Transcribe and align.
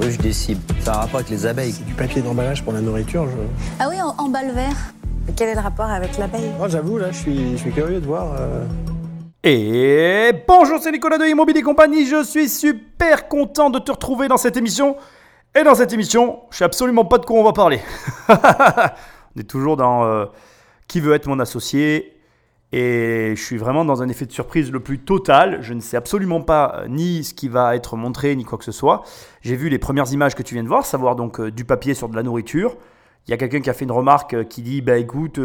Oui, 0.00 0.12
je 0.12 0.18
décide. 0.18 0.58
Ça 0.80 0.92
a 0.92 0.96
un 0.96 1.00
rapport 1.00 1.16
avec 1.16 1.30
les 1.30 1.46
abeilles. 1.46 1.74
Du 1.86 1.94
papier 1.94 2.22
d'emballage 2.22 2.62
pour 2.62 2.72
la 2.72 2.80
nourriture, 2.80 3.26
je... 3.28 3.36
Ah 3.80 3.88
oui, 3.90 4.00
en, 4.00 4.14
en 4.16 4.28
balle 4.28 4.52
vert. 4.52 4.76
Quel 5.36 5.48
est 5.50 5.54
le 5.54 5.60
rapport 5.60 5.90
avec 5.90 6.16
l'abeille? 6.18 6.50
Moi, 6.58 6.68
j'avoue, 6.68 6.98
là, 6.98 7.10
je 7.10 7.16
suis, 7.18 7.52
je 7.52 7.56
suis 7.56 7.72
curieux 7.72 8.00
de 8.00 8.06
voir... 8.06 8.32
euh, 8.38 8.64
Et 9.42 10.32
bonjour, 10.46 10.78
c'est 10.80 10.92
Nicolas 10.92 11.18
de 11.18 11.24
Immobilier 11.26 11.62
Compagnie. 11.62 12.06
Je 12.06 12.22
suis 12.24 12.48
super 12.48 13.28
content 13.28 13.70
de 13.70 13.78
te 13.78 13.90
retrouver 13.90 14.28
dans 14.28 14.36
cette 14.36 14.56
émission. 14.56 14.96
Et 15.58 15.64
dans 15.64 15.74
cette 15.74 15.92
émission, 15.92 16.40
je 16.50 16.58
sais 16.58 16.64
absolument 16.64 17.04
pas 17.04 17.18
de 17.18 17.26
quoi 17.26 17.38
on 17.38 17.44
va 17.44 17.52
parler. 17.52 17.80
on 18.28 19.40
est 19.40 19.48
toujours 19.48 19.76
dans 19.76 20.04
euh, 20.04 20.26
qui 20.86 21.00
veut 21.00 21.14
être 21.14 21.26
mon 21.26 21.40
associé? 21.40 22.17
Et 22.72 23.32
je 23.34 23.42
suis 23.42 23.56
vraiment 23.56 23.84
dans 23.84 24.02
un 24.02 24.08
effet 24.08 24.26
de 24.26 24.32
surprise 24.32 24.70
le 24.70 24.80
plus 24.80 24.98
total. 24.98 25.58
Je 25.62 25.72
ne 25.72 25.80
sais 25.80 25.96
absolument 25.96 26.42
pas 26.42 26.74
euh, 26.76 26.88
ni 26.88 27.24
ce 27.24 27.32
qui 27.32 27.48
va 27.48 27.74
être 27.74 27.96
montré, 27.96 28.36
ni 28.36 28.44
quoi 28.44 28.58
que 28.58 28.64
ce 28.64 28.72
soit. 28.72 29.04
J'ai 29.40 29.56
vu 29.56 29.70
les 29.70 29.78
premières 29.78 30.12
images 30.12 30.34
que 30.34 30.42
tu 30.42 30.54
viens 30.54 30.62
de 30.62 30.68
voir, 30.68 30.84
savoir 30.84 31.16
donc 31.16 31.40
euh, 31.40 31.50
du 31.50 31.64
papier 31.64 31.94
sur 31.94 32.08
de 32.08 32.16
la 32.16 32.22
nourriture. 32.22 32.76
Il 33.26 33.30
y 33.30 33.34
a 33.34 33.36
quelqu'un 33.38 33.60
qui 33.60 33.70
a 33.70 33.72
fait 33.72 33.84
une 33.84 33.92
remarque 33.92 34.34
euh, 34.34 34.44
qui 34.44 34.60
dit 34.62 34.82
bah 34.82 34.98
écoute, 34.98 35.40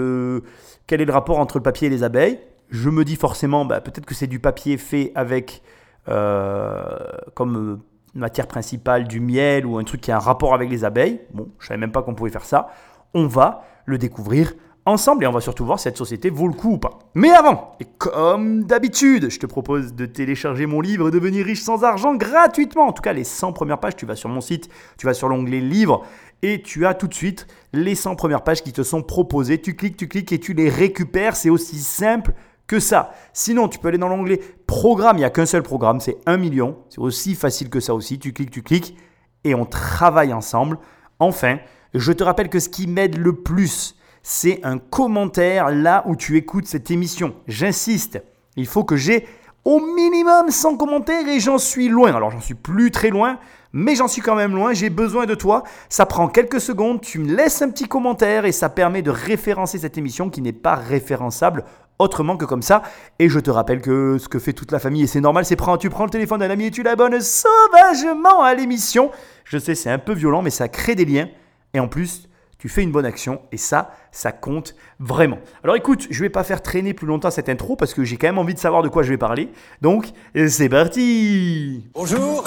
quel 0.88 1.02
est 1.02 1.06
le 1.06 1.14
rapport 1.14 1.40
entre 1.40 1.58
le 1.58 1.64
papier 1.64 1.88
et 1.88 1.90
les 1.90 2.04
abeilles? 2.04 2.40
Je 2.70 2.90
me 2.90 3.06
dis 3.06 3.16
forcément, 3.16 3.66
bah, 3.66 3.82
peut-être 3.82 4.06
que 4.06 4.16
c'est 4.16 4.28
du 4.28 4.40
papier 4.40 4.78
fait 4.78 5.12
avec 5.16 5.62
comme 6.06 7.80
matière 8.14 8.48
principale 8.48 9.08
du 9.08 9.22
miel 9.22 9.66
ou 9.66 9.78
un 9.78 9.86
truc 9.86 10.02
qui 10.02 10.12
a 10.12 10.18
un 10.18 10.20
rapport 10.20 10.54
avec 10.54 10.70
les 10.70 10.84
abeilles. 10.84 11.22
Bon, 11.34 11.48
je 11.60 11.68
savais 11.68 11.80
même 11.80 11.94
pas 11.94 12.02
qu'on 12.02 12.14
pouvait 12.14 12.30
faire 12.30 12.44
ça. 12.44 12.68
On 13.14 13.28
va 13.28 13.64
le 13.86 13.98
découvrir 13.98 14.54
ensemble 14.86 15.24
et 15.24 15.28
on 15.28 15.32
va 15.32 15.42
surtout 15.42 15.66
voir 15.66 15.80
si 15.80 15.84
cette 15.84 15.98
société 15.98 16.30
vaut 16.30 16.48
le 16.48 16.54
coup 16.54 16.74
ou 16.74 16.78
pas. 16.78 17.00
Mais 17.14 17.32
avant, 17.32 17.76
et 17.80 17.86
comme 17.98 18.64
d'habitude, 18.64 19.30
je 19.30 19.40
te 19.40 19.46
propose 19.46 19.94
de 19.94 20.06
télécharger 20.06 20.66
mon 20.66 20.82
livre 20.82 21.12
Devenir 21.12 21.46
riche 21.46 21.62
sans 21.62 21.84
argent 21.84 22.16
gratuitement. 22.16 22.88
En 22.88 22.92
tout 22.92 23.02
cas, 23.02 23.14
les 23.14 23.24
100 23.24 23.54
premières 23.54 23.80
pages, 23.80 23.96
tu 23.96 24.06
vas 24.06 24.16
sur 24.16 24.30
mon 24.30 24.42
site, 24.42 24.70
tu 24.98 25.06
vas 25.06 25.14
sur 25.14 25.30
l'onglet 25.30 25.60
livre 25.60 26.06
et 26.42 26.62
tu 26.62 26.86
as 26.86 26.94
tout 26.94 27.08
de 27.08 27.14
suite 27.14 27.48
les 27.72 27.96
100 27.96 28.16
premières 28.16 28.44
pages 28.44 28.64
qui 28.64 28.74
te 28.74 28.84
sont 28.84 29.02
proposées. 29.02 29.62
Tu 29.62 29.76
cliques, 29.76 29.98
tu 29.98 30.08
cliques 30.08 30.32
et 30.32 30.40
tu 30.40 30.54
les 30.54 30.70
récupères. 30.70 31.36
C'est 31.36 31.50
aussi 31.50 31.80
simple 31.80 32.34
que 32.68 32.80
ça. 32.80 33.14
Sinon, 33.32 33.70
tu 33.70 33.80
peux 33.80 33.88
aller 33.88 33.98
dans 33.98 34.10
l'onglet 34.10 34.40
programme. 34.68 35.18
Il 35.18 35.22
n'y 35.22 35.26
a 35.26 35.30
qu'un 35.30 35.46
seul 35.46 35.64
programme, 35.64 36.00
c'est 36.00 36.18
1 36.26 36.38
million. 36.38 36.78
C'est 36.90 37.00
aussi 37.00 37.36
facile 37.36 37.70
que 37.70 37.80
ça 37.80 37.94
aussi. 37.94 38.20
Tu 38.20 38.34
cliques, 38.34 38.52
tu 38.52 38.62
cliques 38.62 38.98
et 39.44 39.56
on 39.56 39.66
travaille 39.66 40.34
ensemble. 40.34 40.78
Enfin, 41.20 41.58
je 41.94 42.12
te 42.12 42.24
rappelle 42.24 42.50
que 42.50 42.60
ce 42.60 42.70
qui 42.70 42.88
m'aide 42.88 43.18
le 43.18 43.34
plus, 43.34 43.96
c'est 44.24 44.62
un 44.64 44.78
commentaire 44.78 45.70
là 45.70 46.04
où 46.08 46.16
tu 46.16 46.38
écoutes 46.38 46.66
cette 46.66 46.90
émission. 46.90 47.36
J'insiste, 47.48 48.24
il 48.56 48.66
faut 48.66 48.86
que 48.86 48.96
j'ai 48.96 49.28
au 49.66 49.80
minimum 49.80 50.50
100 50.50 50.78
commentaires 50.78 51.28
et 51.28 51.40
j'en 51.40 51.58
suis 51.58 51.90
loin. 51.90 52.16
Alors 52.16 52.32
j'en 52.32 52.42
suis 52.42 52.54
plus 52.54 52.90
très 52.90 53.10
loin, 53.10 53.38
mais 53.74 53.96
j'en 53.96 54.08
suis 54.08 54.22
quand 54.22 54.36
même 54.36 54.56
loin. 54.56 54.74
J'ai 54.74 54.90
besoin 54.90 55.26
de 55.26 55.36
toi. 55.36 55.64
Ça 55.90 56.06
prend 56.06 56.28
quelques 56.28 56.62
secondes. 56.62 57.02
Tu 57.02 57.20
me 57.20 57.36
laisses 57.36 57.62
un 57.62 57.70
petit 57.70 57.88
commentaire 57.88 58.46
et 58.46 58.52
ça 58.52 58.70
permet 58.70 59.02
de 59.02 59.12
référencer 59.12 59.78
cette 59.78 59.98
émission 59.98 60.30
qui 60.30 60.42
n'est 60.42 60.54
pas 60.54 60.76
référençable 60.76 61.66
autrement 62.00 62.38
que 62.38 62.46
comme 62.46 62.62
ça. 62.62 62.82
Et 63.20 63.30
je 63.30 63.40
te 63.40 63.52
rappelle 63.52 63.82
que 63.82 64.18
ce 64.18 64.28
que 64.28 64.40
fait 64.40 64.54
toute 64.54 64.72
la 64.72 64.80
famille, 64.80 65.04
et 65.04 65.08
c'est 65.08 65.22
normal, 65.22 65.46
c'est 65.46 65.56
prendre, 65.56 65.78
tu 65.78 65.90
prends 65.90 66.06
le 66.06 66.10
téléphone 66.10 66.40
d'un 66.40 66.50
ami 66.50 66.66
et 66.66 66.72
tu 66.72 66.84
l'abonnes 66.84 67.20
sauvagement 67.22 68.42
à 68.42 68.54
l'émission. 68.54 69.12
Je 69.44 69.58
sais, 69.58 69.76
c'est 69.76 69.90
un 69.90 70.00
peu 70.00 70.14
violent, 70.14 70.42
mais 70.42 70.50
ça 70.50 70.68
crée 70.68 70.96
des 70.96 71.06
liens. 71.06 71.30
Et 71.74 71.80
en 71.80 71.88
plus, 71.88 72.28
tu 72.64 72.70
fais 72.70 72.82
une 72.82 72.94
bonne 72.94 73.06
action 73.06 73.42
et 73.52 73.58
ça, 73.58 73.92
ça 74.14 74.32
compte 74.32 74.74
vraiment. 74.98 75.38
Alors 75.66 75.76
écoute, 75.76 76.08
je 76.10 76.22
vais 76.22 76.30
pas 76.30 76.46
faire 76.46 76.62
traîner 76.62 76.94
plus 76.94 77.06
longtemps 77.06 77.30
cette 77.30 77.50
intro 77.50 77.76
parce 77.76 77.94
que 77.94 78.06
j'ai 78.06 78.16
quand 78.16 78.28
même 78.28 78.38
envie 78.38 78.54
de 78.54 78.60
savoir 78.60 78.82
de 78.84 78.88
quoi 78.88 79.04
je 79.04 79.10
vais 79.10 79.18
parler. 79.18 79.50
Donc, 79.82 80.06
c'est 80.48 80.70
parti 80.70 81.84
Bonjour, 81.94 82.42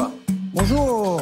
Bonjour 0.54 1.20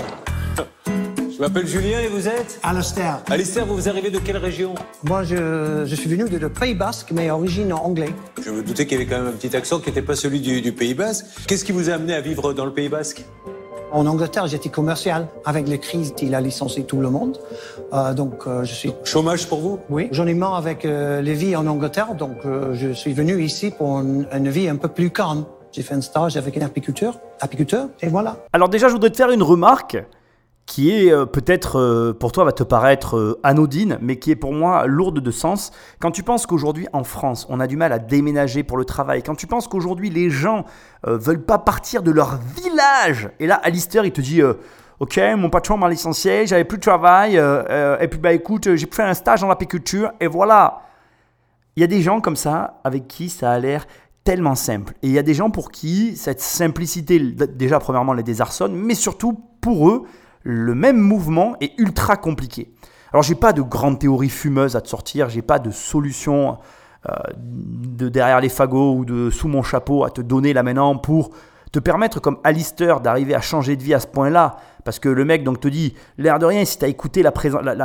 je 1.36 1.41
m'appelle 1.41 1.67
Julien 1.67 1.98
et 1.98 2.06
vous 2.06 2.28
êtes? 2.28 2.61
Alastair. 2.62 3.20
Alistair, 3.28 3.67
vous 3.67 3.89
arrivez 3.89 4.12
de 4.12 4.20
quelle 4.20 4.36
région? 4.36 4.77
Moi, 5.03 5.25
je, 5.25 5.83
je 5.84 5.95
suis 5.97 6.08
venu 6.08 6.29
de, 6.29 6.39
de 6.39 6.47
Pays 6.47 6.77
Basque, 6.77 7.11
mais 7.11 7.29
origine 7.33 7.73
anglais. 7.73 8.11
Je 8.41 8.51
me 8.53 8.62
doutais 8.62 8.86
qu'il 8.86 9.01
y 9.01 9.02
avait 9.02 9.11
quand 9.11 9.18
même 9.20 9.35
un 9.35 9.36
petit 9.36 9.57
accent 9.57 9.80
qui 9.80 9.89
n'était 9.89 10.02
pas 10.02 10.14
celui 10.14 10.39
du, 10.41 10.61
du 10.63 10.70
Pays 10.70 10.95
Basque. 10.95 11.27
Qu'est-ce 11.48 11.64
qui 11.64 11.73
vous 11.73 11.91
a 11.91 11.95
amené 11.95 12.14
à 12.14 12.20
vivre 12.20 12.52
dans 12.52 12.64
le 12.64 12.73
Pays 12.73 12.89
Basque? 12.89 13.24
En 13.94 14.06
Angleterre, 14.06 14.48
j'étais 14.48 14.70
commercial. 14.70 15.28
Avec 15.44 15.68
les 15.68 15.78
crises, 15.78 16.12
il 16.20 16.34
a 16.34 16.40
licencié 16.40 16.82
tout 16.82 17.00
le 17.00 17.10
monde. 17.10 17.38
Euh, 17.92 18.12
donc, 18.12 18.48
euh, 18.48 18.64
je 18.64 18.74
suis. 18.74 18.92
Chômage 19.05 19.46
pour 19.46 19.60
vous? 19.60 19.78
Oui, 19.88 20.08
j'en 20.10 20.27
ai 20.27 20.34
marre 20.34 20.56
avec 20.56 20.84
euh, 20.84 21.22
les 21.22 21.34
vies 21.34 21.55
en 21.55 21.64
Angleterre, 21.68 22.16
donc 22.16 22.44
euh, 22.44 22.74
je 22.74 22.92
suis 22.92 23.12
venu 23.12 23.40
ici 23.40 23.70
pour 23.70 24.00
une, 24.00 24.27
une 24.32 24.48
vie 24.48 24.68
un 24.68 24.74
peu 24.74 24.88
plus 24.88 25.10
calme. 25.10 25.44
J'ai 25.70 25.82
fait 25.82 25.94
un 25.94 26.00
stage 26.00 26.36
avec 26.36 26.56
un 26.56 26.66
apiculteur, 26.66 27.20
apiculteur, 27.40 27.86
et 28.02 28.08
voilà. 28.08 28.36
Alors 28.52 28.68
déjà, 28.68 28.88
je 28.88 28.94
voudrais 28.94 29.10
te 29.10 29.16
faire 29.16 29.30
une 29.30 29.44
remarque 29.44 29.96
qui 30.67 30.91
est 30.91 31.13
euh, 31.13 31.27
peut-être 31.27 31.79
euh, 31.79 32.13
pour 32.13 32.33
toi 32.33 32.45
va 32.45 32.52
te 32.52 32.63
paraître 32.63 33.17
euh, 33.17 33.41
anodine, 33.42 33.98
mais 34.01 34.17
qui 34.17 34.30
est 34.30 34.36
pour 34.36 34.52
moi 34.52 34.86
lourde 34.86 35.20
de 35.20 35.30
sens. 35.30 35.73
Quand 36.01 36.11
tu 36.11 36.23
penses 36.23 36.47
qu'aujourd'hui 36.47 36.89
en 36.92 37.05
France, 37.05 37.47
on 37.51 37.61
a 37.61 37.67
du 37.67 37.77
mal 37.77 37.92
à 37.92 37.98
déménager 37.98 38.63
pour 38.63 38.77
le 38.77 38.85
travail, 38.85 39.23
quand 39.23 39.35
tu 39.35 39.47
penses 39.47 39.69
qu'aujourd'hui 39.69 40.11
les 40.11 40.30
gens 40.30 40.64
euh, 41.07 41.19
veulent 41.19 41.45
pas 41.45 41.58
partir 41.58 42.03
de 42.03 42.11
leur 42.11 42.39
village, 42.57 43.30
et 43.41 43.47
là 43.47 43.57
Alistair 43.57 44.05
il 44.05 44.13
te 44.13 44.20
dit 44.20 44.41
Ok, 45.01 45.20
mon 45.36 45.51
patron 45.51 45.77
m'a 45.77 45.89
licencié, 45.89 46.47
j'avais 46.47 46.64
plus 46.64 46.79
de 46.79 46.83
travail, 46.83 47.35
et 47.35 48.08
puis 48.08 48.19
bah 48.20 48.33
écoute, 48.33 48.74
j'ai 48.74 48.86
fait 48.91 49.03
un 49.03 49.14
stage 49.14 49.42
en 49.42 49.51
apiculture, 49.51 50.13
et 50.20 50.29
voilà. 50.29 50.83
Il 51.77 51.80
y 51.80 51.85
a 51.85 51.89
des 51.89 52.01
gens 52.01 52.20
comme 52.20 52.36
ça 52.36 52.80
avec 52.85 53.08
qui 53.08 53.29
ça 53.29 53.51
a 53.51 53.58
l'air 53.58 53.86
tellement 54.23 54.55
simple. 54.55 54.95
Et 55.03 55.08
il 55.08 55.13
y 55.13 55.19
a 55.19 55.23
des 55.23 55.35
gens 55.35 55.51
pour 55.51 55.70
qui 55.73 56.17
cette 56.17 56.41
simplicité, 56.41 57.19
déjà 57.19 57.80
premièrement, 57.80 58.14
les 58.14 58.23
désarçonne, 58.23 58.74
mais 58.74 58.95
surtout 58.95 59.41
pour 59.61 59.91
eux, 59.91 60.05
le 60.44 60.74
même 60.74 60.98
mouvement 60.98 61.56
est 61.60 61.72
ultra 61.78 62.16
compliqué. 62.16 62.70
Alors 63.12 63.22
j'ai 63.22 63.34
pas 63.34 63.52
de 63.52 63.62
grande 63.62 63.98
théorie 63.98 64.28
fumeuse 64.28 64.77
à 64.77 64.80
te 64.80 64.88
sortir, 64.88 65.28
j'ai 65.28 65.42
pas 65.42 65.58
de 65.58 65.70
solution 65.70 66.58
euh, 67.08 67.12
de 67.36 68.08
derrière 68.08 68.40
les 68.40 68.48
fagots 68.48 68.94
ou 68.94 69.05
de 69.05 69.30
sous 69.30 69.48
mon 69.48 69.62
chapeau 69.62 70.05
à 70.05 70.10
te 70.10 70.20
donner 70.20 70.52
là 70.52 70.62
maintenant 70.62 70.96
pour 70.96 71.30
te 71.74 71.80
permettre 71.80 72.20
comme 72.20 72.39
Alistair 72.45 73.01
d'arriver 73.01 73.35
à 73.35 73.40
changer 73.40 73.74
de 73.74 73.83
vie 73.83 73.95
à 73.95 73.98
ce 73.98 74.07
point-là. 74.07 74.58
Parce 74.85 75.01
que 75.01 75.08
le 75.08 75.24
mec 75.24 75.42
donc 75.42 75.58
te 75.58 75.67
dit, 75.67 75.95
l'air 76.18 76.39
de 76.39 76.46
rien, 76.46 76.64
si 76.64 76.79
tu 76.79 76.85
as 76.85 76.89
écouté 76.89 77.23
la, 77.23 77.33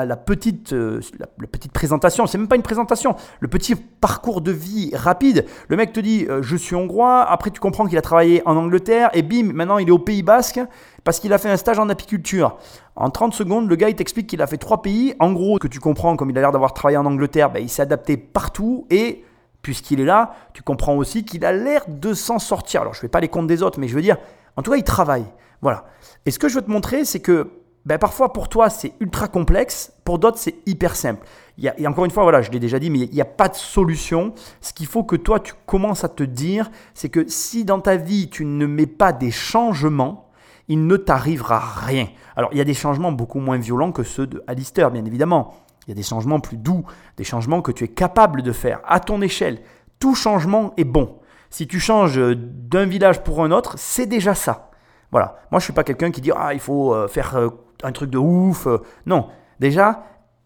la, 0.06 0.18
petite, 0.18 0.74
euh, 0.74 1.00
la 1.18 1.48
petite 1.48 1.72
présentation, 1.72 2.28
c'est 2.28 2.38
même 2.38 2.50
pas 2.50 2.58
une 2.58 2.62
présentation, 2.62 3.16
le 3.40 3.48
petit 3.48 3.76
parcours 3.76 4.42
de 4.42 4.52
vie 4.52 4.92
rapide, 4.94 5.46
le 5.70 5.78
mec 5.78 5.94
te 5.94 6.02
dit, 6.02 6.28
euh, 6.30 6.44
je 6.44 6.58
suis 6.58 6.76
hongrois, 6.76 7.24
après 7.24 7.52
tu 7.52 7.62
comprends 7.62 7.86
qu'il 7.86 7.98
a 7.98 8.02
travaillé 8.02 8.44
en 8.46 8.58
Angleterre, 8.58 9.10
et 9.14 9.22
bim, 9.22 9.54
maintenant 9.54 9.78
il 9.78 9.88
est 9.88 9.92
au 9.92 9.98
Pays 9.98 10.24
Basque, 10.24 10.60
parce 11.06 11.22
qu'il 11.22 11.32
a 11.32 11.38
fait 11.38 11.50
un 11.50 11.58
stage 11.58 11.80
en 11.80 11.88
apiculture. 11.88 12.58
En 12.98 13.10
30 13.10 13.34
secondes, 13.34 13.70
le 13.70 13.76
gars 13.78 13.88
il 13.88 13.96
t'explique 13.96 14.28
qu'il 14.28 14.42
a 14.42 14.48
fait 14.48 14.58
trois 14.58 14.82
pays, 14.82 15.16
en 15.20 15.32
gros, 15.32 15.58
que 15.58 15.70
tu 15.70 15.80
comprends, 15.80 16.18
comme 16.18 16.30
il 16.30 16.38
a 16.38 16.42
l'air 16.42 16.52
d'avoir 16.52 16.74
travaillé 16.74 16.98
en 16.98 17.06
Angleterre, 17.06 17.50
ben, 17.50 17.64
il 17.64 17.70
s'est 17.70 17.82
adapté 17.82 18.18
partout, 18.18 18.86
et 18.90 19.24
puisqu'il 19.62 20.00
est 20.00 20.06
là, 20.06 20.36
tu 20.54 20.62
comprends 20.62 20.96
aussi 20.96 21.26
qu'il 21.26 21.46
a 21.46 21.52
l'air 21.52 21.84
de 21.88 22.14
s'en 22.14 22.40
sortir. 22.40 22.82
Alors, 22.82 22.94
je 22.94 23.00
ne 23.00 23.02
fais 23.02 23.08
pas 23.08 23.20
les 23.20 23.28
comptes 23.28 23.48
des 23.48 23.64
autres, 23.64 23.80
mais 23.80 23.88
je 23.88 23.96
veux 23.96 24.02
dire, 24.02 24.18
en 24.56 24.62
tout 24.62 24.72
cas, 24.72 24.78
il 24.78 24.84
travaille. 24.84 25.26
Voilà. 25.62 25.86
Et 26.26 26.32
ce 26.32 26.40
que 26.40 26.48
je 26.48 26.56
veux 26.56 26.62
te 26.62 26.72
montrer, 26.72 27.06
c'est 27.06 27.20
que 27.20 27.52
ben, 27.86 27.98
parfois, 27.98 28.34
pour 28.34 28.50
toi, 28.50 28.70
c'est 28.70 28.94
ultra 29.00 29.28
complexe, 29.28 29.94
pour 30.04 30.20
d'autres, 30.20 30.38
c'est 30.38 30.56
hyper 30.66 30.96
simple. 30.96 31.26
Il 31.58 31.64
y 31.64 31.70
a, 31.70 31.80
et 31.80 31.88
encore 31.88 32.06
une 32.06 32.12
fois, 32.12 32.24
voilà, 32.24 32.42
je 32.42 32.52
l'ai 32.52 32.60
déjà 32.60 32.78
dit, 32.78 32.90
mais 32.90 33.00
il 33.00 33.12
n'y 33.12 33.22
a 33.22 33.26
pas 33.26 33.50
de 33.50 33.56
solution. 33.56 34.34
Ce 34.62 34.74
qu'il 34.74 34.86
faut 34.86 35.04
que 35.04 35.16
toi, 35.16 35.40
tu 35.40 35.54
commences 35.66 36.04
à 36.04 36.10
te 36.10 36.24
dire, 36.24 36.70
c'est 36.94 37.10
que 37.10 37.28
si 37.28 37.66
dans 37.66 37.80
ta 37.80 37.96
vie, 37.96 38.30
tu 38.30 38.46
ne 38.46 38.66
mets 38.66 38.86
pas 38.86 39.12
des 39.14 39.32
changements, 39.32 40.30
il 40.68 40.86
ne 40.86 40.98
t'arrivera 40.98 41.60
rien. 41.60 42.08
Alors, 42.36 42.50
il 42.52 42.58
y 42.58 42.62
a 42.62 42.66
des 42.66 42.74
changements 42.74 43.12
beaucoup 43.12 43.40
moins 43.40 43.58
violents 43.58 43.92
que 43.92 44.04
ceux 44.04 44.28
de 44.28 44.44
Alistair, 44.48 44.92
bien 44.92 45.06
évidemment. 45.06 45.56
Il 45.90 45.94
y 45.94 45.94
a 45.94 45.96
des 45.96 46.04
changements 46.04 46.40
plus 46.40 46.58
doux, 46.58 46.86
des 47.18 47.24
changements 47.24 47.64
que 47.64 47.72
tu 47.72 47.84
es 47.84 47.88
capable 47.88 48.44
de 48.44 48.52
faire 48.52 48.80
à 48.86 49.00
ton 49.00 49.24
échelle. 49.24 49.60
Tout 49.98 50.14
changement 50.14 50.72
est 50.78 50.84
bon. 50.84 51.18
Si 51.50 51.66
tu 51.66 51.80
changes 51.80 52.22
d'un 52.36 52.86
village 52.86 53.24
pour 53.24 53.44
un 53.44 53.50
autre, 53.50 53.74
c'est 53.80 54.06
déjà 54.06 54.36
ça. 54.36 54.70
Voilà. 55.10 55.40
Moi, 55.50 55.58
je 55.58 55.64
suis 55.64 55.74
pas 55.74 55.84
quelqu'un 55.84 56.12
qui 56.12 56.22
dit 56.22 56.30
ah 56.36 56.54
il 56.54 56.60
faut 56.60 56.94
euh, 56.94 57.08
faire 57.08 57.36
euh, 57.36 57.50
un 57.82 57.92
truc 57.92 58.12
de 58.12 58.20
ouf. 58.20 58.68
euh. 58.68 58.84
Non. 59.08 59.30
Déjà, 59.60 60.04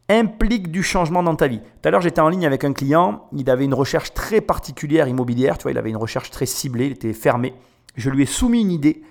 implique 0.08 0.72
du 0.72 0.82
changement 0.82 1.24
dans 1.24 1.36
ta 1.36 1.48
vie. 1.48 1.60
Tout 1.60 1.90
à 1.90 1.92
l'heure, 1.92 2.00
j'étais 2.00 2.22
en 2.22 2.30
ligne 2.30 2.46
avec 2.46 2.64
un 2.64 2.72
client. 2.72 3.28
Il 3.34 3.50
avait 3.50 3.66
une 3.66 3.74
recherche 3.74 4.14
très 4.14 4.40
particulière 4.40 5.10
immobilière. 5.10 5.58
Tu 5.58 5.64
vois, 5.64 5.72
il 5.72 5.78
avait 5.78 5.90
une 5.90 5.98
recherche 5.98 6.32
très 6.32 6.46
ciblée. 6.46 6.86
Il 6.86 6.94
était 6.94 7.12
fermé. 7.12 7.54
Je 7.98 8.10
lui 8.10 8.24
ai 8.24 8.28
soumis 8.28 8.62
une 8.62 8.72
idée 8.72 9.04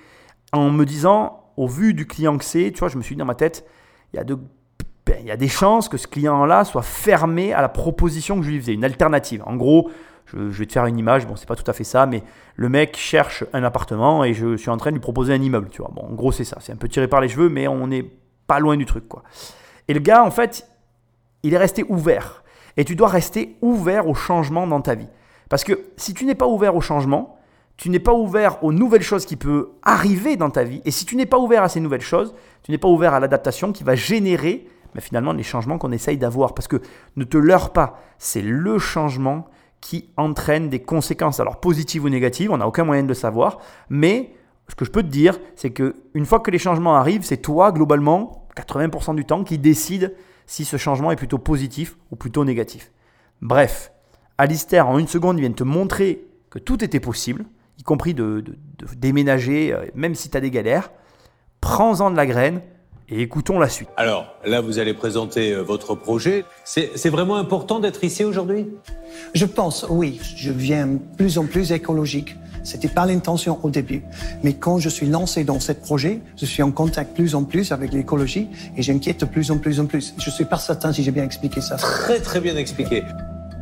en 0.55 0.71
me 0.71 0.87
disant, 0.87 1.45
au 1.59 1.69
vu 1.69 1.93
du 1.93 2.07
client 2.07 2.39
que 2.39 2.45
c'est, 2.45 2.71
tu 2.73 2.79
vois, 2.79 2.89
je 2.89 2.97
me 2.97 3.03
suis 3.03 3.17
dit 3.17 3.19
dans 3.19 3.27
ma 3.27 3.35
tête, 3.35 3.67
il 4.15 4.17
y 4.17 4.19
a 4.19 4.25
de 4.25 4.39
ben, 5.07 5.17
il 5.21 5.27
y 5.27 5.31
a 5.31 5.37
des 5.37 5.49
chances 5.49 5.89
que 5.89 5.97
ce 5.97 6.07
client-là 6.07 6.65
soit 6.65 6.83
fermé 6.83 7.53
à 7.53 7.61
la 7.61 7.69
proposition 7.69 8.37
que 8.39 8.43
je 8.43 8.51
lui 8.51 8.61
faisais, 8.61 8.75
une 8.75 8.85
alternative. 8.85 9.43
En 9.47 9.57
gros, 9.57 9.91
je, 10.27 10.51
je 10.51 10.59
vais 10.59 10.67
te 10.67 10.73
faire 10.73 10.87
une 10.87 10.99
image, 10.99 11.27
bon, 11.27 11.37
c'est 11.37 11.49
pas 11.49 11.57
tout 11.57 11.69
à 11.69 11.73
fait 11.73 11.85
ça, 11.85 12.07
mais 12.07 12.23
le 12.57 12.69
mec 12.69 12.97
cherche 12.97 13.45
un 13.53 13.65
appartement 13.65 14.25
et 14.25 14.35
je 14.35 14.57
suis 14.57 14.71
en 14.71 14.77
train 14.77 14.91
de 14.91 14.97
lui 14.97 15.01
proposer 15.01 15.33
un 15.35 15.41
immeuble, 15.41 15.69
tu 15.71 15.83
vois. 15.83 15.91
Bon, 15.93 16.03
en 16.03 16.15
gros, 16.15 16.33
c'est 16.33 16.45
ça. 16.45 16.59
C'est 16.61 16.73
un 16.73 16.77
peu 16.77 16.89
tiré 16.89 17.09
par 17.09 17.21
les 17.21 17.29
cheveux, 17.29 17.49
mais 17.49 17.67
on 17.67 17.87
n'est 17.87 18.11
pas 18.47 18.61
loin 18.61 18.77
du 18.77 18.87
truc, 18.87 19.09
quoi. 19.09 19.23
Et 19.89 19.95
le 19.95 20.01
gars, 20.01 20.25
en 20.25 20.31
fait, 20.31 20.69
il 21.43 21.55
est 21.55 21.59
resté 21.59 21.85
ouvert. 21.89 22.45
Et 22.77 22.85
tu 22.85 22.97
dois 22.97 23.09
rester 23.09 23.57
ouvert 23.61 24.09
au 24.09 24.15
changement 24.15 24.67
dans 24.67 24.81
ta 24.81 24.95
vie. 24.95 25.09
Parce 25.49 25.65
que 25.65 25.79
si 25.97 26.15
tu 26.15 26.25
n'es 26.25 26.35
pas 26.35 26.47
ouvert 26.47 26.75
au 26.77 26.81
changement, 26.81 27.39
tu 27.77 27.91
n'es 27.91 27.99
pas 27.99 28.15
ouvert 28.15 28.63
aux 28.65 28.73
nouvelles 28.73 29.03
choses 29.03 29.27
qui 29.27 29.37
peuvent 29.37 29.69
arriver 29.83 30.37
dans 30.37 30.51
ta 30.51 30.65
vie. 30.65 30.81
Et 30.85 30.91
si 30.91 31.05
tu 31.05 31.17
n'es 31.17 31.27
pas 31.27 31.39
ouvert 31.39 31.63
à 31.63 31.69
ces 31.69 31.81
nouvelles 31.81 32.01
choses, 32.01 32.35
tu 32.63 32.71
n'es 32.71 32.79
pas 32.79 32.89
ouvert 32.89 33.13
à 33.13 33.21
l'adaptation 33.21 33.73
qui 33.73 33.85
va 33.85 33.95
générer 33.95 34.67
mais 34.95 35.01
finalement 35.01 35.33
les 35.33 35.43
changements 35.43 35.79
qu'on 35.79 35.93
essaye 35.93 36.19
d'avoir. 36.19 36.55
Parce 36.55 36.69
que 36.69 36.81
ne 37.17 37.25
te 37.25 37.37
leurre 37.37 37.73
pas, 37.73 38.01
c'est 38.19 38.43
le 38.43 38.79
changement 38.79 39.47
qui 39.81 40.11
entraîne 40.17 40.69
des 40.69 40.81
conséquences, 40.81 41.41
alors 41.41 41.61
positives 41.61 42.05
ou 42.05 42.09
négatives, 42.09 42.51
on 42.53 42.59
n'a 42.59 42.69
aucun 42.69 42.85
moyen 42.85 43.03
de 43.03 43.09
le 43.09 43.15
savoir, 43.15 43.59
mais 43.91 44.33
ce 44.69 44.75
que 44.75 44.85
je 44.85 44.91
peux 44.91 45.03
te 45.03 45.09
dire, 45.09 45.39
c'est 45.57 45.71
que 45.71 45.97
une 46.15 46.25
fois 46.25 46.41
que 46.41 46.51
les 46.51 46.59
changements 46.59 46.95
arrivent, 46.95 47.25
c'est 47.25 47.39
toi 47.39 47.73
globalement, 47.73 48.47
80% 48.57 49.17
du 49.17 49.25
temps, 49.25 49.45
qui 49.45 49.59
décide 49.59 50.15
si 50.47 50.65
ce 50.65 50.77
changement 50.77 51.11
est 51.11 51.17
plutôt 51.17 51.39
positif 51.39 51.97
ou 52.11 52.17
plutôt 52.17 52.45
négatif. 52.45 52.93
Bref, 53.41 53.93
Alistair, 54.39 54.89
en 54.89 54.99
une 54.99 55.09
seconde, 55.09 55.41
vient 55.41 55.53
te 55.53 55.65
montrer 55.65 56.27
que 56.49 56.59
tout 56.59 56.83
était 56.85 57.01
possible, 57.01 57.45
y 57.79 57.83
compris 57.83 58.15
de, 58.15 58.45
déménager, 58.97 59.73
euh, 59.73 59.87
même 59.95 60.15
si 60.15 60.31
tu 60.31 60.37
as 60.37 60.41
des 60.41 60.51
galères. 60.51 60.91
Prends-en 61.61 62.11
de 62.11 62.17
la 62.17 62.27
graine, 62.27 62.61
et 63.13 63.21
écoutons 63.21 63.59
la 63.59 63.69
suite. 63.69 63.89
Alors 63.97 64.35
là, 64.45 64.61
vous 64.61 64.79
allez 64.79 64.95
présenter 64.95 65.53
euh, 65.53 65.63
votre 65.63 65.95
projet. 65.95 66.45
C'est 66.65 67.11
vraiment 67.11 67.37
important 67.37 67.79
d'être 67.79 68.05
ici 68.05 68.25
aujourd'hui? 68.25 68.69
Je 69.35 69.45
pense, 69.45 69.85
oui. 69.91 70.19
Je 70.37 70.51
deviens 70.51 70.89
plus 71.19 71.37
en 71.37 71.45
plus 71.45 71.73
écologique. 71.73 72.37
C'était 72.65 72.89
pas 72.89 73.07
l'intention 73.07 73.59
au 73.63 73.71
début. 73.71 74.03
Mais 74.43 74.55
quand 74.55 74.79
je 74.79 74.89
suis 74.89 75.07
lancé 75.07 75.45
dans 75.45 75.61
ce 75.61 75.73
projet, 75.73 76.21
je 76.37 76.47
suis 76.47 76.63
en 76.63 76.71
contact 76.71 77.15
plus 77.15 77.35
en 77.35 77.45
plus 77.45 77.73
avec 77.73 77.93
l'écologie 77.93 78.49
et 78.77 78.83
j'inquiète 78.83 79.21
de 79.21 79.27
plus 79.27 79.51
en 79.51 79.59
plus 79.59 79.81
en 79.81 79.87
plus. 79.87 80.15
Je 80.19 80.31
suis 80.31 80.45
pas 80.45 80.59
certain 80.59 80.93
si 80.93 81.03
j'ai 81.03 81.11
bien 81.11 81.25
expliqué 81.25 81.61
ça. 81.61 81.77
Très 81.77 82.21
très 82.21 82.41
bien 82.41 82.57
expliqué. 82.57 83.03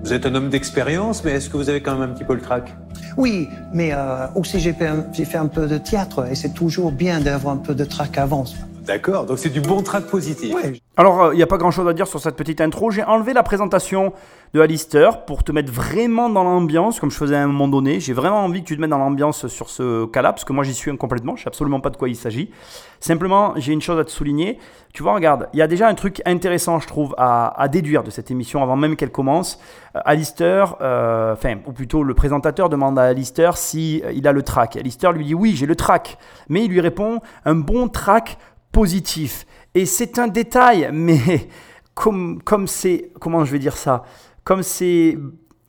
Vous 0.02 0.12
êtes 0.12 0.24
un 0.24 0.34
homme 0.34 0.48
d'expérience, 0.48 1.24
mais 1.24 1.32
est-ce 1.32 1.50
que 1.50 1.56
vous 1.56 1.68
avez 1.68 1.82
quand 1.82 1.92
même 1.98 2.10
un 2.10 2.14
petit 2.14 2.24
peu 2.24 2.34
le 2.34 2.40
trac? 2.40 2.74
Oui, 3.16 3.48
mais 3.74 3.90
euh, 3.92 4.26
aussi 4.34 4.60
j'ai 4.60 4.72
fait, 4.72 4.90
fait, 5.12 5.36
un 5.36 5.46
peu 5.46 5.66
de 5.66 5.76
théâtre 5.76 6.26
et 6.30 6.34
c'est 6.34 6.54
toujours 6.54 6.92
bien 6.92 7.20
d'avoir 7.20 7.54
un 7.54 7.58
peu 7.58 7.74
de 7.74 7.84
trac 7.84 8.16
avant. 8.16 8.44
D'accord, 8.80 9.26
donc 9.26 9.38
c'est 9.38 9.50
du 9.50 9.60
bon 9.60 9.82
track 9.82 10.06
positif. 10.06 10.54
Alors, 10.96 11.26
il 11.26 11.32
euh, 11.32 11.34
n'y 11.36 11.42
a 11.42 11.46
pas 11.46 11.58
grand-chose 11.58 11.86
à 11.86 11.92
dire 11.92 12.06
sur 12.06 12.20
cette 12.20 12.36
petite 12.36 12.60
intro. 12.60 12.90
J'ai 12.90 13.02
enlevé 13.02 13.32
la 13.32 13.42
présentation 13.42 14.12
de 14.54 14.60
Alistair 14.60 15.24
pour 15.24 15.44
te 15.44 15.52
mettre 15.52 15.72
vraiment 15.72 16.28
dans 16.28 16.42
l'ambiance, 16.42 16.98
comme 16.98 17.10
je 17.10 17.16
faisais 17.16 17.36
à 17.36 17.42
un 17.42 17.46
moment 17.46 17.68
donné. 17.68 18.00
J'ai 18.00 18.12
vraiment 18.12 18.44
envie 18.44 18.62
que 18.62 18.66
tu 18.68 18.76
te 18.76 18.80
mettes 18.80 18.90
dans 18.90 18.98
l'ambiance 18.98 19.46
sur 19.46 19.70
ce 19.70 20.06
cas-là, 20.06 20.32
parce 20.32 20.44
que 20.44 20.52
moi 20.52 20.64
j'y 20.64 20.74
suis 20.74 20.94
complètement, 20.96 21.36
je 21.36 21.42
sais 21.42 21.48
absolument 21.48 21.80
pas 21.80 21.90
de 21.90 21.96
quoi 21.96 22.08
il 22.08 22.16
s'agit. 22.16 22.50
Simplement, 22.98 23.54
j'ai 23.56 23.72
une 23.72 23.80
chose 23.80 23.98
à 23.98 24.04
te 24.04 24.10
souligner. 24.10 24.58
Tu 24.92 25.02
vois, 25.02 25.14
regarde, 25.14 25.48
il 25.52 25.58
y 25.58 25.62
a 25.62 25.68
déjà 25.68 25.86
un 25.86 25.94
truc 25.94 26.20
intéressant, 26.26 26.80
je 26.80 26.88
trouve, 26.88 27.14
à, 27.16 27.68
déduire 27.70 28.02
de 28.02 28.10
cette 28.10 28.30
émission 28.30 28.62
avant 28.62 28.76
même 28.76 28.96
qu'elle 28.96 29.12
commence. 29.12 29.60
Euh, 29.94 30.00
Alistair, 30.04 30.76
euh, 30.80 31.32
enfin, 31.32 31.58
ou 31.66 31.72
plutôt 31.72 32.02
le 32.02 32.14
présentateur 32.14 32.68
demande 32.68 32.98
à 32.98 33.04
Alistair 33.04 33.56
si 33.56 34.02
il 34.12 34.26
a 34.26 34.32
le 34.32 34.42
track. 34.42 34.76
Alistair 34.76 35.12
lui 35.12 35.24
dit 35.24 35.34
oui, 35.34 35.54
j'ai 35.54 35.66
le 35.66 35.76
track, 35.76 36.18
mais 36.48 36.64
il 36.64 36.70
lui 36.70 36.80
répond 36.80 37.20
un 37.44 37.54
bon 37.54 37.88
track 37.88 38.36
positif. 38.72 39.46
Et 39.74 39.86
c'est 39.86 40.18
un 40.18 40.28
détail, 40.28 40.90
mais 40.92 41.48
comme 41.94 42.42
comme 42.42 42.66
c'est 42.66 43.12
comment 43.20 43.44
je 43.44 43.52
vais 43.52 43.58
dire 43.58 43.76
ça, 43.76 44.04
comme 44.44 44.62
c'est 44.62 45.16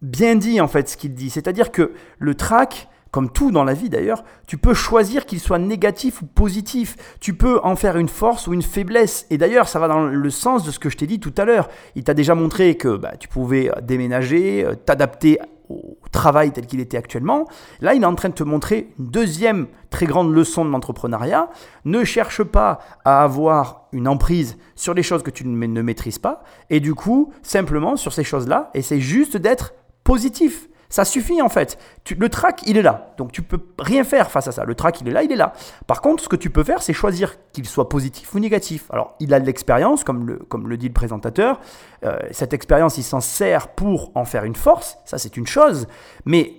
bien 0.01 0.35
dit 0.35 0.59
en 0.61 0.67
fait 0.67 0.89
ce 0.89 0.97
qu'il 0.97 1.13
dit, 1.13 1.29
c'est-à-dire 1.29 1.71
que 1.71 1.93
le 2.19 2.35
trac 2.35 2.87
comme 3.11 3.29
tout 3.29 3.51
dans 3.51 3.65
la 3.65 3.73
vie 3.73 3.89
d'ailleurs, 3.89 4.23
tu 4.47 4.57
peux 4.57 4.73
choisir 4.73 5.25
qu'il 5.25 5.39
soit 5.39 5.59
négatif 5.59 6.21
ou 6.21 6.25
positif. 6.25 6.95
Tu 7.19 7.33
peux 7.33 7.59
en 7.63 7.75
faire 7.75 7.97
une 7.97 8.07
force 8.07 8.47
ou 8.47 8.53
une 8.53 8.61
faiblesse. 8.61 9.27
Et 9.29 9.37
d'ailleurs, 9.37 9.67
ça 9.67 9.79
va 9.79 9.89
dans 9.89 10.05
le 10.05 10.29
sens 10.29 10.63
de 10.63 10.71
ce 10.71 10.79
que 10.79 10.89
je 10.89 10.97
t'ai 10.97 11.07
dit 11.07 11.19
tout 11.19 11.33
à 11.37 11.43
l'heure. 11.43 11.69
Il 11.95 12.05
t'a 12.05 12.13
déjà 12.13 12.35
montré 12.35 12.75
que 12.75 12.95
bah, 12.95 13.13
tu 13.19 13.27
pouvais 13.27 13.69
déménager, 13.83 14.65
euh, 14.65 14.75
t'adapter 14.75 15.39
au 15.69 15.97
travail 16.11 16.51
tel 16.51 16.65
qu'il 16.65 16.79
était 16.79 16.97
actuellement. 16.97 17.45
Là, 17.81 17.93
il 17.93 18.03
est 18.03 18.05
en 18.05 18.15
train 18.15 18.29
de 18.29 18.33
te 18.33 18.43
montrer 18.43 18.93
une 18.99 19.07
deuxième 19.07 19.67
très 19.89 20.05
grande 20.05 20.33
leçon 20.33 20.65
de 20.65 20.69
l'entrepreneuriat. 20.69 21.49
Ne 21.85 22.03
cherche 22.03 22.43
pas 22.43 22.79
à 23.03 23.23
avoir 23.23 23.87
une 23.91 24.07
emprise 24.07 24.57
sur 24.75 24.93
les 24.93 25.03
choses 25.03 25.23
que 25.23 25.31
tu 25.31 25.45
ne 25.45 25.81
maîtrises 25.81 26.19
pas. 26.19 26.43
Et 26.69 26.79
du 26.79 26.93
coup, 26.93 27.33
simplement 27.41 27.95
sur 27.97 28.13
ces 28.13 28.23
choses-là, 28.23 28.69
essaye 28.73 29.01
juste 29.01 29.37
d'être 29.37 29.73
positif. 30.03 30.69
Ça 30.91 31.05
suffit 31.05 31.41
en 31.41 31.49
fait. 31.49 31.79
le 32.15 32.29
track, 32.29 32.61
il 32.67 32.77
est 32.77 32.81
là. 32.83 33.13
Donc 33.17 33.31
tu 33.31 33.41
peux 33.41 33.59
rien 33.79 34.03
faire 34.03 34.29
face 34.29 34.47
à 34.47 34.51
ça. 34.51 34.65
Le 34.65 34.75
track, 34.75 35.01
il 35.01 35.07
est 35.07 35.11
là, 35.11 35.23
il 35.23 35.31
est 35.31 35.37
là. 35.37 35.53
Par 35.87 36.01
contre, 36.01 36.23
ce 36.23 36.29
que 36.29 36.35
tu 36.35 36.51
peux 36.51 36.63
faire, 36.63 36.83
c'est 36.83 36.93
choisir 36.93 37.37
qu'il 37.53 37.65
soit 37.65 37.89
positif 37.89 38.35
ou 38.35 38.39
négatif. 38.39 38.85
Alors, 38.91 39.15
il 39.19 39.33
a 39.33 39.39
de 39.39 39.45
l'expérience, 39.45 40.03
comme 40.03 40.27
le, 40.27 40.35
comme 40.35 40.67
le 40.67 40.77
dit 40.77 40.89
le 40.89 40.93
présentateur. 40.93 41.59
Euh, 42.03 42.19
cette 42.31 42.53
expérience, 42.53 42.97
il 42.97 43.03
s'en 43.03 43.21
sert 43.21 43.69
pour 43.69 44.11
en 44.15 44.25
faire 44.25 44.43
une 44.43 44.55
force. 44.55 44.97
Ça, 45.05 45.17
c'est 45.17 45.37
une 45.37 45.47
chose. 45.47 45.87
Mais 46.25 46.53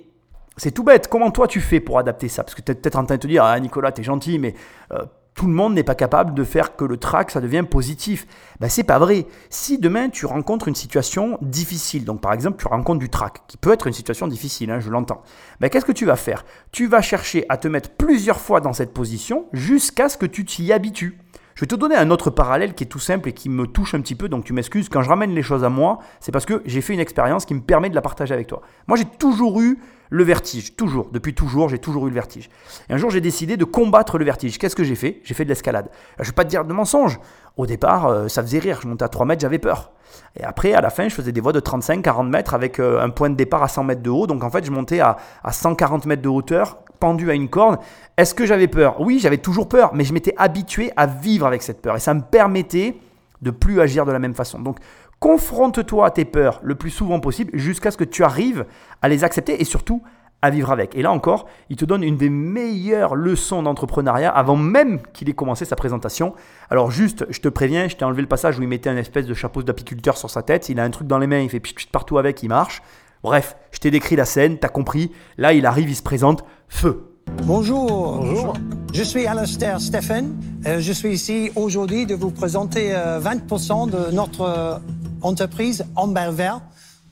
c'est 0.56 0.72
tout 0.72 0.82
bête. 0.82 1.08
Comment 1.08 1.30
toi 1.30 1.46
tu 1.46 1.60
fais 1.60 1.80
pour 1.80 1.98
adapter 1.98 2.28
ça? 2.28 2.42
Parce 2.42 2.54
que 2.54 2.62
tu 2.62 2.72
es 2.72 2.74
peut-être 2.74 2.96
en 2.96 3.04
train 3.04 3.16
de 3.16 3.20
te 3.20 3.26
dire, 3.26 3.44
ah 3.44 3.60
Nicolas, 3.60 3.92
t'es 3.92 4.02
gentil, 4.02 4.38
mais 4.38 4.54
euh, 4.92 5.04
tout 5.34 5.46
le 5.46 5.52
monde 5.52 5.74
n'est 5.74 5.82
pas 5.82 5.94
capable 5.94 6.34
de 6.34 6.44
faire 6.44 6.76
que 6.76 6.84
le 6.84 6.96
track, 6.96 7.30
ça 7.30 7.40
devient 7.40 7.64
positif. 7.68 8.26
Ben, 8.60 8.68
c'est 8.68 8.84
pas 8.84 8.98
vrai. 8.98 9.26
Si 9.50 9.78
demain 9.78 10.08
tu 10.10 10.26
rencontres 10.26 10.68
une 10.68 10.74
situation 10.74 11.38
difficile, 11.40 12.04
donc 12.04 12.20
par 12.20 12.32
exemple 12.32 12.60
tu 12.60 12.68
rencontres 12.68 13.00
du 13.00 13.08
track, 13.08 13.42
qui 13.48 13.56
peut 13.56 13.72
être 13.72 13.86
une 13.86 13.92
situation 13.92 14.28
difficile, 14.28 14.70
hein, 14.70 14.80
je 14.80 14.90
l'entends, 14.90 15.22
ben, 15.60 15.70
qu'est-ce 15.70 15.86
que 15.86 15.92
tu 15.92 16.04
vas 16.04 16.16
faire? 16.16 16.44
Tu 16.70 16.86
vas 16.86 17.02
chercher 17.02 17.46
à 17.48 17.56
te 17.56 17.68
mettre 17.68 17.90
plusieurs 17.90 18.40
fois 18.40 18.60
dans 18.60 18.72
cette 18.72 18.92
position 18.92 19.46
jusqu'à 19.52 20.08
ce 20.08 20.16
que 20.16 20.26
tu 20.26 20.44
t'y 20.44 20.72
habitues. 20.72 21.18
Je 21.54 21.60
vais 21.60 21.66
te 21.66 21.74
donner 21.74 21.96
un 21.96 22.10
autre 22.10 22.30
parallèle 22.30 22.74
qui 22.74 22.84
est 22.84 22.86
tout 22.86 22.98
simple 22.98 23.28
et 23.28 23.32
qui 23.32 23.48
me 23.48 23.66
touche 23.66 23.94
un 23.94 24.00
petit 24.00 24.14
peu, 24.14 24.28
donc 24.28 24.44
tu 24.44 24.52
m'excuses. 24.52 24.88
Quand 24.88 25.02
je 25.02 25.08
ramène 25.08 25.34
les 25.34 25.42
choses 25.42 25.64
à 25.64 25.68
moi, 25.68 25.98
c'est 26.20 26.32
parce 26.32 26.46
que 26.46 26.62
j'ai 26.64 26.80
fait 26.80 26.94
une 26.94 27.00
expérience 27.00 27.44
qui 27.44 27.54
me 27.54 27.60
permet 27.60 27.90
de 27.90 27.94
la 27.94 28.00
partager 28.00 28.32
avec 28.32 28.46
toi. 28.46 28.62
Moi, 28.86 28.96
j'ai 28.96 29.04
toujours 29.04 29.60
eu 29.60 29.78
le 30.12 30.24
vertige, 30.24 30.76
toujours, 30.76 31.08
depuis 31.10 31.32
toujours, 31.32 31.70
j'ai 31.70 31.78
toujours 31.78 32.06
eu 32.06 32.10
le 32.10 32.14
vertige. 32.14 32.50
Et 32.90 32.92
un 32.92 32.98
jour, 32.98 33.10
j'ai 33.10 33.22
décidé 33.22 33.56
de 33.56 33.64
combattre 33.64 34.18
le 34.18 34.26
vertige. 34.26 34.58
Qu'est-ce 34.58 34.76
que 34.76 34.84
j'ai 34.84 34.94
fait? 34.94 35.22
J'ai 35.24 35.32
fait 35.32 35.44
de 35.44 35.48
l'escalade. 35.48 35.88
Je 36.18 36.24
ne 36.24 36.26
vais 36.26 36.32
pas 36.32 36.44
te 36.44 36.50
dire 36.50 36.66
de 36.66 36.72
mensonge. 36.74 37.18
Au 37.56 37.64
départ, 37.64 38.06
euh, 38.08 38.28
ça 38.28 38.42
faisait 38.42 38.58
rire. 38.58 38.78
Je 38.82 38.88
montais 38.88 39.04
à 39.04 39.08
3 39.08 39.24
mètres, 39.24 39.40
j'avais 39.40 39.58
peur. 39.58 39.92
Et 40.38 40.44
après, 40.44 40.74
à 40.74 40.82
la 40.82 40.90
fin, 40.90 41.08
je 41.08 41.14
faisais 41.14 41.32
des 41.32 41.40
voies 41.40 41.54
de 41.54 41.60
35-40 41.60 42.28
mètres 42.28 42.52
avec 42.52 42.78
euh, 42.78 43.00
un 43.00 43.08
point 43.08 43.30
de 43.30 43.36
départ 43.36 43.62
à 43.62 43.68
100 43.68 43.84
mètres 43.84 44.02
de 44.02 44.10
haut. 44.10 44.26
Donc 44.26 44.44
en 44.44 44.50
fait, 44.50 44.66
je 44.66 44.70
montais 44.70 45.00
à, 45.00 45.16
à 45.42 45.50
140 45.50 46.04
mètres 46.04 46.20
de 46.22 46.28
hauteur, 46.28 46.80
pendu 47.00 47.30
à 47.30 47.34
une 47.34 47.48
corde. 47.48 47.78
Est-ce 48.18 48.34
que 48.34 48.44
j'avais 48.44 48.68
peur? 48.68 49.00
Oui, 49.00 49.18
j'avais 49.18 49.38
toujours 49.38 49.66
peur, 49.66 49.94
mais 49.94 50.04
je 50.04 50.12
m'étais 50.12 50.34
habitué 50.36 50.92
à 50.98 51.06
vivre 51.06 51.46
avec 51.46 51.62
cette 51.62 51.80
peur. 51.80 51.96
Et 51.96 52.00
ça 52.00 52.12
me 52.12 52.20
permettait 52.20 52.98
de 53.40 53.50
plus 53.50 53.80
agir 53.80 54.06
de 54.06 54.12
la 54.12 54.18
même 54.18 54.34
façon. 54.34 54.60
Donc 54.60 54.76
confronte-toi 55.22 56.04
à 56.04 56.10
tes 56.10 56.24
peurs 56.24 56.58
le 56.64 56.74
plus 56.74 56.90
souvent 56.90 57.20
possible 57.20 57.56
jusqu'à 57.56 57.92
ce 57.92 57.96
que 57.96 58.02
tu 58.02 58.24
arrives 58.24 58.66
à 59.02 59.08
les 59.08 59.22
accepter 59.22 59.62
et 59.62 59.64
surtout 59.64 60.02
à 60.42 60.50
vivre 60.50 60.72
avec. 60.72 60.96
Et 60.96 61.02
là 61.02 61.12
encore, 61.12 61.46
il 61.70 61.76
te 61.76 61.84
donne 61.84 62.02
une 62.02 62.16
des 62.16 62.28
meilleures 62.28 63.14
leçons 63.14 63.62
d'entrepreneuriat 63.62 64.30
avant 64.30 64.56
même 64.56 65.00
qu'il 65.12 65.28
ait 65.28 65.32
commencé 65.32 65.64
sa 65.64 65.76
présentation. 65.76 66.34
Alors 66.70 66.90
juste, 66.90 67.24
je 67.30 67.38
te 67.38 67.48
préviens, 67.48 67.86
je 67.86 67.94
t'ai 67.94 68.04
enlevé 68.04 68.20
le 68.20 68.26
passage 68.26 68.58
où 68.58 68.62
il 68.62 68.68
mettait 68.68 68.90
un 68.90 68.96
espèce 68.96 69.26
de 69.26 69.32
chapeau 69.32 69.62
d'apiculteur 69.62 70.18
sur 70.18 70.28
sa 70.28 70.42
tête, 70.42 70.68
il 70.68 70.80
a 70.80 70.82
un 70.82 70.90
truc 70.90 71.06
dans 71.06 71.18
les 71.18 71.28
mains, 71.28 71.38
il 71.38 71.48
fait 71.48 71.60
pchit 71.60 71.86
partout 71.86 72.18
avec, 72.18 72.42
il 72.42 72.48
marche. 72.48 72.82
Bref, 73.22 73.54
je 73.70 73.78
t'ai 73.78 73.92
décrit 73.92 74.16
la 74.16 74.24
scène, 74.24 74.58
t'as 74.58 74.66
compris. 74.66 75.12
Là, 75.38 75.52
il 75.52 75.66
arrive, 75.66 75.88
il 75.88 75.94
se 75.94 76.02
présente, 76.02 76.44
feu. 76.66 77.12
Bonjour. 77.44 78.18
Bonjour. 78.18 78.54
Je 78.92 79.04
suis 79.04 79.28
Alastair 79.28 79.80
Stephen. 79.80 80.34
Euh, 80.66 80.80
je 80.80 80.92
suis 80.92 81.12
ici 81.12 81.52
aujourd'hui 81.54 82.06
de 82.06 82.16
vous 82.16 82.32
présenter 82.32 82.90
20% 82.90 82.90
euh, 82.92 84.08
de 84.08 84.12
notre 84.12 84.80
entreprise 85.22 85.84
Amber 85.96 86.28
Vert 86.30 86.60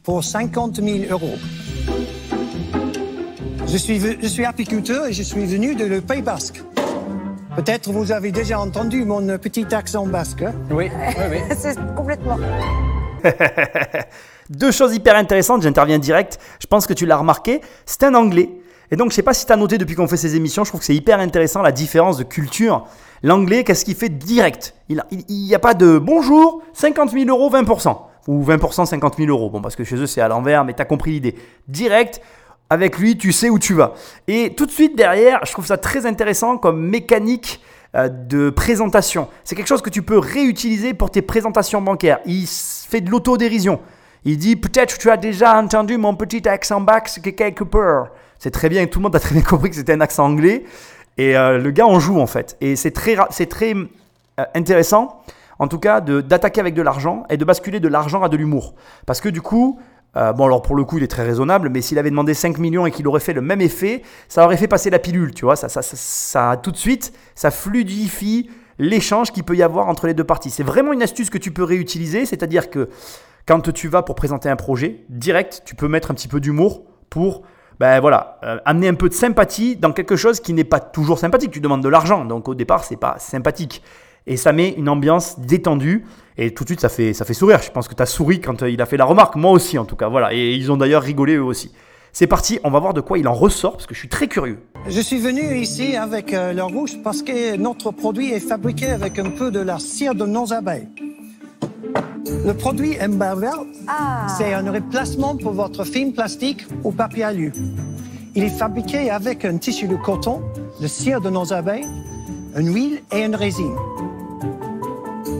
pour 0.03 0.25
50 0.25 0.77
000 0.83 0.99
euros. 1.11 1.37
Je 3.67 3.77
suis, 3.77 4.01
je 4.01 4.27
suis 4.27 4.45
apiculteur 4.45 5.07
et 5.07 5.13
je 5.13 5.23
suis 5.23 5.47
venu 5.47 5.75
de 5.75 5.85
le 5.85 6.01
Pays 6.01 6.23
Basque. 6.23 6.63
Peut-être 7.57 7.91
vous 7.91 8.13
avez 8.13 8.33
déjà 8.33 8.61
entendu 8.61 9.05
mon 9.05 9.39
petit 9.39 9.75
accent 9.75 10.07
basque. 10.07 10.45
Oui, 10.71 10.91
oui, 10.91 11.25
oui. 11.31 11.39
C'est 11.57 11.77
complètement. 11.95 12.39
Deux 14.51 14.73
choses 14.73 14.95
hyper 14.95 15.17
intéressantes, 15.17 15.63
j'interviens 15.63 15.99
direct. 15.99 16.39
Je 16.61 16.67
pense 16.67 16.87
que 16.87 16.93
tu 16.93 17.07
l'as 17.07 17.17
remarqué. 17.17 17.61
C'est 17.87 18.05
un 18.05 18.15
anglais. 18.15 18.51
Et 18.91 18.97
donc, 18.97 19.11
je 19.11 19.17
sais 19.17 19.23
pas 19.23 19.35
si 19.35 19.47
tu 19.47 19.53
as 19.53 19.57
noté 19.57 19.79
depuis 19.79 19.95
qu'on 19.95 20.09
fait 20.09 20.17
ces 20.17 20.35
émissions, 20.37 20.65
je 20.65 20.71
trouve 20.71 20.81
que 20.81 20.87
c'est 20.87 20.95
hyper 20.95 21.21
intéressant 21.21 21.63
la 21.63 21.73
différence 21.73 22.17
de 22.17 22.25
culture. 22.25 22.87
L'anglais, 23.23 23.65
qu'est-ce 23.65 23.85
qu'il 23.85 23.95
fait 23.95 24.09
direct? 24.09 24.75
Il 24.89 25.01
n'y 25.29 25.55
a, 25.55 25.59
pas 25.59 25.75
de 25.75 25.99
bonjour, 25.99 26.63
50 26.73 27.11
000 27.11 27.27
euros, 27.29 27.51
20%. 27.51 27.97
Ou 28.29 28.45
20%, 28.45 28.87
50 28.87 29.17
000 29.17 29.29
euros. 29.31 29.51
Bon, 29.51 29.63
parce 29.63 29.77
que 29.77 29.85
chez 29.85 29.97
eux, 29.97 30.07
c'est 30.07 30.21
à 30.21 30.29
l'envers, 30.29 30.65
mais 30.65 30.75
tu 30.75 30.83
as 30.83 30.85
compris 30.85 31.13
l'idée. 31.13 31.37
Direct, 31.69 32.21
avec 32.69 32.99
lui, 32.99 33.17
tu 33.17 33.33
sais 33.33 33.49
où 33.49 33.59
tu 33.59 33.75
vas. 33.75 33.95
Et 34.27 34.55
tout 34.57 34.67
de 34.67 34.71
suite 34.71 34.97
derrière, 34.97 35.41
je 35.45 35.53
trouve 35.53 35.67
ça 35.67 35.77
très 35.77 36.07
intéressant 36.07 36.57
comme 36.57 36.81
mécanique 36.81 37.61
euh, 37.97 38.09
de 38.09 38.51
présentation. 38.51 39.29
C'est 39.45 39.57
quelque 39.57 39.67
chose 39.67 39.83
que 39.83 39.91
tu 39.91 40.03
peux 40.03 40.19
réutiliser 40.19 40.95
pour 40.95 41.11
tes 41.11 41.23
présentations 41.23 41.83
bancaires. 41.83 42.21
Il 42.27 42.47
fait 42.47 43.01
de 43.01 43.11
l'autodérision. 43.11 43.81
Il 44.25 44.39
dit 44.39 44.55
peut-être 44.55 44.99
tu 44.99 45.11
as 45.11 45.17
déjà 45.17 45.59
entendu 45.59 45.97
mon 45.97 46.15
petit 46.15 46.49
accent 46.49 46.81
basque 46.81 47.35
quelque 47.35 47.65
part. 47.65 48.09
C'est 48.41 48.51
très 48.51 48.69
bien, 48.69 48.85
tout 48.87 48.99
le 48.99 49.05
monde 49.05 49.15
a 49.15 49.21
très 49.21 49.35
bien 49.35 49.43
compris 49.43 49.71
que 49.71 49.77
c'était 49.77 49.93
un 49.93 50.01
accent 50.01 50.25
anglais. 50.25 50.65
Et 51.19 51.37
euh, 51.37 51.59
le 51.59 51.71
gars 51.71 51.87
en 51.87 52.01
joue 52.01 52.19
en 52.19 52.27
fait. 52.27 52.57
Et 52.61 52.75
c'est 52.75 52.91
très, 52.91 53.17
c'est 53.31 53.47
très 53.47 53.75
euh, 53.75 54.45
intéressant, 54.55 55.23
en 55.59 55.69
tout 55.69 55.79
cas, 55.79 56.01
d'attaquer 56.01 56.61
avec 56.61 56.75
de 56.75 56.83
l'argent 56.83 57.25
et 57.29 57.37
de 57.37 57.45
basculer 57.45 57.79
de 57.81 57.89
l'argent 57.89 58.23
à 58.23 58.29
de 58.29 58.37
l'humour. 58.37 58.75
Parce 59.07 59.21
que 59.21 59.29
du 59.29 59.41
coup, 59.43 59.79
Euh, 60.17 60.33
bon, 60.33 60.47
alors 60.47 60.61
pour 60.61 60.75
le 60.75 60.83
coup, 60.83 60.99
il 60.99 61.05
est 61.05 61.07
très 61.07 61.23
raisonnable, 61.23 61.69
mais 61.71 61.83
s'il 61.83 61.97
avait 61.97 62.11
demandé 62.11 62.35
5 62.35 62.59
millions 62.59 62.85
et 62.85 62.91
qu'il 62.91 63.07
aurait 63.07 63.21
fait 63.21 63.33
le 63.33 63.43
même 63.43 63.61
effet, 63.61 64.03
ça 64.29 64.45
aurait 64.45 64.57
fait 64.57 64.67
passer 64.67 64.91
la 64.91 64.99
pilule, 64.99 65.33
tu 65.33 65.45
vois. 65.45 65.55
Ça, 65.55 65.69
ça, 65.69 65.83
ça 65.83 66.59
tout 66.61 66.73
de 66.73 66.77
suite, 66.77 67.13
ça 67.37 67.53
fluidifie 67.53 68.51
l'échange 68.81 69.31
qu'il 69.31 69.45
peut 69.45 69.55
y 69.55 69.63
avoir 69.63 69.87
entre 69.87 70.09
les 70.09 70.15
deux 70.15 70.25
parties. 70.25 70.51
C'est 70.51 70.65
vraiment 70.65 70.93
une 70.93 71.03
astuce 71.03 71.31
que 71.31 71.39
tu 71.39 71.53
peux 71.53 71.63
réutiliser, 71.63 72.27
c'est-à-dire 72.27 72.71
que 72.71 72.89
quand 73.47 73.73
tu 73.73 73.87
vas 73.87 74.03
pour 74.03 74.17
présenter 74.17 74.49
un 74.49 74.57
projet, 74.57 75.05
direct, 75.11 75.63
tu 75.65 75.77
peux 75.77 75.87
mettre 75.87 76.11
un 76.11 76.15
petit 76.15 76.27
peu 76.27 76.41
d'humour 76.41 76.83
pour 77.09 77.43
ben 77.81 77.99
voilà, 77.99 78.39
euh, 78.45 78.59
amener 78.67 78.89
un 78.89 78.95
peu 78.95 79.09
de 79.09 79.15
sympathie 79.15 79.75
dans 79.75 79.93
quelque 79.93 80.15
chose 80.15 80.39
qui 80.39 80.53
n'est 80.53 80.65
pas 80.65 80.81
toujours 80.81 81.19
sympathique. 81.19 81.51
Tu 81.51 81.61
demandes 81.61 81.83
de 81.83 81.89
l'argent, 81.89 82.27
donc 82.27 82.47
au 82.47 82.55
départ, 82.55 82.85
c'est 82.85 82.99
pas 82.99 83.17
sympathique. 83.19 83.83
Et 84.27 84.37
ça 84.37 84.53
met 84.53 84.75
une 84.77 84.91
ambiance 84.91 85.41
détendue. 85.41 86.05
Et 86.37 86.53
tout 86.53 86.65
de 86.65 86.69
suite, 86.69 86.81
ça 86.81 86.91
fait, 86.91 87.15
ça 87.15 87.25
fait 87.25 87.33
sourire. 87.33 87.63
Je 87.63 87.71
pense 87.71 87.89
que 87.89 87.95
tu 87.95 88.03
as 88.03 88.07
souri 88.07 88.39
quand 88.39 88.63
euh, 88.63 88.71
il 88.71 88.83
a 88.83 88.87
fait 88.87 88.99
la 88.99 89.07
remarque. 89.07 89.35
Moi 89.37 89.51
aussi, 89.51 89.79
en 89.79 89.87
tout 89.87 89.97
cas. 89.97 90.09
Voilà. 90.09 90.35
Et 90.35 90.53
ils 90.53 90.71
ont 90.71 90.77
d'ailleurs 90.77 91.03
rigolé 91.03 91.37
eux 91.37 91.43
aussi. 91.43 91.73
C'est 92.13 92.27
parti, 92.27 92.61
on 92.65 92.71
va 92.71 92.81
voir 92.81 92.93
de 92.93 93.01
quoi 93.01 93.19
il 93.19 93.27
en 93.27 93.33
ressort 93.33 93.73
parce 93.73 93.87
que 93.87 93.95
je 93.95 94.01
suis 94.01 94.09
très 94.09 94.29
curieux. 94.29 94.59
Je 94.87 95.01
suis 95.01 95.19
venu 95.19 95.57
ici 95.57 95.97
avec 95.97 96.35
euh, 96.35 96.53
le 96.53 96.65
rouge 96.65 96.99
parce 97.03 97.23
que 97.23 97.57
notre 97.57 97.93
produit 97.93 98.31
est 98.31 98.41
fabriqué 98.41 98.89
avec 98.89 99.19
un 99.19 99.31
peu 99.31 99.51
de 99.51 99.61
la 99.61 99.79
cire 99.79 100.15
de 100.15 100.27
nos 100.27 100.53
abeilles. 100.53 100.89
Le 102.45 102.53
produit 102.55 102.97
Embervel, 103.01 103.51
Ah. 103.87 104.27
c'est 104.37 104.53
un 104.55 104.71
remplacement 104.71 105.37
pour 105.37 105.53
votre 105.53 105.85
film 105.85 106.13
plastique 106.13 106.67
ou 106.85 106.93
papier 106.93 107.25
alu. 107.25 107.53
Il 108.35 108.45
est 108.45 108.49
fabriqué 108.49 109.11
avec 109.11 109.45
un 109.45 109.57
tissu 109.59 109.87
de 109.89 109.97
coton, 109.97 110.41
de 110.81 110.87
cire 110.87 111.21
de 111.21 111.31
nos 111.31 111.53
abeilles, 111.53 111.87
une 112.57 112.73
huile 112.73 113.03
et 113.13 113.25
une 113.25 113.35
résine. 113.35 113.75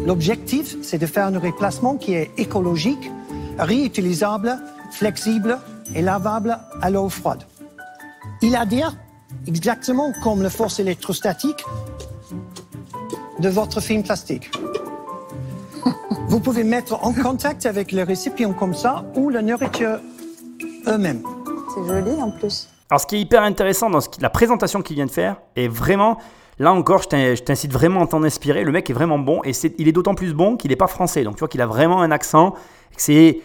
L'objectif, 0.07 0.77
c'est 0.83 0.99
de 0.99 1.07
faire 1.07 1.27
un 1.27 1.39
remplacement 1.39 1.97
qui 1.97 2.15
est 2.15 2.31
écologique, 2.37 3.11
réutilisable, 3.59 4.59
flexible 4.91 5.59
et 5.95 6.03
lavable 6.03 6.59
à 6.83 6.91
l'eau 6.91 7.09
froide. 7.09 7.45
Il 8.43 8.57
adhère 8.57 8.97
exactement 9.47 10.13
comme 10.23 10.43
la 10.43 10.51
force 10.51 10.81
électrostatique 10.81 11.65
de 13.39 13.49
votre 13.49 13.81
film 13.81 14.03
plastique. 14.03 14.51
Vous 16.29 16.41
pouvez 16.41 16.65
mettre 16.65 16.95
en 17.05 17.13
contact 17.13 17.67
avec 17.67 17.93
le 17.93 18.03
récipient 18.03 18.53
comme 18.53 18.75
ça 18.75 19.05
ou 19.17 19.31
la 19.31 19.43
nourriture 19.43 19.99
eux-mêmes. 20.87 21.23
C'est 21.75 21.85
joli 21.87 22.21
en 22.23 22.31
plus. 22.31 22.69
Alors, 22.91 23.01
ce 23.01 23.07
qui 23.07 23.17
est 23.17 23.21
hyper 23.21 23.43
intéressant 23.43 23.91
dans 23.91 24.01
ce 24.01 24.09
qui- 24.09 24.21
la 24.21 24.31
présentation 24.31 24.83
qu'il 24.83 24.97
vient 24.97 25.07
de 25.07 25.11
faire, 25.11 25.37
est 25.57 25.69
vraiment, 25.69 26.19
là 26.59 26.73
encore, 26.73 27.03
je 27.03 27.09
t'in- 27.09 27.35
je 27.35 27.43
t'incite 27.43 27.73
vraiment 27.73 28.03
à 28.03 28.07
t'en 28.07 28.23
inspirer. 28.25 28.65
Le 28.65 28.73
mec 28.73 28.91
est 28.91 28.93
vraiment 28.93 29.19
bon 29.19 29.41
et 29.45 29.53
il 29.79 29.89
est 29.89 29.93
d'autant 29.93 30.15
plus 30.15 30.35
bon 30.35 30.57
qu'il 30.57 30.71
n'est 30.71 30.77
pas 30.77 30.89
français. 30.89 31.23
Donc, 31.23 31.35
tu 31.37 31.41
vois 31.41 31.49
qu'il 31.49 31.61
a 31.63 31.67
vraiment 31.67 32.01
un 32.03 32.11
accent. 32.11 32.55
et 32.93 32.97
que 32.97 33.03
C'est, 33.03 33.41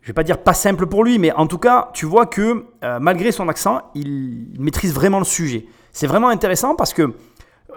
je 0.00 0.06
vais 0.08 0.12
pas 0.12 0.24
dire 0.24 0.38
pas 0.38 0.52
simple 0.54 0.86
pour 0.86 1.04
lui, 1.04 1.18
mais 1.20 1.32
en 1.32 1.46
tout 1.46 1.58
cas, 1.58 1.90
tu 1.94 2.06
vois 2.06 2.26
que 2.26 2.64
euh, 2.82 2.98
malgré 3.00 3.30
son 3.30 3.48
accent, 3.48 3.80
il, 3.94 4.52
il 4.54 4.60
maîtrise 4.60 4.92
vraiment 4.92 5.18
le 5.20 5.24
sujet. 5.24 5.66
C'est 5.92 6.08
vraiment 6.08 6.28
intéressant 6.28 6.74
parce 6.74 6.92
que 6.92 7.12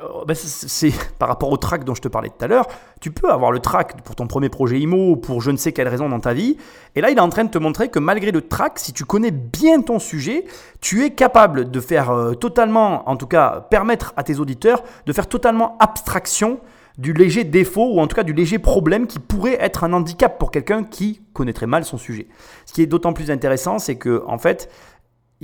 euh, 0.03 0.25
ben, 0.25 0.35
c'est 0.35 0.91
par 1.19 1.29
rapport 1.29 1.49
au 1.49 1.57
track 1.57 1.83
dont 1.83 1.95
je 1.95 2.01
te 2.01 2.07
parlais 2.07 2.29
tout 2.29 2.43
à 2.43 2.47
l'heure, 2.47 2.67
tu 3.01 3.11
peux 3.11 3.31
avoir 3.31 3.51
le 3.51 3.59
track 3.59 4.01
pour 4.03 4.15
ton 4.15 4.27
premier 4.27 4.49
projet 4.49 4.79
IMO 4.79 5.11
ou 5.11 5.15
pour 5.15 5.41
je 5.41 5.51
ne 5.51 5.57
sais 5.57 5.71
quelle 5.71 5.87
raison 5.87 6.09
dans 6.09 6.19
ta 6.19 6.33
vie. 6.33 6.57
Et 6.95 7.01
là, 7.01 7.09
il 7.09 7.17
est 7.17 7.21
en 7.21 7.29
train 7.29 7.43
de 7.43 7.49
te 7.49 7.57
montrer 7.57 7.89
que 7.89 7.99
malgré 7.99 8.31
le 8.31 8.41
track, 8.41 8.79
si 8.79 8.93
tu 8.93 9.05
connais 9.05 9.31
bien 9.31 9.81
ton 9.81 9.99
sujet, 9.99 10.45
tu 10.81 11.03
es 11.03 11.11
capable 11.11 11.71
de 11.71 11.79
faire 11.79 12.11
euh, 12.11 12.33
totalement, 12.33 13.09
en 13.09 13.15
tout 13.15 13.27
cas, 13.27 13.67
permettre 13.69 14.13
à 14.17 14.23
tes 14.23 14.39
auditeurs 14.39 14.83
de 15.05 15.13
faire 15.13 15.27
totalement 15.27 15.77
abstraction 15.79 16.59
du 16.97 17.13
léger 17.13 17.43
défaut 17.43 17.93
ou 17.93 17.99
en 17.99 18.07
tout 18.07 18.15
cas 18.15 18.23
du 18.23 18.33
léger 18.33 18.59
problème 18.59 19.07
qui 19.07 19.19
pourrait 19.19 19.57
être 19.59 19.83
un 19.83 19.93
handicap 19.93 20.37
pour 20.39 20.51
quelqu'un 20.51 20.83
qui 20.83 21.21
connaîtrait 21.33 21.67
mal 21.67 21.83
son 21.83 21.97
sujet. 21.97 22.27
Ce 22.65 22.73
qui 22.73 22.81
est 22.81 22.85
d'autant 22.85 23.13
plus 23.13 23.31
intéressant, 23.31 23.79
c'est 23.79 23.97
que 23.97 24.23
en 24.27 24.37
fait, 24.37 24.69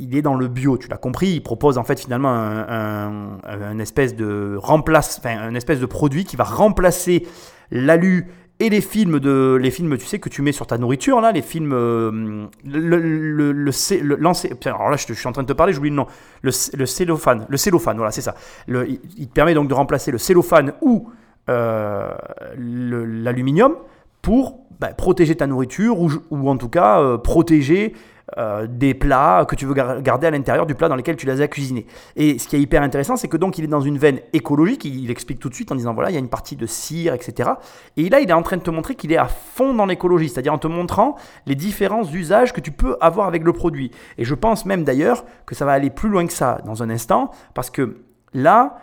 il 0.02 0.16
est 0.16 0.22
dans 0.22 0.36
le 0.36 0.48
bio, 0.48 0.78
tu 0.78 0.88
l'as 0.88 0.98
compris. 0.98 1.30
Il 1.30 1.42
propose 1.42 1.78
en 1.78 1.84
fait 1.84 2.00
finalement 2.00 2.34
un, 2.34 3.80
espèce 3.80 4.16
de 4.16 4.58
remplace, 4.60 5.20
enfin, 5.20 5.38
un 5.40 5.56
espèce 5.56 5.80
de 5.80 5.86
produit 5.86 6.26
qui 6.26 6.36
va 6.36 6.44
remplacer 6.44 7.28
l'alu 7.70 8.28
et 8.60 8.70
les 8.70 8.82
films 8.82 9.20
de 9.20 9.58
les 9.60 9.72
films 9.72 9.98
tu 9.98 10.06
sais 10.06 10.20
que 10.20 10.30
tu 10.30 10.44
mets 10.44 10.52
sur 10.52 10.68
ta 10.68 10.78
nourriture 10.78 11.20
là 11.20 11.32
les 11.32 11.42
films 11.42 11.74
euh, 11.74 12.46
le 12.64 13.52
le 13.52 14.50
putain, 14.50 14.76
alors 14.76 14.92
là 14.92 14.98
je, 14.98 15.14
suis 15.14 15.28
en 15.28 15.32
train 15.32 15.42
de 15.42 15.48
te 15.48 15.54
parler 15.54 15.74
j'oublie 15.74 15.90
le 15.90 15.96
nom 15.96 16.06
le, 16.44 16.52
le 16.78 16.86
cellophane 16.86 17.48
le 17.50 17.58
cellophane 17.58 17.98
voilà 17.98 18.12
c'est 18.12 18.22
ça 18.22 18.36
il, 18.68 19.00
te 19.00 19.34
permet 19.34 19.56
donc 19.56 19.68
de 19.68 19.74
remplacer 19.74 20.12
le 20.12 20.20
cellophane 20.20 20.74
ou 20.82 21.10
euh, 21.50 22.14
l'aluminium 22.56 23.74
pour 24.22 24.60
bah, 24.80 24.90
protéger 24.94 25.36
ta 25.36 25.48
nourriture 25.48 26.00
ou, 26.00 26.12
ou 26.30 26.48
en 26.48 26.58
tout 26.58 26.70
cas 26.70 27.02
euh, 27.02 27.18
protéger 27.18 27.94
euh, 28.38 28.68
des 28.68 28.94
plats 28.94 29.46
que 29.48 29.56
tu 29.56 29.66
veux 29.66 29.74
gar- 29.74 30.02
garder 30.02 30.28
à 30.28 30.32
l'intérieur 30.32 30.66
du 30.66 30.76
plat 30.76 30.88
dans 30.88 30.96
lequel 30.96 31.16
tu 31.16 31.26
les 31.26 31.42
as 31.42 31.48
cuisinés. 31.48 31.86
Et 32.16 32.40
ce 32.40 32.48
qui 32.48 32.56
est 32.56 32.62
hyper 32.62 32.82
intéressant, 32.82 33.16
c'est 33.16 33.28
que 33.28 33.38
donc 33.38 33.58
il 33.58 33.64
est 33.64 33.68
dans 33.68 33.82
une 33.82 33.98
veine 33.98 34.20
écologique, 34.34 34.86
il, 34.86 35.12
explique 35.12 35.40
tout 35.40 35.50
de 35.50 35.54
suite 35.54 35.72
en 35.72 35.76
disant 35.76 35.94
voilà, 35.94 36.10
il 36.10 36.14
y 36.14 36.18
a 36.18 36.20
une 36.20 36.30
partie 36.30 36.56
de 36.56 36.66
cire, 36.66 37.14
etc. 37.14 37.52
Et 37.98 38.10
là, 38.10 38.20
il 38.22 38.30
est 38.30 38.34
en 38.34 38.44
train 38.44 38.58
de 38.58 38.62
te 38.62 38.70
montrer 38.70 38.96
qu'il 38.96 39.12
est 39.12 39.18
à 39.18 39.28
fond 39.28 39.74
dans 39.74 39.86
l'écologie, 39.86 40.30
c'est-à-dire 40.30 40.54
en 40.54 40.58
te 40.58 40.68
montrant 40.68 41.16
les 41.46 41.56
différents 41.56 42.04
usages 42.04 42.54
que 42.54 42.62
tu 42.62 42.72
peux 42.72 42.98
avoir 43.02 43.28
avec 43.28 43.44
le 43.44 43.54
produit. 43.54 43.92
Et 44.18 44.24
je 44.24 44.36
pense 44.36 44.66
même 44.66 44.84
d'ailleurs 44.84 45.26
que 45.46 45.56
ça 45.56 45.66
va 45.66 45.74
aller 45.74 45.90
plus 45.90 46.10
loin 46.10 46.26
que 46.26 46.34
ça 46.34 46.60
dans 46.66 46.84
un 46.84 46.90
instant, 46.90 47.32
parce 47.54 47.70
que 47.70 47.98
là, 48.34 48.78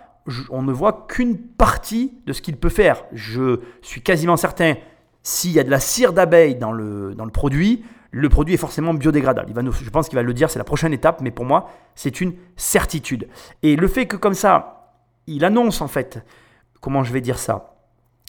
on 0.50 0.62
ne 0.62 0.73
voit 0.73 1.07
qu'une 1.09 1.38
partie 1.38 2.18
de 2.26 2.33
ce 2.33 2.42
qu'il 2.42 2.57
peut 2.57 2.68
faire. 2.68 3.04
Je 3.12 3.61
suis 3.83 4.02
quasiment 4.02 4.37
certain, 4.37 4.75
s'il 5.23 5.52
y 5.52 5.61
a 5.61 5.64
de 5.64 5.71
la 5.71 5.80
cire 5.80 6.12
d'abeille 6.12 6.57
dans 6.57 6.73
le, 6.73 7.14
dans 7.14 7.25
le 7.25 7.30
produit, 7.30 7.85
le 8.10 8.28
produit 8.28 8.54
est 8.54 8.58
forcément 8.58 8.94
biodégradable. 8.94 9.50
Il 9.50 9.54
va 9.54 9.62
je 9.70 9.90
pense 9.90 10.08
qu'il 10.08 10.16
va 10.16 10.22
le 10.22 10.34
dire, 10.34 10.50
c'est 10.50 10.58
la 10.58 10.64
prochaine 10.64 10.92
étape, 10.92 11.20
mais 11.20 11.30
pour 11.30 11.44
moi, 11.44 11.68
c'est 11.94 12.20
une 12.20 12.34
certitude. 12.56 13.28
Et 13.62 13.76
le 13.76 13.88
fait 13.88 14.06
que 14.06 14.16
comme 14.16 14.34
ça, 14.34 14.94
il 15.26 15.44
annonce 15.44 15.80
en 15.80 15.88
fait, 15.88 16.24
comment 16.80 17.04
je 17.04 17.12
vais 17.12 17.20
dire 17.20 17.38
ça 17.38 17.74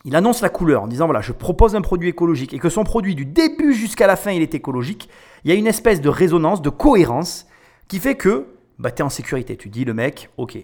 il 0.05 0.15
annonce 0.15 0.41
la 0.41 0.47
couleur 0.47 0.83
en 0.83 0.87
disant 0.87 1.07
voilà, 1.07 1.19
je 1.19 1.33
propose 1.33 1.75
un 1.75 1.81
produit 1.81 2.07
écologique 2.07 2.53
et 2.53 2.59
que 2.59 2.69
son 2.69 2.85
produit 2.85 3.15
du 3.15 3.25
début 3.25 3.73
jusqu'à 3.73 4.07
la 4.07 4.15
fin 4.15 4.31
il 4.31 4.41
est 4.41 4.55
écologique, 4.55 5.09
il 5.43 5.51
y 5.51 5.53
a 5.53 5.57
une 5.57 5.67
espèce 5.67 5.99
de 5.99 6.07
résonance, 6.07 6.61
de 6.61 6.69
cohérence 6.69 7.47
qui 7.89 7.99
fait 7.99 8.15
que 8.15 8.47
bah, 8.77 8.91
tu 8.91 9.01
es 9.01 9.05
en 9.05 9.09
sécurité. 9.09 9.57
Tu 9.57 9.67
dis 9.67 9.83
le 9.83 9.93
mec, 9.93 10.29
ok, 10.37 10.57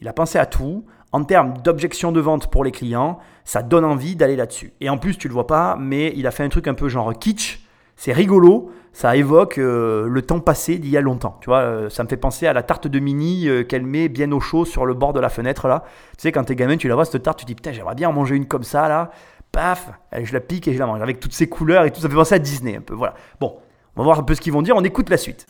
il 0.00 0.08
a 0.08 0.12
pensé 0.12 0.38
à 0.38 0.46
tout. 0.46 0.84
En 1.10 1.24
termes 1.24 1.54
d'objection 1.62 2.10
de 2.10 2.20
vente 2.20 2.50
pour 2.50 2.64
les 2.64 2.70
clients, 2.70 3.18
ça 3.44 3.62
donne 3.62 3.84
envie 3.84 4.16
d'aller 4.16 4.36
là-dessus. 4.36 4.72
Et 4.80 4.88
en 4.88 4.96
plus, 4.96 5.18
tu 5.18 5.28
le 5.28 5.34
vois 5.34 5.46
pas, 5.46 5.76
mais 5.78 6.12
il 6.16 6.26
a 6.26 6.30
fait 6.30 6.42
un 6.42 6.48
truc 6.48 6.68
un 6.68 6.74
peu 6.74 6.88
genre 6.88 7.12
kitsch. 7.18 7.61
C'est 8.04 8.12
rigolo, 8.12 8.72
ça 8.92 9.14
évoque 9.14 9.58
euh, 9.58 10.08
le 10.08 10.22
temps 10.22 10.40
passé 10.40 10.80
d'il 10.80 10.90
y 10.90 10.96
a 10.96 11.00
longtemps. 11.00 11.38
Tu 11.40 11.46
vois, 11.48 11.60
euh, 11.60 11.88
ça 11.88 12.02
me 12.02 12.08
fait 12.08 12.16
penser 12.16 12.48
à 12.48 12.52
la 12.52 12.64
tarte 12.64 12.88
de 12.88 12.98
mini 12.98 13.46
euh, 13.46 13.62
qu'elle 13.62 13.86
met 13.86 14.08
bien 14.08 14.32
au 14.32 14.40
chaud 14.40 14.64
sur 14.64 14.86
le 14.86 14.94
bord 14.94 15.12
de 15.12 15.20
la 15.20 15.28
fenêtre 15.28 15.68
là. 15.68 15.84
Tu 16.18 16.22
sais, 16.22 16.32
quand 16.32 16.42
t'es 16.42 16.56
gamin, 16.56 16.76
tu 16.76 16.88
la 16.88 16.96
vois 16.96 17.04
cette 17.04 17.22
tarte, 17.22 17.38
tu 17.38 17.44
te 17.44 17.46
dis 17.46 17.54
putain, 17.54 17.70
j'aimerais 17.70 17.94
bien 17.94 18.08
en 18.08 18.12
manger 18.12 18.34
une 18.34 18.46
comme 18.46 18.64
ça 18.64 18.88
là. 18.88 19.12
Paf, 19.52 19.88
je 20.20 20.32
la 20.32 20.40
pique 20.40 20.66
et 20.66 20.74
je 20.74 20.80
la 20.80 20.86
mange 20.86 21.00
avec 21.00 21.20
toutes 21.20 21.32
ces 21.32 21.48
couleurs 21.48 21.84
et 21.84 21.92
tout. 21.92 22.00
Ça 22.00 22.08
fait 22.08 22.14
penser 22.16 22.34
à 22.34 22.40
Disney 22.40 22.76
un 22.76 22.80
peu. 22.80 22.94
Voilà. 22.94 23.14
Bon, 23.38 23.58
on 23.94 24.00
va 24.00 24.04
voir 24.04 24.18
un 24.18 24.24
peu 24.24 24.34
ce 24.34 24.40
qu'ils 24.40 24.52
vont 24.52 24.62
dire. 24.62 24.74
On 24.74 24.82
écoute 24.82 25.08
la 25.08 25.16
suite. 25.16 25.46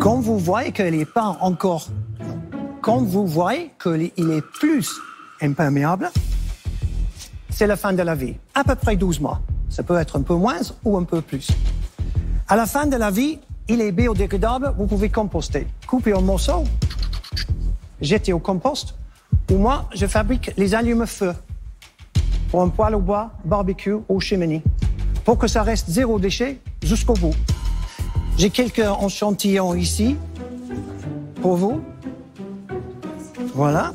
Quand 0.00 0.20
vous 0.20 0.38
voyez 0.38 0.72
qu'il 0.72 0.96
n'est 0.96 1.04
pas 1.04 1.36
encore, 1.42 1.88
quand 2.80 3.02
vous 3.02 3.26
voyez 3.26 3.70
qu'il 3.82 4.30
est 4.30 4.46
plus 4.58 4.98
imperméable, 5.42 6.08
c'est 7.50 7.66
la 7.66 7.76
fin 7.76 7.92
de 7.92 8.02
la 8.02 8.14
vie. 8.14 8.36
À 8.54 8.64
peu 8.64 8.76
près 8.76 8.96
12 8.96 9.20
mois. 9.20 9.42
Ça 9.74 9.82
peut 9.82 9.98
être 9.98 10.14
un 10.14 10.22
peu 10.22 10.36
moins 10.36 10.60
ou 10.84 10.96
un 10.96 11.02
peu 11.02 11.20
plus. 11.20 11.48
À 12.46 12.54
la 12.54 12.64
fin 12.64 12.86
de 12.86 12.94
la 12.94 13.10
vie, 13.10 13.40
il 13.66 13.80
est 13.80 13.90
biodégradable, 13.90 14.72
vous 14.78 14.86
pouvez 14.86 15.08
composter. 15.08 15.66
Couper 15.88 16.14
en 16.14 16.22
morceaux, 16.22 16.62
jeter 18.00 18.32
au 18.32 18.38
compost. 18.38 18.94
Ou 19.50 19.56
moi, 19.56 19.88
je 19.92 20.06
fabrique 20.06 20.52
les 20.56 20.76
allumes-feu 20.76 21.34
pour 22.52 22.62
un 22.62 22.68
poêle 22.68 22.94
au 22.94 23.00
bois, 23.00 23.32
barbecue 23.44 23.96
ou 24.08 24.20
cheminée, 24.20 24.62
pour 25.24 25.38
que 25.38 25.48
ça 25.48 25.64
reste 25.64 25.90
zéro 25.90 26.20
déchet 26.20 26.60
jusqu'au 26.80 27.14
bout. 27.14 27.34
J'ai 28.38 28.50
quelques 28.50 28.86
échantillons 29.04 29.74
ici 29.74 30.14
pour 31.42 31.56
vous. 31.56 31.82
Voilà. 33.56 33.92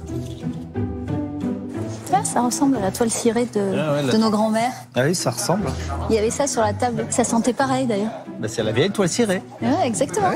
Ah, 2.20 2.26
ça 2.26 2.42
ressemble 2.42 2.78
à 2.78 2.82
la 2.82 2.92
toile 2.92 3.10
cirée 3.10 3.46
de, 3.46 4.12
de 4.12 4.18
nos 4.18 4.30
grands-mères. 4.30 4.72
Ah 4.96 5.02
oui, 5.06 5.16
ça 5.16 5.32
ressemble. 5.32 5.68
Il 6.10 6.16
y 6.16 6.20
avait 6.20 6.30
ça 6.32 6.48
sur 6.48 6.62
la 6.62 6.74
table. 6.74 7.06
Ça 7.10 7.24
sentait 7.24 7.54
pareil 7.54 7.86
d'ailleurs. 7.88 8.12
Bah, 8.40 8.48
c'est 8.50 8.64
la 8.64 8.72
vieille 8.72 8.92
toile 8.92 9.08
cirée. 9.10 9.42
Ouais, 9.62 9.86
exactement. 9.88 10.32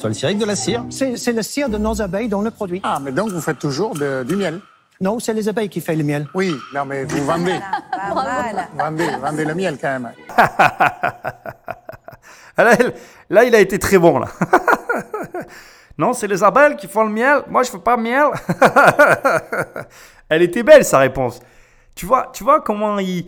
Toile 0.00 0.14
cirée 0.14 0.28
avec 0.32 0.38
de 0.38 0.44
la 0.44 0.54
cire. 0.56 0.84
C'est 0.90 1.16
c'est 1.16 1.32
le 1.32 1.42
cire 1.42 1.68
de 1.68 1.78
nos 1.78 2.00
abeilles 2.00 2.28
dans 2.28 2.42
le 2.42 2.50
produit. 2.50 2.80
Ah, 2.84 2.98
mais 3.02 3.10
donc 3.12 3.30
vous 3.30 3.40
faites 3.40 3.58
toujours 3.58 3.94
de- 3.94 4.24
du 4.24 4.36
miel? 4.36 4.60
Non, 5.00 5.18
c'est 5.18 5.34
les 5.34 5.48
abeilles 5.48 5.68
qui 5.68 5.80
font 5.80 5.96
le 5.96 6.04
miel. 6.04 6.26
Oui, 6.34 6.54
non, 6.74 6.84
mais 6.86 7.04
vous 7.04 7.24
vendez, 7.24 7.58
vendez, 8.78 9.08
vendez 9.20 9.44
le 9.44 9.54
miel 9.54 9.78
quand 9.80 9.88
même. 9.98 10.10
Ah, 12.58 12.64
là, 13.28 13.44
il 13.44 13.54
a 13.54 13.60
été 13.60 13.78
très 13.78 13.98
bon, 13.98 14.18
là. 14.18 14.28
non, 15.98 16.12
c'est 16.12 16.26
les 16.26 16.42
abeilles 16.42 16.76
qui 16.76 16.88
font 16.88 17.04
le 17.04 17.10
miel. 17.10 17.42
Moi, 17.48 17.62
je 17.62 17.70
fais 17.70 17.78
pas 17.78 17.96
miel. 17.96 18.26
Elle 20.28 20.42
était 20.42 20.62
belle, 20.62 20.84
sa 20.84 20.98
réponse. 20.98 21.40
Tu 21.94 22.04
vois, 22.06 22.30
tu 22.32 22.44
vois 22.44 22.60
comment 22.60 22.98
il, 22.98 23.26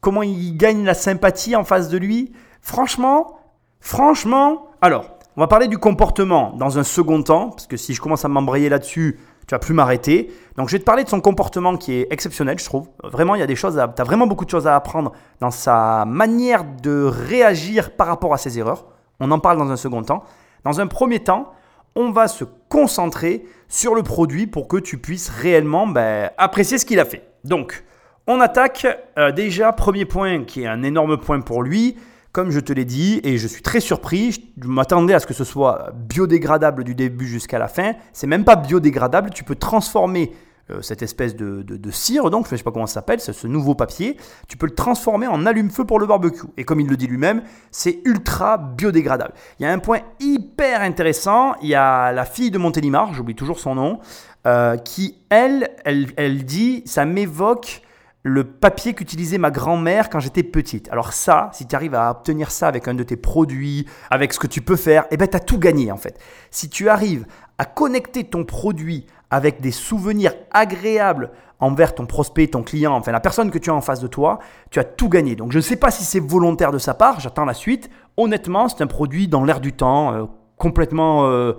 comment 0.00 0.22
il 0.22 0.56
gagne 0.56 0.84
la 0.84 0.94
sympathie 0.94 1.56
en 1.56 1.64
face 1.64 1.88
de 1.88 1.96
lui? 1.96 2.32
Franchement, 2.60 3.38
Franchement, 3.82 4.68
alors, 4.80 5.06
on 5.36 5.40
va 5.40 5.48
parler 5.48 5.66
du 5.66 5.76
comportement 5.76 6.52
dans 6.56 6.78
un 6.78 6.84
second 6.84 7.20
temps, 7.20 7.50
parce 7.50 7.66
que 7.66 7.76
si 7.76 7.94
je 7.94 8.00
commence 8.00 8.24
à 8.24 8.28
m'embrayer 8.28 8.68
là-dessus, 8.68 9.18
tu 9.48 9.54
vas 9.54 9.58
plus 9.58 9.74
m'arrêter. 9.74 10.32
Donc 10.56 10.68
je 10.68 10.76
vais 10.76 10.78
te 10.78 10.84
parler 10.84 11.02
de 11.02 11.08
son 11.08 11.20
comportement 11.20 11.76
qui 11.76 11.94
est 11.94 12.06
exceptionnel, 12.12 12.60
je 12.60 12.64
trouve. 12.64 12.88
Vraiment, 13.02 13.34
il 13.34 13.40
y 13.40 13.42
a 13.42 13.46
des 13.48 13.56
choses, 13.56 13.76
as 13.80 13.88
vraiment 14.04 14.28
beaucoup 14.28 14.44
de 14.44 14.50
choses 14.50 14.68
à 14.68 14.76
apprendre 14.76 15.10
dans 15.40 15.50
sa 15.50 16.04
manière 16.06 16.64
de 16.64 17.02
réagir 17.02 17.96
par 17.96 18.06
rapport 18.06 18.32
à 18.32 18.38
ses 18.38 18.56
erreurs. 18.56 18.86
On 19.18 19.32
en 19.32 19.40
parle 19.40 19.58
dans 19.58 19.72
un 19.72 19.76
second 19.76 20.04
temps. 20.04 20.22
Dans 20.62 20.80
un 20.80 20.86
premier 20.86 21.18
temps, 21.18 21.50
on 21.94 22.10
va 22.10 22.28
se 22.28 22.44
concentrer 22.68 23.44
sur 23.68 23.94
le 23.94 24.02
produit 24.02 24.46
pour 24.46 24.68
que 24.68 24.76
tu 24.76 24.98
puisses 24.98 25.28
réellement 25.28 25.86
ben, 25.86 26.30
apprécier 26.38 26.78
ce 26.78 26.86
qu'il 26.86 27.00
a 27.00 27.04
fait. 27.04 27.22
Donc, 27.44 27.84
on 28.26 28.40
attaque 28.40 28.86
euh, 29.18 29.32
déjà, 29.32 29.72
premier 29.72 30.04
point 30.04 30.44
qui 30.44 30.62
est 30.62 30.66
un 30.66 30.82
énorme 30.82 31.18
point 31.18 31.40
pour 31.40 31.62
lui, 31.62 31.96
comme 32.32 32.50
je 32.50 32.60
te 32.60 32.72
l'ai 32.72 32.84
dit, 32.84 33.20
et 33.24 33.36
je 33.36 33.46
suis 33.46 33.62
très 33.62 33.80
surpris, 33.80 34.52
je 34.60 34.68
m'attendais 34.68 35.12
à 35.12 35.20
ce 35.20 35.26
que 35.26 35.34
ce 35.34 35.44
soit 35.44 35.90
biodégradable 35.94 36.84
du 36.84 36.94
début 36.94 37.26
jusqu'à 37.26 37.58
la 37.58 37.68
fin. 37.68 37.92
C'est 38.12 38.26
même 38.26 38.44
pas 38.44 38.56
biodégradable, 38.56 39.30
tu 39.30 39.44
peux 39.44 39.54
transformer 39.54 40.32
cette 40.80 41.02
espèce 41.02 41.36
de, 41.36 41.90
cire, 41.90 42.30
donc 42.30 42.48
je 42.48 42.54
ne 42.54 42.56
sais 42.56 42.62
pas 42.62 42.70
comment 42.70 42.86
ça 42.86 42.94
s'appelle, 42.94 43.20
ce 43.20 43.46
nouveau 43.46 43.74
papier, 43.74 44.16
tu 44.48 44.56
peux 44.56 44.66
le 44.66 44.74
transformer 44.74 45.26
en 45.26 45.44
allume-feu 45.44 45.84
pour 45.84 45.98
le 45.98 46.06
barbecue. 46.06 46.46
Et 46.56 46.64
comme 46.64 46.80
il 46.80 46.88
le 46.88 46.96
dit 46.96 47.06
lui-même, 47.06 47.42
c'est 47.70 48.00
ultra 48.04 48.56
biodégradable. 48.58 49.34
Il 49.58 49.64
y 49.64 49.66
a 49.66 49.72
un 49.72 49.78
point 49.78 50.00
hyper 50.20 50.82
intéressant, 50.82 51.54
il 51.62 51.68
y 51.68 51.74
a 51.74 52.12
la 52.12 52.24
fille 52.24 52.50
de 52.50 52.58
Montélimar, 52.58 53.12
j'oublie 53.12 53.34
toujours 53.34 53.58
son 53.58 53.74
nom, 53.74 54.00
euh, 54.46 54.76
qui, 54.76 55.18
elle, 55.30 55.70
elle, 55.84 56.08
elle 56.16 56.44
dit, 56.44 56.82
ça 56.86 57.04
m'évoque 57.04 57.82
le 58.24 58.44
papier 58.44 58.94
qu'utilisait 58.94 59.38
ma 59.38 59.50
grand-mère 59.50 60.08
quand 60.08 60.20
j'étais 60.20 60.42
petite. 60.42 60.88
Alors 60.90 61.12
ça, 61.12 61.50
si 61.52 61.66
tu 61.66 61.74
arrives 61.74 61.94
à 61.94 62.10
obtenir 62.10 62.50
ça 62.50 62.68
avec 62.68 62.86
un 62.86 62.94
de 62.94 63.02
tes 63.02 63.16
produits, 63.16 63.86
avec 64.10 64.32
ce 64.32 64.38
que 64.38 64.46
tu 64.46 64.62
peux 64.62 64.76
faire, 64.76 65.06
eh 65.10 65.16
ben 65.16 65.26
tu 65.26 65.36
as 65.36 65.40
tout 65.40 65.58
gagné 65.58 65.90
en 65.90 65.96
fait. 65.96 66.18
Si 66.50 66.68
tu 66.68 66.88
arrives 66.88 67.26
à 67.58 67.64
connecter 67.64 68.24
ton 68.24 68.44
produit 68.44 69.06
avec 69.32 69.60
des 69.60 69.72
souvenirs 69.72 70.34
agréables 70.52 71.30
envers 71.58 71.94
ton 71.94 72.06
prospect, 72.06 72.46
ton 72.46 72.62
client, 72.62 72.94
enfin 72.94 73.10
la 73.10 73.20
personne 73.20 73.50
que 73.50 73.58
tu 73.58 73.70
as 73.70 73.74
en 73.74 73.80
face 73.80 74.00
de 74.00 74.06
toi, 74.06 74.38
tu 74.70 74.78
as 74.78 74.84
tout 74.84 75.08
gagné. 75.08 75.34
Donc 75.34 75.50
je 75.50 75.56
ne 75.56 75.62
sais 75.62 75.76
pas 75.76 75.90
si 75.90 76.04
c'est 76.04 76.20
volontaire 76.20 76.70
de 76.70 76.78
sa 76.78 76.94
part, 76.94 77.18
j'attends 77.18 77.44
la 77.44 77.54
suite. 77.54 77.90
Honnêtement, 78.16 78.68
c'est 78.68 78.82
un 78.82 78.86
produit 78.86 79.26
dans 79.26 79.44
l'air 79.44 79.60
du 79.60 79.72
temps, 79.72 80.12
euh, 80.12 80.24
complètement 80.56 81.26
euh, 81.26 81.54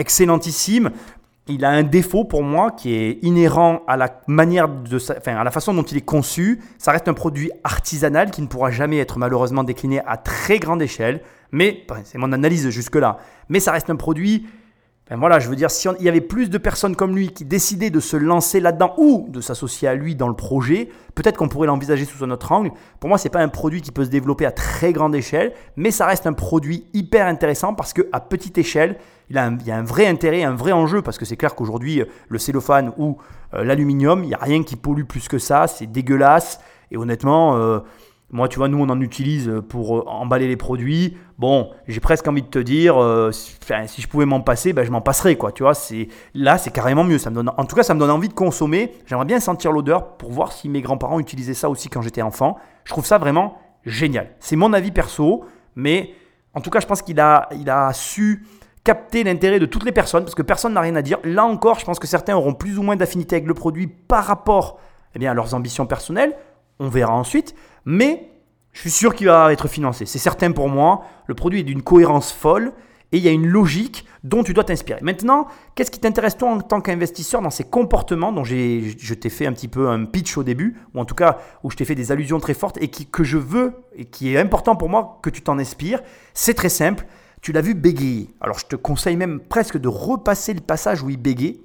excellentissime 0.00 0.90
il 1.48 1.64
a 1.64 1.70
un 1.70 1.82
défaut 1.82 2.24
pour 2.24 2.42
moi 2.42 2.70
qui 2.70 2.94
est 2.94 3.18
inhérent 3.22 3.82
à 3.88 3.96
la 3.96 4.20
manière 4.28 4.68
enfin, 4.94 5.36
à 5.36 5.44
la 5.44 5.50
façon 5.50 5.74
dont 5.74 5.82
il 5.82 5.96
est 5.96 6.04
conçu. 6.04 6.60
Ça 6.78 6.92
reste 6.92 7.08
un 7.08 7.14
produit 7.14 7.50
artisanal 7.64 8.30
qui 8.30 8.42
ne 8.42 8.46
pourra 8.46 8.70
jamais 8.70 8.98
être 8.98 9.18
malheureusement 9.18 9.64
décliné 9.64 10.00
à 10.06 10.16
très 10.16 10.58
grande 10.58 10.82
échelle. 10.82 11.22
Mais 11.50 11.84
c'est 12.04 12.18
mon 12.18 12.32
analyse 12.32 12.68
jusque 12.70 12.94
là. 12.94 13.18
Mais 13.48 13.60
ça 13.60 13.72
reste 13.72 13.90
un 13.90 13.96
produit 13.96 14.46
voilà, 15.16 15.38
je 15.38 15.48
veux 15.48 15.56
dire, 15.56 15.70
s'il 15.70 15.92
y 16.00 16.08
avait 16.08 16.20
plus 16.20 16.48
de 16.48 16.58
personnes 16.58 16.96
comme 16.96 17.14
lui 17.16 17.30
qui 17.30 17.44
décidaient 17.44 17.90
de 17.90 18.00
se 18.00 18.16
lancer 18.16 18.60
là-dedans 18.60 18.94
ou 18.98 19.26
de 19.28 19.40
s'associer 19.40 19.88
à 19.88 19.94
lui 19.94 20.14
dans 20.14 20.28
le 20.28 20.34
projet, 20.34 20.88
peut-être 21.14 21.36
qu'on 21.36 21.48
pourrait 21.48 21.66
l'envisager 21.66 22.04
sous 22.04 22.22
un 22.24 22.30
autre 22.30 22.52
angle. 22.52 22.70
Pour 23.00 23.08
moi, 23.08 23.18
ce 23.18 23.24
n'est 23.24 23.30
pas 23.30 23.40
un 23.40 23.48
produit 23.48 23.80
qui 23.82 23.90
peut 23.90 24.04
se 24.04 24.10
développer 24.10 24.46
à 24.46 24.52
très 24.52 24.92
grande 24.92 25.14
échelle, 25.14 25.52
mais 25.76 25.90
ça 25.90 26.06
reste 26.06 26.26
un 26.26 26.32
produit 26.32 26.86
hyper 26.94 27.26
intéressant 27.26 27.74
parce 27.74 27.92
qu'à 27.92 28.20
petite 28.20 28.58
échelle, 28.58 28.96
il, 29.30 29.38
a 29.38 29.50
y 29.64 29.70
a 29.70 29.76
un 29.76 29.82
vrai 29.82 30.06
intérêt, 30.06 30.42
un 30.42 30.54
vrai 30.54 30.72
enjeu, 30.72 31.02
parce 31.02 31.18
que 31.18 31.24
c'est 31.24 31.36
clair 31.36 31.54
qu'aujourd'hui, 31.54 32.00
euh, 32.00 32.04
le 32.28 32.38
cellophane 32.38 32.92
ou 32.98 33.16
euh, 33.54 33.64
l'aluminium, 33.64 34.24
il 34.24 34.28
n'y 34.28 34.34
a 34.34 34.38
rien 34.38 34.62
qui 34.62 34.76
pollue 34.76 35.04
plus 35.04 35.28
que 35.28 35.38
ça, 35.38 35.66
c'est 35.66 35.86
dégueulasse. 35.86 36.60
Et 36.90 36.96
honnêtement, 36.96 37.56
euh, 37.56 37.80
moi, 38.32 38.48
tu 38.48 38.56
vois, 38.56 38.68
nous, 38.68 38.78
on 38.78 38.88
en 38.88 39.00
utilise 39.02 39.52
pour 39.68 39.98
euh, 39.98 40.04
emballer 40.06 40.48
les 40.48 40.56
produits. 40.56 41.18
Bon, 41.38 41.70
j'ai 41.86 42.00
presque 42.00 42.26
envie 42.26 42.40
de 42.40 42.46
te 42.46 42.58
dire, 42.58 43.00
euh, 43.00 43.30
si 43.30 44.00
je 44.00 44.08
pouvais 44.08 44.24
m'en 44.24 44.40
passer, 44.40 44.72
ben, 44.72 44.84
je 44.84 44.90
m'en 44.90 45.02
passerais, 45.02 45.36
quoi. 45.36 45.52
Tu 45.52 45.62
vois, 45.62 45.74
c'est 45.74 46.08
là, 46.32 46.56
c'est 46.56 46.70
carrément 46.70 47.04
mieux. 47.04 47.18
Ça 47.18 47.28
me 47.28 47.34
donne, 47.34 47.50
en 47.54 47.64
tout 47.66 47.76
cas, 47.76 47.82
ça 47.82 47.92
me 47.92 48.00
donne 48.00 48.10
envie 48.10 48.30
de 48.30 48.34
consommer. 48.34 48.94
J'aimerais 49.04 49.26
bien 49.26 49.38
sentir 49.38 49.70
l'odeur 49.70 50.16
pour 50.16 50.32
voir 50.32 50.52
si 50.52 50.70
mes 50.70 50.80
grands-parents 50.80 51.20
utilisaient 51.20 51.52
ça 51.52 51.68
aussi 51.68 51.90
quand 51.90 52.00
j'étais 52.00 52.22
enfant. 52.22 52.56
Je 52.84 52.92
trouve 52.92 53.04
ça 53.04 53.18
vraiment 53.18 53.58
génial. 53.84 54.30
C'est 54.40 54.56
mon 54.56 54.72
avis 54.72 54.92
perso, 54.92 55.44
mais 55.76 56.14
en 56.54 56.62
tout 56.62 56.70
cas, 56.70 56.80
je 56.80 56.86
pense 56.86 57.02
qu'il 57.02 57.20
a, 57.20 57.50
il 57.52 57.68
a 57.68 57.92
su 57.92 58.46
capter 58.82 59.24
l'intérêt 59.24 59.58
de 59.58 59.66
toutes 59.66 59.84
les 59.84 59.92
personnes 59.92 60.24
parce 60.24 60.34
que 60.34 60.42
personne 60.42 60.72
n'a 60.72 60.80
rien 60.80 60.96
à 60.96 61.02
dire. 61.02 61.18
Là 61.22 61.44
encore, 61.44 61.78
je 61.78 61.84
pense 61.84 61.98
que 61.98 62.06
certains 62.06 62.34
auront 62.34 62.54
plus 62.54 62.78
ou 62.78 62.82
moins 62.82 62.96
d'affinité 62.96 63.36
avec 63.36 63.46
le 63.46 63.54
produit 63.54 63.88
par 63.88 64.24
rapport 64.24 64.80
eh 65.14 65.18
bien, 65.18 65.30
à 65.30 65.34
leurs 65.34 65.54
ambitions 65.54 65.84
personnelles. 65.84 66.34
On 66.78 66.88
verra 66.88 67.12
ensuite. 67.12 67.54
Mais 67.84 68.30
je 68.72 68.80
suis 68.80 68.90
sûr 68.90 69.14
qu'il 69.14 69.26
va 69.26 69.52
être 69.52 69.68
financé. 69.68 70.06
C'est 70.06 70.18
certain 70.18 70.52
pour 70.52 70.68
moi. 70.68 71.04
Le 71.26 71.34
produit 71.34 71.60
est 71.60 71.64
d'une 71.64 71.82
cohérence 71.82 72.32
folle 72.32 72.72
et 73.12 73.18
il 73.18 73.22
y 73.22 73.28
a 73.28 73.32
une 73.32 73.46
logique 73.46 74.06
dont 74.24 74.42
tu 74.42 74.54
dois 74.54 74.64
t'inspirer. 74.64 75.00
Maintenant, 75.02 75.46
qu'est-ce 75.74 75.90
qui 75.90 75.98
t'intéresse 76.00 76.36
toi 76.38 76.48
en 76.50 76.60
tant 76.60 76.80
qu'investisseur 76.80 77.42
dans 77.42 77.50
ces 77.50 77.64
comportements 77.64 78.32
dont 78.32 78.44
je 78.44 79.14
t'ai 79.14 79.28
fait 79.28 79.46
un 79.46 79.52
petit 79.52 79.68
peu 79.68 79.88
un 79.88 80.06
pitch 80.06 80.38
au 80.38 80.44
début, 80.44 80.78
ou 80.94 81.00
en 81.00 81.04
tout 81.04 81.14
cas 81.14 81.38
où 81.62 81.70
je 81.70 81.76
t'ai 81.76 81.84
fait 81.84 81.94
des 81.94 82.12
allusions 82.12 82.38
très 82.38 82.54
fortes 82.54 82.78
et 82.80 82.88
que 82.88 83.24
je 83.24 83.36
veux 83.36 83.74
et 83.94 84.06
qui 84.06 84.32
est 84.32 84.38
important 84.38 84.76
pour 84.76 84.88
moi 84.88 85.18
que 85.22 85.28
tu 85.28 85.42
t'en 85.42 85.58
inspires? 85.58 86.00
C'est 86.32 86.54
très 86.54 86.70
simple. 86.70 87.04
Tu 87.42 87.52
l'as 87.52 87.60
vu 87.60 87.74
bégayer. 87.74 88.28
Alors 88.40 88.58
je 88.58 88.66
te 88.66 88.76
conseille 88.76 89.16
même 89.16 89.40
presque 89.40 89.76
de 89.76 89.88
repasser 89.88 90.54
le 90.54 90.60
passage 90.60 91.02
où 91.02 91.10
il 91.10 91.18
bégayait 91.18 91.60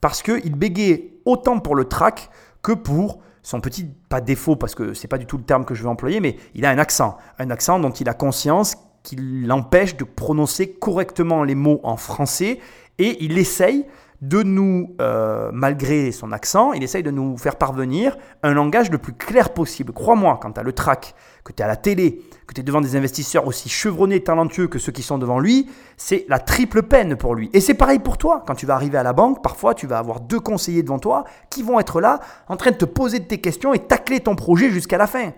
parce 0.00 0.22
qu'il 0.22 0.54
bégayait 0.54 1.14
autant 1.24 1.58
pour 1.58 1.74
le 1.74 1.86
track 1.86 2.28
que 2.62 2.72
pour 2.72 3.20
son 3.44 3.60
petit, 3.60 3.86
pas 4.08 4.20
défaut 4.20 4.56
parce 4.56 4.74
que 4.74 4.94
c'est 4.94 5.06
pas 5.06 5.18
du 5.18 5.26
tout 5.26 5.36
le 5.36 5.44
terme 5.44 5.64
que 5.64 5.74
je 5.74 5.82
vais 5.82 5.88
employer, 5.88 6.18
mais 6.18 6.36
il 6.54 6.64
a 6.64 6.70
un 6.70 6.78
accent. 6.78 7.18
Un 7.38 7.50
accent 7.50 7.78
dont 7.78 7.90
il 7.90 8.08
a 8.08 8.14
conscience 8.14 8.76
qui 9.02 9.16
l'empêche 9.16 9.96
de 9.96 10.04
prononcer 10.04 10.72
correctement 10.72 11.44
les 11.44 11.54
mots 11.54 11.78
en 11.82 11.96
français 11.96 12.58
et 12.98 13.22
il 13.22 13.36
essaye 13.36 13.84
de 14.20 14.42
nous, 14.42 14.94
euh, 15.00 15.50
malgré 15.52 16.12
son 16.12 16.32
accent, 16.32 16.72
il 16.72 16.82
essaye 16.82 17.02
de 17.02 17.10
nous 17.10 17.36
faire 17.36 17.56
parvenir 17.56 18.16
un 18.42 18.54
langage 18.54 18.90
le 18.90 18.98
plus 18.98 19.12
clair 19.12 19.52
possible. 19.52 19.92
Crois-moi, 19.92 20.38
quand 20.40 20.52
tu 20.52 20.60
as 20.60 20.62
le 20.62 20.72
track, 20.72 21.14
que 21.44 21.52
tu 21.52 21.60
es 21.60 21.64
à 21.64 21.68
la 21.68 21.76
télé, 21.76 22.22
que 22.46 22.54
tu 22.54 22.60
es 22.60 22.64
devant 22.64 22.80
des 22.80 22.96
investisseurs 22.96 23.46
aussi 23.46 23.68
chevronnés 23.68 24.16
et 24.16 24.24
talentueux 24.24 24.66
que 24.66 24.78
ceux 24.78 24.92
qui 24.92 25.02
sont 25.02 25.18
devant 25.18 25.38
lui, 25.38 25.68
c'est 25.96 26.24
la 26.28 26.38
triple 26.38 26.82
peine 26.82 27.16
pour 27.16 27.34
lui. 27.34 27.50
Et 27.52 27.60
c'est 27.60 27.74
pareil 27.74 27.98
pour 27.98 28.16
toi. 28.16 28.42
Quand 28.46 28.54
tu 28.54 28.66
vas 28.66 28.74
arriver 28.74 28.98
à 28.98 29.02
la 29.02 29.12
banque, 29.12 29.42
parfois 29.42 29.74
tu 29.74 29.86
vas 29.86 29.98
avoir 29.98 30.20
deux 30.20 30.40
conseillers 30.40 30.82
devant 30.82 30.98
toi 30.98 31.24
qui 31.50 31.62
vont 31.62 31.78
être 31.80 32.00
là 32.00 32.20
en 32.48 32.56
train 32.56 32.70
de 32.70 32.76
te 32.76 32.84
poser 32.84 33.20
tes 33.20 33.40
questions 33.40 33.74
et 33.74 33.78
tacler 33.78 34.20
ton 34.20 34.36
projet 34.36 34.70
jusqu'à 34.70 34.98
la 34.98 35.06
fin. 35.06 35.32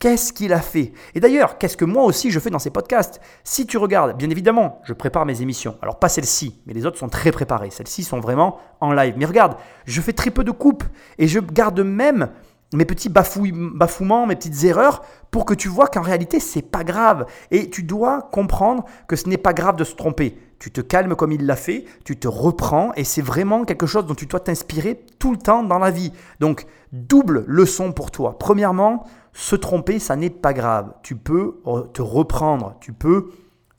Qu'est-ce 0.00 0.32
qu'il 0.32 0.54
a 0.54 0.62
fait 0.62 0.94
Et 1.14 1.20
d'ailleurs, 1.20 1.58
qu'est-ce 1.58 1.76
que 1.76 1.84
moi 1.84 2.04
aussi 2.04 2.30
je 2.30 2.40
fais 2.40 2.48
dans 2.48 2.58
ces 2.58 2.70
podcasts? 2.70 3.20
Si 3.44 3.66
tu 3.66 3.76
regardes, 3.76 4.16
bien 4.16 4.30
évidemment, 4.30 4.80
je 4.82 4.94
prépare 4.94 5.26
mes 5.26 5.42
émissions. 5.42 5.76
Alors 5.82 5.98
pas 5.98 6.08
celles-ci, 6.08 6.58
mais 6.64 6.72
les 6.72 6.86
autres 6.86 6.96
sont 6.96 7.10
très 7.10 7.30
préparées. 7.32 7.68
Celles-ci 7.68 8.02
sont 8.02 8.18
vraiment 8.18 8.58
en 8.80 8.94
live. 8.94 9.14
Mais 9.18 9.26
regarde, 9.26 9.56
je 9.84 10.00
fais 10.00 10.14
très 10.14 10.30
peu 10.30 10.42
de 10.42 10.52
coupes 10.52 10.84
et 11.18 11.28
je 11.28 11.38
garde 11.38 11.80
même 11.80 12.30
mes 12.72 12.86
petits 12.86 13.10
bafouements, 13.10 14.26
mes 14.26 14.36
petites 14.36 14.64
erreurs, 14.64 15.02
pour 15.30 15.44
que 15.44 15.52
tu 15.52 15.68
vois 15.68 15.88
qu'en 15.88 16.00
réalité, 16.00 16.40
c'est 16.40 16.62
pas 16.62 16.82
grave. 16.82 17.26
Et 17.50 17.68
tu 17.68 17.82
dois 17.82 18.22
comprendre 18.32 18.86
que 19.06 19.16
ce 19.16 19.28
n'est 19.28 19.36
pas 19.36 19.52
grave 19.52 19.76
de 19.76 19.84
se 19.84 19.94
tromper. 19.94 20.38
Tu 20.58 20.70
te 20.70 20.80
calmes 20.80 21.14
comme 21.14 21.32
il 21.32 21.44
l'a 21.46 21.56
fait, 21.56 21.84
tu 22.04 22.18
te 22.18 22.28
reprends, 22.28 22.92
et 22.94 23.04
c'est 23.04 23.22
vraiment 23.22 23.64
quelque 23.64 23.86
chose 23.86 24.06
dont 24.06 24.14
tu 24.14 24.26
dois 24.26 24.40
t'inspirer 24.40 25.04
tout 25.18 25.32
le 25.32 25.38
temps 25.38 25.62
dans 25.62 25.78
la 25.78 25.90
vie. 25.90 26.12
Donc, 26.38 26.66
double 26.92 27.44
leçon 27.46 27.92
pour 27.92 28.10
toi. 28.10 28.38
Premièrement, 28.38 29.04
se 29.32 29.56
tromper, 29.56 29.98
ça 29.98 30.16
n'est 30.16 30.30
pas 30.30 30.52
grave. 30.52 30.92
Tu 31.02 31.16
peux 31.16 31.60
te 31.92 32.02
reprendre, 32.02 32.76
tu 32.80 32.92
peux 32.92 33.30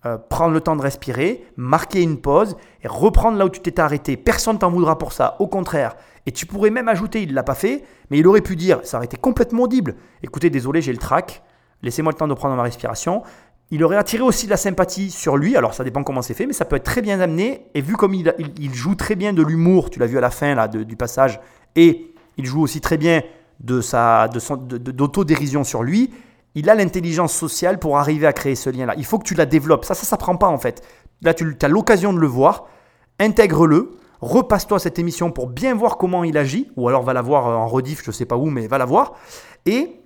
euh, 0.06 0.18
prendre 0.18 0.52
le 0.52 0.62
temps 0.62 0.76
de 0.76 0.82
respirer, 0.82 1.46
marquer 1.58 2.02
une 2.02 2.20
pause 2.20 2.58
et 2.84 2.88
reprendre 2.88 3.38
là 3.38 3.46
où 3.46 3.50
tu 3.50 3.60
t'es 3.60 3.80
arrêté. 3.80 4.18
Personne 4.18 4.58
t'en 4.58 4.72
voudra 4.72 4.98
pour 4.98 5.14
ça, 5.14 5.36
au 5.38 5.48
contraire. 5.48 5.96
Et 6.26 6.32
tu 6.32 6.48
pourrais 6.48 6.72
même 6.72 6.88
ajouter, 6.88 7.22
il 7.22 7.30
ne 7.30 7.36
l'a 7.36 7.44
pas 7.44 7.54
fait, 7.54 7.84
mais 8.10 8.18
il 8.18 8.28
aurait 8.28 8.42
pu 8.42 8.56
dire, 8.56 8.80
ça 8.84 8.98
aurait 8.98 9.06
été 9.06 9.18
complètement 9.18 9.64
audible. 9.64 9.96
Écoutez, 10.24 10.50
désolé, 10.50 10.82
j'ai 10.82 10.92
le 10.92 10.98
trac, 10.98 11.44
laissez-moi 11.84 12.14
le 12.14 12.18
temps 12.18 12.28
de 12.28 12.34
prendre 12.34 12.56
ma 12.56 12.64
respiration. 12.64 13.22
Il 13.70 13.84
aurait 13.84 13.96
attiré 13.96 14.24
aussi 14.24 14.48
de 14.48 14.50
la 14.50 14.58
sympathie 14.58 15.12
sur 15.12 15.38
lui, 15.38 15.56
alors 15.56 15.76
ça 15.76 15.84
dépend 15.84 16.04
comment 16.04 16.24
c'est 16.24 16.34
fait, 16.34 16.48
mais 16.48 16.54
ça 16.54 16.66
peut 16.66 16.78
être 16.78 16.84
très 16.84 17.04
bien 17.04 17.20
amené. 17.20 17.68
Et 17.76 17.82
vu 17.82 17.96
comme 17.96 18.16
il, 18.16 18.34
il, 18.60 18.74
joue 18.74 18.96
très 18.96 19.16
bien 19.16 19.34
de 19.34 19.44
l'humour, 19.44 19.92
tu 19.92 20.00
l'as 20.00 20.08
vu 20.08 20.18
à 20.18 20.22
la 20.22 20.32
fin 20.32 20.56
là, 20.56 20.68
du 20.68 20.96
passage, 20.96 21.40
et 21.76 22.12
il 22.38 22.46
joue 22.48 22.62
aussi 22.62 22.82
très 22.82 22.98
bien 22.98 23.22
de 23.62 23.80
sa 23.82 24.28
d'autodérision 24.28 25.64
sur 25.64 25.84
lui, 25.84 26.12
il 26.56 26.70
a 26.70 26.76
l'intelligence 26.76 27.34
sociale 27.34 27.80
pour 27.80 27.98
arriver 27.98 28.28
à 28.28 28.34
créer 28.34 28.56
ce 28.56 28.70
lien-là. 28.70 28.94
Il 28.98 29.06
faut 29.06 29.20
que 29.20 29.24
tu 29.24 29.36
la 29.36 29.46
développes. 29.46 29.86
Ça, 29.86 29.94
ça 29.94 30.04
ne 30.04 30.08
s'apprend 30.08 30.36
pas 30.36 30.48
en 30.48 30.58
fait. 30.58 30.84
Là, 31.22 31.34
tu 31.34 31.56
as 31.62 31.68
l'occasion 31.68 32.14
de 32.14 32.20
le 32.20 32.28
voir. 32.28 32.66
Intègre-le. 33.20 33.98
Repasse-toi 34.20 34.80
cette 34.80 35.00
émission 35.00 35.32
pour 35.32 35.48
bien 35.48 35.74
voir 35.74 35.98
comment 35.98 36.24
il 36.24 36.38
agit. 36.38 36.72
Ou 36.76 36.90
alors 36.90 37.04
va 37.04 37.14
la 37.14 37.22
voir 37.22 37.46
en 37.48 37.68
rediff, 37.68 38.04
je 38.04 38.10
ne 38.10 38.14
sais 38.14 38.26
pas 38.26 38.38
où, 38.38 38.50
mais 38.50 38.68
va 38.68 38.78
la 38.78 38.86
voir. 38.86 39.14
Et 39.66 40.02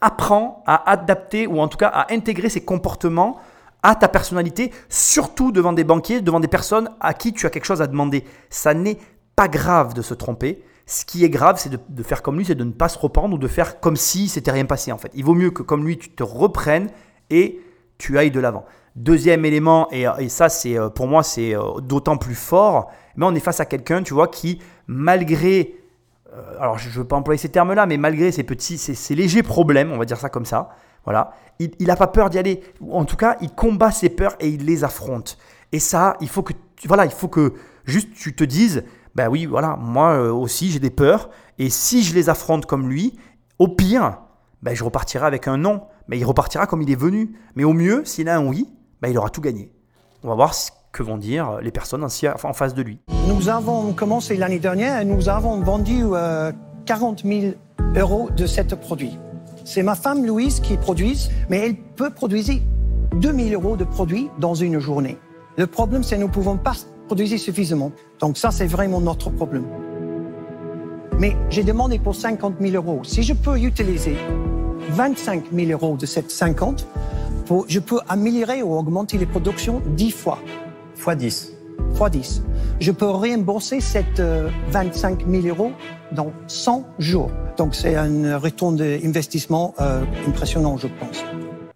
apprends 0.00 0.62
à 0.66 0.90
adapter 0.90 1.46
ou 1.46 1.60
en 1.60 1.68
tout 1.68 1.78
cas 1.78 1.88
à 1.88 2.12
intégrer 2.12 2.50
ces 2.50 2.62
comportements 2.62 3.38
à 3.82 3.94
ta 3.94 4.08
personnalité, 4.08 4.72
surtout 4.88 5.52
devant 5.52 5.74
des 5.74 5.84
banquiers, 5.84 6.22
devant 6.22 6.40
des 6.40 6.48
personnes 6.48 6.90
à 7.00 7.12
qui 7.12 7.34
tu 7.34 7.46
as 7.46 7.50
quelque 7.50 7.66
chose 7.66 7.82
à 7.82 7.86
demander. 7.86 8.24
Ça 8.48 8.72
n'est 8.72 8.98
pas 9.36 9.48
grave 9.48 9.92
de 9.92 10.00
se 10.00 10.14
tromper. 10.14 10.64
Ce 10.86 11.04
qui 11.04 11.24
est 11.24 11.30
grave, 11.30 11.58
c'est 11.58 11.70
de, 11.70 12.02
faire 12.02 12.22
comme 12.22 12.36
lui, 12.36 12.44
c'est 12.44 12.54
de 12.54 12.64
ne 12.64 12.72
pas 12.72 12.88
se 12.88 12.98
reprendre 12.98 13.34
ou 13.34 13.38
de 13.38 13.48
faire 13.48 13.80
comme 13.80 13.96
si 13.96 14.28
c'était 14.28 14.50
rien 14.50 14.66
passé 14.66 14.92
en 14.92 14.98
fait. 14.98 15.10
Il 15.14 15.24
vaut 15.24 15.34
mieux 15.34 15.50
que 15.50 15.62
comme 15.62 15.86
lui, 15.86 15.98
tu 15.98 16.10
te 16.10 16.22
reprennes 16.22 16.90
et 17.30 17.60
tu 17.96 18.18
ailles 18.18 18.30
de 18.30 18.40
l'avant. 18.40 18.64
Deuxième 18.96 19.44
élément, 19.44 19.88
et, 19.90 20.06
et 20.18 20.28
ça 20.28 20.48
c'est 20.48 20.78
euh, 20.78 20.88
pour 20.88 21.08
moi 21.08 21.22
c'est 21.22 21.56
euh, 21.56 21.80
d'autant 21.80 22.16
plus 22.16 22.34
fort, 22.34 22.92
mais 23.16 23.24
on 23.26 23.34
est 23.34 23.40
face 23.40 23.60
à 23.60 23.64
quelqu'un, 23.64 24.02
tu 24.02 24.14
vois, 24.14 24.28
qui 24.28 24.60
malgré, 24.86 25.74
euh, 26.32 26.60
alors 26.60 26.78
je 26.78 26.88
ne 26.88 26.94
veux 26.94 27.04
pas 27.04 27.16
employer 27.16 27.38
ces 27.38 27.48
termes-là, 27.48 27.86
mais 27.86 27.96
malgré 27.96 28.30
ces 28.30 28.44
petits, 28.44 28.78
ces, 28.78 28.94
ces 28.94 29.14
légers 29.14 29.42
problèmes, 29.42 29.90
on 29.90 29.98
va 29.98 30.04
dire 30.04 30.18
ça 30.18 30.28
comme 30.28 30.44
ça, 30.44 30.76
voilà, 31.04 31.32
il 31.58 31.86
n'a 31.86 31.96
pas 31.96 32.06
peur 32.06 32.30
d'y 32.30 32.38
aller. 32.38 32.62
En 32.90 33.04
tout 33.04 33.16
cas, 33.16 33.36
il 33.40 33.50
combat 33.50 33.90
ses 33.90 34.08
peurs 34.08 34.36
et 34.40 34.48
il 34.48 34.64
les 34.64 34.84
affronte. 34.84 35.38
Et 35.72 35.78
ça, 35.78 36.16
il 36.20 36.28
faut 36.28 36.42
que, 36.42 36.52
voilà, 36.86 37.04
il 37.04 37.10
faut 37.10 37.28
que 37.28 37.54
juste 37.84 38.14
tu 38.14 38.34
te 38.34 38.44
dises, 38.44 38.84
ben 39.14 39.28
oui, 39.28 39.46
voilà, 39.46 39.76
moi 39.80 40.12
euh, 40.12 40.32
aussi 40.32 40.70
j'ai 40.70 40.80
des 40.80 40.90
peurs. 40.90 41.30
Et 41.58 41.70
si 41.70 42.02
je 42.02 42.14
les 42.14 42.28
affronte 42.28 42.66
comme 42.66 42.88
lui, 42.88 43.16
au 43.58 43.68
pire, 43.68 44.18
ben 44.62 44.74
je 44.74 44.82
repartirai 44.82 45.26
avec 45.26 45.46
un 45.48 45.56
non. 45.56 45.82
Mais 46.08 46.18
il 46.18 46.24
repartira 46.24 46.66
comme 46.66 46.82
il 46.82 46.90
est 46.90 46.98
venu. 46.98 47.34
Mais 47.54 47.64
au 47.64 47.72
mieux, 47.72 48.04
s'il 48.04 48.28
a 48.28 48.36
un 48.36 48.46
oui, 48.46 48.68
ben 49.00 49.08
il 49.08 49.16
aura 49.16 49.30
tout 49.30 49.40
gagné. 49.40 49.72
On 50.22 50.28
va 50.28 50.34
voir 50.34 50.54
ce 50.54 50.70
que 50.92 51.02
vont 51.02 51.18
dire 51.18 51.58
les 51.60 51.70
personnes 51.70 52.04
en, 52.04 52.52
face 52.52 52.74
de 52.74 52.82
lui. 52.82 53.00
Nous 53.28 53.48
avons 53.48 53.92
commencé 53.92 54.36
l'année 54.36 54.58
dernière 54.58 55.00
et 55.00 55.04
nous 55.04 55.28
avons 55.28 55.60
vendu 55.60 56.02
euh, 56.04 56.52
40 56.86 57.24
000 57.24 57.54
euros 57.96 58.30
de 58.30 58.46
ce 58.46 58.60
produit. 58.74 59.18
C'est 59.64 59.82
ma 59.82 59.94
femme 59.94 60.24
Louise 60.24 60.60
qui 60.60 60.76
produit, 60.76 61.28
mais 61.48 61.58
elle 61.58 61.76
peut 61.76 62.10
produire 62.10 62.60
2 63.14 63.32
000 63.32 63.50
euros 63.50 63.76
de 63.76 63.84
produits 63.84 64.30
dans 64.38 64.54
une 64.54 64.78
journée. 64.78 65.18
Le 65.56 65.66
problème, 65.66 66.02
c'est 66.02 66.16
que 66.16 66.20
nous 66.20 66.26
ne 66.26 66.32
pouvons 66.32 66.56
pas 66.56 66.74
produire 67.06 67.38
suffisamment. 67.38 67.92
Donc 68.20 68.36
ça, 68.36 68.50
c'est 68.50 68.66
vraiment 68.66 69.00
notre 69.00 69.30
problème. 69.30 69.64
Mais 71.18 71.36
j'ai 71.50 71.62
demandé 71.62 71.98
pour 71.98 72.14
50 72.14 72.54
000 72.60 72.74
euros. 72.74 73.02
Si 73.04 73.22
je 73.22 73.34
peux 73.34 73.58
utiliser 73.58 74.16
25 74.90 75.44
000 75.52 75.70
euros 75.70 75.96
de 75.96 76.06
cette 76.06 76.30
50, 76.30 76.86
pour, 77.46 77.66
je 77.68 77.78
peux 77.78 78.00
améliorer 78.08 78.62
ou 78.62 78.74
augmenter 78.74 79.18
les 79.18 79.26
productions 79.26 79.82
10 79.86 80.10
fois 80.10 80.38
Fois 80.96 81.14
10. 81.14 81.52
fois 81.94 82.10
10. 82.10 82.42
Je 82.80 82.90
peux 82.90 83.08
rembourser 83.08 83.80
cette 83.80 84.20
euh, 84.20 84.48
25 84.70 85.26
000 85.28 85.46
euros 85.46 85.72
dans 86.12 86.32
100 86.46 86.84
jours. 86.98 87.30
Donc 87.56 87.74
c'est 87.74 87.94
un 87.94 88.38
retour 88.38 88.72
d'investissement 88.72 89.74
euh, 89.80 90.02
impressionnant, 90.26 90.76
je 90.78 90.88
pense. 90.88 91.24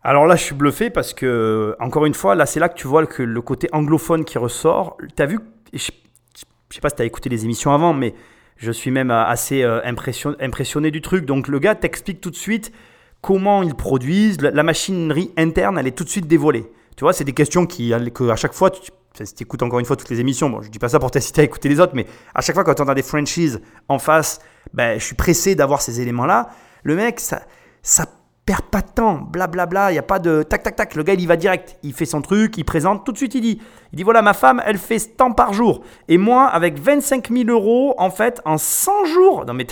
Alors 0.02 0.26
là, 0.26 0.36
je 0.36 0.42
suis 0.42 0.54
bluffé 0.54 0.90
parce 0.90 1.12
que, 1.12 1.76
encore 1.80 2.06
une 2.06 2.14
fois, 2.14 2.34
là, 2.34 2.46
c'est 2.46 2.60
là 2.60 2.68
que 2.68 2.78
tu 2.78 2.86
vois 2.86 3.04
que 3.06 3.22
le 3.22 3.42
côté 3.42 3.68
anglophone 3.72 4.24
qui 4.24 4.38
ressort. 4.38 4.96
Tu 5.16 5.22
as 5.22 5.26
vu, 5.26 5.40
je, 5.72 5.78
je 5.78 6.74
sais 6.74 6.80
pas 6.80 6.88
si 6.88 6.96
tu 6.96 7.02
as 7.02 7.04
écouté 7.04 7.28
les 7.28 7.44
émissions 7.44 7.72
avant, 7.72 7.92
mais 7.92 8.14
je 8.56 8.70
suis 8.70 8.90
même 8.90 9.10
euh, 9.10 9.24
assez 9.24 9.62
euh, 9.62 9.80
impression- 9.84 10.36
impressionné 10.40 10.90
du 10.90 11.00
truc. 11.02 11.24
Donc 11.24 11.48
le 11.48 11.58
gars 11.58 11.74
t'explique 11.74 12.20
tout 12.20 12.30
de 12.30 12.36
suite 12.36 12.72
comment 13.20 13.62
ils 13.62 13.74
produisent. 13.74 14.40
La, 14.40 14.50
la 14.52 14.62
machinerie 14.62 15.32
interne, 15.36 15.78
elle 15.78 15.86
est 15.88 15.96
tout 15.96 16.04
de 16.04 16.08
suite 16.08 16.28
dévoilée. 16.28 16.70
Tu 16.96 17.04
vois, 17.04 17.12
c'est 17.12 17.24
des 17.24 17.32
questions 17.32 17.66
qui, 17.66 17.92
que 18.14 18.28
à 18.28 18.36
chaque 18.36 18.54
fois, 18.54 18.70
tu, 18.70 18.90
si 19.22 19.34
tu 19.34 19.42
écoutes 19.42 19.62
encore 19.62 19.80
une 19.80 19.84
fois 19.84 19.96
toutes 19.96 20.10
les 20.10 20.20
émissions, 20.20 20.48
bon, 20.48 20.62
je 20.62 20.70
dis 20.70 20.78
pas 20.78 20.88
ça 20.88 20.98
pour 20.98 21.10
t'inciter 21.10 21.40
à 21.40 21.44
écouter 21.44 21.68
les 21.68 21.80
autres, 21.80 21.94
mais 21.94 22.06
à 22.34 22.40
chaque 22.40 22.54
fois 22.54 22.64
quand 22.64 22.80
on 22.80 22.88
a 22.88 22.94
des 22.94 23.02
franchises 23.02 23.60
en 23.88 23.98
face, 23.98 24.40
ben, 24.72 24.98
je 24.98 25.04
suis 25.04 25.14
pressé 25.16 25.54
d'avoir 25.54 25.82
ces 25.82 26.00
éléments-là. 26.00 26.50
Le 26.84 26.94
mec, 26.94 27.18
ça, 27.20 27.42
ça 27.82 28.06
perd 28.48 28.62
pas 28.62 28.80
de 28.80 28.88
temps, 28.88 29.16
blablabla, 29.30 29.90
il 29.90 29.92
n'y 29.92 29.98
a 29.98 30.02
pas 30.02 30.18
de 30.18 30.42
tac 30.42 30.62
tac 30.62 30.74
tac, 30.74 30.94
le 30.94 31.02
gars 31.02 31.12
il 31.12 31.20
y 31.20 31.26
va 31.26 31.36
direct, 31.36 31.76
il 31.82 31.92
fait 31.92 32.06
son 32.06 32.22
truc, 32.22 32.56
il 32.56 32.64
présente, 32.64 33.04
tout 33.04 33.12
de 33.12 33.18
suite 33.18 33.34
il 33.34 33.42
dit, 33.42 33.60
il 33.92 33.96
dit 33.96 34.02
voilà 34.04 34.22
ma 34.22 34.32
femme 34.32 34.62
elle 34.64 34.78
fait 34.78 34.98
temps 35.18 35.32
par 35.32 35.52
jour, 35.52 35.82
et 36.08 36.16
moi 36.16 36.46
avec 36.46 36.78
25 36.78 37.28
000 37.28 37.50
euros 37.50 37.94
en 37.98 38.08
fait 38.08 38.40
en 38.46 38.56
100 38.56 39.04
jours, 39.04 39.44
non 39.44 39.52
mais 39.52 39.66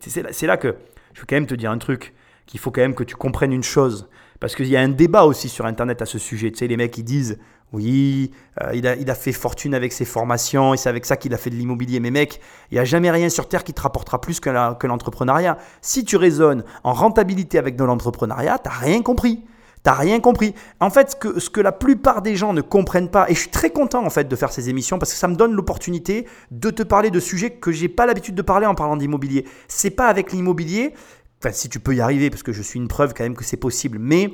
c'est 0.00 0.46
là 0.48 0.56
que 0.56 0.74
je 1.12 1.20
veux 1.20 1.26
quand 1.28 1.36
même 1.36 1.46
te 1.46 1.54
dire 1.54 1.70
un 1.70 1.78
truc, 1.78 2.12
qu'il 2.46 2.58
faut 2.58 2.72
quand 2.72 2.80
même 2.80 2.96
que 2.96 3.04
tu 3.04 3.14
comprennes 3.14 3.52
une 3.52 3.62
chose, 3.62 4.08
parce 4.40 4.56
qu'il 4.56 4.66
y 4.66 4.76
a 4.76 4.80
un 4.80 4.88
débat 4.88 5.22
aussi 5.22 5.48
sur 5.48 5.64
internet 5.64 6.02
à 6.02 6.06
ce 6.06 6.18
sujet, 6.18 6.50
tu 6.50 6.58
sais 6.58 6.66
les 6.66 6.76
mecs 6.76 6.98
ils 6.98 7.04
disent 7.04 7.38
oui, 7.74 8.30
euh, 8.62 8.72
il, 8.72 8.86
a, 8.86 9.14
fait 9.14 9.32
fortune 9.32 9.74
avec 9.74 9.92
ses 9.92 10.04
formations 10.04 10.74
et 10.74 10.76
c'est 10.76 10.88
avec 10.88 11.04
ça 11.04 11.16
qu'il 11.16 11.34
a 11.34 11.36
fait 11.36 11.50
de 11.50 11.56
l'immobilier. 11.56 11.98
Mais 11.98 12.12
mec, 12.12 12.40
il 12.70 12.74
n'y 12.74 12.80
a 12.80 12.84
jamais 12.84 13.10
rien 13.10 13.28
sur 13.28 13.48
Terre 13.48 13.64
qui 13.64 13.74
te 13.74 13.80
rapportera 13.80 14.20
plus 14.20 14.38
que 14.38 14.86
l'entrepreneuriat. 14.86 15.58
Si 15.82 16.04
tu 16.04 16.16
raisonnes 16.16 16.62
en 16.84 16.92
rentabilité 16.92 17.58
avec 17.58 17.74
de 17.74 17.82
l'entrepreneuriat, 17.82 18.58
t'as 18.58 18.70
rien 18.70 19.02
compris. 19.02 19.44
T'as 19.82 19.92
rien 19.92 20.20
compris. 20.20 20.54
En 20.78 20.88
fait, 20.88 21.10
ce 21.10 21.16
que, 21.16 21.40
ce 21.40 21.50
que 21.50 21.60
la 21.60 21.72
plupart 21.72 22.22
des 22.22 22.36
gens 22.36 22.52
ne 22.52 22.60
comprennent 22.60 23.10
pas, 23.10 23.28
et 23.28 23.34
je 23.34 23.40
suis 23.40 23.50
très 23.50 23.70
content 23.70 24.06
en 24.06 24.10
fait 24.10 24.28
de 24.28 24.36
faire 24.36 24.52
ces 24.52 24.70
émissions 24.70 25.00
parce 25.00 25.12
que 25.12 25.18
ça 25.18 25.26
me 25.26 25.34
donne 25.34 25.52
l'opportunité 25.52 26.26
de 26.52 26.70
te 26.70 26.84
parler 26.84 27.10
de 27.10 27.20
sujets 27.20 27.50
que 27.50 27.72
j'ai 27.72 27.88
pas 27.88 28.06
l'habitude 28.06 28.36
de 28.36 28.42
parler 28.42 28.66
en 28.66 28.76
parlant 28.76 28.96
d'immobilier. 28.96 29.46
C'est 29.66 29.90
pas 29.90 30.06
avec 30.06 30.32
l'immobilier, 30.32 30.94
enfin 31.38 31.52
si 31.52 31.68
tu 31.68 31.80
peux 31.80 31.94
y 31.94 32.00
arriver 32.00 32.30
parce 32.30 32.42
que 32.42 32.52
je 32.52 32.62
suis 32.62 32.78
une 32.78 32.88
preuve 32.88 33.12
quand 33.14 33.24
même 33.24 33.36
que 33.36 33.44
c'est 33.44 33.58
possible, 33.58 33.98
mais 33.98 34.32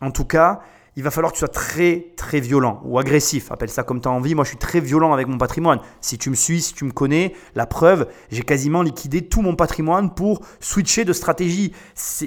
en 0.00 0.12
tout 0.12 0.24
cas, 0.24 0.60
il 0.94 1.02
va 1.02 1.10
falloir 1.10 1.32
que 1.32 1.36
tu 1.36 1.40
sois 1.40 1.48
très 1.48 2.12
très 2.16 2.40
violent 2.40 2.82
ou 2.84 2.98
agressif, 2.98 3.50
appelle 3.50 3.70
ça 3.70 3.82
comme 3.82 4.00
tu 4.00 4.08
as 4.08 4.10
envie. 4.10 4.34
Moi, 4.34 4.44
je 4.44 4.50
suis 4.50 4.58
très 4.58 4.80
violent 4.80 5.14
avec 5.14 5.26
mon 5.26 5.38
patrimoine. 5.38 5.80
Si 6.02 6.18
tu 6.18 6.28
me 6.28 6.34
suis, 6.34 6.60
si 6.60 6.74
tu 6.74 6.84
me 6.84 6.90
connais, 6.90 7.34
la 7.54 7.64
preuve, 7.64 8.08
j'ai 8.30 8.42
quasiment 8.42 8.82
liquidé 8.82 9.22
tout 9.22 9.40
mon 9.40 9.56
patrimoine 9.56 10.12
pour 10.12 10.40
switcher 10.60 11.04
de 11.04 11.14
stratégie. 11.14 11.72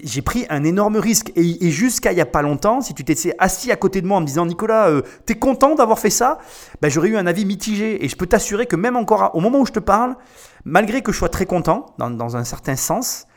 J'ai 0.03 0.21
pris 0.23 0.47
un 0.49 0.63
énorme 0.63 0.97
risque 0.97 1.31
et, 1.35 1.69
jusqu'à 1.69 2.11
il 2.11 2.17
y 2.17 2.21
a 2.21 2.25
pas 2.25 2.41
longtemps, 2.41 2.81
si 2.81 2.95
tu 2.95 3.03
t'étais 3.03 3.35
assis 3.37 3.71
à 3.71 3.75
côté 3.75 4.01
de 4.01 4.07
moi 4.07 4.17
en 4.17 4.21
me 4.21 4.25
disant 4.25 4.47
Nicolas, 4.47 4.89
euh, 4.89 5.03
t'es 5.25 5.35
content 5.35 5.75
d'avoir 5.75 5.99
fait 5.99 6.09
ça? 6.09 6.39
Ben, 6.81 6.89
J'aurais 6.89 7.09
eu 7.09 7.17
un 7.17 7.27
avis 7.27 7.45
mitigé 7.45 8.03
et 8.03 8.09
je 8.09 8.15
peux 8.15 8.25
t'assurer 8.25 8.65
que 8.65 8.75
même 8.75 8.95
encore 8.95 9.31
au 9.35 9.41
moment 9.41 9.59
où 9.59 9.65
je 9.65 9.73
te 9.73 9.79
parle, 9.79 10.15
malgré 10.63 11.01
que 11.01 11.11
je 11.11 11.17
sois 11.17 11.29
très 11.29 11.45
content 11.45 11.85
dans, 11.99 12.09
dans 12.09 12.35
un 12.35 12.43
certain 12.43 12.75
sens, 12.75 13.27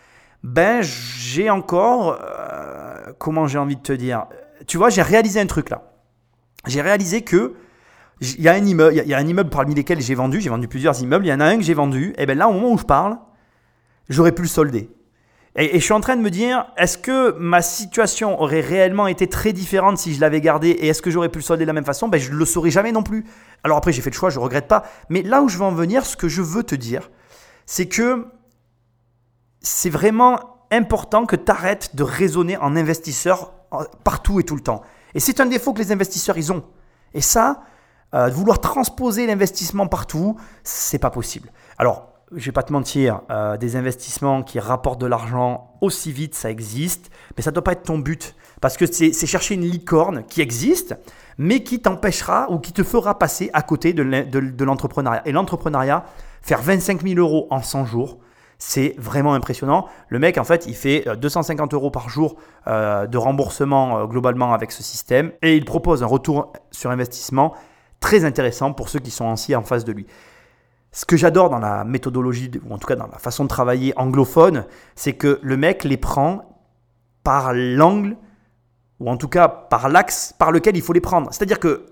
ben 0.42 0.80
j'ai 0.82 1.50
encore, 1.50 2.18
euh, 2.22 3.12
comment 3.18 3.46
j'ai 3.46 3.58
envie 3.58 3.76
de 3.76 3.82
te 3.82 3.92
dire, 3.92 4.26
tu 4.68 4.76
vois, 4.76 4.90
j'ai 4.90 5.02
réalisé 5.02 5.40
un 5.40 5.46
truc 5.46 5.70
là. 5.70 5.90
J'ai 6.66 6.82
réalisé 6.82 7.22
que 7.22 7.54
il 8.20 8.40
y 8.40 8.48
a 8.48 8.52
un 8.52 9.26
immeuble, 9.26 9.50
parmi 9.50 9.74
lesquels 9.74 10.00
j'ai 10.00 10.14
vendu, 10.14 10.40
j'ai 10.40 10.50
vendu 10.50 10.66
plusieurs 10.68 11.00
immeubles, 11.00 11.24
il 11.26 11.28
y 11.28 11.32
en 11.32 11.40
a 11.40 11.46
un 11.46 11.56
que 11.56 11.62
j'ai 11.62 11.74
vendu, 11.74 12.14
et 12.18 12.26
ben 12.26 12.36
là 12.36 12.48
au 12.48 12.52
moment 12.52 12.72
où 12.72 12.78
je 12.78 12.84
parle, 12.84 13.16
j'aurais 14.08 14.32
pu 14.32 14.42
le 14.42 14.48
solder. 14.48 14.90
Et, 15.54 15.78
je 15.78 15.84
suis 15.84 15.92
en 15.92 16.00
train 16.00 16.16
de 16.16 16.20
me 16.20 16.30
dire, 16.30 16.66
est-ce 16.76 16.98
que 16.98 17.32
ma 17.38 17.62
situation 17.62 18.40
aurait 18.40 18.60
réellement 18.60 19.06
été 19.06 19.26
très 19.26 19.52
différente 19.52 19.98
si 19.98 20.14
je 20.14 20.20
l'avais 20.20 20.40
gardé 20.40 20.68
et 20.68 20.88
est-ce 20.88 21.02
que 21.02 21.10
j'aurais 21.10 21.30
pu 21.30 21.38
le 21.38 21.44
solder 21.44 21.64
de 21.64 21.68
la 21.68 21.72
même 21.72 21.84
façon? 21.84 22.08
Ben, 22.08 22.20
Je 22.20 22.30
ne 22.30 22.36
le 22.36 22.44
saurais 22.44 22.70
jamais 22.70 22.92
non 22.92 23.02
plus. 23.02 23.24
Alors 23.64 23.76
après, 23.76 23.92
j'ai 23.92 24.02
fait 24.02 24.10
le 24.10 24.14
choix, 24.14 24.30
je 24.30 24.38
ne 24.38 24.44
regrette 24.44 24.68
pas. 24.68 24.84
Mais 25.08 25.22
là 25.22 25.42
où 25.42 25.48
je 25.48 25.58
veux 25.58 25.64
en 25.64 25.72
venir, 25.72 26.06
ce 26.06 26.16
que 26.16 26.28
je 26.28 26.42
veux 26.42 26.62
te 26.62 26.74
dire, 26.74 27.10
c'est 27.66 27.88
que 27.88 28.26
c'est 29.60 29.90
vraiment 29.90 30.38
important 30.70 31.26
que 31.26 31.34
tu 31.34 31.50
arrêtes 31.50 31.96
de 31.96 32.04
raisonner 32.04 32.56
en 32.56 32.76
investisseur 32.76 33.52
partout 34.04 34.40
et 34.40 34.44
tout 34.44 34.54
le 34.54 34.62
temps. 34.62 34.82
Et 35.14 35.20
c'est 35.20 35.40
un 35.40 35.46
défaut 35.46 35.72
que 35.72 35.78
les 35.78 35.92
investisseurs, 35.92 36.36
ils 36.38 36.52
ont. 36.52 36.64
Et 37.14 37.20
ça, 37.20 37.62
euh, 38.14 38.28
vouloir 38.28 38.60
transposer 38.60 39.26
l'investissement 39.26 39.86
partout, 39.86 40.36
c'est 40.64 40.98
pas 40.98 41.10
possible. 41.10 41.50
Alors, 41.78 42.08
je 42.34 42.44
vais 42.44 42.52
pas 42.52 42.62
te 42.62 42.72
mentir, 42.72 43.22
euh, 43.30 43.56
des 43.56 43.76
investissements 43.76 44.42
qui 44.42 44.60
rapportent 44.60 45.00
de 45.00 45.06
l'argent 45.06 45.76
aussi 45.80 46.12
vite, 46.12 46.34
ça 46.34 46.50
existe, 46.50 47.10
mais 47.36 47.42
ça 47.42 47.50
doit 47.50 47.64
pas 47.64 47.72
être 47.72 47.84
ton 47.84 47.98
but. 47.98 48.34
Parce 48.60 48.76
que 48.76 48.86
c'est 48.86 49.12
chercher 49.26 49.54
une 49.54 49.64
licorne 49.64 50.24
qui 50.24 50.40
existe, 50.40 50.96
mais 51.38 51.62
qui 51.62 51.80
t'empêchera 51.80 52.50
ou 52.50 52.58
qui 52.58 52.72
te 52.72 52.82
fera 52.82 53.18
passer 53.18 53.50
à 53.52 53.62
côté 53.62 53.92
de 53.92 54.64
l'entrepreneuriat. 54.64 55.22
Et 55.26 55.32
l'entrepreneuriat, 55.32 56.04
faire 56.42 56.60
25 56.60 57.02
000 57.02 57.20
euros 57.20 57.46
en 57.50 57.62
100 57.62 57.84
jours, 57.86 58.18
c'est 58.58 58.94
vraiment 58.98 59.34
impressionnant. 59.34 59.86
Le 60.08 60.18
mec, 60.18 60.36
en 60.36 60.44
fait, 60.44 60.66
il 60.66 60.74
fait 60.74 61.06
euh, 61.06 61.14
250 61.14 61.74
euros 61.74 61.90
par 61.90 62.08
jour 62.08 62.36
euh, 62.66 63.06
de 63.06 63.16
remboursement 63.16 63.98
euh, 63.98 64.06
globalement 64.06 64.52
avec 64.52 64.72
ce 64.72 64.82
système 64.82 65.32
et 65.42 65.56
il 65.56 65.64
propose 65.64 66.02
un 66.02 66.06
retour 66.06 66.52
sur 66.72 66.90
investissement 66.90 67.54
très 68.00 68.24
intéressant 68.24 68.72
pour 68.72 68.88
ceux 68.88 68.98
qui 68.98 69.12
sont 69.12 69.30
ainsi 69.30 69.54
en 69.54 69.62
face 69.62 69.84
de 69.84 69.92
lui. 69.92 70.06
Ce 70.90 71.04
que 71.04 71.16
j'adore 71.16 71.50
dans 71.50 71.58
la 71.58 71.84
méthodologie, 71.84 72.50
ou 72.68 72.74
en 72.74 72.78
tout 72.78 72.88
cas 72.88 72.96
dans 72.96 73.06
la 73.06 73.18
façon 73.18 73.44
de 73.44 73.48
travailler 73.48 73.92
anglophone, 73.96 74.64
c'est 74.96 75.12
que 75.12 75.38
le 75.42 75.56
mec 75.56 75.84
les 75.84 75.96
prend 75.96 76.58
par 77.22 77.52
l'angle, 77.54 78.16
ou 78.98 79.10
en 79.10 79.16
tout 79.16 79.28
cas 79.28 79.48
par 79.48 79.88
l'axe 79.88 80.34
par 80.38 80.50
lequel 80.50 80.76
il 80.76 80.82
faut 80.82 80.92
les 80.92 81.00
prendre. 81.00 81.28
C'est-à-dire 81.32 81.60
que 81.60 81.86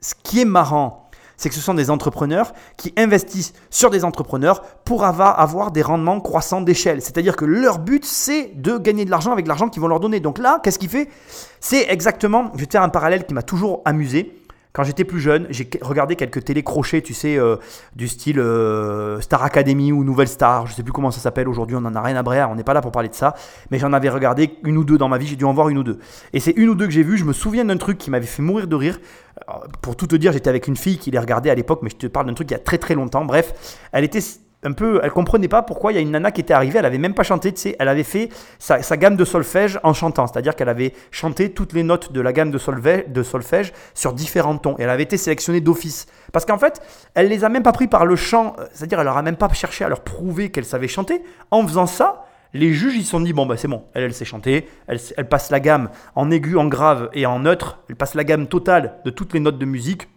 ce 0.00 0.14
qui 0.14 0.40
est 0.40 0.46
marrant, 0.46 1.09
c'est 1.40 1.48
que 1.48 1.54
ce 1.54 1.60
sont 1.62 1.72
des 1.72 1.88
entrepreneurs 1.88 2.52
qui 2.76 2.92
investissent 2.98 3.54
sur 3.70 3.88
des 3.88 4.04
entrepreneurs 4.04 4.60
pour 4.84 5.04
avoir, 5.04 5.70
des 5.70 5.80
rendements 5.80 6.20
croissants 6.20 6.60
d'échelle. 6.60 7.00
C'est-à-dire 7.00 7.34
que 7.34 7.46
leur 7.46 7.78
but, 7.78 8.04
c'est 8.04 8.52
de 8.56 8.76
gagner 8.76 9.06
de 9.06 9.10
l'argent 9.10 9.32
avec 9.32 9.46
l'argent 9.46 9.70
qu'ils 9.70 9.80
vont 9.80 9.88
leur 9.88 10.00
donner. 10.00 10.20
Donc 10.20 10.38
là, 10.38 10.60
qu'est-ce 10.62 10.78
qu'il 10.78 10.90
fait? 10.90 11.08
C'est 11.58 11.86
exactement, 11.88 12.50
je 12.54 12.60
vais 12.60 12.66
te 12.66 12.72
faire 12.72 12.82
un 12.82 12.90
parallèle 12.90 13.24
qui 13.24 13.32
m'a 13.32 13.42
toujours 13.42 13.80
amusé. 13.86 14.36
Quand 14.72 14.84
j'étais 14.84 15.02
plus 15.02 15.18
jeune, 15.18 15.46
j'ai 15.50 15.68
regardé 15.80 16.14
quelques 16.14 16.44
télécrochets, 16.44 17.00
tu 17.00 17.12
sais, 17.12 17.36
euh, 17.36 17.56
du 17.96 18.06
style 18.06 18.38
euh, 18.38 19.20
Star 19.20 19.42
Academy 19.42 19.90
ou 19.90 20.04
Nouvelle 20.04 20.28
Star, 20.28 20.66
je 20.66 20.74
sais 20.74 20.84
plus 20.84 20.92
comment 20.92 21.10
ça 21.10 21.20
s'appelle 21.20 21.48
aujourd'hui, 21.48 21.74
on 21.74 21.84
en 21.84 21.94
a 21.96 22.00
rien 22.00 22.14
à 22.14 22.22
brer, 22.22 22.44
on 22.44 22.54
n'est 22.54 22.62
pas 22.62 22.74
là 22.74 22.80
pour 22.80 22.92
parler 22.92 23.08
de 23.08 23.14
ça, 23.14 23.34
mais 23.72 23.80
j'en 23.80 23.92
avais 23.92 24.10
regardé 24.10 24.58
une 24.62 24.76
ou 24.76 24.84
deux 24.84 24.96
dans 24.96 25.08
ma 25.08 25.18
vie, 25.18 25.26
j'ai 25.26 25.34
dû 25.34 25.44
en 25.44 25.52
voir 25.52 25.70
une 25.70 25.78
ou 25.78 25.82
deux. 25.82 25.98
Et 26.32 26.38
c'est 26.38 26.52
une 26.52 26.68
ou 26.68 26.76
deux 26.76 26.86
que 26.86 26.92
j'ai 26.92 27.02
vu, 27.02 27.16
je 27.16 27.24
me 27.24 27.32
souviens 27.32 27.64
d'un 27.64 27.78
truc 27.78 27.98
qui 27.98 28.10
m'avait 28.10 28.26
fait 28.26 28.42
mourir 28.42 28.68
de 28.68 28.76
rire. 28.76 29.00
Pour 29.82 29.96
tout 29.96 30.06
te 30.06 30.16
dire, 30.16 30.32
j'étais 30.32 30.48
avec 30.48 30.66
une 30.66 30.76
fille 30.76 30.98
qui 30.98 31.10
les 31.10 31.18
regardait 31.18 31.50
à 31.50 31.54
l'époque, 31.54 31.80
mais 31.82 31.90
je 31.90 31.96
te 31.96 32.06
parle 32.06 32.26
d'un 32.26 32.34
truc 32.34 32.50
il 32.50 32.54
y 32.54 32.56
a 32.56 32.60
très 32.60 32.78
très 32.78 32.94
longtemps. 32.94 33.24
Bref, 33.24 33.80
elle 33.92 34.04
était 34.04 34.20
un 34.62 34.72
peu, 34.72 35.00
elle 35.02 35.10
comprenait 35.10 35.48
pas 35.48 35.62
pourquoi 35.62 35.92
il 35.92 35.94
y 35.94 35.98
a 35.98 36.00
une 36.00 36.10
nana 36.10 36.30
qui 36.32 36.40
était 36.40 36.52
arrivée, 36.52 36.78
elle 36.78 36.84
avait 36.84 36.98
même 36.98 37.14
pas 37.14 37.22
chanté, 37.22 37.52
tu 37.52 37.60
sais, 37.60 37.76
elle 37.78 37.88
avait 37.88 38.02
fait 38.02 38.28
sa, 38.58 38.78
gamme 38.96 39.16
de 39.16 39.24
solfège 39.24 39.80
en 39.82 39.94
chantant, 39.94 40.26
c'est-à-dire 40.26 40.54
qu'elle 40.54 40.68
avait 40.68 40.92
chanté 41.10 41.50
toutes 41.52 41.72
les 41.72 41.82
notes 41.82 42.12
de 42.12 42.20
la 42.20 42.32
gamme 42.32 42.50
de 42.50 43.22
solfège, 43.22 43.72
sur 43.94 44.12
différents 44.12 44.58
tons, 44.58 44.76
et 44.78 44.82
elle 44.82 44.90
avait 44.90 45.04
été 45.04 45.16
sélectionnée 45.16 45.60
d'office. 45.60 46.06
Parce 46.32 46.44
qu'en 46.44 46.58
fait, 46.58 46.82
elle 47.14 47.28
les 47.28 47.44
a 47.44 47.48
même 47.48 47.62
pas 47.62 47.72
pris 47.72 47.88
par 47.88 48.04
le 48.04 48.16
chant, 48.16 48.54
c'est-à-dire 48.72 49.00
elle 49.00 49.06
leur 49.06 49.16
a 49.16 49.22
même 49.22 49.36
pas 49.36 49.48
cherché 49.52 49.84
à 49.84 49.88
leur 49.88 50.00
prouver 50.00 50.50
qu'elle 50.50 50.66
savait 50.66 50.88
chanter. 50.88 51.22
En 51.50 51.66
faisant 51.66 51.86
ça, 51.86 52.24
les 52.52 52.72
juges 52.72 52.94
ils 52.96 53.04
se 53.04 53.10
sont 53.10 53.20
dit 53.20 53.32
bon 53.32 53.46
bah 53.46 53.56
c'est 53.56 53.68
bon, 53.68 53.84
elle 53.94 54.04
elle 54.04 54.14
sait 54.14 54.24
chanter, 54.24 54.68
elle, 54.86 54.98
elle 55.16 55.28
passe 55.28 55.50
la 55.50 55.60
gamme 55.60 55.90
en 56.14 56.30
aigu, 56.30 56.56
en 56.56 56.66
grave 56.66 57.08
et 57.12 57.26
en 57.26 57.38
neutre, 57.40 57.78
elle 57.88 57.96
passe 57.96 58.14
la 58.14 58.24
gamme 58.24 58.46
totale 58.46 58.94
de 59.04 59.10
toutes 59.10 59.32
les 59.34 59.40
notes 59.40 59.58
de 59.58 59.66
musique. 59.66 60.08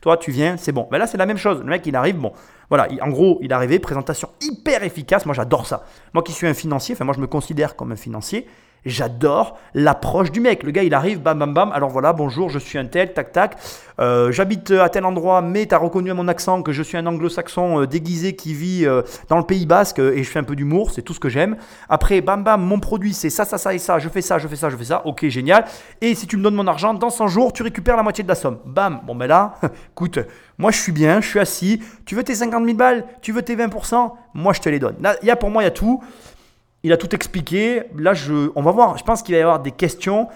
Toi 0.00 0.16
tu 0.18 0.30
viens, 0.30 0.56
c'est 0.58 0.72
bon. 0.72 0.86
Ben 0.90 0.98
là 0.98 1.06
c'est 1.06 1.16
la 1.16 1.24
même 1.26 1.38
chose. 1.38 1.60
Le 1.60 1.64
mec 1.66 1.86
il 1.86 1.96
arrive, 1.96 2.16
bon, 2.18 2.32
voilà, 2.68 2.86
il- 2.90 3.02
en 3.02 3.08
gros, 3.08 3.38
il 3.40 3.50
est 3.50 3.54
arrivé, 3.54 3.78
présentation 3.78 4.28
hyper 4.42 4.82
efficace. 4.82 5.24
Moi, 5.24 5.34
j'adore 5.34 5.66
ça. 5.66 5.84
Moi 6.12 6.22
qui 6.22 6.32
suis 6.32 6.46
un 6.46 6.52
financier, 6.54 6.94
enfin, 6.94 7.04
moi, 7.06 7.14
je 7.14 7.20
me 7.20 7.26
considère 7.26 7.74
comme 7.74 7.92
un 7.92 7.96
financier. 7.96 8.46
J'adore 8.84 9.58
l'approche 9.72 10.30
du 10.30 10.40
mec. 10.40 10.62
Le 10.62 10.70
gars, 10.70 10.82
il 10.82 10.92
arrive, 10.94 11.20
bam, 11.20 11.38
bam, 11.38 11.54
bam. 11.54 11.72
Alors 11.72 11.90
voilà, 11.90 12.12
bonjour, 12.12 12.50
je 12.50 12.58
suis 12.58 12.78
un 12.78 12.84
tel, 12.86 13.12
tac, 13.12 13.32
tac. 13.32 13.56
Euh, 13.98 14.30
J'habite 14.30 14.72
à 14.72 14.88
tel 14.88 15.04
endroit, 15.04 15.40
mais 15.40 15.66
tu 15.66 15.74
as 15.74 15.78
reconnu 15.78 16.10
à 16.10 16.14
mon 16.14 16.28
accent 16.28 16.62
que 16.62 16.72
je 16.72 16.82
suis 16.82 16.98
un 16.98 17.06
anglo-saxon 17.06 17.82
euh, 17.82 17.86
déguisé 17.86 18.34
qui 18.36 18.52
vit 18.52 18.84
euh, 18.84 19.02
dans 19.28 19.38
le 19.38 19.44
Pays 19.44 19.66
Basque 19.66 20.00
euh, 20.00 20.14
et 20.14 20.22
je 20.22 20.30
fais 20.30 20.38
un 20.38 20.44
peu 20.44 20.56
d'humour, 20.56 20.90
c'est 20.90 21.02
tout 21.02 21.14
ce 21.14 21.20
que 21.20 21.28
j'aime. 21.28 21.56
Après, 21.88 22.20
bam, 22.20 22.44
bam, 22.44 22.62
mon 22.62 22.80
produit, 22.80 23.14
c'est 23.14 23.30
ça, 23.30 23.44
ça, 23.44 23.56
ça 23.56 23.72
et 23.72 23.78
ça. 23.78 23.98
Je 23.98 24.08
fais 24.08 24.20
ça, 24.20 24.38
je 24.38 24.48
fais 24.48 24.56
ça, 24.56 24.68
je 24.68 24.76
fais 24.76 24.84
ça. 24.84 25.02
Ok, 25.06 25.26
génial. 25.28 25.64
Et 26.00 26.14
si 26.14 26.26
tu 26.26 26.36
me 26.36 26.42
donnes 26.42 26.56
mon 26.56 26.66
argent, 26.66 26.92
dans 26.92 27.10
100 27.10 27.28
jours, 27.28 27.52
tu 27.52 27.62
récupères 27.62 27.96
la 27.96 28.02
moitié 28.02 28.22
de 28.22 28.28
la 28.28 28.34
somme. 28.34 28.58
Bam. 28.66 29.00
Bon, 29.06 29.14
ben 29.14 29.26
là, 29.26 29.54
écoute, 29.92 30.18
moi, 30.58 30.70
je 30.70 30.78
suis 30.78 30.92
bien, 30.92 31.20
je 31.20 31.28
suis 31.28 31.40
assis. 31.40 31.82
Tu 32.04 32.14
veux 32.14 32.22
tes 32.22 32.34
50 32.34 32.64
000 32.64 32.76
balles? 32.76 33.04
Tu 33.22 33.32
veux 33.32 33.42
tes 33.42 33.56
20% 33.56 34.12
Moi, 34.34 34.52
je 34.52 34.60
te 34.60 34.68
les 34.68 34.78
donne. 34.78 34.96
Là, 35.00 35.16
y 35.22 35.30
a 35.30 35.36
pour 35.36 35.50
moi, 35.50 35.62
il 35.62 35.66
y 35.66 35.68
a 35.68 35.72
tout. 35.72 36.02
Il 36.84 36.92
a 36.92 36.96
tout 36.96 37.12
expliqué. 37.14 37.82
Là, 37.96 38.14
je, 38.14 38.50
on 38.54 38.62
va 38.62 38.70
voir. 38.70 38.96
Je 38.98 39.04
pense 39.04 39.22
qu'il 39.22 39.34
va 39.34 39.40
y 39.40 39.42
avoir 39.42 39.60
des 39.60 39.72
questions. 39.72 40.28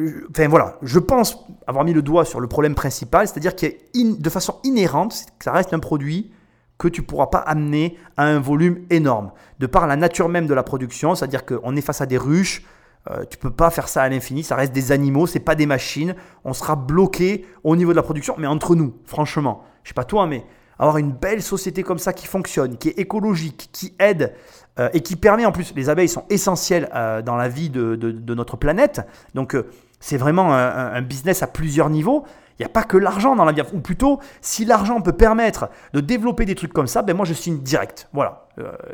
Euh, 0.00 0.26
Enfin 0.30 0.48
voilà, 0.48 0.76
je 0.82 0.98
pense 0.98 1.38
avoir 1.66 1.84
mis 1.84 1.92
le 1.92 2.02
doigt 2.02 2.24
sur 2.24 2.40
le 2.40 2.46
problème 2.46 2.74
principal, 2.74 3.26
c'est-à-dire 3.26 3.54
qu'il 3.56 3.74
y 3.94 4.12
a 4.12 4.16
de 4.16 4.30
façon 4.30 4.56
inhérente, 4.64 5.14
que 5.38 5.44
ça 5.44 5.52
reste 5.52 5.72
un 5.72 5.78
produit 5.78 6.32
que 6.78 6.88
tu 6.88 7.00
ne 7.00 7.06
pourras 7.06 7.28
pas 7.28 7.38
amener 7.38 7.96
à 8.16 8.24
un 8.24 8.40
volume 8.40 8.84
énorme. 8.90 9.30
De 9.60 9.66
par 9.66 9.86
la 9.86 9.96
nature 9.96 10.28
même 10.28 10.46
de 10.46 10.54
la 10.54 10.64
production, 10.64 11.14
c'est-à-dire 11.14 11.46
qu'on 11.46 11.76
est 11.76 11.80
face 11.80 12.00
à 12.00 12.06
des 12.06 12.18
ruches, 12.18 12.64
euh, 13.10 13.24
tu 13.30 13.38
peux 13.38 13.50
pas 13.50 13.70
faire 13.70 13.86
ça 13.88 14.02
à 14.02 14.08
l'infini, 14.08 14.42
ça 14.42 14.56
reste 14.56 14.72
des 14.72 14.90
animaux, 14.90 15.26
c'est 15.26 15.38
pas 15.38 15.54
des 15.54 15.66
machines. 15.66 16.14
On 16.44 16.52
sera 16.52 16.74
bloqué 16.74 17.46
au 17.62 17.76
niveau 17.76 17.92
de 17.92 17.96
la 17.96 18.02
production, 18.02 18.34
mais 18.36 18.46
entre 18.46 18.74
nous, 18.74 18.94
franchement, 19.04 19.62
je 19.84 19.90
sais 19.90 19.94
pas 19.94 20.04
toi, 20.04 20.26
mais 20.26 20.44
avoir 20.78 20.98
une 20.98 21.12
belle 21.12 21.42
société 21.42 21.82
comme 21.82 21.98
ça 21.98 22.12
qui 22.12 22.26
fonctionne, 22.26 22.76
qui 22.78 22.88
est 22.88 22.98
écologique, 22.98 23.68
qui 23.72 23.94
aide 23.98 24.34
euh, 24.80 24.88
et 24.92 25.00
qui 25.00 25.14
permet 25.16 25.44
en 25.44 25.52
plus, 25.52 25.72
les 25.76 25.88
abeilles 25.88 26.08
sont 26.08 26.24
essentielles 26.30 26.88
euh, 26.94 27.22
dans 27.22 27.36
la 27.36 27.48
vie 27.48 27.70
de, 27.70 28.34
notre 28.34 28.56
planète. 28.56 29.02
Donc 29.34 29.54
euh, 29.54 29.68
c'est 30.00 30.16
vraiment 30.16 30.52
un, 30.52 31.00
business 31.02 31.42
à 31.42 31.46
plusieurs 31.46 31.90
niveaux. 31.90 32.24
Il 32.58 32.62
n'y 32.62 32.66
a 32.66 32.68
pas 32.70 32.82
que 32.82 32.96
l'argent 32.96 33.36
dans 33.36 33.44
la 33.44 33.52
vie. 33.52 33.62
Ou 33.72 33.80
plutôt, 33.80 34.20
si 34.40 34.64
l'argent 34.64 35.00
peut 35.00 35.12
permettre 35.12 35.70
de 35.92 36.00
développer 36.00 36.44
des 36.44 36.54
trucs 36.54 36.72
comme 36.72 36.86
ça, 36.86 37.02
ben 37.02 37.16
moi 37.16 37.24
je 37.24 37.34
signe 37.34 37.58
direct. 37.58 38.08
Voilà. 38.12 38.46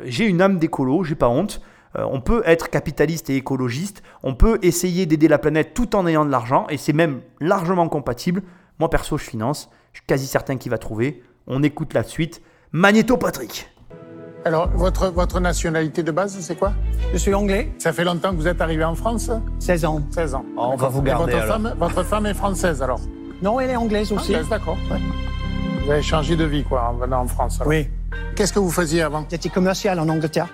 J'ai 0.05 0.25
une 0.25 0.41
âme 0.41 0.57
d'écolo, 0.57 1.03
j'ai 1.03 1.15
pas 1.15 1.27
honte. 1.27 1.61
On 1.95 2.21
peut 2.21 2.41
être 2.45 2.69
capitaliste 2.69 3.29
et 3.29 3.35
écologiste. 3.35 4.01
On 4.23 4.35
peut 4.35 4.57
essayer 4.61 5.05
d'aider 5.05 5.27
la 5.27 5.37
planète 5.37 5.73
tout 5.73 5.95
en 5.95 6.07
ayant 6.07 6.25
de 6.25 6.31
l'argent. 6.31 6.65
Et 6.69 6.77
c'est 6.77 6.93
même 6.93 7.21
largement 7.39 7.87
compatible. 7.89 8.41
Moi 8.79 8.89
perso, 8.89 9.17
je 9.17 9.25
finance. 9.25 9.69
Je 9.91 9.99
suis 9.99 10.07
quasi 10.07 10.27
certain 10.27 10.55
qu'il 10.55 10.71
va 10.71 10.77
trouver. 10.77 11.21
On 11.45 11.61
écoute 11.61 11.93
la 11.93 12.03
suite. 12.03 12.41
Magnéto 12.71 13.17
Patrick. 13.17 13.69
Alors, 14.43 14.69
votre, 14.73 15.09
votre 15.09 15.39
nationalité 15.39 16.01
de 16.01 16.11
base, 16.11 16.35
c'est 16.39 16.55
quoi? 16.55 16.73
Je 17.13 17.17
suis 17.17 17.33
anglais, 17.33 17.71
Ça 17.77 17.93
fait 17.93 18.03
longtemps 18.03 18.31
que 18.31 18.37
vous 18.37 18.47
êtes 18.47 18.59
arrivé 18.61 18.83
en 18.83 18.95
France? 18.95 19.29
16 19.59 19.85
ans. 19.85 20.01
16 20.11 20.33
ans. 20.35 20.45
Oh, 20.57 20.71
on 20.73 20.75
va 20.75 20.87
vous 20.87 21.01
Et 21.01 21.03
garder, 21.03 21.33
Votre 21.33 21.43
alors. 21.43 21.55
femme, 21.55 21.75
votre 21.77 22.03
femme 22.03 22.25
est 22.25 22.33
française 22.33 22.81
alors? 22.81 22.99
Non, 23.43 23.59
elle 23.59 23.69
est 23.69 23.75
anglaise 23.75 24.11
aussi. 24.11 24.31
Anglaise, 24.33 24.49
d'accord. 24.49 24.77
Vous 25.85 25.91
avez 25.91 26.01
changé 26.01 26.35
de 26.35 26.43
vie, 26.43 26.63
quoi, 26.63 26.89
en 26.89 26.93
venant 26.93 27.21
en 27.21 27.27
France. 27.27 27.57
alors. 27.61 27.67
Oui. 27.67 27.87
Qu'est-ce 28.35 28.53
que 28.53 28.59
vous 28.59 28.71
faisiez 28.71 29.03
avant? 29.03 29.25
J'étais 29.29 29.49
commercial 29.49 29.99
en 29.99 30.09
Angleterre. 30.09 30.47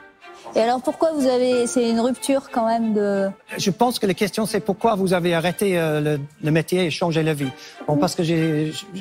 Et 0.56 0.60
alors 0.62 0.82
pourquoi 0.82 1.12
vous 1.14 1.28
avez. 1.28 1.68
C'est 1.68 1.90
une 1.90 2.00
rupture 2.00 2.50
quand 2.52 2.66
même 2.68 2.94
de. 2.94 3.30
Je 3.58 3.70
pense 3.70 4.00
que 4.00 4.08
la 4.08 4.14
question, 4.14 4.46
c'est 4.46 4.60
pourquoi 4.62 4.96
vous 4.96 5.14
avez 5.14 5.34
arrêté 5.36 5.78
euh, 5.78 6.00
le, 6.02 6.20
le 6.44 6.52
métier 6.52 6.86
et 6.86 6.90
changé 6.90 7.22
la 7.22 7.34
vie. 7.34 7.50
Bon, 7.88 7.98
parce 7.98 8.16
que 8.16 8.24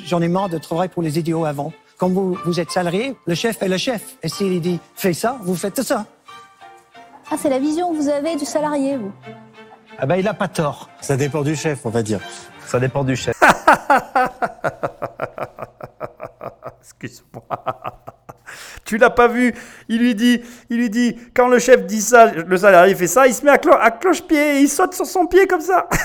j'en 0.05 0.21
ai 0.21 0.27
marre 0.27 0.49
de 0.49 0.57
travailler 0.57 0.89
pour 0.89 1.01
les 1.03 1.17
idiots 1.17 1.45
avant. 1.45 1.71
Quand 1.97 2.09
vous, 2.09 2.37
vous 2.45 2.59
êtes 2.59 2.69
salarié, 2.71 3.15
le 3.25 3.33
chef 3.35 3.61
est 3.61 3.67
le 3.67 3.77
chef. 3.77 4.01
Et 4.21 4.29
s'il 4.29 4.61
dit 4.61 4.79
fais 4.95 5.13
ça, 5.13 5.37
vous 5.41 5.55
faites 5.55 5.81
ça. 5.81 6.05
Ah, 7.31 7.35
c'est 7.41 7.49
la 7.49 7.59
vision 7.59 7.91
que 7.91 7.97
vous 7.97 8.09
avez 8.09 8.35
du 8.35 8.45
salarié, 8.45 8.97
vous. 8.97 9.11
Ah 9.97 10.05
bah 10.05 10.17
il 10.17 10.27
a 10.27 10.33
pas 10.35 10.47
tort. 10.47 10.89
Ça 11.01 11.17
dépend 11.17 11.41
du 11.41 11.55
chef, 11.55 11.85
on 11.85 11.89
va 11.89 12.03
dire. 12.03 12.19
Ça 12.67 12.79
dépend 12.79 13.03
du 13.03 13.15
chef. 13.15 13.35
Excuse-moi. 16.81 17.43
Tu 18.85 18.97
l'as 18.97 19.09
pas 19.09 19.27
vu 19.27 19.53
Il 19.89 19.99
lui 19.99 20.15
dit, 20.15 20.41
il 20.69 20.77
lui 20.77 20.89
dit, 20.89 21.17
quand 21.35 21.47
le 21.49 21.59
chef 21.59 21.85
dit 21.85 22.01
ça, 22.01 22.27
le 22.31 22.57
salarié 22.57 22.95
fait 22.95 23.07
ça, 23.07 23.27
il 23.27 23.33
se 23.33 23.43
met 23.43 23.51
à, 23.51 23.57
clo- 23.57 23.77
à 23.79 23.91
cloche-pied 23.91 24.57
et 24.57 24.61
il 24.61 24.69
saute 24.69 24.93
sur 24.93 25.05
son 25.05 25.25
pied 25.25 25.45
comme 25.47 25.61
ça. 25.61 25.87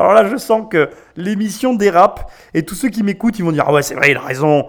Alors 0.00 0.14
là, 0.14 0.26
je 0.26 0.36
sens 0.38 0.66
que 0.70 0.88
l'émission 1.16 1.74
dérape 1.74 2.30
et 2.54 2.64
tous 2.64 2.74
ceux 2.74 2.88
qui 2.88 3.02
m'écoutent, 3.02 3.38
ils 3.38 3.44
vont 3.44 3.52
dire 3.52 3.64
ah 3.66 3.72
ouais, 3.72 3.82
c'est 3.82 3.94
vrai, 3.94 4.12
il 4.12 4.16
a 4.16 4.22
raison. 4.22 4.66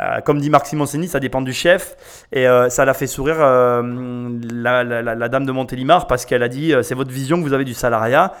Euh, 0.00 0.20
comme 0.20 0.40
dit 0.40 0.50
Marc 0.50 0.66
Simoncini, 0.66 1.08
ça 1.08 1.20
dépend 1.20 1.40
du 1.40 1.54
chef. 1.54 1.96
Et 2.32 2.46
euh, 2.46 2.68
ça 2.68 2.84
l'a 2.84 2.92
fait 2.92 3.06
sourire 3.06 3.36
euh, 3.38 3.82
la, 4.52 5.28
dame 5.28 5.46
de 5.46 5.52
Montélimar 5.52 6.06
parce 6.06 6.26
qu'elle 6.26 6.42
a 6.42 6.48
dit 6.48 6.74
c'est 6.82 6.94
votre 6.94 7.12
vision 7.12 7.38
que 7.38 7.42
vous 7.46 7.54
avez 7.54 7.64
du 7.64 7.74
salariat. 7.74 8.34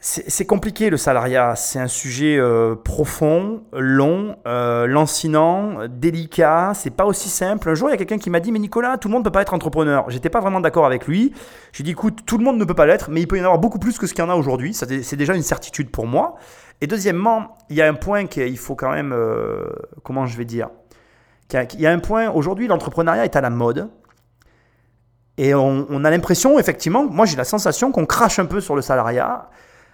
C'est 0.00 0.46
compliqué 0.46 0.90
le 0.90 0.96
salariat, 0.96 1.56
c'est 1.56 1.80
un 1.80 1.88
sujet 1.88 2.38
euh, 2.38 2.76
profond, 2.76 3.64
long, 3.72 4.36
euh, 4.46 4.86
lancinant, 4.86 5.88
délicat, 5.88 6.70
c'est 6.76 6.90
pas 6.90 7.04
aussi 7.04 7.28
simple. 7.28 7.68
Un 7.68 7.74
jour, 7.74 7.88
il 7.88 7.90
y 7.90 7.94
a 7.94 7.96
quelqu'un 7.96 8.18
qui 8.18 8.30
m'a 8.30 8.38
dit 8.38 8.52
Mais 8.52 8.60
Nicolas, 8.60 8.96
tout 8.96 9.08
le 9.08 9.14
monde 9.14 9.22
ne 9.22 9.24
peut 9.24 9.32
pas 9.32 9.42
être 9.42 9.54
entrepreneur. 9.54 10.08
J'étais 10.08 10.30
pas 10.30 10.38
vraiment 10.38 10.60
d'accord 10.60 10.86
avec 10.86 11.08
lui. 11.08 11.32
J'ai 11.72 11.82
dit 11.82 11.90
Écoute, 11.90 12.20
tout 12.24 12.38
le 12.38 12.44
monde 12.44 12.58
ne 12.58 12.64
peut 12.64 12.74
pas 12.74 12.86
l'être, 12.86 13.10
mais 13.10 13.22
il 13.22 13.26
peut 13.26 13.38
y 13.38 13.40
en 13.40 13.44
avoir 13.44 13.58
beaucoup 13.58 13.80
plus 13.80 13.98
que 13.98 14.06
ce 14.06 14.14
qu'il 14.14 14.22
y 14.22 14.26
en 14.26 14.30
a 14.30 14.36
aujourd'hui. 14.36 14.72
C'est 14.72 15.16
déjà 15.16 15.34
une 15.34 15.42
certitude 15.42 15.90
pour 15.90 16.06
moi. 16.06 16.36
Et 16.80 16.86
deuxièmement, 16.86 17.56
il 17.68 17.74
y 17.74 17.82
a 17.82 17.88
un 17.88 17.94
point 17.94 18.26
qu'il 18.26 18.56
faut 18.56 18.76
quand 18.76 18.92
même. 18.92 19.12
euh, 19.12 19.68
comment 20.04 20.26
je 20.26 20.38
vais 20.38 20.44
dire 20.44 20.68
Il 21.52 21.80
y 21.80 21.86
a 21.88 21.90
un 21.90 21.98
point, 21.98 22.30
aujourd'hui, 22.30 22.68
l'entrepreneuriat 22.68 23.24
est 23.24 23.34
à 23.34 23.40
la 23.40 23.50
mode. 23.50 23.90
Et 25.38 25.54
on 25.54 26.04
a 26.04 26.10
l'impression, 26.10 26.58
effectivement, 26.58 27.04
moi 27.04 27.26
j'ai 27.26 27.36
la 27.36 27.44
sensation 27.44 27.90
qu'on 27.90 28.06
crache 28.06 28.38
un 28.38 28.46
peu 28.46 28.60
sur 28.60 28.76
le 28.76 28.82
salariat. 28.82 29.48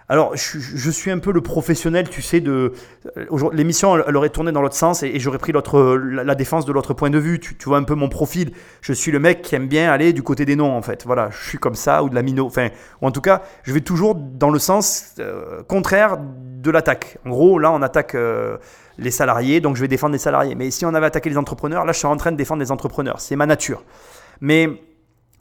Alors, 0.07 0.35
je, 0.35 0.91
suis 0.91 1.09
un 1.09 1.17
peu 1.17 1.31
le 1.31 1.41
professionnel, 1.41 2.07
tu 2.09 2.21
sais, 2.21 2.39
de. 2.39 2.73
euh, 3.17 3.49
L'émission, 3.53 3.97
elle, 4.07 4.15
aurait 4.15 4.29
tourné 4.29 4.51
dans 4.51 4.61
l'autre 4.61 4.75
sens 4.75 5.01
et, 5.01 5.19
j'aurais 5.19 5.39
pris 5.39 5.51
la, 5.51 6.35
défense 6.35 6.65
de 6.65 6.71
l'autre 6.71 6.93
point 6.93 7.09
de 7.09 7.17
vue. 7.17 7.39
Tu, 7.39 7.55
vois 7.65 7.79
un 7.79 7.83
peu 7.83 7.95
mon 7.95 8.07
profil. 8.07 8.51
Je 8.81 8.93
suis 8.93 9.11
le 9.11 9.17
mec 9.17 9.41
qui 9.41 9.55
aime 9.55 9.67
bien 9.67 9.91
aller 9.91 10.13
du 10.13 10.21
côté 10.21 10.45
des 10.45 10.55
noms, 10.55 10.77
en 10.77 10.83
fait. 10.83 11.05
Voilà, 11.07 11.29
je 11.31 11.49
suis 11.49 11.57
comme 11.57 11.73
ça, 11.73 12.03
ou 12.03 12.09
de 12.09 12.15
la 12.15 12.21
mino. 12.21 12.45
Enfin, 12.45 12.69
ou 13.01 13.07
en 13.07 13.11
tout 13.11 13.21
cas, 13.21 13.41
je 13.63 13.73
vais 13.73 13.81
toujours 13.81 14.13
dans 14.13 14.51
le 14.51 14.59
sens 14.59 15.15
euh, 15.17 15.63
contraire 15.63 16.17
de 16.19 16.69
l'attaque. 16.69 17.17
En 17.25 17.31
gros, 17.31 17.57
là, 17.57 17.71
on 17.71 17.81
attaque 17.81 18.13
euh, 18.13 18.57
les 18.99 19.11
salariés, 19.11 19.59
donc 19.59 19.75
je 19.75 19.81
vais 19.81 19.87
défendre 19.87 20.13
les 20.13 20.19
salariés. 20.19 20.53
Mais 20.53 20.69
si 20.69 20.85
on 20.85 20.93
avait 20.93 21.07
attaqué 21.07 21.31
les 21.31 21.37
entrepreneurs, 21.37 21.83
là, 21.83 21.93
je 21.93 21.97
suis 21.97 22.07
en 22.07 22.17
train 22.17 22.31
de 22.31 22.37
défendre 22.37 22.61
les 22.61 22.71
entrepreneurs. 22.71 23.19
C'est 23.19 23.35
ma 23.35 23.47
nature. 23.47 23.83
Mais 24.39 24.69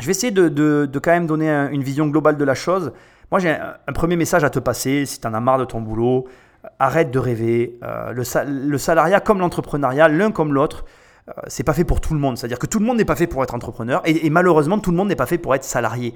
je 0.01 0.07
vais 0.07 0.13
essayer 0.13 0.33
de, 0.33 0.89
quand 1.03 1.11
même 1.13 1.27
donner 1.27 1.51
un- 1.51 1.69
une 1.69 1.83
vision 1.83 2.07
globale 2.07 2.39
de 2.39 2.45
la 2.45 2.55
chose. 2.55 2.93
Moi, 3.35 3.41
j'ai 3.41 3.51
un, 3.51 3.93
premier 3.93 4.15
message 4.15 4.45
à 4.45 4.51
te 4.51 4.61
passer. 4.61 5.07
Si 5.07 5.21
tu 5.21 5.27
en 5.27 5.35
as 5.35 5.41
marre 5.41 5.59
de 5.59 5.65
ton 5.65 5.81
boulot, 5.81 6.29
euh, 6.65 6.69
arrête 6.79 7.11
de 7.11 7.19
rêver. 7.19 7.81
Euh, 7.83 8.13
le, 8.13 8.23
sa- 8.23 8.45
le 8.45 8.79
salariat 8.79 9.19
comme 9.19 9.41
l'entrepreneuriat, 9.41 10.07
l'un 10.07 10.31
comme 10.31 10.55
l'autre, 10.55 10.85
euh, 11.29 11.33
c'est 11.49 11.65
pas 11.65 11.73
fait 11.73 11.83
pour 11.83 12.01
tout 12.01 12.15
le 12.15 12.21
monde. 12.21 12.39
C'est-à-dire 12.39 12.61
que 12.61 12.67
tout 12.67 12.79
le 12.79 12.85
monde 12.87 12.97
n'est 12.97 13.05
pas 13.05 13.17
fait 13.17 13.27
pour 13.27 13.43
être 13.43 13.53
entrepreneur 13.53 14.03
et, 14.05 14.31
malheureusement, 14.31 14.79
tout 14.79 14.93
le 14.93 14.97
monde 14.97 15.09
n'est 15.09 15.17
pas 15.17 15.27
fait 15.27 15.39
pour 15.39 15.53
être 15.53 15.65
salarié. 15.65 16.15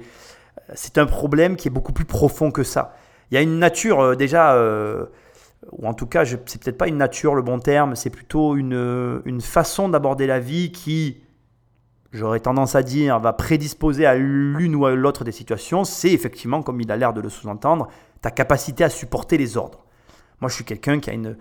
Euh, 0.69 0.71
C'est 0.75 0.97
un 0.97 1.05
problème 1.05 1.57
qui 1.57 1.67
est 1.67 1.71
beaucoup 1.71 1.91
plus 1.91 2.05
profond 2.05 2.51
que 2.51 2.63
ça. 2.63 2.95
Il 3.31 3.35
y 3.35 3.37
a 3.37 3.41
une 3.41 3.59
nature 3.59 4.15
déjà, 4.15 4.57
ou 5.73 5.85
en 5.85 5.93
tout 5.93 6.05
cas, 6.07 6.23
c'est 6.23 6.37
peut-être 6.63 6.77
pas 6.77 6.87
une 6.87 6.95
nature 6.97 7.35
le 7.35 7.41
bon 7.41 7.59
terme, 7.59 7.97
c'est 7.97 8.09
plutôt 8.09 8.55
une 8.55 9.41
façon 9.41 9.89
d'aborder 9.89 10.25
la 10.25 10.39
vie 10.39 10.71
qui, 10.71 11.17
j'aurais 12.11 12.39
tendance 12.39 12.75
à 12.75 12.83
dire, 12.83 13.19
va 13.19 13.33
prédisposer 13.33 14.05
à 14.05 14.15
l'une 14.15 14.75
ou 14.75 14.85
à 14.85 14.95
l'autre 14.95 15.23
des 15.23 15.31
situations, 15.31 15.83
c'est 15.83 16.11
effectivement, 16.11 16.61
comme 16.61 16.81
il 16.81 16.91
a 16.91 16.97
l'air 16.97 17.13
de 17.13 17.21
le 17.21 17.29
sous-entendre, 17.29 17.87
ta 18.21 18.31
capacité 18.31 18.83
à 18.83 18.89
supporter 18.89 19.37
les 19.37 19.57
ordres. 19.57 19.85
Moi, 20.41 20.49
je 20.49 20.55
suis 20.55 20.65
quelqu'un 20.65 20.99
qui 20.99 21.09
a 21.09 21.13
une 21.13 21.37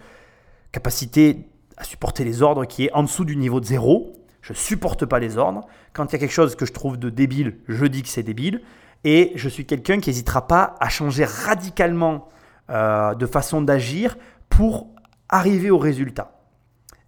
capacité 0.73 1.49
à 1.77 1.85
supporter 1.85 2.25
les 2.25 2.43
ordres 2.43 2.65
qui 2.65 2.87
est 2.87 2.93
en 2.93 3.03
dessous 3.03 3.25
du 3.25 3.37
niveau 3.37 3.61
de 3.61 3.65
zéro. 3.65 4.13
Je 4.43 4.53
supporte 4.53 5.07
pas 5.07 5.19
les 5.19 5.39
ordres. 5.39 5.67
Quand 5.93 6.07
il 6.07 6.13
y 6.13 6.17
a 6.17 6.19
quelque 6.19 6.33
chose 6.33 6.57
que 6.57 6.67
je 6.67 6.73
trouve 6.73 6.97
de 6.97 7.11
débile, 7.11 7.59
je 7.69 7.87
dis 7.87 8.03
que 8.03 8.09
c'est 8.09 8.23
débile. 8.23 8.63
Et 9.05 9.33
je 9.37 9.49
suis 9.49 9.65
quelqu'un 9.65 10.01
qui 10.01 10.11
n'hésitera 10.11 10.49
pas 10.49 10.75
à 10.81 10.89
changer 10.89 11.25
radicalement 11.25 12.29
euh, 12.71 13.15
de 13.15 13.27
façon 13.27 13.63
d'agir 13.63 14.17
pour 14.49 14.89
arriver 15.29 15.71
au 15.71 15.79
résultat. 15.79 16.33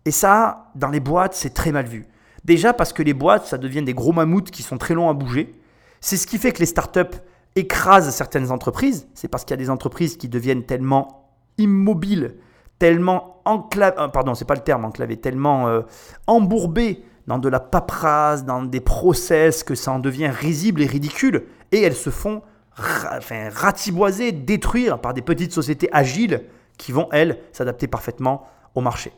Et 0.05 0.11
ça, 0.11 0.71
dans 0.77 0.89
les 0.89 1.01
boîtes, 1.01 1.35
c'est 1.35 1.51
très 1.53 1.73
mal 1.73 1.87
vu. 1.87 2.07
Déjà 2.45 2.73
parce 2.73 2.93
que 2.93 3.03
les 3.03 3.15
boîtes, 3.15 3.47
ça 3.47 3.59
devient 3.59 3.83
des 3.83 3.95
gros 3.95 4.13
mammouths 4.13 4.51
qui 4.51 4.63
sont 4.63 4.79
très 4.79 4.95
longs 4.95 5.09
à 5.09 5.15
bouger. 5.15 5.55
C'est 6.01 6.17
ce 6.17 6.27
qui 6.27 6.39
fait 6.39 6.53
que 6.53 6.61
les 6.61 6.67
startups 6.67 7.19
écrasent 7.57 8.11
certaines 8.11 8.51
entreprises. 8.51 9.09
C'est 9.15 9.29
parce 9.29 9.45
qu'il 9.45 9.53
y 9.53 9.61
a 9.61 9.63
des 9.63 9.71
entreprises 9.71 10.17
qui 10.17 10.29
deviennent 10.29 10.65
tellement 10.65 11.29
immobiles, 11.59 12.37
tellement 12.79 13.43
enclavées, 13.45 13.97
pardon, 14.13 14.35
c'est 14.35 14.47
pas 14.47 14.55
le 14.55 14.63
terme 14.63 14.91
tellement 15.21 15.69
euh, 15.69 15.83
embourbées 16.27 17.05
dans 17.27 17.39
de 17.39 17.49
la 17.49 17.61
paperasse, 17.61 18.45
dans 18.45 18.63
des 18.63 18.81
process, 18.81 19.63
que 19.63 19.75
ça 19.75 19.93
en 19.93 19.99
devient 19.99 20.29
risible 20.29 20.83
et 20.83 20.87
ridicule. 20.87 21.45
Et 21.71 21.83
elles 21.83 21.95
se 21.95 22.11
font 22.11 22.43
enfin, 22.77 23.49
ratiboiser, 23.53 24.33
détruire 24.33 24.99
par 25.01 25.15
des 25.15 25.23
petites 25.23 25.53
sociétés 25.53 25.89
agiles 25.93 26.43
qui 26.79 26.93
vont, 26.93 27.09
elles, 27.13 27.39
s'adapter 27.53 27.87
parfaitement 27.87 28.47
au 28.75 28.81
marché. 28.81 29.13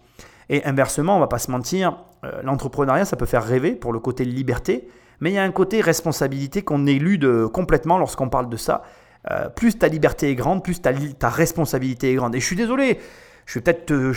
Et 0.53 0.65
inversement, 0.65 1.17
on 1.17 1.21
va 1.21 1.27
pas 1.27 1.39
se 1.39 1.51
mentir, 1.51 1.97
euh, 2.25 2.43
l'entrepreneuriat, 2.45 3.07
ça 3.07 3.17
peut 3.17 3.27
faire 3.27 3.43
rêver 3.43 3.73
pour 3.73 3.93
le 3.93 3.99
côté 3.99 4.25
liberté, 4.25 4.87
mais 5.21 5.31
il 5.31 5.35
y 5.35 5.39
a 5.39 5.43
un 5.43 5.51
côté 5.51 5.81
responsabilité 5.81 6.63
qu'on 6.63 6.87
élude 6.87 7.49
complètement 7.49 7.99
lorsqu'on 7.99 8.29
parle 8.29 8.49
de 8.49 8.57
ça. 8.57 8.83
Euh, 9.31 9.49
plus 9.49 9.79
ta 9.79 9.89
liberté 9.89 10.31
est 10.31 10.35
grande, 10.35 10.63
plus 10.63 10.83
ta, 10.83 10.93
responsabilité 11.29 12.13
est 12.13 12.15
grande. 12.17 12.35
Et 12.35 12.41
je 12.41 12.47
suis 12.47 12.57
désolé, 12.57 12.99
je 13.47 13.59
vais 13.59 13.63
peut-être 13.63 13.87
te 13.87 14.13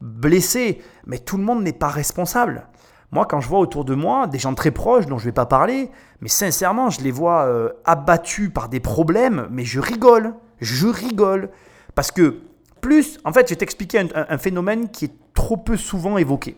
blesser, 0.00 0.82
mais 1.06 1.18
tout 1.18 1.36
le 1.36 1.44
monde 1.44 1.62
n'est 1.62 1.72
pas 1.72 1.88
responsable. 1.88 2.66
Moi, 3.12 3.26
quand 3.26 3.40
je 3.40 3.48
vois 3.48 3.58
autour 3.58 3.84
de 3.84 3.94
moi 3.94 4.26
des 4.26 4.38
gens 4.38 4.54
très 4.54 4.70
proches 4.70 5.06
dont 5.06 5.18
je 5.18 5.24
ne 5.24 5.28
vais 5.28 5.34
pas 5.34 5.46
parler, 5.46 5.90
mais 6.20 6.28
sincèrement, 6.28 6.90
je 6.90 7.00
les 7.02 7.10
vois 7.10 7.44
euh, 7.44 7.70
abattus 7.84 8.50
par 8.52 8.68
des 8.68 8.80
problèmes, 8.80 9.48
mais 9.50 9.64
je 9.64 9.80
rigole, 9.80 10.34
je 10.60 10.88
rigole. 10.88 11.50
Parce 11.94 12.10
que 12.10 12.40
plus, 12.80 13.18
en 13.24 13.32
fait, 13.32 13.48
je 13.48 13.50
vais 13.50 13.58
t'expliquer 13.58 14.06
un, 14.14 14.38
phénomène 14.38 14.88
qui 14.88 15.06
est 15.06 15.14
trop 15.38 15.56
peu 15.56 15.76
souvent 15.76 16.18
évoqué. 16.18 16.56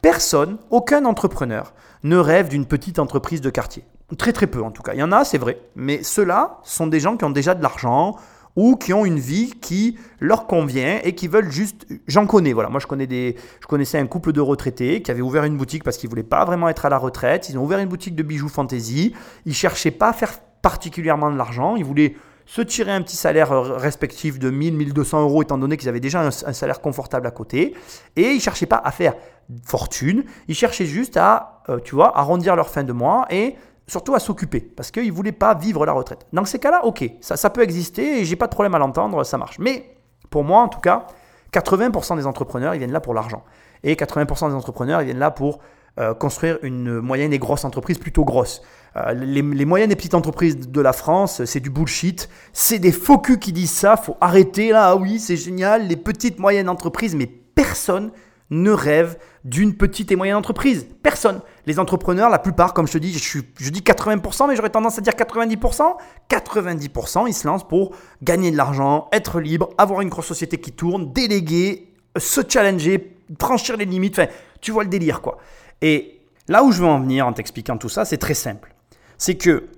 Personne, 0.00 0.56
aucun 0.70 1.04
entrepreneur 1.04 1.74
ne 2.04 2.16
rêve 2.16 2.48
d'une 2.48 2.64
petite 2.64 2.98
entreprise 2.98 3.42
de 3.42 3.50
quartier. 3.50 3.84
Très 4.16 4.32
très 4.32 4.46
peu 4.46 4.62
en 4.62 4.70
tout 4.70 4.82
cas. 4.82 4.94
Il 4.94 4.98
y 4.98 5.02
en 5.02 5.12
a, 5.12 5.26
c'est 5.26 5.36
vrai. 5.36 5.60
Mais 5.76 6.02
ceux-là 6.02 6.58
sont 6.62 6.86
des 6.86 7.00
gens 7.00 7.18
qui 7.18 7.26
ont 7.26 7.30
déjà 7.30 7.54
de 7.54 7.62
l'argent 7.62 8.16
ou 8.56 8.76
qui 8.76 8.94
ont 8.94 9.04
une 9.04 9.18
vie 9.18 9.52
qui 9.60 9.98
leur 10.20 10.46
convient 10.46 11.00
et 11.04 11.14
qui 11.14 11.28
veulent 11.28 11.50
juste. 11.50 11.86
J'en 12.06 12.26
connais, 12.26 12.54
voilà. 12.54 12.70
Moi, 12.70 12.80
je, 12.80 12.86
connais 12.86 13.06
des, 13.06 13.36
je 13.60 13.66
connaissais 13.66 13.98
un 13.98 14.06
couple 14.06 14.32
de 14.32 14.40
retraités 14.40 15.02
qui 15.02 15.10
avait 15.10 15.20
ouvert 15.20 15.44
une 15.44 15.58
boutique 15.58 15.84
parce 15.84 15.98
qu'ils 15.98 16.08
ne 16.08 16.12
voulaient 16.12 16.22
pas 16.22 16.46
vraiment 16.46 16.70
être 16.70 16.86
à 16.86 16.88
la 16.88 16.96
retraite. 16.96 17.50
Ils 17.50 17.58
ont 17.58 17.62
ouvert 17.62 17.78
une 17.78 17.90
boutique 17.90 18.14
de 18.14 18.22
bijoux 18.22 18.48
fantasy. 18.48 19.14
Ils 19.44 19.50
ne 19.50 19.54
cherchaient 19.54 19.90
pas 19.90 20.08
à 20.08 20.12
faire 20.14 20.32
particulièrement 20.62 21.30
de 21.30 21.36
l'argent. 21.36 21.76
Ils 21.76 21.84
voulaient 21.84 22.14
se 22.48 22.62
tirer 22.62 22.92
un 22.92 23.02
petit 23.02 23.16
salaire 23.16 23.52
euh, 23.52 23.76
respectif 23.76 24.38
de 24.38 24.48
1000, 24.48 24.74
1200 24.74 25.22
euros, 25.22 25.42
étant 25.42 25.58
donné 25.58 25.76
qu'ils 25.76 25.88
avaient 25.90 26.00
déjà 26.00 26.22
un, 26.22 26.30
salaire 26.30 26.80
confortable 26.80 27.26
à 27.26 27.30
côté. 27.30 27.74
Et 28.16 28.30
ils 28.30 28.36
ne 28.36 28.40
cherchaient 28.40 28.66
pas 28.66 28.80
à 28.82 28.90
faire 28.90 29.14
fortune, 29.64 30.24
ils 30.48 30.54
cherchaient 30.54 30.86
juste 30.86 31.18
à, 31.18 31.62
euh, 31.68 31.78
tu 31.78 31.94
vois, 31.94 32.16
arrondir 32.18 32.56
leur 32.56 32.70
fin 32.70 32.84
de 32.84 32.92
mois 32.92 33.26
et 33.28 33.54
surtout 33.86 34.14
à 34.14 34.18
s'occuper, 34.18 34.60
parce 34.60 34.90
qu'ils 34.90 35.08
ne 35.08 35.12
voulaient 35.12 35.30
pas 35.30 35.54
vivre 35.54 35.84
la 35.84 35.92
retraite. 35.92 36.26
Dans 36.32 36.46
ces 36.46 36.58
cas-là, 36.58 36.86
ok, 36.86 37.04
ça, 37.20 37.36
ça 37.36 37.50
peut 37.50 37.62
exister 37.62 38.20
et 38.20 38.24
j'ai 38.24 38.36
pas 38.36 38.46
de 38.46 38.52
problème 38.52 38.74
à 38.74 38.78
l'entendre, 38.78 39.24
ça 39.24 39.36
marche. 39.36 39.58
Mais 39.58 39.96
pour 40.30 40.42
moi, 40.42 40.62
en 40.62 40.68
tout 40.68 40.80
cas, 40.80 41.06
80% 41.52 42.16
des 42.16 42.26
entrepreneurs, 42.26 42.74
ils 42.74 42.78
viennent 42.78 42.92
là 42.92 43.00
pour 43.00 43.12
l'argent. 43.12 43.44
Et 43.82 43.94
80% 43.94 44.48
des 44.48 44.54
entrepreneurs, 44.54 45.02
ils 45.02 45.06
viennent 45.06 45.18
là 45.18 45.30
pour 45.30 45.60
euh, 45.98 46.14
construire 46.14 46.58
une 46.62 47.00
moyenne 47.00 47.32
et 47.32 47.38
grosse 47.38 47.64
entreprise 47.64 47.98
plutôt 47.98 48.24
grosse. 48.24 48.62
Euh, 48.96 49.12
les, 49.12 49.42
moyennes 49.42 49.90
et 49.90 49.96
petites 49.96 50.14
entreprises 50.14 50.56
de 50.56 50.80
la 50.80 50.92
France, 50.92 51.44
c'est 51.44 51.60
du 51.60 51.70
bullshit. 51.70 52.28
C'est 52.52 52.78
des 52.78 52.92
faux 52.92 53.18
culs 53.18 53.38
qui 53.38 53.52
disent 53.52 53.72
ça. 53.72 53.96
Faut 53.96 54.16
arrêter 54.20 54.70
là. 54.70 54.90
Ah 54.90 54.96
oui, 54.96 55.18
c'est 55.18 55.36
génial. 55.36 55.88
Les 55.88 55.96
petites 55.96 56.38
moyennes 56.38 56.68
entreprises, 56.68 57.16
mais 57.16 57.26
personne 57.26 58.12
ne 58.50 58.70
rêve 58.70 59.18
d'une 59.44 59.74
petite 59.74 60.12
et 60.12 60.16
moyenne 60.16 60.36
entreprise. 60.36 60.86
Personne. 61.02 61.40
Les 61.66 61.78
entrepreneurs, 61.78 62.30
la 62.30 62.38
plupart, 62.38 62.74
comme 62.74 62.86
je 62.86 62.92
te 62.92 62.98
dis, 62.98 63.12
je, 63.12 63.40
je 63.58 63.70
dis 63.70 63.80
80%, 63.80 64.48
mais 64.48 64.56
j'aurais 64.56 64.70
tendance 64.70 64.98
à 64.98 65.00
dire 65.00 65.14
90%. 65.14 65.96
90%, 66.30 67.28
ils 67.28 67.34
se 67.34 67.46
lancent 67.46 67.66
pour 67.66 67.90
gagner 68.22 68.50
de 68.50 68.56
l'argent, 68.56 69.08
être 69.12 69.40
libre, 69.40 69.70
avoir 69.78 70.00
une 70.00 70.08
grosse 70.08 70.26
société 70.26 70.58
qui 70.58 70.72
tourne, 70.72 71.12
déléguer, 71.12 71.92
se 72.16 72.40
challenger, 72.48 73.16
franchir 73.40 73.76
les 73.76 73.84
limites. 73.84 74.18
Enfin, 74.18 74.30
tu 74.60 74.70
vois 74.70 74.84
le 74.84 74.90
délire, 74.90 75.20
quoi. 75.20 75.38
Et 75.82 76.20
là 76.48 76.64
où 76.64 76.72
je 76.72 76.80
veux 76.80 76.88
en 76.88 77.00
venir 77.00 77.26
en 77.26 77.32
t'expliquant 77.32 77.76
tout 77.76 77.88
ça, 77.88 78.04
c'est 78.04 78.18
très 78.18 78.34
simple. 78.34 78.74
C'est 79.16 79.36
que 79.36 79.68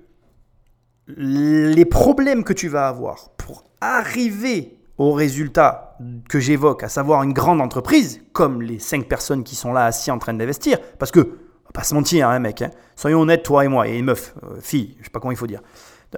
les 1.07 1.85
problèmes 1.85 2.43
que 2.43 2.53
tu 2.53 2.67
vas 2.67 2.87
avoir 2.87 3.29
pour 3.37 3.63
arriver 3.81 4.77
au 4.97 5.13
résultat 5.13 5.97
que 6.29 6.39
j'évoque, 6.39 6.83
à 6.83 6.89
savoir 6.89 7.23
une 7.23 7.33
grande 7.33 7.59
entreprise, 7.59 8.21
comme 8.33 8.61
les 8.61 8.77
cinq 8.77 9.07
personnes 9.07 9.43
qui 9.43 9.55
sont 9.55 9.73
là 9.73 9.85
assis 9.85 10.11
en 10.11 10.19
train 10.19 10.33
d'investir, 10.33 10.77
parce 10.99 11.11
que, 11.11 11.19
on 11.19 11.67
va 11.67 11.71
pas 11.73 11.83
se 11.83 11.95
mentir, 11.95 12.29
hein, 12.29 12.37
mec, 12.39 12.61
hein, 12.61 12.69
soyons 12.95 13.21
honnêtes, 13.21 13.43
toi 13.43 13.65
et 13.65 13.67
moi, 13.67 13.87
et 13.87 14.01
meufs, 14.03 14.35
euh, 14.43 14.61
filles, 14.61 14.95
je 14.99 15.05
sais 15.05 15.09
pas 15.09 15.19
comment 15.19 15.31
il 15.31 15.37
faut 15.37 15.47
dire, 15.47 15.61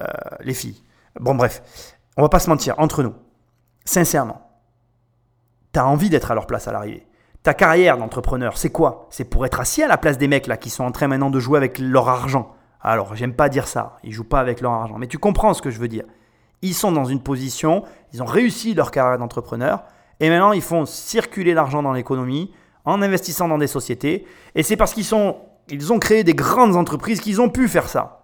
euh, 0.01 0.05
les 0.41 0.53
filles. 0.53 0.83
Bon, 1.19 1.33
bref, 1.33 1.61
on 2.17 2.23
va 2.23 2.29
pas 2.29 2.39
se 2.39 2.49
mentir, 2.49 2.75
entre 2.77 3.03
nous, 3.03 3.13
sincèrement, 3.85 4.51
tu 5.71 5.79
as 5.79 5.87
envie 5.87 6.09
d'être 6.09 6.31
à 6.31 6.35
leur 6.35 6.45
place 6.45 6.67
à 6.67 6.73
l'arrivée. 6.73 7.07
Ta 7.43 7.53
carrière 7.53 7.97
d'entrepreneur, 7.97 8.57
c'est 8.57 8.69
quoi? 8.69 9.07
C'est 9.09 9.25
pour 9.25 9.45
être 9.45 9.59
assis 9.59 9.83
à 9.83 9.87
la 9.87 9.97
place 9.97 10.17
des 10.17 10.29
mecs 10.29 10.47
là 10.47 10.55
qui 10.55 10.69
sont 10.69 10.85
en 10.85 10.91
train 10.91 11.07
maintenant 11.07 11.29
de 11.29 11.39
jouer 11.39 11.57
avec 11.57 11.77
leur 11.77 12.07
argent. 12.07 12.55
Alors, 12.79 13.15
j'aime 13.15 13.33
pas 13.33 13.49
dire 13.49 13.67
ça, 13.67 13.97
ils 14.03 14.13
jouent 14.13 14.23
pas 14.23 14.39
avec 14.39 14.61
leur 14.61 14.71
argent, 14.71 14.97
mais 14.97 15.07
tu 15.07 15.17
comprends 15.17 15.53
ce 15.53 15.61
que 15.61 15.69
je 15.69 15.79
veux 15.79 15.89
dire. 15.89 16.05
Ils 16.61 16.73
sont 16.73 16.93
dans 16.93 17.05
une 17.05 17.21
position, 17.21 17.83
ils 18.13 18.23
ont 18.23 18.25
réussi 18.25 18.73
leur 18.73 18.91
carrière 18.91 19.17
d'entrepreneur, 19.17 19.83
et 20.21 20.29
maintenant 20.29 20.53
ils 20.53 20.61
font 20.61 20.85
circuler 20.85 21.53
l'argent 21.53 21.83
dans 21.83 21.91
l'économie 21.91 22.53
en 22.85 23.01
investissant 23.01 23.47
dans 23.49 23.57
des 23.57 23.67
sociétés, 23.67 24.25
et 24.55 24.63
c'est 24.63 24.77
parce 24.77 24.93
qu'ils 24.93 25.05
sont, 25.05 25.37
ils 25.69 25.91
ont 25.91 25.99
créé 25.99 26.23
des 26.23 26.33
grandes 26.33 26.77
entreprises 26.77 27.19
qu'ils 27.19 27.41
ont 27.41 27.49
pu 27.49 27.67
faire 27.67 27.89
ça. 27.89 28.23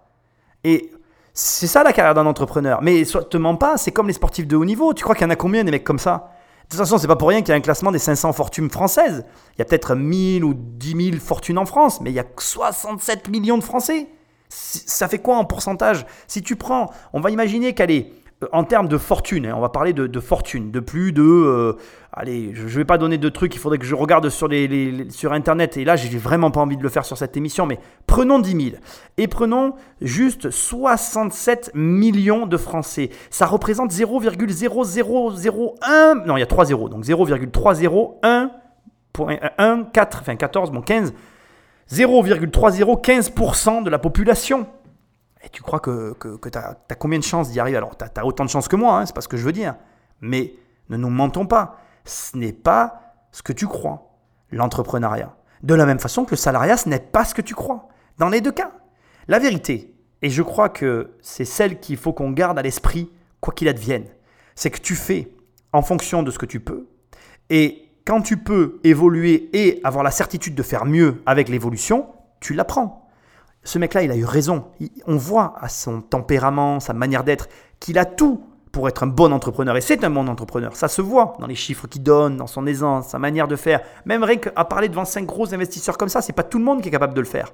Et 0.64 0.90
c'est 1.32 1.66
ça 1.66 1.82
la 1.82 1.92
carrière 1.92 2.14
d'un 2.14 2.26
entrepreneur. 2.26 2.80
Mais 2.82 3.04
te 3.04 3.36
mens 3.36 3.56
pas, 3.56 3.76
c'est 3.76 3.92
comme 3.92 4.06
les 4.06 4.12
sportifs 4.12 4.46
de 4.46 4.56
haut 4.56 4.64
niveau. 4.64 4.92
Tu 4.94 5.02
crois 5.02 5.14
qu'il 5.14 5.24
y 5.24 5.26
en 5.26 5.30
a 5.30 5.36
combien 5.36 5.64
des 5.64 5.70
mecs 5.70 5.84
comme 5.84 5.98
ça? 5.98 6.32
Toute 6.70 6.78
façon, 6.78 6.98
c'est 6.98 7.08
pas 7.08 7.16
pour 7.16 7.28
rien 7.28 7.40
qu'il 7.40 7.48
y 7.48 7.52
a 7.52 7.56
un 7.56 7.60
classement 7.60 7.90
des 7.90 7.98
500 7.98 8.32
fortunes 8.32 8.70
françaises. 8.70 9.24
Il 9.54 9.58
y 9.58 9.62
a 9.62 9.64
peut-être 9.64 9.96
1000 9.96 10.44
ou 10.44 10.54
10 10.54 11.10
000 11.10 11.20
fortunes 11.20 11.58
en 11.58 11.66
France, 11.66 12.00
mais 12.00 12.10
il 12.10 12.14
y 12.14 12.20
a 12.20 12.24
67 12.38 13.28
millions 13.28 13.58
de 13.58 13.64
Français. 13.64 14.06
Ça 14.48 15.08
fait 15.08 15.18
quoi 15.18 15.36
en 15.36 15.44
pourcentage? 15.44 16.06
Si 16.28 16.42
tu 16.42 16.54
prends, 16.54 16.90
on 17.12 17.20
va 17.20 17.30
imaginer 17.30 17.74
qu'elle 17.74 17.90
est 17.90 18.12
en 18.52 18.64
termes 18.64 18.88
de 18.88 18.96
fortune, 18.96 19.44
hein, 19.46 19.54
on 19.56 19.60
va 19.60 19.68
parler 19.68 19.92
de, 19.92 20.20
fortune, 20.20 20.70
de 20.70 20.80
plus 20.80 21.12
de... 21.12 21.22
Euh, 21.22 21.76
allez, 22.12 22.52
je 22.54 22.62
ne 22.62 22.68
vais 22.68 22.86
pas 22.86 22.96
donner 22.96 23.18
de 23.18 23.28
trucs, 23.28 23.54
il 23.54 23.58
faudrait 23.58 23.76
que 23.78 23.84
je 23.84 23.94
regarde 23.94 24.26
sur 24.30 24.48
Internet, 25.32 25.76
et 25.76 25.84
là, 25.84 25.96
j'ai 25.96 26.16
vraiment 26.16 26.50
pas 26.50 26.60
envie 26.60 26.78
de 26.78 26.82
le 26.82 26.88
faire 26.88 27.04
sur 27.04 27.18
cette 27.18 27.36
émission, 27.36 27.66
mais 27.66 27.78
prenons 28.06 28.38
10 28.38 28.70
000, 28.70 28.76
et 29.18 29.28
prenons 29.28 29.74
juste 30.00 30.50
67 30.50 31.72
millions 31.74 32.46
de 32.46 32.56
Français. 32.56 33.10
Ça 33.28 33.44
représente 33.46 33.92
0,0001... 33.92 36.26
Non, 36.26 36.36
il 36.36 36.40
y 36.40 36.42
a 36.42 36.46
3 36.46 36.64
zéros, 36.64 36.88
donc 36.88 37.04
0,301... 37.04 38.52
1, 39.58 39.84
4, 39.92 40.18
enfin 40.22 40.36
14, 40.36 40.70
bon 40.70 40.80
15, 40.80 41.12
0,3015% 41.92 43.82
de 43.82 43.90
la 43.90 43.98
population. 43.98 44.66
Et 45.42 45.48
tu 45.48 45.62
crois 45.62 45.80
que, 45.80 46.12
que, 46.14 46.48
tu 46.48 46.58
as, 46.58 46.76
combien 46.98 47.18
de 47.18 47.24
chances 47.24 47.50
d'y 47.50 47.60
arriver? 47.60 47.76
Alors, 47.76 47.96
tu 47.96 48.04
as, 48.04 48.26
autant 48.26 48.44
de 48.44 48.50
chances 48.50 48.68
que 48.68 48.76
moi, 48.76 48.98
hein, 48.98 49.06
c'est 49.06 49.14
pas 49.14 49.20
ce 49.20 49.28
que 49.28 49.36
je 49.36 49.44
veux 49.44 49.52
dire. 49.52 49.74
Mais 50.20 50.54
ne 50.88 50.96
nous 50.96 51.10
mentons 51.10 51.46
pas. 51.46 51.78
Ce 52.04 52.36
n'est 52.36 52.52
pas 52.52 53.14
ce 53.32 53.42
que 53.42 53.52
tu 53.52 53.66
crois, 53.66 54.12
l'entrepreneuriat. 54.50 55.34
De 55.62 55.74
la 55.74 55.86
même 55.86 55.98
façon 55.98 56.24
que 56.24 56.32
le 56.32 56.36
salariat, 56.36 56.76
ce 56.76 56.88
n'est 56.88 57.00
pas 57.00 57.24
ce 57.24 57.34
que 57.34 57.42
tu 57.42 57.54
crois. 57.54 57.88
Dans 58.18 58.28
les 58.28 58.40
deux 58.40 58.52
cas. 58.52 58.72
La 59.28 59.38
vérité, 59.38 59.94
et 60.22 60.30
je 60.30 60.42
crois 60.42 60.68
que 60.68 61.12
c'est 61.22 61.44
celle 61.44 61.80
qu'il 61.80 61.96
faut 61.96 62.12
qu'on 62.12 62.32
garde 62.32 62.58
à 62.58 62.62
l'esprit, 62.62 63.10
quoi 63.40 63.54
qu'il 63.54 63.68
advienne, 63.68 64.06
c'est 64.54 64.70
que 64.70 64.80
tu 64.80 64.94
fais 64.94 65.30
en 65.72 65.82
fonction 65.82 66.22
de 66.22 66.30
ce 66.30 66.38
que 66.38 66.46
tu 66.46 66.60
peux. 66.60 66.88
Et 67.48 67.88
quand 68.04 68.20
tu 68.22 68.36
peux 68.36 68.80
évoluer 68.84 69.50
et 69.52 69.80
avoir 69.84 70.02
la 70.02 70.10
certitude 70.10 70.54
de 70.54 70.62
faire 70.62 70.84
mieux 70.84 71.22
avec 71.26 71.48
l'évolution, 71.48 72.08
tu 72.40 72.54
l'apprends 72.54 72.99
ce 73.62 73.78
mec-là, 73.78 74.02
il 74.02 74.10
a 74.10 74.16
eu 74.16 74.24
raison. 74.24 74.64
on 75.06 75.16
voit 75.16 75.54
à 75.60 75.68
son 75.68 76.00
tempérament, 76.00 76.80
sa 76.80 76.92
manière 76.92 77.24
d'être, 77.24 77.48
qu'il 77.78 77.98
a 77.98 78.04
tout 78.04 78.42
pour 78.72 78.88
être 78.88 79.02
un 79.02 79.06
bon 79.06 79.32
entrepreneur. 79.32 79.76
Et 79.76 79.80
c'est 79.80 80.04
un 80.04 80.10
bon 80.10 80.28
entrepreneur. 80.28 80.76
Ça 80.76 80.88
se 80.88 81.02
voit 81.02 81.36
dans 81.40 81.46
les 81.46 81.54
chiffres 81.54 81.86
qu'il 81.88 82.02
donne, 82.02 82.36
dans 82.36 82.46
son 82.46 82.66
aisance, 82.66 83.08
sa 83.08 83.18
manière 83.18 83.48
de 83.48 83.56
faire. 83.56 83.80
Même 84.04 84.24
rien 84.24 84.36
qu'à 84.36 84.64
parler 84.64 84.88
devant 84.88 85.04
cinq 85.04 85.26
gros 85.26 85.52
investisseurs 85.52 85.98
comme 85.98 86.08
ça, 86.08 86.22
c'est 86.22 86.32
pas 86.32 86.42
tout 86.42 86.58
le 86.58 86.64
monde 86.64 86.80
qui 86.80 86.88
est 86.88 86.92
capable 86.92 87.14
de 87.14 87.20
le 87.20 87.26
faire. 87.26 87.52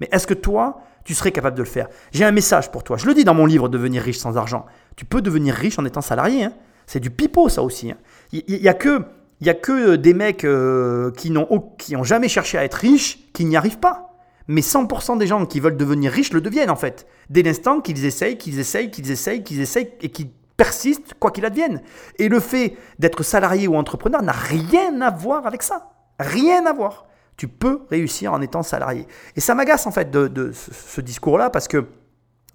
Mais 0.00 0.08
est-ce 0.12 0.26
que 0.26 0.34
toi, 0.34 0.80
tu 1.04 1.14
serais 1.14 1.32
capable 1.32 1.56
de 1.56 1.62
le 1.62 1.68
faire? 1.68 1.88
J'ai 2.12 2.24
un 2.24 2.32
message 2.32 2.70
pour 2.70 2.82
toi. 2.84 2.96
Je 2.96 3.06
le 3.06 3.14
dis 3.14 3.24
dans 3.24 3.34
mon 3.34 3.46
livre 3.46 3.68
Devenir 3.68 4.02
riche 4.02 4.18
sans 4.18 4.36
argent. 4.36 4.64
Tu 4.96 5.04
peux 5.04 5.20
devenir 5.20 5.54
riche 5.54 5.78
en 5.78 5.84
étant 5.84 6.00
salarié. 6.00 6.44
Hein. 6.44 6.52
c'est 6.86 7.00
du 7.00 7.10
pipeau, 7.10 7.48
ça 7.48 7.62
aussi. 7.62 7.90
Hein. 7.90 7.96
Il 8.32 8.60
n'y 8.60 8.68
a 8.68 8.74
que 8.74 9.02
il 9.40 9.46
y 9.46 9.50
a 9.50 9.54
que 9.54 9.94
des 9.94 10.14
mecs 10.14 10.44
euh, 10.44 11.12
qui 11.12 11.30
n'ont 11.30 11.46
qui 11.78 11.94
ont 11.94 12.02
jamais 12.02 12.28
cherché 12.28 12.58
à 12.58 12.64
être 12.64 12.74
riches 12.74 13.30
qui 13.32 13.44
n'y 13.44 13.56
arrivent 13.56 13.78
pas 13.78 14.07
mais 14.48 14.62
100% 14.62 15.18
des 15.18 15.26
gens 15.26 15.44
qui 15.46 15.60
veulent 15.60 15.76
devenir 15.76 16.10
riches 16.10 16.32
le 16.32 16.40
deviennent 16.40 16.70
en 16.70 16.76
fait. 16.76 17.06
Dès 17.30 17.42
l'instant 17.42 17.80
qu'ils 17.80 18.04
essayent, 18.04 18.38
qu'ils 18.38 18.58
essayent, 18.58 18.90
qu'ils 18.90 19.10
essayent, 19.10 19.44
qu'ils 19.44 19.60
essayent 19.60 19.92
et 20.00 20.08
qu'ils 20.08 20.30
persistent, 20.56 21.14
quoi 21.20 21.30
qu'il 21.30 21.44
advienne. 21.44 21.82
Et 22.18 22.28
le 22.28 22.40
fait 22.40 22.76
d'être 22.98 23.22
salarié 23.22 23.68
ou 23.68 23.76
entrepreneur 23.76 24.22
n'a 24.22 24.32
rien 24.32 25.00
à 25.00 25.10
voir 25.10 25.46
avec 25.46 25.62
ça. 25.62 25.90
Rien 26.18 26.66
à 26.66 26.72
voir. 26.72 27.06
Tu 27.36 27.46
peux 27.46 27.82
réussir 27.90 28.32
en 28.32 28.40
étant 28.40 28.62
salarié. 28.62 29.06
Et 29.36 29.40
ça 29.40 29.54
m'agace 29.54 29.86
en 29.86 29.92
fait 29.92 30.10
de, 30.10 30.50
ce, 30.52 31.00
discours-là 31.00 31.50
parce 31.50 31.68
que 31.68 31.86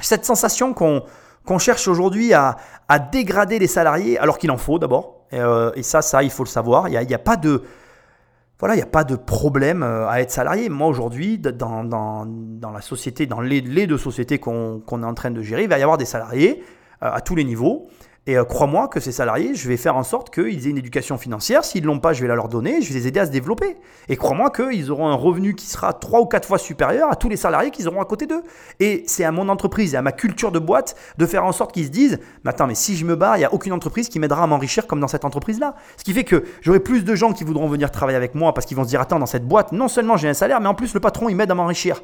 cette 0.01 0.25
sensation 0.25 0.73
qu'on 0.73 1.59
cherche 1.59 1.87
aujourd'hui 1.87 2.33
à, 2.33 2.57
à, 2.89 2.99
dégrader 2.99 3.59
les 3.59 3.67
salariés, 3.67 4.19
alors 4.19 4.37
qu'il 4.37 4.51
en 4.51 4.57
faut 4.57 4.79
d'abord. 4.79 5.25
Et, 5.31 5.39
euh, 5.39 5.71
ça, 5.81 6.01
ça, 6.01 6.23
il 6.23 6.29
faut 6.29 6.43
le 6.43 6.49
savoir. 6.49 6.89
Il 6.89 7.07
n'y 7.07 7.13
a, 7.13 7.19
pas 7.19 7.37
de 7.37 7.63
voilà, 8.59 8.75
il 8.75 8.77
n'y 8.77 8.83
a 8.83 8.87
pas 8.87 9.03
de 9.03 9.15
problème 9.15 9.83
euh, 9.83 10.07
à 10.07 10.21
être 10.21 10.31
salarié. 10.31 10.69
Moi, 10.69 10.87
aujourd'hui, 10.87 11.37
dans, 11.37 11.83
la 12.73 12.81
société, 12.81 13.25
dans 13.25 13.41
les, 13.41 13.61
deux 13.61 13.97
sociétés 13.97 14.39
qu'on 14.39 14.81
qu 14.85 14.95
est 14.95 15.03
en 15.03 15.13
train 15.13 15.31
de 15.31 15.41
gérer, 15.41 15.63
il 15.63 15.69
va 15.69 15.79
y 15.79 15.83
avoir 15.83 15.97
des 15.97 16.05
salariés 16.05 16.63
euh, 17.01 17.11
à 17.11 17.21
tous 17.21 17.35
les 17.35 17.43
niveaux. 17.43 17.87
Et 18.25 18.37
euh, 18.37 18.45
crois-moi 18.45 18.87
que 18.87 19.01
ces 19.01 19.11
salariés, 19.11 19.53
je 19.53 19.67
vais 19.67 19.75
faire 19.75 19.97
en 19.97 20.03
sorte 20.03 20.33
qu'ils 20.33 20.65
aient 20.65 20.69
une 20.69 20.77
éducation 20.77 21.17
financière. 21.17 21.65
S'ils 21.65 21.81
ne 21.81 21.87
l'ont 21.87 21.99
pas, 21.99 22.13
je 22.13 22.21
vais 22.21 22.29
la 22.29 22.35
leur 22.35 22.47
donner, 22.47 22.81
je 22.81 22.93
vais 22.93 22.99
les 22.99 23.07
aider 23.07 23.19
à 23.19 23.25
se 23.25 23.31
développer. 23.31 23.75
Et 24.07 24.15
crois-moi 24.15 24.49
qu'ils 24.49 24.91
auront 24.91 25.09
un 25.09 25.15
revenu 25.15 25.55
qui 25.55 25.65
sera 25.65 25.91
trois 25.91 26.21
ou 26.21 26.25
quatre 26.25 26.47
fois 26.47 26.57
supérieur 26.57 27.11
à 27.11 27.17
tous 27.17 27.27
les 27.27 27.35
salariés 27.35 27.69
qu'ils 27.69 27.89
auront 27.89 28.01
à 28.01 28.05
côté 28.05 28.25
d'eux. 28.25 28.41
Et 28.79 29.03
c'est 29.07 29.25
à 29.25 29.31
mon 29.33 29.49
entreprise 29.49 29.93
et 29.93 29.97
à 29.97 30.01
ma 30.01 30.13
culture 30.13 30.53
de 30.53 30.59
boîte 30.59 30.95
de 31.17 31.25
faire 31.25 31.43
en 31.43 31.51
sorte 31.51 31.73
qu'ils 31.73 31.87
se 31.87 31.89
disent, 31.89 32.19
mais 32.45 32.51
attends, 32.51 32.67
mais 32.67 32.75
si 32.75 32.95
je 32.95 33.03
me 33.03 33.17
barre, 33.17 33.35
il 33.35 33.39
n'y 33.39 33.45
a 33.45 33.53
aucune 33.53 33.73
entreprise 33.73 34.07
qui 34.07 34.19
m'aidera 34.19 34.43
à 34.43 34.47
m'enrichir 34.47 34.87
comme 34.87 35.01
dans 35.01 35.09
cette 35.09 35.25
entreprise-là. 35.25 35.75
Ce 35.97 36.05
qui 36.05 36.13
fait 36.13 36.23
que 36.23 36.45
j'aurai 36.61 36.79
plus 36.79 37.03
de 37.03 37.15
gens 37.15 37.33
qui 37.33 37.43
voudront 37.43 37.67
venir 37.67 37.91
travailler 37.91 38.15
avec 38.15 38.35
moi 38.35 38.53
parce 38.53 38.65
qu'ils 38.65 38.77
vont 38.77 38.85
se 38.85 38.89
dire, 38.89 39.01
attends, 39.01 39.19
dans 39.19 39.25
cette 39.25 39.45
boîte, 39.45 39.73
non 39.73 39.89
seulement 39.89 40.15
j'ai 40.15 40.29
un 40.29 40.33
salaire, 40.33 40.61
mais 40.61 40.67
en 40.67 40.75
plus 40.75 40.93
le 40.93 41.01
patron, 41.01 41.27
il 41.27 41.35
m'aide 41.35 41.51
à 41.51 41.55
m'enrichir. 41.55 42.01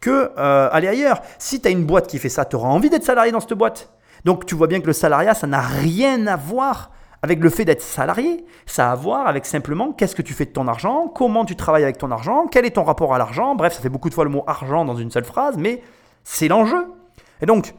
Que 0.00 0.30
euh, 0.38 0.68
aller 0.72 0.88
ailleurs. 0.88 1.20
Si 1.38 1.60
tu 1.60 1.68
as 1.68 1.70
une 1.70 1.84
boîte 1.84 2.06
qui 2.06 2.18
fait 2.18 2.30
ça, 2.30 2.46
tu 2.46 2.56
auras 2.56 2.68
envie 2.68 2.88
d'être 2.88 3.04
salarié 3.04 3.32
dans 3.32 3.40
cette 3.40 3.52
boîte. 3.52 3.90
Donc 4.28 4.44
tu 4.44 4.54
vois 4.54 4.66
bien 4.66 4.82
que 4.82 4.86
le 4.86 4.92
salariat, 4.92 5.32
ça 5.32 5.46
n'a 5.46 5.62
rien 5.62 6.26
à 6.26 6.36
voir 6.36 6.90
avec 7.22 7.40
le 7.40 7.48
fait 7.48 7.64
d'être 7.64 7.80
salarié. 7.80 8.44
Ça 8.66 8.90
a 8.90 8.92
à 8.92 8.94
voir 8.94 9.26
avec 9.26 9.46
simplement 9.46 9.90
qu'est-ce 9.90 10.14
que 10.14 10.20
tu 10.20 10.34
fais 10.34 10.44
de 10.44 10.50
ton 10.50 10.68
argent, 10.68 11.08
comment 11.08 11.46
tu 11.46 11.56
travailles 11.56 11.84
avec 11.84 11.96
ton 11.96 12.10
argent, 12.10 12.46
quel 12.46 12.66
est 12.66 12.72
ton 12.72 12.84
rapport 12.84 13.14
à 13.14 13.18
l'argent. 13.18 13.54
Bref, 13.54 13.72
ça 13.72 13.80
fait 13.80 13.88
beaucoup 13.88 14.10
de 14.10 14.14
fois 14.14 14.24
le 14.24 14.30
mot 14.30 14.44
argent 14.46 14.84
dans 14.84 14.96
une 14.96 15.10
seule 15.10 15.24
phrase, 15.24 15.56
mais 15.56 15.82
c'est 16.24 16.46
l'enjeu. 16.46 16.92
Et 17.40 17.46
donc, 17.46 17.72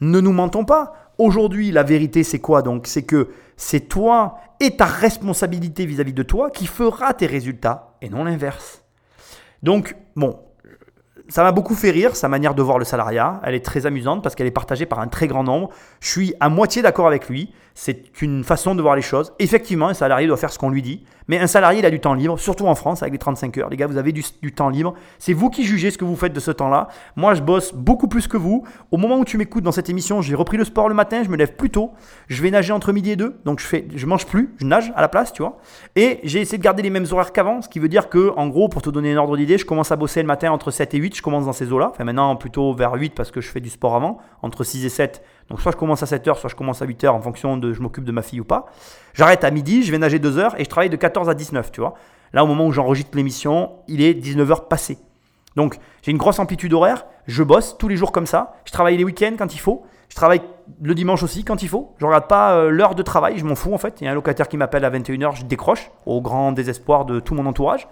ne 0.00 0.20
nous 0.20 0.30
mentons 0.30 0.64
pas. 0.64 0.92
Aujourd'hui, 1.18 1.72
la 1.72 1.82
vérité, 1.82 2.22
c'est 2.22 2.38
quoi 2.38 2.62
donc? 2.62 2.86
C'est 2.86 3.02
que 3.02 3.30
c'est 3.56 3.88
toi 3.88 4.38
et 4.60 4.76
ta 4.76 4.84
responsabilité 4.84 5.86
vis-à-vis 5.86 6.14
de 6.14 6.22
toi 6.22 6.52
qui 6.52 6.68
fera 6.68 7.14
tes 7.14 7.26
résultats 7.26 7.96
et 8.00 8.10
non 8.10 8.22
l'inverse. 8.22 8.84
Donc, 9.64 9.96
bon, 10.14 10.38
ça 11.28 11.42
m'a 11.42 11.52
beaucoup 11.52 11.74
fait 11.74 11.90
rire, 11.90 12.14
sa 12.14 12.28
manière 12.28 12.54
de 12.54 12.62
voir 12.62 12.78
le 12.78 12.84
salariat. 12.84 13.40
Elle 13.42 13.54
est 13.54 13.64
très 13.64 13.86
amusante 13.86 14.22
parce 14.22 14.34
qu'elle 14.34 14.46
est 14.46 14.52
partagée 14.52 14.86
par 14.86 15.00
un 15.00 15.08
très 15.08 15.26
grand 15.26 15.42
nombre. 15.42 15.70
Je 16.00 16.08
suis 16.08 16.34
à 16.40 16.48
moitié 16.48 16.82
d'accord 16.82 17.06
avec 17.06 17.28
lui. 17.28 17.52
C'est 17.78 18.22
une 18.22 18.42
façon 18.42 18.74
de 18.74 18.80
voir 18.80 18.96
les 18.96 19.02
choses. 19.02 19.34
Effectivement, 19.38 19.88
un 19.88 19.94
salarié 19.94 20.26
doit 20.26 20.38
faire 20.38 20.50
ce 20.50 20.58
qu'on 20.58 20.70
lui 20.70 20.80
dit. 20.80 21.04
Mais 21.28 21.38
un 21.38 21.46
salarié, 21.46 21.80
il 21.80 21.84
a 21.84 21.90
du 21.90 22.00
temps 22.00 22.14
libre, 22.14 22.38
surtout 22.38 22.66
en 22.66 22.74
France 22.74 23.02
avec 23.02 23.12
les 23.12 23.18
35 23.18 23.58
heures. 23.58 23.68
Les 23.68 23.76
gars, 23.76 23.86
vous 23.86 23.98
avez 23.98 24.12
du, 24.12 24.22
temps 24.54 24.70
libre. 24.70 24.94
C'est 25.18 25.34
vous 25.34 25.50
qui 25.50 25.62
jugez 25.62 25.90
ce 25.90 25.98
que 25.98 26.04
vous 26.06 26.16
faites 26.16 26.32
de 26.32 26.40
ce 26.40 26.50
temps-là. 26.50 26.88
Moi, 27.16 27.34
je 27.34 27.42
bosse 27.42 27.74
beaucoup 27.74 28.08
plus 28.08 28.28
que 28.28 28.38
vous. 28.38 28.64
Au 28.90 28.96
moment 28.96 29.18
où 29.18 29.26
tu 29.26 29.36
m'écoutes 29.36 29.62
dans 29.62 29.72
cette 29.72 29.90
émission, 29.90 30.22
j'ai 30.22 30.34
repris 30.34 30.56
le 30.56 30.64
sport 30.64 30.88
le 30.88 30.94
matin, 30.94 31.22
je 31.22 31.28
me 31.28 31.36
lève 31.36 31.54
plus 31.54 31.68
tôt. 31.68 31.90
Je 32.28 32.42
vais 32.42 32.50
nager 32.50 32.72
entre 32.72 32.92
midi 32.92 33.10
et 33.10 33.16
deux. 33.16 33.36
Donc, 33.44 33.60
je 33.60 33.66
fais, 33.66 33.86
je 33.94 34.06
mange 34.06 34.24
plus, 34.24 34.54
je 34.56 34.64
nage 34.64 34.90
à 34.96 35.02
la 35.02 35.08
place, 35.08 35.34
tu 35.34 35.42
vois. 35.42 35.58
Et 35.96 36.20
j'ai 36.22 36.40
essayé 36.40 36.56
de 36.56 36.62
garder 36.62 36.82
les 36.82 36.90
mêmes 36.90 37.06
horaires 37.10 37.32
qu'avant. 37.32 37.60
Ce 37.60 37.68
qui 37.68 37.78
veut 37.78 37.90
dire 37.90 38.08
que, 38.08 38.32
en 38.38 38.48
gros, 38.48 38.70
pour 38.70 38.80
te 38.80 38.88
donner 38.88 39.12
un 39.12 39.18
ordre 39.18 39.36
d'idée, 39.36 39.58
je 39.58 39.66
commence 39.66 39.92
à 39.92 39.96
bosser 39.96 40.22
le 40.22 40.28
matin 40.28 40.50
entre 40.50 40.70
7 40.70 40.94
et 40.94 40.98
8. 40.98 41.16
Je 41.16 41.22
commence 41.22 41.44
dans 41.44 41.52
ces 41.52 41.70
eaux-là. 41.70 41.90
Enfin, 41.92 42.04
maintenant, 42.04 42.36
plutôt 42.36 42.72
vers 42.72 42.94
8 42.94 43.14
parce 43.14 43.30
que 43.30 43.42
je 43.42 43.48
fais 43.50 43.60
du 43.60 43.68
sport 43.68 43.96
avant. 43.96 44.16
Entre 44.40 44.64
6 44.64 44.86
et 44.86 44.88
7. 44.88 45.22
Donc 45.50 45.60
soit 45.60 45.72
je 45.72 45.76
commence 45.76 46.02
à 46.02 46.06
7h, 46.06 46.36
soit 46.38 46.50
je 46.50 46.56
commence 46.56 46.82
à 46.82 46.86
8h 46.86 47.08
en 47.08 47.20
fonction 47.20 47.56
de 47.56 47.72
je 47.72 47.80
m'occupe 47.80 48.04
de 48.04 48.12
ma 48.12 48.22
fille 48.22 48.40
ou 48.40 48.44
pas. 48.44 48.66
J'arrête 49.14 49.44
à 49.44 49.50
midi, 49.50 49.82
je 49.82 49.92
vais 49.92 49.98
nager 49.98 50.18
2 50.18 50.38
heures 50.38 50.58
et 50.60 50.64
je 50.64 50.68
travaille 50.68 50.90
de 50.90 50.96
14 50.96 51.28
à 51.28 51.34
19, 51.34 51.70
tu 51.72 51.80
vois. 51.80 51.94
Là, 52.32 52.44
au 52.44 52.46
moment 52.46 52.66
où 52.66 52.72
j'enregistre 52.72 53.16
l'émission, 53.16 53.72
il 53.86 54.02
est 54.02 54.14
19h 54.14 54.68
passé. 54.68 54.98
Donc 55.54 55.78
j'ai 56.02 56.10
une 56.10 56.18
grosse 56.18 56.38
amplitude 56.38 56.72
horaire, 56.72 57.06
je 57.26 57.42
bosse 57.42 57.78
tous 57.78 57.88
les 57.88 57.96
jours 57.96 58.12
comme 58.12 58.26
ça, 58.26 58.54
je 58.64 58.72
travaille 58.72 58.96
les 58.96 59.04
week-ends 59.04 59.34
quand 59.38 59.54
il 59.54 59.58
faut, 59.58 59.86
je 60.08 60.14
travaille 60.14 60.42
le 60.82 60.94
dimanche 60.94 61.22
aussi 61.22 61.44
quand 61.44 61.62
il 61.62 61.68
faut, 61.68 61.94
je 61.98 62.04
regarde 62.04 62.26
pas 62.26 62.56
euh, 62.56 62.70
l'heure 62.70 62.94
de 62.94 63.02
travail, 63.02 63.38
je 63.38 63.44
m'en 63.44 63.54
fous 63.54 63.72
en 63.72 63.78
fait. 63.78 64.00
Il 64.00 64.04
y 64.04 64.08
a 64.08 64.10
un 64.10 64.14
locataire 64.14 64.48
qui 64.48 64.56
m'appelle 64.56 64.84
à 64.84 64.90
21h, 64.90 65.36
je 65.36 65.44
décroche, 65.44 65.90
au 66.04 66.20
grand 66.20 66.52
désespoir 66.52 67.06
de 67.06 67.20
tout 67.20 67.34
mon 67.34 67.46
entourage. 67.46 67.88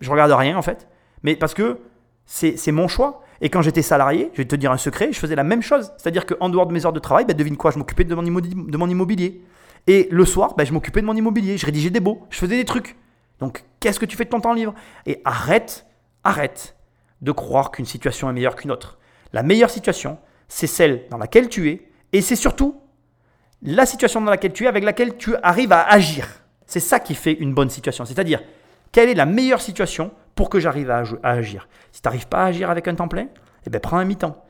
Je 0.00 0.10
regarde 0.10 0.32
rien 0.32 0.56
en 0.56 0.62
fait, 0.62 0.88
mais 1.22 1.36
parce 1.36 1.54
que 1.54 1.78
c'est 2.26 2.72
mon 2.72 2.88
choix. 2.88 3.20
Et 3.40 3.50
quand 3.50 3.62
j'étais 3.62 3.82
salarié, 3.82 4.30
je 4.32 4.38
vais 4.38 4.44
te 4.44 4.56
dire 4.56 4.70
un 4.70 4.76
secret, 4.76 5.10
je 5.12 5.18
faisais 5.18 5.34
la 5.34 5.44
même 5.44 5.62
chose. 5.62 5.92
C'est-à-dire 5.96 6.26
qu'en 6.26 6.48
dehors 6.48 6.66
de 6.66 6.72
mes 6.72 6.86
heures 6.86 6.92
de 6.92 7.00
travail, 7.00 7.24
ben, 7.24 7.36
devine 7.36 7.56
quoi, 7.56 7.70
je 7.70 7.78
m'occupais 7.78 8.04
de, 8.04 8.14
de, 8.14 8.76
mon 8.76 8.88
immobilier. 8.88 9.42
Et 9.86 10.08
le 10.10 10.24
soir, 10.24 10.54
ben, 10.54 10.64
je 10.64 10.72
m'occupais 10.72 11.00
de 11.00 11.06
mon 11.06 11.16
immobilier, 11.16 11.58
je 11.58 11.66
rédigeais 11.66 11.90
des 11.90 12.00
beaux, 12.00 12.26
je 12.30 12.38
faisais 12.38 12.56
des 12.56 12.64
trucs. 12.64 12.96
Donc, 13.40 13.64
qu'est-ce 13.80 13.98
que 13.98 14.06
tu 14.06 14.16
fais 14.16 14.24
de 14.24 14.30
ton 14.30 14.40
temps 14.40 14.54
libre? 14.54 14.74
Et 15.06 15.20
arrête, 15.24 15.86
arrête 16.22 16.76
de 17.20 17.32
croire 17.32 17.70
qu'une 17.70 17.86
situation 17.86 18.30
est 18.30 18.32
meilleure 18.32 18.56
qu'une 18.56 18.70
autre. 18.70 18.98
La 19.32 19.42
meilleure 19.42 19.70
situation, 19.70 20.18
c'est 20.48 20.66
celle 20.66 21.06
dans 21.10 21.18
laquelle 21.18 21.48
tu 21.48 21.68
es, 21.70 21.88
et 22.12 22.20
c'est 22.20 22.36
surtout 22.36 22.80
la 23.62 23.86
situation 23.86 24.20
dans 24.20 24.30
laquelle 24.30 24.52
tu 24.52 24.64
es, 24.64 24.66
avec 24.68 24.84
laquelle 24.84 25.16
tu 25.16 25.34
arrives 25.42 25.72
à 25.72 25.82
agir. 25.82 26.28
C'est 26.66 26.80
ça 26.80 27.00
qui 27.00 27.14
fait 27.14 27.32
une 27.32 27.54
bonne 27.54 27.70
situation. 27.70 28.04
C'est-à-dire, 28.04 28.42
quelle 28.92 29.08
est 29.08 29.14
la 29.14 29.26
meilleure 29.26 29.60
situation 29.60 30.12
pour 30.34 30.50
que 30.50 30.60
j'arrive 30.60 30.90
à, 30.90 31.04
agir. 31.22 31.68
Si 31.92 32.02
tu 32.02 32.08
n'arrives 32.08 32.26
pas 32.26 32.44
à 32.44 32.46
agir 32.46 32.70
avec 32.70 32.88
un 32.88 32.94
temps 32.94 33.08
plein, 33.08 33.26
eh 33.66 33.70
ben, 33.70 33.80
prends 33.80 33.98
un 33.98 34.04
mi-temps 34.04 34.44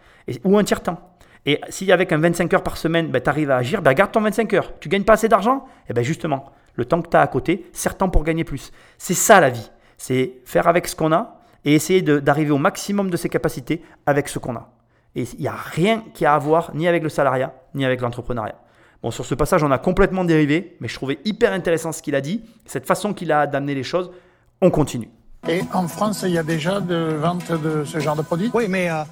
ou 0.44 0.58
un 0.58 0.64
tiers-temps. 0.64 0.98
Et 1.46 1.60
si 1.68 1.92
avec 1.92 2.10
un 2.12 2.18
25 2.18 2.52
heures 2.54 2.62
par 2.62 2.76
semaine, 2.76 3.08
ben, 3.08 3.22
tu 3.22 3.28
arrives 3.28 3.50
à 3.50 3.56
agir, 3.56 3.82
ben, 3.82 3.92
garde 3.92 4.12
ton 4.12 4.20
25 4.20 4.52
heures. 4.54 4.72
Tu 4.80 4.88
gagnes 4.88 5.04
pas 5.04 5.14
assez 5.14 5.28
d'argent? 5.28 5.66
Eh 5.88 5.92
bien 5.92 6.02
justement, 6.02 6.52
le 6.74 6.84
temps 6.84 7.02
que 7.02 7.08
tu 7.08 7.16
as 7.16 7.20
à 7.20 7.26
côté, 7.26 7.70
temps 7.98 8.08
pour 8.08 8.24
gagner 8.24 8.44
plus. 8.44 8.72
C'est 8.98 9.14
ça 9.14 9.40
la 9.40 9.50
vie. 9.50 9.70
C'est 9.98 10.34
faire 10.44 10.68
avec 10.68 10.88
ce 10.88 10.96
qu'on 10.96 11.12
a 11.12 11.40
et 11.64 11.74
essayer 11.74 12.02
d'arriver 12.02 12.50
au 12.50 12.58
maximum 12.58 13.10
de 13.10 13.16
ses 13.16 13.28
capacités 13.28 13.82
avec 14.06 14.28
ce 14.28 14.38
qu'on 14.38 14.56
a. 14.56 14.70
Et 15.14 15.22
il 15.22 15.40
n'y 15.40 15.48
a 15.48 15.54
rien 15.54 16.04
qui 16.12 16.26
a 16.26 16.34
à 16.34 16.38
voir 16.38 16.72
ni 16.74 16.88
avec 16.88 17.02
le 17.02 17.08
salariat, 17.08 17.54
ni 17.74 17.84
avec 17.84 18.00
l'entrepreneuriat. 18.00 18.56
Bon, 19.02 19.10
sur 19.10 19.24
ce 19.24 19.34
passage, 19.34 19.62
on 19.62 19.70
a 19.70 19.78
complètement 19.78 20.24
dérivé, 20.24 20.76
mais 20.80 20.88
je 20.88 20.94
trouvais 20.94 21.18
hyper 21.24 21.52
intéressant 21.52 21.92
ce 21.92 22.02
qu'il 22.02 22.14
a 22.14 22.20
dit, 22.20 22.42
cette 22.64 22.86
façon 22.86 23.12
qu'il 23.12 23.30
a 23.32 23.46
d'amener 23.46 23.74
les 23.74 23.82
choses. 23.82 24.10
On 24.60 24.70
continue. 24.70 25.10
Et 25.46 25.60
en 25.74 25.88
France, 25.88 26.22
il 26.24 26.32
y 26.32 26.38
a 26.38 26.42
déjà 26.42 26.80
de 26.80 27.16
vente 27.20 27.52
de 27.52 27.84
ce 27.84 28.00
genre 28.00 28.16
de 28.16 28.22
produits 28.22 28.50
Oui, 28.54 28.64
mais 28.68 28.88
euh, 28.88 29.02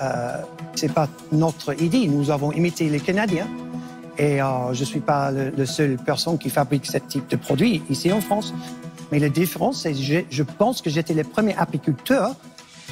euh, 0.00 0.38
ce 0.74 0.86
n'est 0.86 0.92
pas 0.92 1.06
notre 1.32 1.78
idée. 1.80 2.08
Nous 2.08 2.30
avons 2.30 2.50
imité 2.52 2.88
les 2.88 3.00
Canadiens. 3.00 3.46
Et 4.16 4.40
euh, 4.40 4.72
je 4.72 4.80
ne 4.80 4.84
suis 4.86 5.00
pas 5.00 5.30
le 5.30 5.66
seule 5.66 5.96
personne 5.96 6.38
qui 6.38 6.48
fabrique 6.48 6.86
ce 6.86 6.98
type 6.98 7.28
de 7.28 7.36
produit 7.36 7.82
ici 7.90 8.10
en 8.10 8.20
France. 8.20 8.54
Mais 9.10 9.18
la 9.18 9.28
différence, 9.28 9.82
c'est 9.82 9.92
que 9.92 9.98
je, 9.98 10.20
je 10.30 10.42
pense 10.42 10.80
que 10.80 10.88
j'étais 10.88 11.12
le 11.12 11.24
premier 11.24 11.54
apiculteur 11.56 12.34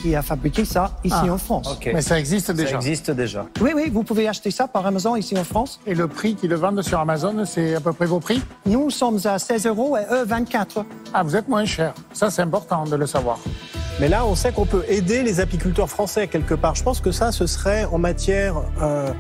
qui 0.01 0.15
a 0.17 0.23
fabriqué 0.23 0.65
ça 0.65 0.93
ici 1.05 1.15
Ah, 1.19 1.33
en 1.33 1.39
France. 1.39 1.79
Mais 1.87 2.03
ça 2.03 2.19
existe 2.19 2.51
déjà. 2.53 2.71
Ça 2.71 2.77
existe 2.77 3.11
déjà. 3.11 3.47
Oui, 3.61 3.73
oui, 3.75 3.91
vous 3.93 4.03
pouvez 4.03 4.29
acheter 4.29 4.51
ça 4.51 4.67
par 4.69 4.87
Amazon 4.87 5.17
ici 5.17 5.37
en 5.39 5.45
France. 5.45 5.81
Et 5.87 5.95
le 5.95 6.09
prix 6.09 6.35
qu'ils 6.35 6.51
le 6.51 6.57
vendent 6.57 6.83
sur 6.83 6.99
Amazon, 7.01 7.45
c'est 7.45 7.75
à 7.75 7.81
peu 7.81 7.93
près 7.93 8.07
vos 8.07 8.21
prix? 8.21 8.43
Nous 8.67 8.91
sommes 8.91 9.19
à 9.25 9.39
16 9.39 9.67
euros 9.67 9.97
et 9.97 10.03
eux 10.13 10.25
24. 10.25 10.85
Ah, 11.13 11.23
vous 11.23 11.37
êtes 11.37 11.49
moins 11.49 11.65
cher. 11.65 11.95
Ça, 12.13 12.31
c'est 12.31 12.43
important 12.43 12.85
de 12.85 12.97
le 12.97 13.07
savoir. 13.07 13.39
Mais 14.01 14.09
là, 14.09 14.25
on 14.25 14.35
sait 14.35 14.53
qu'on 14.53 14.65
peut 14.67 14.85
aider 14.89 15.23
les 15.23 15.41
apiculteurs 15.41 15.91
français 15.91 16.27
quelque 16.29 16.55
part. 16.55 16.75
Je 16.75 16.83
pense 16.83 17.01
que 17.01 17.13
ça, 17.13 17.33
ce 17.33 17.47
serait 17.47 17.85
en 17.85 17.99
matière 17.99 18.55
euh, 18.81 19.11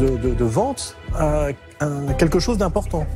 de, 0.00 0.16
de- 0.16 0.34
de 0.34 0.44
vente 0.44 0.96
euh, 1.20 1.52
un- 1.80 2.12
quelque 2.14 2.40
chose 2.40 2.58
d'important. 2.58 3.06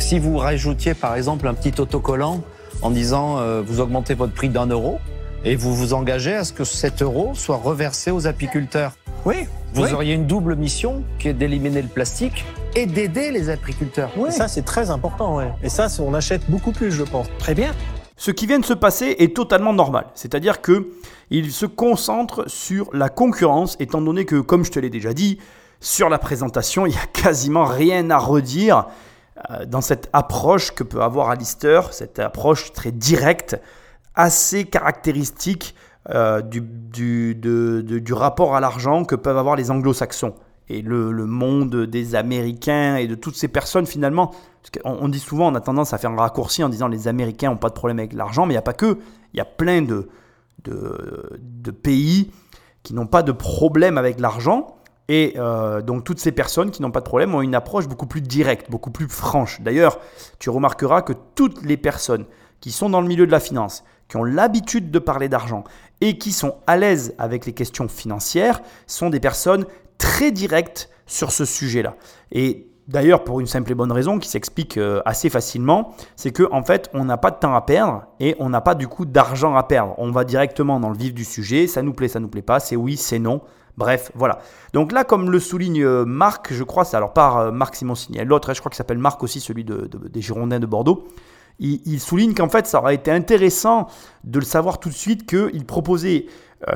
Si 0.00 0.18
vous 0.18 0.38
rajoutiez 0.38 0.94
par 0.94 1.14
exemple 1.14 1.46
un 1.46 1.54
petit 1.54 1.80
autocollant 1.80 2.40
en 2.82 2.90
disant 2.90 3.38
euh, 3.38 3.62
vous 3.64 3.78
augmentez 3.78 4.14
votre 4.14 4.32
prix 4.32 4.48
d'un 4.48 4.66
euro 4.66 4.98
et 5.46 5.54
vous 5.54 5.72
vous 5.74 5.94
engagez 5.94 6.34
à 6.34 6.42
ce 6.42 6.52
que 6.52 6.64
cet 6.64 7.02
euro 7.02 7.32
soit 7.34 7.56
reversé 7.56 8.10
aux 8.10 8.26
apiculteurs. 8.26 8.92
Oui. 9.24 9.46
Vous 9.74 9.84
oui. 9.84 9.92
auriez 9.92 10.14
une 10.14 10.26
double 10.26 10.56
mission 10.56 11.04
qui 11.20 11.28
est 11.28 11.34
d'éliminer 11.34 11.82
le 11.82 11.88
plastique 11.88 12.44
et 12.74 12.86
d'aider 12.86 13.30
les 13.30 13.48
apiculteurs. 13.48 14.10
Et 14.26 14.32
ça, 14.32 14.48
c'est 14.48 14.64
très 14.64 14.90
important. 14.90 15.36
Ouais. 15.36 15.52
Et 15.62 15.68
ça, 15.68 15.86
on 16.00 16.14
achète 16.14 16.50
beaucoup 16.50 16.72
plus, 16.72 16.90
je 16.90 17.04
pense. 17.04 17.28
Très 17.38 17.54
bien. 17.54 17.72
Ce 18.16 18.32
qui 18.32 18.48
vient 18.48 18.58
de 18.58 18.64
se 18.64 18.72
passer 18.72 19.14
est 19.20 19.36
totalement 19.36 19.72
normal. 19.72 20.06
C'est-à-dire 20.14 20.60
que 20.60 20.88
il 21.30 21.52
se 21.52 21.66
concentre 21.66 22.50
sur 22.50 22.88
la 22.92 23.08
concurrence, 23.08 23.76
étant 23.78 24.00
donné 24.00 24.24
que, 24.24 24.40
comme 24.40 24.64
je 24.64 24.72
te 24.72 24.80
l'ai 24.80 24.90
déjà 24.90 25.12
dit, 25.12 25.38
sur 25.80 26.08
la 26.08 26.18
présentation, 26.18 26.86
il 26.86 26.90
n'y 26.90 26.98
a 26.98 27.06
quasiment 27.12 27.66
rien 27.66 28.10
à 28.10 28.18
redire 28.18 28.86
euh, 29.50 29.64
dans 29.64 29.80
cette 29.80 30.08
approche 30.12 30.72
que 30.72 30.82
peut 30.82 31.02
avoir 31.02 31.30
Alistair, 31.30 31.92
cette 31.92 32.18
approche 32.18 32.72
très 32.72 32.90
directe, 32.90 33.60
assez 34.16 34.64
caractéristique 34.64 35.74
euh, 36.10 36.40
du, 36.40 36.60
du- 36.60 37.34
du 38.00 38.12
rapport 38.12 38.56
à 38.56 38.60
l'argent 38.60 39.04
que 39.04 39.14
peuvent 39.14 39.38
avoir 39.38 39.56
les 39.56 39.70
anglo-saxons. 39.70 40.34
Et 40.68 40.82
le, 40.82 41.12
monde 41.26 41.86
des 41.86 42.16
Américains 42.16 42.96
et 42.96 43.06
de 43.06 43.14
toutes 43.14 43.36
ces 43.36 43.46
personnes 43.46 43.86
finalement, 43.86 44.32
on 44.84 45.08
dit 45.08 45.20
souvent, 45.20 45.52
on 45.52 45.54
a 45.54 45.60
tendance 45.60 45.92
à 45.92 45.98
faire 45.98 46.10
un 46.10 46.16
raccourci 46.16 46.64
en 46.64 46.68
disant 46.68 46.88
les 46.88 47.06
Américains 47.06 47.50
n'ont 47.50 47.56
pas 47.56 47.68
de 47.68 47.74
problème 47.74 48.00
avec 48.00 48.12
l'argent, 48.14 48.46
mais 48.46 48.54
il 48.54 48.56
n'y 48.56 48.58
a 48.58 48.62
pas 48.62 48.72
que, 48.72 48.98
il 49.32 49.36
y 49.36 49.40
a 49.40 49.44
plein 49.44 49.82
de, 49.82 50.08
de, 50.64 51.38
de 51.40 51.70
pays 51.70 52.32
qui 52.82 52.94
n'ont 52.94 53.06
pas 53.06 53.22
de 53.22 53.30
problème 53.32 53.96
avec 53.96 54.18
l'argent. 54.18 54.76
Et 55.08 55.34
euh, 55.36 55.82
donc 55.82 56.02
toutes 56.02 56.18
ces 56.18 56.32
personnes 56.32 56.72
qui 56.72 56.82
n'ont 56.82 56.90
pas 56.90 56.98
de 57.00 57.04
problème 57.04 57.32
ont 57.32 57.42
une 57.42 57.54
approche 57.54 57.86
beaucoup 57.86 58.06
plus 58.08 58.20
directe, 58.20 58.68
beaucoup 58.68 58.90
plus 58.90 59.06
franche. 59.08 59.60
D'ailleurs, 59.60 60.00
tu 60.40 60.50
remarqueras 60.50 61.02
que 61.02 61.12
toutes 61.36 61.64
les 61.64 61.76
personnes 61.76 62.24
qui 62.60 62.72
sont 62.72 62.90
dans 62.90 63.00
le 63.00 63.06
milieu 63.06 63.26
de 63.26 63.30
la 63.30 63.38
finance, 63.38 63.84
qui 64.08 64.16
ont 64.16 64.24
l'habitude 64.24 64.90
de 64.90 64.98
parler 64.98 65.28
d'argent 65.28 65.64
et 66.00 66.18
qui 66.18 66.32
sont 66.32 66.56
à 66.66 66.76
l'aise 66.76 67.14
avec 67.18 67.46
les 67.46 67.52
questions 67.52 67.88
financières, 67.88 68.60
sont 68.86 69.10
des 69.10 69.20
personnes 69.20 69.66
très 69.98 70.30
directes 70.30 70.90
sur 71.06 71.32
ce 71.32 71.44
sujet-là. 71.44 71.96
Et 72.32 72.68
D'ailleurs, 72.88 73.24
pour 73.24 73.40
une 73.40 73.46
simple 73.46 73.72
et 73.72 73.74
bonne 73.74 73.90
raison 73.90 74.18
qui 74.20 74.28
s'explique 74.28 74.76
euh, 74.76 75.02
assez 75.04 75.28
facilement, 75.28 75.94
c'est 76.14 76.30
qu'en 76.30 76.58
en 76.58 76.62
fait, 76.62 76.88
on 76.94 77.04
n'a 77.04 77.16
pas 77.16 77.32
de 77.32 77.36
temps 77.36 77.54
à 77.54 77.60
perdre 77.60 78.04
et 78.20 78.36
on 78.38 78.48
n'a 78.48 78.60
pas 78.60 78.76
du 78.76 78.86
coup 78.86 79.06
d'argent 79.06 79.56
à 79.56 79.64
perdre. 79.64 79.94
On 79.98 80.12
va 80.12 80.22
directement 80.22 80.78
dans 80.78 80.90
le 80.90 80.96
vif 80.96 81.12
du 81.12 81.24
sujet, 81.24 81.66
ça 81.66 81.82
nous 81.82 81.92
plaît, 81.92 82.06
ça 82.06 82.20
nous 82.20 82.28
plaît 82.28 82.42
pas, 82.42 82.60
c'est 82.60 82.76
oui, 82.76 82.96
c'est 82.96 83.18
non. 83.18 83.40
Bref, 83.76 84.12
voilà. 84.14 84.38
Donc 84.72 84.92
là, 84.92 85.02
comme 85.02 85.30
le 85.30 85.40
souligne 85.40 85.82
euh, 85.82 86.04
Marc, 86.04 86.52
je 86.52 86.62
crois, 86.62 86.84
c'est 86.84 86.96
alors 86.96 87.12
pas 87.12 87.46
euh, 87.46 87.50
Marc 87.50 87.74
Simoncini, 87.74 88.24
l'autre, 88.24 88.54
je 88.54 88.60
crois 88.60 88.70
qu'il 88.70 88.76
s'appelle 88.76 88.98
Marc 88.98 89.20
aussi, 89.24 89.40
celui 89.40 89.64
des 89.64 90.20
Girondins 90.20 90.60
de 90.60 90.66
Bordeaux. 90.66 91.08
Il, 91.58 92.00
souligne 92.00 92.34
qu'en 92.34 92.48
fait, 92.48 92.66
ça 92.66 92.80
aurait 92.80 92.94
été 92.94 93.10
intéressant 93.10 93.86
de 94.24 94.38
le 94.38 94.44
savoir 94.44 94.78
tout 94.78 94.90
de 94.90 94.94
suite 94.94 95.26
qu'il 95.26 95.64
proposait 95.64 96.26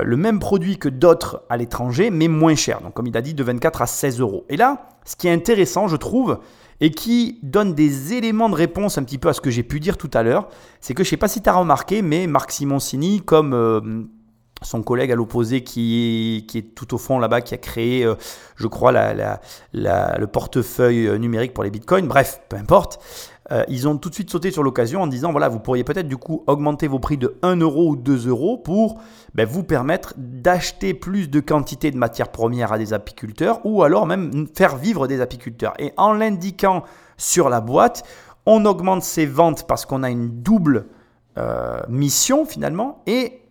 le 0.01 0.17
même 0.17 0.39
produit 0.39 0.77
que 0.77 0.89
d'autres 0.89 1.43
à 1.49 1.57
l'étranger, 1.57 2.09
mais 2.09 2.27
moins 2.27 2.55
cher. 2.55 2.81
Donc, 2.81 2.93
comme 2.93 3.07
il 3.07 3.15
a 3.15 3.21
dit, 3.21 3.33
de 3.33 3.43
24 3.43 3.83
à 3.83 3.87
16 3.87 4.19
euros. 4.19 4.45
Et 4.49 4.57
là, 4.57 4.89
ce 5.05 5.15
qui 5.15 5.27
est 5.27 5.31
intéressant, 5.31 5.87
je 5.87 5.97
trouve, 5.97 6.39
et 6.81 6.89
qui 6.89 7.39
donne 7.43 7.73
des 7.75 8.13
éléments 8.13 8.49
de 8.49 8.55
réponse 8.55 8.97
un 8.97 9.03
petit 9.03 9.19
peu 9.19 9.29
à 9.29 9.33
ce 9.33 9.39
que 9.39 9.51
j'ai 9.51 9.63
pu 9.63 9.79
dire 9.79 9.97
tout 9.97 10.09
à 10.13 10.23
l'heure, 10.23 10.49
c'est 10.81 10.95
que 10.95 11.03
je 11.03 11.07
ne 11.07 11.11
sais 11.11 11.17
pas 11.17 11.27
si 11.27 11.41
tu 11.41 11.49
as 11.49 11.53
remarqué, 11.53 12.01
mais 12.01 12.25
Marc 12.25 12.51
Simoncini, 12.51 13.21
comme 13.21 13.53
euh, 13.53 13.81
son 14.63 14.81
collègue 14.81 15.11
à 15.11 15.15
l'opposé 15.15 15.63
qui 15.63 16.47
est, 16.53 16.75
tout 16.75 16.93
au 16.95 16.97
fond 16.97 17.19
là-bas, 17.19 17.41
qui 17.41 17.53
a 17.53 17.57
créé, 17.57 18.03
euh, 18.03 18.15
je 18.55 18.65
crois, 18.65 18.91
le 18.91 20.25
portefeuille 20.25 21.07
euh, 21.07 21.17
numérique 21.17 21.53
pour 21.53 21.63
les 21.63 21.69
bitcoins, 21.69 22.07
bref, 22.07 22.41
peu 22.49 22.57
importe, 22.57 22.99
euh, 23.51 23.63
ils 23.67 23.87
ont 23.87 23.97
tout 23.97 24.09
de 24.09 24.13
suite 24.13 24.29
sauté 24.29 24.49
sur 24.49 24.63
l'occasion 24.63 25.01
en 25.01 25.07
disant 25.07 25.31
voilà, 25.31 25.49
vous 25.49 25.59
pourriez 25.59 25.83
peut-être 25.83 26.07
du 26.07 26.17
coup 26.17 26.43
augmenter 26.47 26.87
vos 26.87 26.99
prix 26.99 27.17
de 27.17 27.35
1 27.41 27.57
euro 27.57 27.89
ou 27.89 27.95
2 27.97 28.27
euros 28.27 28.57
pour 28.57 29.01
ben, 29.35 29.45
vous 29.45 29.63
permettre 29.63 30.13
d'acheter 30.17 30.93
plus 30.93 31.29
de 31.29 31.39
quantité 31.41 31.91
de 31.91 31.97
matières 31.97 32.29
premières 32.29 32.71
à 32.71 32.77
des 32.77 32.93
apiculteurs 32.93 33.59
ou 33.65 33.83
alors 33.83 34.05
même 34.05 34.47
faire 34.55 34.77
vivre 34.77 35.07
des 35.07 35.19
apiculteurs. 35.19 35.73
Et 35.79 35.91
en 35.97 36.13
l'indiquant 36.13 36.83
sur 37.17 37.49
la 37.49 37.59
boîte, 37.59 38.03
on 38.45 38.65
augmente 38.65 39.03
ses 39.03 39.25
ventes 39.25 39.67
parce 39.67 39.85
qu'on 39.85 40.03
a 40.03 40.09
une 40.09 40.41
double 40.41 40.85
euh, 41.37 41.81
mission 41.89 42.45
finalement 42.45 43.03
et 43.05 43.41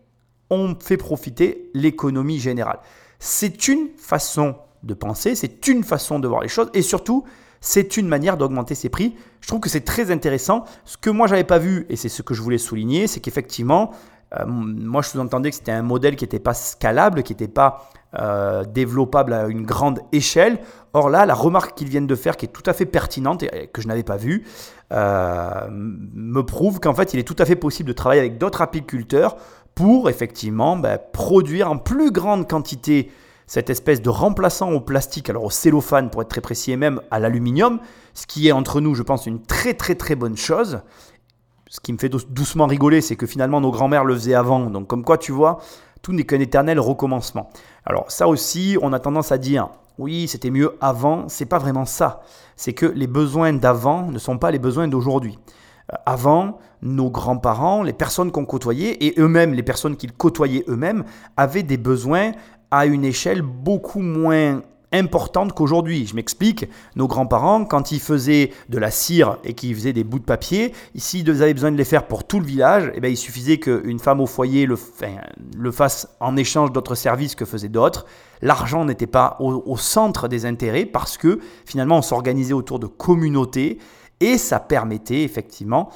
on 0.48 0.74
fait 0.80 0.96
profiter 0.96 1.70
l'économie 1.74 2.38
générale. 2.38 2.78
C'est 3.18 3.68
une 3.68 3.88
façon 3.96 4.56
de 4.82 4.94
penser, 4.94 5.34
c'est 5.34 5.68
une 5.68 5.84
façon 5.84 6.18
de 6.18 6.26
voir 6.26 6.40
les 6.40 6.48
choses 6.48 6.70
et 6.72 6.82
surtout, 6.82 7.24
c'est 7.60 7.96
une 7.96 8.08
manière 8.08 8.36
d'augmenter 8.36 8.74
ses 8.74 8.88
prix. 8.88 9.14
Je 9.40 9.48
trouve 9.48 9.60
que 9.60 9.68
c'est 9.68 9.82
très 9.82 10.10
intéressant. 10.10 10.64
Ce 10.84 10.96
que 10.96 11.10
moi, 11.10 11.26
j'avais 11.26 11.44
pas 11.44 11.58
vu, 11.58 11.86
et 11.88 11.96
c'est 11.96 12.08
ce 12.08 12.22
que 12.22 12.34
je 12.34 12.42
voulais 12.42 12.58
souligner, 12.58 13.06
c'est 13.06 13.20
qu'effectivement, 13.20 13.90
euh, 14.38 14.44
moi, 14.46 15.02
je 15.02 15.08
sous-entendais 15.08 15.50
que 15.50 15.56
c'était 15.56 15.72
un 15.72 15.82
modèle 15.82 16.16
qui 16.16 16.24
n'était 16.24 16.38
pas 16.38 16.54
scalable, 16.54 17.22
qui 17.22 17.32
n'était 17.32 17.48
pas 17.48 17.90
euh, 18.18 18.64
développable 18.64 19.32
à 19.32 19.46
une 19.46 19.62
grande 19.62 20.00
échelle. 20.12 20.58
Or 20.92 21.10
là, 21.10 21.26
la 21.26 21.34
remarque 21.34 21.76
qu'ils 21.76 21.88
viennent 21.88 22.06
de 22.06 22.14
faire, 22.14 22.36
qui 22.36 22.46
est 22.46 22.50
tout 22.50 22.62
à 22.66 22.72
fait 22.72 22.86
pertinente 22.86 23.42
et 23.42 23.68
que 23.72 23.82
je 23.82 23.88
n'avais 23.88 24.02
pas 24.02 24.16
vue, 24.16 24.44
euh, 24.92 25.68
me 25.70 26.42
prouve 26.42 26.80
qu'en 26.80 26.94
fait, 26.94 27.14
il 27.14 27.20
est 27.20 27.24
tout 27.24 27.36
à 27.38 27.44
fait 27.44 27.56
possible 27.56 27.88
de 27.88 27.92
travailler 27.92 28.20
avec 28.20 28.38
d'autres 28.38 28.62
apiculteurs 28.62 29.36
pour 29.74 30.08
effectivement 30.08 30.76
ben, 30.76 30.98
produire 31.12 31.70
en 31.70 31.78
plus 31.78 32.10
grande 32.10 32.48
quantité 32.48 33.10
cette 33.50 33.68
espèce 33.68 34.00
de 34.00 34.10
remplaçant 34.10 34.70
au 34.70 34.78
plastique, 34.78 35.28
alors 35.28 35.42
au 35.42 35.50
cellophane 35.50 36.08
pour 36.08 36.22
être 36.22 36.28
très 36.28 36.40
précis, 36.40 36.70
et 36.70 36.76
même 36.76 37.00
à 37.10 37.18
l'aluminium, 37.18 37.80
ce 38.14 38.24
qui 38.24 38.46
est 38.46 38.52
entre 38.52 38.80
nous, 38.80 38.94
je 38.94 39.02
pense, 39.02 39.26
une 39.26 39.42
très 39.42 39.74
très 39.74 39.96
très 39.96 40.14
bonne 40.14 40.36
chose. 40.36 40.82
Ce 41.68 41.80
qui 41.80 41.92
me 41.92 41.98
fait 41.98 42.08
doucement 42.08 42.68
rigoler, 42.68 43.00
c'est 43.00 43.16
que 43.16 43.26
finalement 43.26 43.60
nos 43.60 43.72
grands-mères 43.72 44.04
le 44.04 44.14
faisaient 44.14 44.34
avant. 44.34 44.70
Donc 44.70 44.86
comme 44.86 45.04
quoi, 45.04 45.18
tu 45.18 45.32
vois, 45.32 45.58
tout 46.00 46.12
n'est 46.12 46.22
qu'un 46.22 46.38
éternel 46.38 46.78
recommencement. 46.78 47.50
Alors 47.84 48.12
ça 48.12 48.28
aussi, 48.28 48.78
on 48.82 48.92
a 48.92 49.00
tendance 49.00 49.32
à 49.32 49.38
dire, 49.38 49.70
oui, 49.98 50.28
c'était 50.28 50.50
mieux 50.50 50.76
avant. 50.80 51.28
C'est 51.28 51.44
pas 51.44 51.58
vraiment 51.58 51.86
ça. 51.86 52.22
C'est 52.54 52.72
que 52.72 52.86
les 52.86 53.08
besoins 53.08 53.52
d'avant 53.52 54.12
ne 54.12 54.20
sont 54.20 54.38
pas 54.38 54.52
les 54.52 54.60
besoins 54.60 54.86
d'aujourd'hui. 54.86 55.40
Euh, 55.92 55.96
avant, 56.06 56.58
nos 56.82 57.10
grands-parents, 57.10 57.82
les 57.82 57.92
personnes 57.94 58.30
qu'on 58.30 58.46
côtoyait, 58.46 58.92
et 59.00 59.14
eux-mêmes, 59.18 59.54
les 59.54 59.64
personnes 59.64 59.96
qu'ils 59.96 60.12
côtoyaient 60.12 60.64
eux-mêmes, 60.68 61.04
avaient 61.36 61.64
des 61.64 61.78
besoins 61.78 62.30
à 62.70 62.86
une 62.86 63.04
échelle 63.04 63.42
beaucoup 63.42 64.00
moins 64.00 64.62
importante 64.92 65.52
qu'aujourd'hui. 65.52 66.06
Je 66.06 66.14
m'explique, 66.14 66.66
nos 66.96 67.06
grands-parents, 67.06 67.64
quand 67.64 67.92
ils 67.92 68.00
faisaient 68.00 68.50
de 68.68 68.78
la 68.78 68.90
cire 68.90 69.38
et 69.44 69.54
qu'ils 69.54 69.74
faisaient 69.74 69.92
des 69.92 70.04
bouts 70.04 70.18
de 70.18 70.24
papier, 70.24 70.72
s'ils 70.96 71.28
avaient 71.30 71.54
besoin 71.54 71.70
de 71.70 71.76
les 71.76 71.84
faire 71.84 72.06
pour 72.06 72.24
tout 72.24 72.40
le 72.40 72.46
village, 72.46 72.90
eh 72.94 73.00
bien, 73.00 73.10
il 73.10 73.16
suffisait 73.16 73.58
qu'une 73.58 73.98
femme 73.98 74.20
au 74.20 74.26
foyer 74.26 74.66
le, 74.66 74.76
fasse 75.70 76.08
en 76.20 76.36
échange 76.36 76.72
d'autres 76.72 76.94
services 76.94 77.34
que 77.34 77.44
faisaient 77.44 77.68
d'autres. 77.68 78.06
L'argent 78.42 78.84
n'était 78.84 79.06
pas 79.06 79.36
au 79.38 79.76
centre 79.76 80.26
des 80.26 80.46
intérêts 80.46 80.86
parce 80.86 81.18
que 81.18 81.40
finalement 81.66 81.98
on 81.98 82.02
s'organisait 82.02 82.54
autour 82.54 82.78
de 82.78 82.86
communautés 82.86 83.78
et 84.20 84.38
ça 84.38 84.60
permettait 84.60 85.22
effectivement 85.22 85.90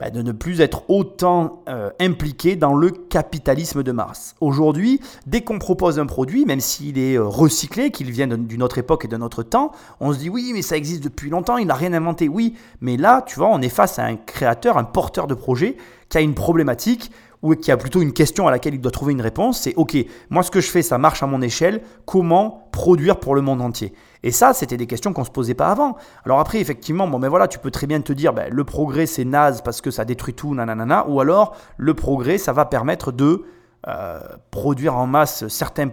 bah, 0.00 0.10
de 0.10 0.22
ne 0.22 0.32
plus 0.32 0.60
être 0.60 0.88
autant 0.88 1.64
euh, 1.68 1.90
impliqué 2.00 2.54
dans 2.54 2.74
le 2.74 2.90
capitalisme 2.90 3.82
de 3.82 3.90
masse. 3.90 4.36
Aujourd'hui, 4.40 5.00
dès 5.26 5.40
qu'on 5.40 5.58
propose 5.58 5.98
un 5.98 6.06
produit, 6.06 6.44
même 6.44 6.60
s'il 6.60 6.98
est 6.98 7.16
euh, 7.16 7.24
recyclé, 7.24 7.90
qu'il 7.90 8.10
vient 8.12 8.28
d'une 8.28 8.62
autre 8.62 8.78
époque 8.78 9.04
et 9.04 9.08
d'un 9.08 9.22
autre 9.22 9.42
temps, 9.42 9.72
on 9.98 10.12
se 10.12 10.18
dit 10.18 10.28
oui, 10.28 10.52
mais 10.54 10.62
ça 10.62 10.76
existe 10.76 11.02
depuis 11.02 11.30
longtemps, 11.30 11.58
il 11.58 11.66
n'a 11.66 11.74
rien 11.74 11.92
inventé. 11.92 12.28
Oui, 12.28 12.54
mais 12.80 12.96
là, 12.96 13.22
tu 13.26 13.36
vois, 13.36 13.48
on 13.48 13.60
est 13.60 13.68
face 13.68 13.98
à 13.98 14.04
un 14.04 14.16
créateur, 14.16 14.78
un 14.78 14.84
porteur 14.84 15.26
de 15.26 15.34
projet 15.34 15.76
qui 16.08 16.18
a 16.18 16.20
une 16.20 16.34
problématique 16.34 17.10
ou 17.42 17.54
qui 17.54 17.70
a 17.70 17.76
plutôt 17.76 18.00
une 18.00 18.12
question 18.12 18.48
à 18.48 18.50
laquelle 18.50 18.74
il 18.74 18.80
doit 18.80 18.90
trouver 18.90 19.12
une 19.12 19.20
réponse, 19.20 19.60
c'est 19.60 19.74
OK, 19.76 19.96
moi 20.30 20.42
ce 20.42 20.50
que 20.50 20.60
je 20.60 20.70
fais, 20.70 20.82
ça 20.82 20.98
marche 20.98 21.22
à 21.22 21.26
mon 21.26 21.40
échelle, 21.40 21.82
comment 22.04 22.68
produire 22.72 23.20
pour 23.20 23.34
le 23.34 23.40
monde 23.40 23.62
entier? 23.62 23.94
Et 24.22 24.32
ça, 24.32 24.52
c'était 24.52 24.76
des 24.76 24.86
questions 24.86 25.12
qu'on 25.12 25.20
ne 25.20 25.26
se 25.26 25.30
posait 25.30 25.54
pas 25.54 25.68
avant. 25.68 25.96
Alors 26.24 26.40
après, 26.40 26.58
effectivement, 26.60 27.06
bon, 27.06 27.18
mais 27.18 27.28
voilà, 27.28 27.46
tu 27.46 27.58
peux 27.58 27.70
très 27.70 27.86
bien 27.86 28.00
te 28.00 28.12
dire, 28.12 28.32
ben, 28.32 28.52
le 28.52 28.64
progrès 28.64 29.06
c'est 29.06 29.24
naze 29.24 29.62
parce 29.62 29.80
que 29.80 29.90
ça 29.90 30.04
détruit 30.04 30.34
tout, 30.34 30.54
nanana, 30.54 31.06
ou 31.08 31.20
alors 31.20 31.56
le 31.76 31.94
progrès, 31.94 32.38
ça 32.38 32.52
va 32.52 32.64
permettre 32.64 33.12
de 33.12 33.44
euh, 33.86 34.20
produire 34.50 34.96
en 34.96 35.06
masse 35.06 35.46
certains 35.48 35.90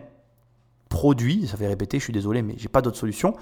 produits, 0.90 1.48
ça 1.48 1.58
fait 1.58 1.68
répéter, 1.68 2.00
je 2.00 2.06
suis 2.06 2.14
désolé, 2.14 2.42
mais 2.42 2.56
j'ai 2.58 2.70
pas 2.70 2.82
d'autre 2.82 2.98
solution, 2.98 3.36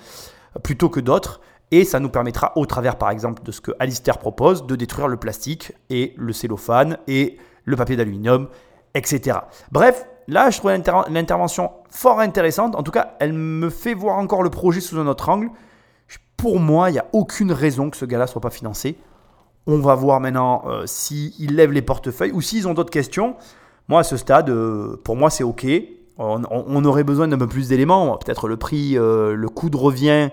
plutôt 0.63 0.89
que 0.89 0.99
d'autres. 0.99 1.39
Et 1.71 1.85
ça 1.85 1.99
nous 1.99 2.09
permettra, 2.09 2.51
au 2.55 2.65
travers 2.67 2.97
par 2.97 3.09
exemple 3.09 3.41
de 3.41 3.51
ce 3.51 3.59
que 3.59 3.71
Alistair 3.79 4.19
propose, 4.19 4.67
de 4.67 4.75
détruire 4.75 5.07
le 5.07 5.17
plastique 5.17 5.71
et 5.89 6.13
le 6.17 6.31
cellophane 6.31 6.97
et 7.07 7.37
le 7.65 7.75
papier 7.75 7.95
d'aluminium, 7.95 8.47
etc. 8.93 9.39
Bref, 9.71 10.05
là, 10.27 10.49
je 10.49 10.57
trouve 10.57 10.71
l'intervention 10.71 11.71
fort 11.89 12.19
intéressante. 12.19 12.75
En 12.75 12.83
tout 12.83 12.91
cas, 12.91 13.15
elle 13.19 13.33
me 13.33 13.69
fait 13.69 13.93
voir 13.93 14.17
encore 14.17 14.43
le 14.43 14.49
projet 14.49 14.81
sous 14.81 14.99
un 14.99 15.07
autre 15.07 15.29
angle. 15.29 15.49
Pour 16.37 16.59
moi, 16.59 16.89
il 16.89 16.93
n'y 16.93 16.99
a 16.99 17.05
aucune 17.13 17.51
raison 17.51 17.89
que 17.89 17.97
ce 17.97 18.05
gars-là 18.05 18.25
ne 18.25 18.29
soit 18.29 18.41
pas 18.41 18.49
financé. 18.49 18.97
On 19.65 19.79
va 19.79 19.95
voir 19.95 20.19
maintenant 20.19 20.63
euh, 20.67 20.83
s'ils 20.85 21.55
lèvent 21.55 21.71
les 21.71 21.81
portefeuilles 21.81 22.33
ou 22.33 22.41
s'ils 22.41 22.67
ont 22.67 22.73
d'autres 22.73 22.91
questions. 22.91 23.35
Moi, 23.87 24.01
à 24.01 24.03
ce 24.03 24.17
stade, 24.17 24.49
euh, 24.49 24.99
pour 25.03 25.15
moi, 25.15 25.29
c'est 25.29 25.43
OK. 25.43 25.65
On, 26.17 26.85
aurait 26.85 27.03
besoin 27.03 27.27
d'un 27.27 27.37
peu 27.37 27.47
plus 27.47 27.69
d'éléments. 27.69 28.17
Peut-être 28.17 28.47
le 28.47 28.57
prix, 28.57 28.97
euh, 28.97 29.35
le 29.35 29.49
coût 29.49 29.69
de 29.69 29.77
revient 29.77 30.29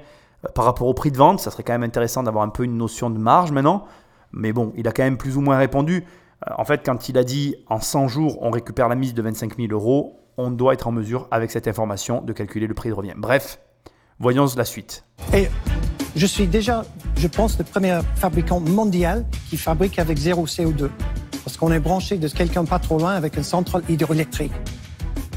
par 0.55 0.65
rapport 0.65 0.87
au 0.87 0.95
prix 0.95 1.11
de 1.11 1.17
vente. 1.17 1.41
Ça 1.41 1.51
serait 1.51 1.63
quand 1.63 1.73
même 1.73 1.85
intéressant 1.85 2.23
d'avoir 2.23 2.45
un 2.45 2.49
peu 2.49 2.65
une 2.65 2.77
notion 2.77 3.09
de 3.09 3.19
marge 3.19 3.53
maintenant. 3.53 3.85
Mais 4.33 4.53
bon, 4.53 4.73
il 4.77 4.87
a 4.89 4.93
quand 4.93 5.05
même 5.05 5.17
plus 5.17 5.37
ou 5.37 5.41
moins 5.41 5.59
répondu. 5.59 6.05
Euh, 6.49 6.55
en 6.57 6.65
fait, 6.65 6.83
quand 6.85 7.09
il 7.09 7.19
a 7.19 7.25
dit 7.25 7.57
en 7.69 7.81
100 7.81 8.09
jours, 8.09 8.39
on 8.41 8.51
récupère 8.51 8.89
la 8.89 8.95
mise 8.95 9.15
de 9.15 9.23
25 9.23 9.57
000 9.57 9.73
euros, 9.73 10.21
on 10.37 10.51
doit 10.51 10.73
être 10.73 10.87
en 10.89 10.93
mesure, 10.93 11.29
avec 11.31 11.51
cette 11.51 11.69
information, 11.69 12.23
de 12.23 12.33
calculer 12.33 12.67
le 12.67 12.75
prix 12.75 12.89
de 12.89 12.95
revient. 12.95 13.15
Bref, 13.17 13.61
voyons 14.19 14.47
la 14.57 14.65
suite. 14.65 15.05
Et 15.35 15.49
je 16.17 16.27
suis 16.27 16.47
déjà, 16.47 16.85
je 17.17 17.29
pense, 17.29 17.59
le 17.59 17.65
premier 17.65 18.01
fabricant 18.17 18.61
mondial 18.61 19.27
qui 19.49 19.57
fabrique 19.57 19.99
avec 19.99 20.19
zéro 20.19 20.47
CO2. 20.47 20.89
Parce 21.45 21.57
qu'on 21.57 21.73
est 21.73 21.81
branché 21.81 22.17
de 22.17 22.29
quelqu'un 22.29 22.65
pas 22.65 22.79
trop 22.79 22.99
loin 22.99 23.15
avec 23.15 23.37
une 23.37 23.43
centrale 23.43 23.83
hydroélectrique. 23.89 24.53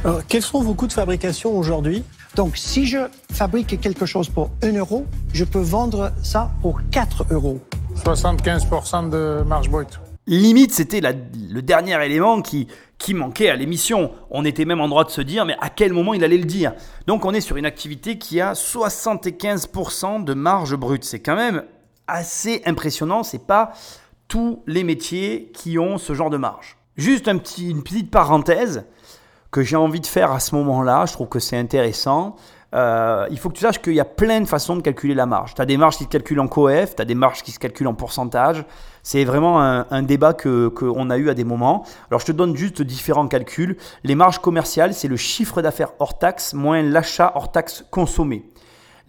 Alors, 0.03 0.21
quels 0.27 0.41
sont 0.41 0.61
vos 0.61 0.73
coûts 0.73 0.87
de 0.87 0.93
fabrication 0.93 1.57
aujourd'hui? 1.57 2.03
Donc, 2.35 2.57
si 2.57 2.85
je 2.85 2.97
fabrique 3.31 3.79
quelque 3.79 4.05
chose 4.05 4.27
pour 4.27 4.49
1 4.61 4.73
euro, 4.73 5.05
je 5.33 5.45
peux 5.45 5.61
vendre 5.61 6.11
ça 6.23 6.51
pour 6.61 6.81
4 6.91 7.27
euros. 7.31 7.59
75% 7.95 9.09
de 9.09 9.43
marge 9.43 9.69
brute. 9.69 9.99
Limite, 10.25 10.71
c'était 10.73 11.01
le 11.01 11.61
dernier 11.61 12.01
élément 12.05 12.41
qui, 12.41 12.67
qui 12.97 13.13
manquait 13.13 13.49
à 13.49 13.55
l'émission. 13.55 14.11
On 14.31 14.45
était 14.45 14.63
même 14.63 14.79
en 14.79 14.87
droit 14.87 15.03
de 15.03 15.09
se 15.09 15.19
dire, 15.19 15.45
mais 15.45 15.57
à 15.59 15.69
quel 15.69 15.91
moment 15.91 16.13
il 16.13 16.23
allait 16.23 16.37
le 16.37 16.45
dire? 16.45 16.73
Donc 17.07 17.25
on 17.25 17.33
est 17.33 17.41
sur 17.41 17.57
une 17.57 17.65
activité 17.65 18.17
qui 18.17 18.39
a 18.39 18.53
75% 18.53 20.23
de 20.23 20.33
marge 20.33 20.75
brute. 20.75 21.03
C'est 21.03 21.19
quand 21.19 21.35
même 21.35 21.63
assez 22.07 22.61
impressionnant. 22.65 23.23
C'est 23.23 23.45
pas 23.45 23.73
tous 24.29 24.63
les 24.65 24.85
métiers 24.85 25.51
qui 25.53 25.77
ont 25.77 25.97
ce 25.97 26.13
genre 26.13 26.29
de 26.29 26.37
marge. 26.37 26.77
Juste 26.95 27.27
un 27.27 27.37
petit, 27.37 27.69
une 27.69 27.83
petite 27.83 28.09
parenthèse 28.09 28.85
que 29.51 29.61
j'ai 29.61 29.75
envie 29.75 29.99
de 29.99 30.07
faire 30.07 30.31
à 30.31 30.39
ce 30.39 30.55
moment-là. 30.55 31.05
Je 31.05 31.13
trouve 31.13 31.27
que 31.27 31.39
c'est 31.39 31.57
intéressant. 31.57 32.37
euh, 32.73 33.27
il 33.29 33.37
faut 33.37 33.49
que 33.49 33.55
tu 33.55 33.61
saches 33.61 33.81
qu'il 33.81 33.93
y 33.93 33.99
a 33.99 34.05
plein 34.05 34.39
de 34.41 34.47
façons 34.47 34.75
de 34.75 34.81
calculer 34.81 35.13
la 35.13 35.25
marge. 35.25 35.53
Tu 35.53 35.61
as 35.61 35.65
des 35.65 35.77
marges 35.77 35.97
qui 35.97 36.05
se 36.05 36.09
calculent 36.09 36.39
en 36.39 36.47
coef, 36.47 36.95
tu 36.95 37.01
as 37.01 37.05
des 37.05 37.13
marges 37.13 37.43
qui 37.43 37.51
se 37.51 37.59
calculent 37.59 37.87
en 37.87 37.93
pourcentage. 37.93 38.65
C'est 39.05 39.25
vraiment 39.25 39.61
un, 39.61 40.01
débat 40.01 40.33
qu'on 40.33 41.09
a 41.09 41.17
eu 41.17 41.29
à 41.29 41.33
des 41.33 41.43
moments. 41.43 41.85
Alors 42.09 42.21
je 42.21 42.25
te 42.25 42.31
donne 42.31 42.55
juste 42.55 42.81
différents 42.81 43.27
calculs. 43.27 43.77
Les 44.05 44.15
marges 44.15 44.39
commerciales, 44.39 44.93
c'est 44.93 45.09
le 45.09 45.17
chiffre 45.17 45.61
d'affaires 45.61 45.91
hors 45.99 46.17
taxe 46.17 46.53
moins 46.53 46.81
l'achat 46.81 47.33
hors 47.35 47.51
taxe 47.51 47.83
consommé. 47.91 48.49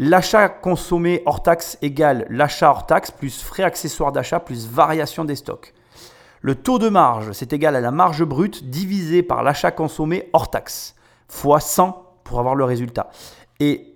L'achat 0.01 0.49
consommé 0.49 1.22
hors 1.26 1.45
taxe 1.45 1.78
égale 1.80 2.26
l'achat 2.28 2.70
hors 2.70 2.86
taxe 2.86 3.12
plus 3.12 3.40
frais 3.40 3.62
accessoires 3.62 4.11
d'achat 4.11 4.40
plus 4.40 4.66
variation 4.66 5.24
des 5.24 5.36
stocks. 5.36 5.72
Le 6.40 6.57
taux 6.57 6.80
de 6.80 6.88
marge, 6.88 7.30
c'est 7.30 7.53
égal 7.53 7.76
à 7.76 7.80
la 7.80 7.92
marge 7.92 8.24
brute 8.24 8.68
divisé 8.68 9.22
par 9.22 9.45
l'achat 9.45 9.70
consommé 9.70 10.28
hors 10.32 10.51
taxe, 10.51 10.97
fois 11.28 11.61
100 11.61 12.18
pour 12.24 12.40
avoir 12.40 12.57
le 12.57 12.64
résultat. 12.64 13.11
Et 13.61 13.93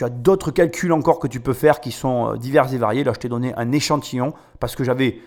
tu 0.00 0.04
as 0.06 0.08
d'autres 0.08 0.50
calculs 0.50 0.94
encore 0.94 1.18
que 1.18 1.26
tu 1.26 1.40
peux 1.40 1.52
faire 1.52 1.78
qui 1.78 1.92
sont 1.92 2.32
euh, 2.32 2.36
divers 2.38 2.72
et 2.72 2.78
variés. 2.78 3.04
Là, 3.04 3.12
je 3.14 3.18
t'ai 3.18 3.28
donné 3.28 3.52
un 3.56 3.70
échantillon 3.70 4.32
parce 4.58 4.74
que 4.74 4.82
j'avais 4.82 5.18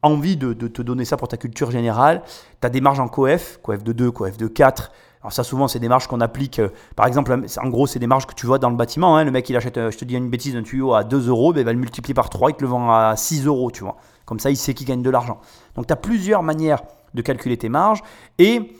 envie 0.00 0.38
de, 0.38 0.54
te 0.54 0.80
donner 0.80 1.04
ça 1.04 1.18
pour 1.18 1.28
ta 1.28 1.36
culture 1.36 1.70
générale. 1.70 2.22
Tu 2.62 2.66
as 2.66 2.70
des 2.70 2.80
marges 2.80 3.00
en 3.00 3.08
coef, 3.08 3.60
coef 3.62 3.84
de 3.84 3.92
2, 3.92 4.10
coef 4.10 4.38
de 4.38 4.46
4. 4.46 4.92
Alors 5.20 5.34
ça, 5.34 5.44
souvent, 5.44 5.68
c'est 5.68 5.78
des 5.78 5.90
marges 5.90 6.06
qu'on 6.06 6.22
applique. 6.22 6.58
Euh, 6.58 6.70
par 6.96 7.06
exemple, 7.06 7.38
en 7.62 7.68
gros, 7.68 7.86
c'est 7.86 7.98
des 7.98 8.06
marges 8.06 8.24
que 8.24 8.32
tu 8.32 8.46
vois 8.46 8.58
dans 8.58 8.70
le 8.70 8.76
bâtiment. 8.76 9.18
Hein. 9.18 9.24
Le 9.24 9.30
mec, 9.30 9.46
il 9.50 9.58
achète, 9.58 9.76
euh, 9.76 9.90
je 9.90 9.98
te 9.98 10.06
dis 10.06 10.14
une 10.16 10.30
bêtise, 10.30 10.56
un 10.56 10.62
tuyau 10.62 10.94
à 10.94 11.04
2 11.04 11.28
euros, 11.28 11.52
ben, 11.52 11.60
il 11.60 11.66
va 11.66 11.74
le 11.74 11.78
multiplier 11.78 12.14
par 12.14 12.30
3, 12.30 12.52
il 12.52 12.54
te 12.54 12.62
le 12.62 12.68
vend 12.68 12.90
à 12.90 13.16
6 13.16 13.44
euros, 13.44 13.70
tu 13.70 13.82
vois. 13.82 13.98
Comme 14.24 14.40
ça, 14.40 14.48
il 14.48 14.56
sait 14.56 14.72
qu'il 14.72 14.86
gagne 14.86 15.02
de 15.02 15.10
l'argent. 15.10 15.38
Donc, 15.74 15.86
tu 15.86 15.92
as 15.92 15.96
plusieurs 15.96 16.42
manières 16.42 16.80
de 17.12 17.20
calculer 17.20 17.58
tes 17.58 17.68
marges. 17.68 18.02
Et 18.38 18.72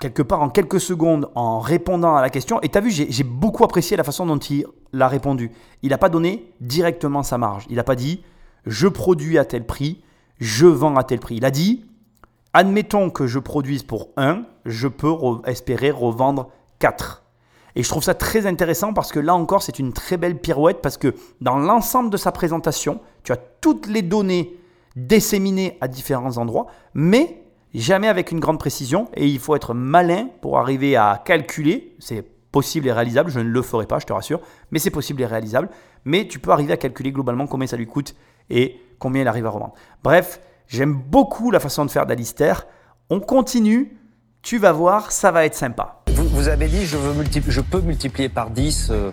quelque 0.00 0.22
part 0.22 0.42
en 0.42 0.48
quelques 0.48 0.80
secondes 0.80 1.30
en 1.34 1.58
répondant 1.58 2.16
à 2.16 2.22
la 2.22 2.30
question. 2.30 2.60
Et 2.62 2.68
tu 2.68 2.78
as 2.78 2.80
vu, 2.80 2.90
j'ai 2.90 3.24
beaucoup 3.24 3.64
apprécié 3.64 3.96
la 3.96 4.04
façon 4.04 4.26
dont 4.26 4.38
il 4.38 4.66
l'a 4.92 5.08
répondu. 5.08 5.50
Il 5.82 5.90
n'a 5.90 5.98
pas 5.98 6.08
donné 6.08 6.52
directement 6.60 7.22
sa 7.22 7.38
marge. 7.38 7.66
Il 7.70 7.76
n'a 7.76 7.84
pas 7.84 7.96
dit 7.96 8.22
je 8.66 8.88
produis 8.88 9.38
à 9.38 9.44
tel 9.44 9.64
prix, 9.64 10.02
je 10.38 10.66
vends 10.66 10.96
à 10.96 11.04
tel 11.04 11.20
prix. 11.20 11.36
Il 11.36 11.44
a 11.44 11.50
dit 11.50 11.84
admettons 12.52 13.10
que 13.10 13.26
je 13.26 13.38
produise 13.38 13.82
pour 13.82 14.08
1, 14.16 14.42
je 14.64 14.88
peux 14.88 15.14
espérer 15.44 15.90
revendre 15.90 16.48
4. 16.78 17.22
Et 17.74 17.82
je 17.82 17.88
trouve 17.90 18.02
ça 18.02 18.14
très 18.14 18.46
intéressant 18.46 18.94
parce 18.94 19.12
que 19.12 19.20
là 19.20 19.34
encore, 19.34 19.62
c'est 19.62 19.78
une 19.78 19.92
très 19.92 20.16
belle 20.16 20.38
pirouette 20.40 20.80
parce 20.80 20.96
que 20.96 21.14
dans 21.42 21.58
l'ensemble 21.58 22.08
de 22.08 22.16
sa 22.16 22.32
présentation, 22.32 23.00
tu 23.22 23.32
as 23.32 23.36
toutes 23.36 23.86
les 23.86 24.00
données 24.00 24.58
disséminées 24.96 25.76
à 25.82 25.88
différents 25.88 26.38
endroits, 26.38 26.66
mais 26.94 27.45
jamais 27.80 28.08
avec 28.08 28.32
une 28.32 28.40
grande 28.40 28.58
précision 28.58 29.08
et 29.14 29.26
il 29.26 29.38
faut 29.38 29.54
être 29.56 29.74
malin 29.74 30.28
pour 30.40 30.58
arriver 30.58 30.96
à 30.96 31.22
calculer. 31.24 31.94
C'est 31.98 32.22
possible 32.52 32.86
et 32.86 32.92
réalisable, 32.92 33.30
je 33.30 33.40
ne 33.40 33.48
le 33.48 33.62
ferai 33.62 33.86
pas, 33.86 33.98
je 33.98 34.06
te 34.06 34.12
rassure, 34.12 34.40
mais 34.70 34.78
c'est 34.78 34.90
possible 34.90 35.20
et 35.22 35.26
réalisable. 35.26 35.68
Mais 36.04 36.26
tu 36.26 36.38
peux 36.38 36.50
arriver 36.50 36.72
à 36.72 36.76
calculer 36.76 37.12
globalement 37.12 37.46
combien 37.46 37.66
ça 37.66 37.76
lui 37.76 37.86
coûte 37.86 38.14
et 38.48 38.80
combien 38.98 39.22
il 39.22 39.28
arrive 39.28 39.46
à 39.46 39.50
revendre. 39.50 39.74
Bref, 40.02 40.40
j'aime 40.68 40.94
beaucoup 40.94 41.50
la 41.50 41.60
façon 41.60 41.84
de 41.84 41.90
faire 41.90 42.06
d'Alistair. 42.06 42.66
On 43.10 43.20
continue, 43.20 43.98
tu 44.42 44.58
vas 44.58 44.72
voir, 44.72 45.12
ça 45.12 45.30
va 45.30 45.44
être 45.44 45.54
sympa. 45.54 46.02
Vous, 46.08 46.48
avez 46.48 46.68
dit, 46.68 46.86
je, 46.86 47.60
peux 47.60 47.80
multiplier 47.80 48.28
par 48.28 48.50
10, 48.50 48.88
euh, 48.90 48.94
euh, 48.94 49.12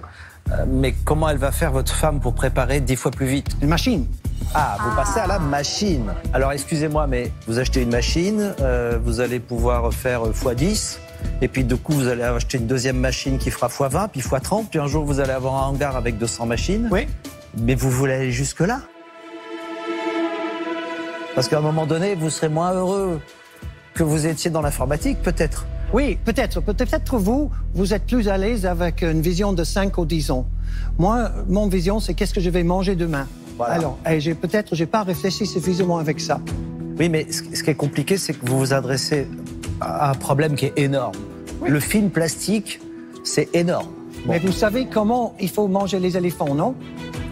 mais 0.67 0.93
comment 1.05 1.29
elle 1.29 1.37
va 1.37 1.51
faire 1.51 1.71
votre 1.71 1.93
femme 1.93 2.19
pour 2.19 2.33
préparer 2.33 2.79
10 2.79 2.95
fois 2.95 3.11
plus 3.11 3.25
vite 3.25 3.47
Une 3.61 3.69
machine. 3.69 4.05
Ah, 4.53 4.77
vous 4.83 4.95
passez 4.95 5.19
à 5.19 5.27
la 5.27 5.39
machine. 5.39 6.13
Alors 6.33 6.51
excusez-moi, 6.51 7.07
mais 7.07 7.31
vous 7.47 7.59
achetez 7.59 7.81
une 7.81 7.89
machine, 7.89 8.53
euh, 8.61 8.99
vous 9.03 9.19
allez 9.19 9.39
pouvoir 9.39 9.91
faire 9.93 10.23
x10. 10.23 10.97
Et 11.41 11.47
puis 11.47 11.63
du 11.63 11.75
coup, 11.75 11.93
vous 11.93 12.07
allez 12.07 12.23
acheter 12.23 12.57
une 12.57 12.67
deuxième 12.67 12.97
machine 12.97 13.37
qui 13.37 13.49
fera 13.49 13.67
x20, 13.67 14.09
puis 14.09 14.21
x30. 14.21 14.65
Puis 14.69 14.79
un 14.79 14.87
jour, 14.87 15.05
vous 15.05 15.19
allez 15.19 15.31
avoir 15.31 15.55
un 15.63 15.67
hangar 15.67 15.95
avec 15.95 16.17
200 16.17 16.45
machines. 16.45 16.87
Oui. 16.91 17.07
Mais 17.57 17.75
vous 17.75 17.89
voulez 17.89 18.13
aller 18.13 18.31
jusque-là 18.31 18.81
Parce 21.35 21.47
qu'à 21.47 21.57
un 21.57 21.61
moment 21.61 21.85
donné, 21.85 22.15
vous 22.15 22.29
serez 22.29 22.49
moins 22.49 22.73
heureux 22.73 23.21
que 23.93 24.03
vous 24.03 24.27
étiez 24.27 24.51
dans 24.51 24.61
l'informatique, 24.61 25.21
peut-être. 25.21 25.65
Oui, 25.93 26.17
peut-être. 26.25 26.59
Peut-être 26.59 27.17
vous, 27.17 27.51
vous 27.75 27.93
êtes 27.93 28.05
plus 28.07 28.27
à 28.27 28.37
l'aise 28.37 28.65
avec 28.65 29.03
une 29.03 29.21
vision 29.21 29.53
de 29.53 29.63
5 29.63 29.95
ou 29.99 30.05
10 30.05 30.31
ans. 30.31 30.47
Moi, 30.97 31.29
mon 31.47 31.67
vision, 31.67 31.99
c'est 31.99 32.15
qu'est-ce 32.15 32.33
que 32.33 32.41
je 32.41 32.49
vais 32.49 32.63
manger 32.63 32.95
demain. 32.95 33.27
Alors, 33.59 33.99
j'ai 34.17 34.33
peut-être, 34.33 34.73
j'ai 34.73 34.87
pas 34.87 35.03
réfléchi 35.03 35.45
suffisamment 35.45 35.99
avec 35.99 36.19
ça. 36.19 36.41
Oui, 36.99 37.09
mais 37.09 37.27
ce 37.31 37.63
qui 37.63 37.69
est 37.69 37.75
compliqué, 37.75 38.17
c'est 38.17 38.33
que 38.33 38.45
vous 38.45 38.57
vous 38.57 38.73
adressez 38.73 39.27
à 39.79 40.09
un 40.09 40.15
problème 40.15 40.55
qui 40.55 40.65
est 40.65 40.79
énorme. 40.79 41.15
Le 41.65 41.79
film 41.79 42.09
plastique, 42.09 42.79
c'est 43.23 43.55
énorme. 43.55 43.87
Mais 44.25 44.39
vous 44.39 44.51
savez 44.51 44.87
comment 44.91 45.35
il 45.39 45.49
faut 45.49 45.67
manger 45.67 45.99
les 45.99 46.17
éléphants, 46.17 46.55
non? 46.55 46.75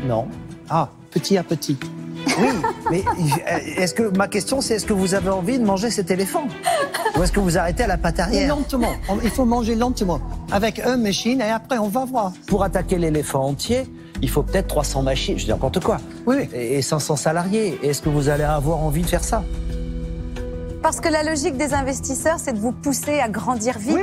Non. 0.06 0.28
Ah, 0.70 0.90
petit 1.10 1.38
à 1.38 1.44
petit. 1.44 1.78
Oui, 2.40 2.48
mais 2.90 3.04
est-ce 3.78 3.94
que 3.94 4.16
ma 4.18 4.28
question 4.28 4.62
c'est 4.62 4.76
est-ce 4.76 4.86
que 4.86 4.94
vous 4.94 5.14
avez 5.14 5.30
envie 5.30 5.60
de 5.60 5.66
manger 5.66 5.90
cet 5.90 6.12
éléphant? 6.12 6.48
Ou 7.18 7.24
est-ce 7.24 7.32
que 7.32 7.40
vous 7.40 7.58
arrêtez 7.58 7.84
à 7.84 7.88
la 7.88 7.98
pâte 7.98 8.20
arrière? 8.20 8.48
Lentement. 8.50 8.94
Il 9.24 9.30
faut 9.30 9.46
manger 9.46 9.76
lentement 9.76 10.20
avec 10.52 10.80
une 10.80 11.02
machine 11.02 11.42
et 11.42 11.50
après 11.50 11.78
on 11.78 11.88
va 11.88 12.06
voir. 12.06 12.32
Pour 12.48 12.64
attaquer 12.64 12.98
l'éléphant 12.98 13.46
entier, 13.46 13.84
il 14.22 14.30
faut 14.30 14.44
peut-être 14.44 14.68
300 14.68 15.04
machines, 15.04 15.38
je 15.38 15.46
dis 15.46 15.50
n'importe 15.50 15.80
quoi. 15.84 15.98
Oui. 16.26 16.50
Et 16.54 16.82
500 16.82 17.16
salariés. 17.16 17.80
Est-ce 17.84 18.02
que 18.02 18.10
vous 18.10 18.30
allez 18.30 18.44
avoir 18.44 18.80
envie 18.80 19.02
de 19.02 19.08
faire 19.08 19.24
ça? 19.24 19.44
Parce 20.82 21.00
que 21.00 21.10
la 21.10 21.24
logique 21.24 21.58
des 21.58 21.74
investisseurs, 21.74 22.40
c'est 22.40 22.54
de 22.54 22.60
vous 22.60 22.72
pousser 22.72 23.20
à 23.20 23.30
grandir 23.30 23.78
vite, 23.78 23.98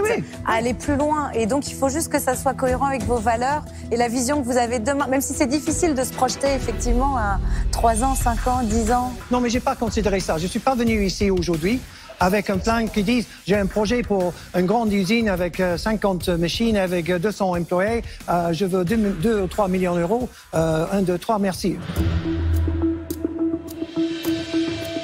à 0.47 0.55
aller 0.55 0.75
plus 0.75 0.97
loin. 0.97 1.31
Et 1.33 1.47
donc, 1.47 1.69
il 1.69 1.75
faut 1.75 1.89
juste 1.89 2.11
que 2.11 2.21
ça 2.21 2.37
soit 2.37 2.55
cohérent 2.55 2.87
avec 2.87 3.03
vos 3.05 3.17
valeurs 3.19 3.65
et 3.91 3.97
la 3.97 4.09
vision 4.09 4.41
que 4.41 4.47
vous 4.47 4.57
avez 4.57 4.79
demain. 4.79 5.07
Même 5.09 5.21
si 5.21 5.35
c'est 5.35 5.47
difficile 5.47 5.95
de 5.95 6.05
se 6.05 6.13
projeter 6.13 6.55
effectivement 6.55 7.17
à 7.17 7.41
3 7.73 8.05
ans, 8.05 8.15
5 8.15 8.47
ans, 8.47 8.63
10 8.63 8.93
ans. 8.93 9.13
Non, 9.31 9.41
mais 9.41 9.51
j'ai 9.51 9.61
pas 9.61 9.75
considéré 9.75 10.21
ça. 10.21 10.39
Je 10.39 10.47
suis 10.47 10.61
pas 10.61 10.75
venu 10.75 11.05
ici 11.05 11.31
aujourd'hui 11.31 11.81
avec 12.21 12.51
un 12.51 12.59
plan 12.59 12.87
qui 12.87 13.03
dit 13.03 13.27
j'ai 13.47 13.57
un 13.57 13.67
projet 13.67 14.03
pour 14.03 14.33
une 14.57 14.67
grande 14.67 14.93
usine 14.93 15.29
avec 15.29 15.63
50 15.77 16.29
euh, 16.29 16.37
machines, 16.37 16.77
avec 16.77 17.13
200 17.13 17.57
employés, 17.57 18.03
euh, 18.29 18.53
je 18.53 18.65
veux 18.65 18.85
2, 18.85 19.43
ou 19.43 19.47
3 19.47 19.69
millions 19.69 19.95
d'euros. 19.95 20.29
Euh, 20.55 20.87
1, 20.93 21.03
2, 21.03 21.19
3, 21.19 21.39
merci. 21.39 21.77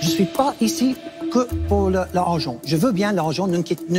Je 0.03 0.09
suis 0.09 0.27
pas 0.27 0.55
ici 0.61 0.97
que 1.35 1.53
pour 1.69 1.91
l'argent. 1.91 2.61
Je 2.65 2.77
veux 2.77 2.93
bien 2.93 3.13
l'argent, 3.13 3.49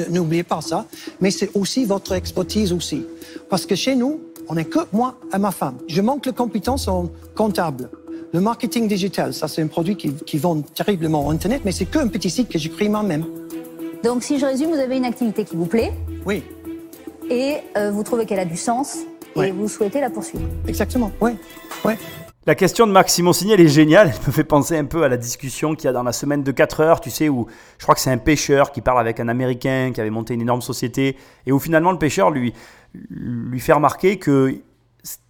n'oubliez 0.10 0.44
pas 0.44 0.62
ça, 0.62 0.86
mais 1.20 1.32
c'est 1.32 1.52
aussi 1.54 1.84
votre 1.84 2.14
expertise 2.14 2.72
aussi. 2.72 3.06
Parce 3.50 3.66
que 3.66 3.76
chez 3.76 3.96
nous, 3.96 4.22
on 4.48 4.56
n'est 4.56 4.66
que 4.66 4.80
moi 4.94 5.16
et 5.34 5.38
ma 5.38 5.52
femme. 5.52 5.76
Je 5.88 6.02
manque 6.02 6.24
de 6.24 6.32
compétences 6.32 6.88
en 6.88 7.10
comptable. 7.36 7.90
Le 8.34 8.40
marketing 8.40 8.88
digital, 8.88 9.34
ça 9.34 9.48
c'est 9.48 9.62
un 9.62 9.68
produit 9.68 9.98
qui, 9.98 10.14
qui 10.14 10.38
vend 10.38 10.62
terriblement 10.62 11.28
en 11.28 11.32
Internet, 11.32 11.62
mais 11.66 11.74
c'est 11.74 11.86
qu'un 11.86 12.08
petit 12.08 12.30
site 12.30 12.50
que 12.50 12.58
j'écris 12.58 12.90
moi-même. 12.90 13.26
Donc 14.04 14.24
si 14.24 14.40
je 14.40 14.46
résume, 14.46 14.70
vous 14.70 14.80
avez 14.80 14.98
une 14.98 15.06
activité 15.06 15.44
qui 15.44 15.56
vous 15.58 15.66
plaît. 15.66 15.92
Oui. 16.26 16.44
Et 17.30 17.58
euh, 17.76 17.92
vous 17.92 18.04
trouvez 18.04 18.26
qu'elle 18.26 18.40
a 18.40 18.46
du 18.46 18.58
sens 18.58 19.00
et 19.36 19.52
vous 19.52 19.68
souhaitez 19.68 20.00
la 20.00 20.10
poursuivre. 20.10 20.46
Exactement, 20.68 21.12
oui. 21.20 21.32
oui. 21.84 21.94
La 22.48 22.54
question 22.54 22.86
de 22.86 22.92
Marc 22.92 23.10
Simoncini, 23.10 23.54
elle 23.54 23.62
est 23.62 23.68
géniale. 23.68 24.14
Elle 24.14 24.28
me 24.28 24.32
fait 24.32 24.44
penser 24.44 24.78
un 24.78 24.86
peu 24.86 25.02
à 25.02 25.08
la 25.08 25.18
discussion 25.18 25.74
qu'il 25.74 25.86
y 25.86 25.88
a 25.88 25.94
dans 25.94 26.04
la 26.04 26.14
semaine 26.14 26.44
de 26.44 26.52
4 26.52 26.80
heures, 26.80 27.02
tu 27.02 27.10
sais, 27.10 27.28
où 27.28 27.48
je 27.80 27.84
crois 27.84 27.96
que 27.96 28.02
c'est 28.02 28.12
un 28.12 28.20
pêcheur 28.20 28.72
qui 28.72 28.82
parle 28.82 29.00
avec 29.00 29.20
un 29.20 29.28
Américain 29.30 29.92
qui 29.92 30.00
avait 30.00 30.12
monté 30.12 30.36
une 30.36 30.42
énorme 30.42 30.62
société, 30.62 31.18
et 31.48 31.52
où 31.52 31.58
finalement 31.58 31.92
le 31.92 31.98
pêcheur 31.98 32.30
lui, 32.30 32.54
lui 33.10 33.60
fait 33.60 33.74
remarquer 33.74 34.20
que 34.20 34.62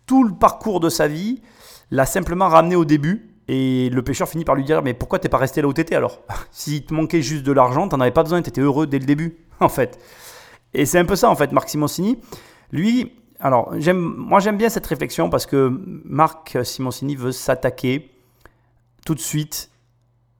tout 0.05 0.25
le 0.25 0.33
parcours 0.33 0.81
de 0.81 0.89
sa 0.89 1.07
vie, 1.07 1.41
l'a 1.89 2.05
simplement 2.05 2.49
ramené 2.49 2.75
au 2.75 2.83
début. 2.83 3.29
Et 3.47 3.89
le 3.91 4.01
pêcheur 4.01 4.27
finit 4.27 4.43
par 4.43 4.55
lui 4.55 4.65
dire 4.65 4.81
Mais 4.81 4.93
pourquoi 4.93 5.17
t'es 5.17 5.29
pas 5.29 5.37
resté 5.37 5.61
là 5.61 5.69
où 5.69 5.73
t'étais 5.73 5.95
alors 5.95 6.21
S'il 6.51 6.83
te 6.83 6.93
manquait 6.93 7.21
juste 7.21 7.43
de 7.43 7.53
l'argent, 7.53 7.87
t'en 7.87 8.01
avais 8.01 8.11
pas 8.11 8.23
besoin, 8.23 8.41
t'étais 8.41 8.59
heureux 8.59 8.87
dès 8.87 8.99
le 8.99 9.05
début, 9.05 9.37
en 9.61 9.69
fait. 9.69 9.97
Et 10.73 10.85
c'est 10.85 10.99
un 10.99 11.05
peu 11.05 11.15
ça, 11.15 11.29
en 11.29 11.35
fait, 11.35 11.53
Marc 11.53 11.69
Simoncini. 11.69 12.19
Lui, 12.73 13.13
alors, 13.39 13.73
moi 13.93 14.39
j'aime 14.39 14.57
bien 14.57 14.69
cette 14.69 14.85
réflexion 14.85 15.29
parce 15.29 15.45
que 15.45 15.81
Marc 16.05 16.57
Simoncini 16.63 17.15
veut 17.15 17.31
s'attaquer 17.31 18.11
tout 19.05 19.15
de 19.15 19.19
suite 19.19 19.69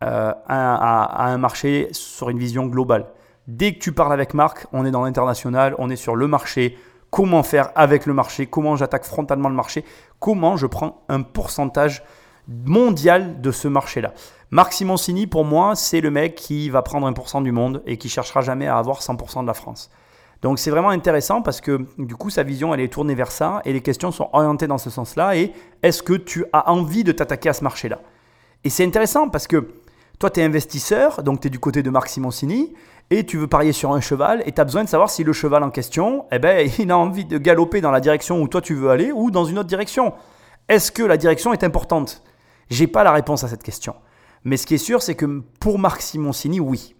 euh, 0.03 0.33
à, 0.47 1.31
un 1.31 1.37
marché 1.37 1.89
sur 1.91 2.29
une 2.29 2.39
vision 2.39 2.65
globale. 2.67 3.07
Dès 3.47 3.73
que 3.73 3.79
tu 3.79 3.91
parles 3.91 4.13
avec 4.13 4.33
Marc, 4.33 4.67
on 4.73 4.85
est 4.85 4.91
dans 4.91 5.03
l'international, 5.03 5.75
on 5.77 5.89
est 5.89 5.95
sur 5.95 6.15
le 6.15 6.27
marché, 6.27 6.77
comment 7.11 7.43
faire 7.43 7.71
avec 7.75 8.05
le 8.05 8.13
marché, 8.13 8.47
comment 8.47 8.75
j'attaque 8.75 9.05
frontalement 9.05 9.49
le 9.49 9.55
marché, 9.55 9.85
comment 10.19 10.57
je 10.57 10.67
prends 10.67 11.05
un 11.09 11.21
pourcentage 11.21 12.03
mondial 12.47 13.41
de 13.41 13.51
ce 13.51 13.67
marché-là? 13.67 14.13
Marc 14.51 14.73
Simoncini, 14.73 15.27
pour 15.27 15.45
moi, 15.45 15.75
c'est 15.75 16.01
le 16.01 16.11
mec 16.11 16.35
qui 16.35 16.69
va 16.69 16.81
prendre 16.81 17.09
1% 17.09 17.43
du 17.43 17.51
monde 17.51 17.81
et 17.85 17.97
qui 17.97 18.09
cherchera 18.09 18.41
jamais 18.41 18.67
à 18.67 18.77
avoir 18.77 19.01
100% 19.01 19.41
de 19.41 19.47
la 19.47 19.53
France. 19.53 19.89
Donc 20.45 20.59
c'est 20.59 20.69
vraiment 20.69 20.89
intéressant 20.89 21.41
parce 21.41 21.59
que 21.59 21.87
du 21.97 22.15
coup 22.15 22.29
sa 22.29 22.43
vision 22.43 22.71
elle 22.71 22.79
est 22.79 22.93
tournée 22.93 23.15
vers 23.15 23.31
ça 23.31 23.63
et 23.65 23.73
les 23.73 23.81
questions 23.81 24.11
sont 24.11 24.29
orientées 24.31 24.67
dans 24.67 24.77
ce 24.77 24.91
sens-là 24.91 25.35
et 25.35 25.51
est-ce 25.81 26.03
que 26.03 26.13
tu 26.13 26.45
as 26.53 26.69
envie 26.69 27.03
de 27.03 27.11
t'attaquer 27.11 27.49
à 27.49 27.53
ce 27.53 27.63
marché-là? 27.63 27.99
Et 28.63 28.69
c'est 28.69 28.85
intéressant 28.85 29.27
parce 29.27 29.47
que 29.47 29.67
toi 30.19 30.29
tu 30.29 30.41
es 30.41 30.43
investisseur, 30.43 31.23
donc 31.23 31.39
tu 31.41 31.47
es 31.47 31.49
du 31.49 31.57
côté 31.57 31.81
de 31.81 31.89
Marc 31.89 32.09
Simoncini 32.09 32.75
et 33.09 33.25
tu 33.25 33.37
veux 33.37 33.47
parier 33.47 33.71
sur 33.71 33.91
un 33.91 34.01
cheval 34.01 34.43
et 34.45 34.51
tu 34.51 34.61
as 34.61 34.65
besoin 34.65 34.83
de 34.83 34.87
savoir 34.87 35.09
si 35.09 35.23
le 35.23 35.33
cheval 35.33 35.63
en 35.63 35.71
question, 35.71 36.25
eh 36.31 36.37
ben, 36.37 36.69
il 36.77 36.91
a 36.91 36.97
envie 36.99 37.25
de 37.25 37.39
galoper 37.39 37.81
dans 37.81 37.89
la 37.89 37.99
direction 37.99 38.39
où 38.39 38.47
toi 38.47 38.61
tu 38.61 38.75
veux 38.75 38.91
aller 38.91 39.11
ou 39.11 39.31
dans 39.31 39.45
une 39.45 39.57
autre 39.57 39.69
direction. 39.69 40.13
Est-ce 40.69 40.91
que 40.91 41.01
la 41.01 41.17
direction 41.17 41.53
est 41.53 41.63
importante? 41.63 42.21
J'ai 42.69 42.85
pas 42.85 43.03
la 43.03 43.13
réponse 43.13 43.43
à 43.43 43.47
cette 43.47 43.63
question. 43.63 43.95
Mais 44.43 44.57
ce 44.57 44.67
qui 44.67 44.75
est 44.75 44.77
sûr, 44.77 45.01
c'est 45.01 45.15
que 45.15 45.41
pour 45.59 45.79
Marc 45.79 46.03
Simoncini, 46.03 46.59
oui. 46.59 46.93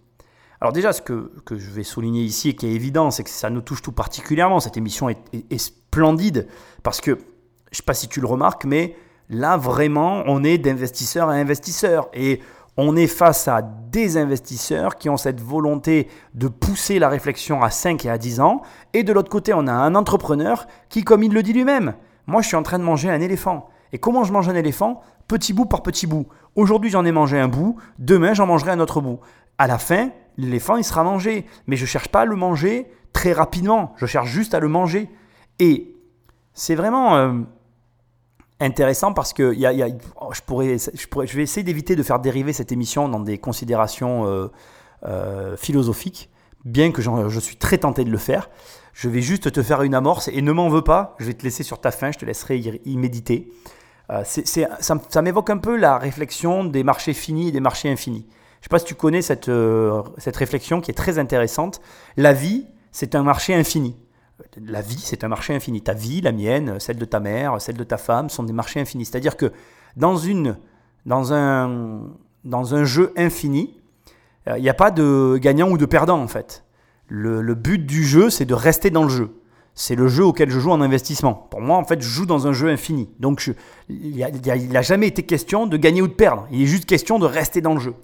Alors 0.60 0.72
déjà, 0.72 0.92
ce 0.92 1.02
que, 1.02 1.30
je 1.50 1.70
vais 1.70 1.82
souligner 1.82 2.22
ici 2.22 2.50
et 2.50 2.56
qui 2.56 2.66
est 2.66 2.72
évident, 2.72 3.10
c'est 3.10 3.24
que 3.24 3.30
ça 3.30 3.50
nous 3.50 3.60
touche 3.60 3.82
tout 3.82 3.92
particulièrement. 3.92 4.60
Cette 4.60 4.76
émission 4.76 5.08
est, 5.08 5.18
est 5.50 5.58
splendide 5.58 6.48
parce 6.82 7.00
que, 7.00 7.12
je 7.12 7.16
ne 7.16 7.76
sais 7.76 7.82
pas 7.82 7.94
si 7.94 8.08
tu 8.08 8.20
le 8.20 8.26
remarques, 8.26 8.64
mais 8.64 8.96
là 9.28 9.56
vraiment, 9.56 10.22
on 10.26 10.44
est 10.44 10.58
d'investisseur 10.58 11.28
à 11.28 11.32
investisseur. 11.32 12.08
Et 12.14 12.40
on 12.76 12.96
est 12.96 13.06
face 13.06 13.48
à 13.48 13.62
des 13.62 14.16
investisseurs 14.16 14.96
qui 14.96 15.08
ont 15.08 15.16
cette 15.16 15.40
volonté 15.40 16.08
de 16.34 16.48
pousser 16.48 16.98
la 16.98 17.08
réflexion 17.08 17.62
à 17.62 17.70
5 17.70 18.04
et 18.04 18.10
à 18.10 18.18
10 18.18 18.40
ans. 18.40 18.62
Et 18.92 19.02
de 19.02 19.12
l'autre 19.12 19.30
côté, 19.30 19.54
on 19.54 19.66
a 19.66 19.72
un 19.72 19.94
entrepreneur 19.94 20.66
qui, 20.88 21.02
comme 21.02 21.22
il 21.22 21.32
le 21.32 21.42
dit 21.42 21.52
lui-même, 21.52 21.94
moi 22.26 22.42
je 22.42 22.48
suis 22.48 22.56
en 22.56 22.62
train 22.62 22.78
de 22.78 22.84
manger 22.84 23.10
un 23.10 23.20
éléphant. 23.20 23.68
Et 23.92 23.98
comment 23.98 24.24
je 24.24 24.32
mange 24.32 24.48
un 24.48 24.54
éléphant? 24.54 25.00
Petit 25.28 25.52
bout 25.52 25.66
par 25.66 25.82
petit 25.82 26.06
bout. 26.06 26.26
Aujourd'hui 26.54 26.90
j'en 26.90 27.04
ai 27.04 27.12
mangé 27.12 27.38
un 27.38 27.48
bout, 27.48 27.76
demain 27.98 28.34
j'en 28.34 28.46
mangerai 28.46 28.72
un 28.72 28.80
autre 28.80 29.00
bout. 29.00 29.20
À 29.58 29.66
la 29.66 29.78
fin, 29.78 30.10
l'éléphant 30.36 30.76
il 30.76 30.84
sera 30.84 31.04
mangé. 31.04 31.46
Mais 31.66 31.76
je 31.76 31.82
ne 31.82 31.86
cherche 31.86 32.08
pas 32.08 32.22
à 32.22 32.24
le 32.24 32.36
manger 32.36 32.90
très 33.12 33.32
rapidement, 33.32 33.94
je 33.96 34.06
cherche 34.06 34.28
juste 34.28 34.54
à 34.54 34.60
le 34.60 34.68
manger. 34.68 35.08
Et 35.58 35.94
c'est 36.54 36.74
vraiment... 36.74 37.16
Euh, 37.16 37.32
intéressant 38.60 39.12
parce 39.12 39.32
que 39.32 39.54
je, 39.54 40.40
pourrais, 40.42 40.76
je, 40.78 41.36
vais 41.36 41.42
essayer 41.42 41.62
d'éviter 41.62 41.96
de 41.96 42.02
faire 42.02 42.18
dériver 42.18 42.52
cette 42.52 42.72
émission 42.72 43.08
dans 43.08 43.20
des 43.20 43.38
considérations 43.38 44.26
euh, 44.26 44.48
euh, 45.04 45.56
philosophiques, 45.56 46.30
bien 46.64 46.90
que 46.90 47.02
je 47.02 47.40
suis 47.40 47.56
très 47.56 47.78
tenté 47.78 48.04
de 48.04 48.10
le 48.10 48.18
faire. 48.18 48.48
Je 48.94 49.10
vais 49.10 49.20
juste 49.20 49.52
te 49.52 49.62
faire 49.62 49.82
une 49.82 49.94
amorce 49.94 50.28
et 50.28 50.40
ne 50.40 50.52
m'en 50.52 50.70
veux 50.70 50.82
pas, 50.82 51.16
je 51.18 51.26
vais 51.26 51.34
te 51.34 51.42
laisser 51.42 51.62
sur 51.62 51.80
ta 51.80 51.90
faim, 51.90 52.12
je 52.12 52.18
te 52.18 52.24
laisserai 52.24 52.58
y, 52.58 52.96
méditer. 52.96 53.52
Ça 54.24 55.22
m'évoque 55.22 55.50
un 55.50 55.58
peu 55.58 55.76
la 55.76 55.98
réflexion 55.98 56.64
des 56.64 56.82
marchés 56.82 57.12
finis 57.12 57.48
et 57.48 57.52
des 57.52 57.60
marchés 57.60 57.90
infinis. 57.90 58.24
Je 58.60 58.60
ne 58.60 58.62
sais 58.64 58.68
pas 58.70 58.78
si 58.78 58.86
tu 58.86 58.94
connais 58.94 59.22
cette, 59.22 59.50
cette 60.18 60.36
réflexion 60.36 60.80
qui 60.80 60.90
est 60.90 60.94
très 60.94 61.18
intéressante. 61.18 61.80
La 62.16 62.32
vie, 62.32 62.66
c'est 62.90 63.14
un 63.14 63.22
marché 63.22 63.54
infini 63.54 63.96
la 64.62 64.80
vie, 64.80 64.98
c'est 64.98 65.24
un 65.24 65.28
marché 65.28 65.54
infini. 65.54 65.82
Ta 65.82 65.94
vie, 65.94 66.20
la 66.20 66.32
mienne, 66.32 66.78
celle 66.78 66.96
de 66.96 67.04
ta 67.04 67.20
mère, 67.20 67.60
celle 67.60 67.76
de 67.76 67.84
ta 67.84 67.96
femme 67.96 68.28
sont 68.28 68.42
des 68.42 68.52
marchés 68.52 68.80
infinis. 68.80 69.04
C'est-à-dire 69.04 69.36
que 69.36 69.52
dans, 69.96 70.16
une, 70.16 70.56
dans, 71.04 71.32
un, 71.32 72.02
dans 72.44 72.74
un 72.74 72.84
jeu 72.84 73.12
infini, 73.16 73.80
euh, 74.48 74.58
il 74.58 74.62
n'y 74.62 74.68
a 74.68 74.74
pas 74.74 74.90
de 74.90 75.38
gagnant 75.40 75.70
ou 75.70 75.78
de 75.78 75.86
perdant 75.86 76.20
en 76.20 76.28
fait. 76.28 76.64
Le, 77.08 77.54
but 77.54 77.86
du 77.86 78.04
jeu, 78.04 78.30
c'est 78.30 78.44
de 78.44 78.54
rester 78.54 78.90
dans 78.90 79.04
le 79.04 79.08
jeu. 79.08 79.30
C'est 79.74 79.94
le 79.94 80.08
jeu 80.08 80.24
auquel 80.24 80.50
je 80.50 80.58
joue 80.58 80.70
en 80.70 80.80
investissement. 80.80 81.34
Pour 81.34 81.60
moi, 81.60 81.76
en 81.76 81.84
fait, 81.84 82.00
je 82.00 82.08
joue 82.08 82.26
dans 82.26 82.46
un 82.46 82.52
jeu 82.52 82.68
infini. 82.68 83.10
Donc, 83.20 83.48
il 83.88 84.26
n'a 84.72 84.82
jamais 84.82 85.06
été 85.06 85.22
question 85.22 85.66
de 85.66 85.76
gagner 85.76 86.02
ou 86.02 86.08
de 86.08 86.14
perdre. 86.14 86.48
Il 86.50 86.62
est 86.62 86.66
juste 86.66 86.86
question 86.86 87.18
de 87.18 87.26
rester 87.26 87.60
dans 87.60 87.74
le 87.74 87.80
jeu. 87.80 87.94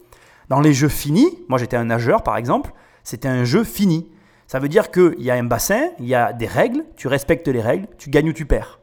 Dans 0.48 0.60
les 0.60 0.72
jeux 0.72 0.88
finis, 0.88 1.38
moi 1.48 1.58
j'étais 1.58 1.76
un 1.76 1.84
nageur 1.84 2.22
par 2.22 2.36
exemple, 2.36 2.72
c'était 3.04 3.28
un 3.28 3.44
jeu 3.44 3.64
fini. 3.64 4.10
Ça 4.46 4.58
veut 4.58 4.68
dire 4.68 4.90
qu'il 4.90 5.22
y 5.22 5.30
a 5.30 5.34
un 5.34 5.44
bassin, 5.44 5.90
il 5.98 6.06
y 6.06 6.14
a 6.14 6.32
des 6.32 6.46
règles, 6.46 6.84
tu 6.96 7.08
respectes 7.08 7.48
les 7.48 7.60
règles, 7.60 7.86
tu 7.98 8.10
gagnes 8.10 8.28
ou 8.28 8.32
tu 8.32 8.44
perds. 8.44 8.80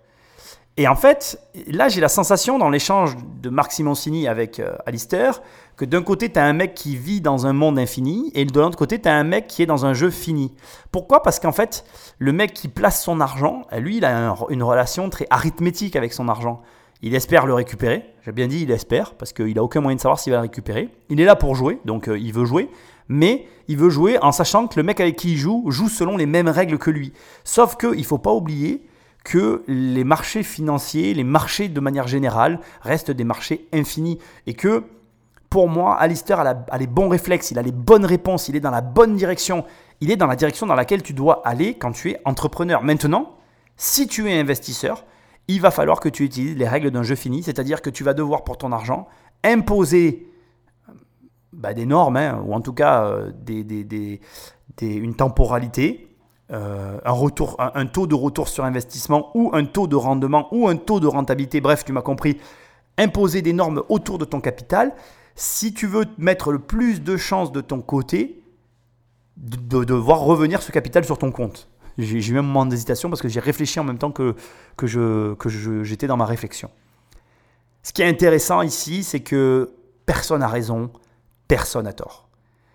Et 0.77 0.87
en 0.87 0.95
fait, 0.95 1.41
là, 1.67 1.89
j'ai 1.89 1.99
la 1.99 2.07
sensation 2.07 2.57
dans 2.57 2.69
l'échange 2.69 3.17
de 3.41 3.49
Marc 3.49 3.73
Simoncini 3.73 4.29
avec 4.29 4.61
euh, 4.61 4.77
Alistair 4.85 5.41
que 5.75 5.83
d'un 5.83 6.01
côté, 6.01 6.31
tu 6.31 6.39
as 6.39 6.45
un 6.45 6.53
mec 6.53 6.73
qui 6.73 6.95
vit 6.95 7.19
dans 7.19 7.45
un 7.45 7.51
monde 7.51 7.77
infini 7.77 8.31
et 8.33 8.45
de 8.45 8.59
l'autre 8.59 8.77
côté, 8.77 8.97
tu 8.99 9.09
as 9.09 9.13
un 9.13 9.25
mec 9.25 9.47
qui 9.47 9.61
est 9.61 9.65
dans 9.65 9.85
un 9.85 9.93
jeu 9.93 10.09
fini. 10.09 10.55
Pourquoi? 10.93 11.21
Parce 11.21 11.39
qu'en 11.41 11.51
fait, 11.51 11.83
le 12.17 12.31
mec 12.31 12.53
qui 12.53 12.69
place 12.69 13.03
son 13.03 13.19
argent, 13.19 13.63
lui, 13.77 13.97
il 13.97 14.05
a 14.05 14.33
une 14.49 14.63
relation 14.63 15.09
très 15.09 15.27
arithmétique 15.29 15.97
avec 15.97 16.13
son 16.13 16.29
argent. 16.29 16.61
Il 17.01 17.13
espère 17.13 17.45
le 17.45 17.53
récupérer. 17.53 18.05
Bien 18.33 18.47
dit 18.47 18.61
il 18.61 18.71
espère 18.71 19.13
parce 19.13 19.33
qu'il 19.33 19.55
n'a 19.55 19.63
aucun 19.63 19.81
moyen 19.81 19.95
de 19.95 20.01
savoir 20.01 20.19
s'il 20.19 20.33
va 20.33 20.41
récupérer. 20.41 20.89
Il 21.09 21.19
est 21.21 21.25
là 21.25 21.35
pour 21.35 21.55
jouer, 21.55 21.79
donc 21.85 22.07
euh, 22.07 22.17
il 22.17 22.33
veut 22.33 22.45
jouer 22.45 22.69
mais 23.09 23.47
il 23.67 23.77
veut 23.77 23.89
jouer 23.89 24.17
en 24.21 24.31
sachant 24.31 24.67
que 24.67 24.79
le 24.79 24.83
mec 24.83 24.99
avec 24.99 25.17
qui 25.17 25.33
il 25.33 25.37
joue 25.37 25.65
joue 25.69 25.89
selon 25.89 26.15
les 26.15 26.27
mêmes 26.27 26.47
règles 26.47 26.77
que 26.77 26.91
lui. 26.91 27.11
Sauf 27.43 27.75
qu'il 27.75 27.97
ne 27.97 28.03
faut 28.03 28.19
pas 28.19 28.31
oublier 28.31 28.85
que 29.23 29.63
les 29.67 30.03
marchés 30.03 30.43
financiers, 30.43 31.13
les 31.13 31.23
marchés 31.23 31.67
de 31.67 31.79
manière 31.79 32.07
générale, 32.07 32.59
restent 32.81 33.11
des 33.11 33.23
marchés 33.23 33.67
infinis. 33.73 34.19
Et 34.47 34.53
que 34.53 34.83
pour 35.49 35.67
moi, 35.67 35.95
Alistair 35.95 36.39
a, 36.39 36.77
les 36.77 36.87
bons 36.87 37.09
réflexes, 37.09 37.51
il 37.51 37.59
a 37.59 37.63
les 37.63 37.71
bonnes 37.71 38.05
réponses, 38.05 38.47
il 38.47 38.55
est 38.55 38.61
dans 38.61 38.71
la 38.71 38.81
bonne 38.81 39.15
direction. 39.15 39.65
Il 40.01 40.11
est 40.11 40.15
dans 40.15 40.27
la 40.27 40.35
direction 40.35 40.67
dans 40.67 40.75
laquelle 40.75 41.03
tu 41.03 41.13
dois 41.13 41.41
aller 41.45 41.73
quand 41.73 41.91
tu 41.91 42.11
es 42.11 42.21
entrepreneur. 42.23 42.81
Maintenant, 42.83 43.35
si 43.75 44.07
tu 44.07 44.29
es 44.29 44.39
investisseur, 44.39 45.03
il 45.49 45.61
va 45.61 45.71
falloir 45.71 45.99
que 45.99 46.09
tu 46.09 46.23
utilises 46.23 46.55
les 46.55 46.67
règles 46.67 46.91
d'un 46.91 47.03
jeu 47.03 47.15
fini, 47.15 47.41
c'est-à-dire 47.43 47.81
que 47.81 47.89
tu 47.89 48.03
vas 48.03 48.13
devoir 48.13 48.43
pour 48.43 48.57
ton 48.57 48.71
argent 48.71 49.07
imposer 49.43 50.27
bah, 51.51 51.73
des 51.73 51.85
normes, 51.85 52.17
hein, 52.17 52.41
ou 52.45 52.53
en 52.53 52.61
tout 52.61 52.73
cas 52.73 53.05
euh, 53.05 53.31
une 54.81 55.15
temporalité, 55.15 56.15
euh, 56.51 56.99
un, 57.03 57.85
taux 57.87 58.05
de 58.05 58.15
retour 58.15 58.47
sur 58.47 58.63
investissement 58.63 59.31
ou 59.35 59.49
un 59.53 59.65
taux 59.65 59.87
de 59.87 59.95
rendement 59.95 60.47
ou 60.51 60.67
un 60.67 60.75
taux 60.75 60.99
de 60.99 61.07
rentabilité, 61.07 61.61
bref, 61.61 61.83
tu 61.83 61.93
m'as 61.93 62.03
compris, 62.03 62.37
imposer 62.99 63.41
des 63.41 63.53
normes 63.53 63.83
autour 63.89 64.19
de 64.19 64.25
ton 64.25 64.41
capital. 64.41 64.93
Si 65.35 65.73
tu 65.73 65.87
veux 65.87 66.05
mettre 66.19 66.51
le 66.51 66.59
plus 66.59 67.01
de 67.01 67.17
chances 67.17 67.51
de 67.51 67.61
ton 67.61 67.81
côté, 67.81 68.43
de, 69.37 69.93
voir 69.93 70.19
revenir 70.19 70.61
ce 70.61 70.71
capital 70.71 71.05
sur 71.05 71.17
ton 71.17 71.31
compte. 71.31 71.69
J'ai 71.99 72.31
eu 72.31 72.37
un 72.39 72.41
moment 72.41 72.65
d'hésitation 72.65 73.09
parce 73.09 73.21
que 73.21 73.27
j'ai 73.27 73.39
réfléchi 73.39 73.79
en 73.79 73.83
même 73.83 73.97
temps 73.97 74.11
que, 74.11 74.35
que 74.77 74.87
j'étais 74.87 75.35
que 75.37 75.49
je, 75.49 76.05
dans 76.07 76.17
ma 76.17 76.25
réflexion. 76.25 76.69
Ce 77.83 77.93
qui 77.93 78.01
est 78.01 78.07
intéressant 78.07 78.61
ici, 78.61 79.03
c'est 79.03 79.21
que 79.21 79.73
personne 80.05 80.39
n'a 80.39 80.47
raison, 80.47 80.91
personne 81.47 81.85
n'a 81.85 81.93
tort. 81.93 82.29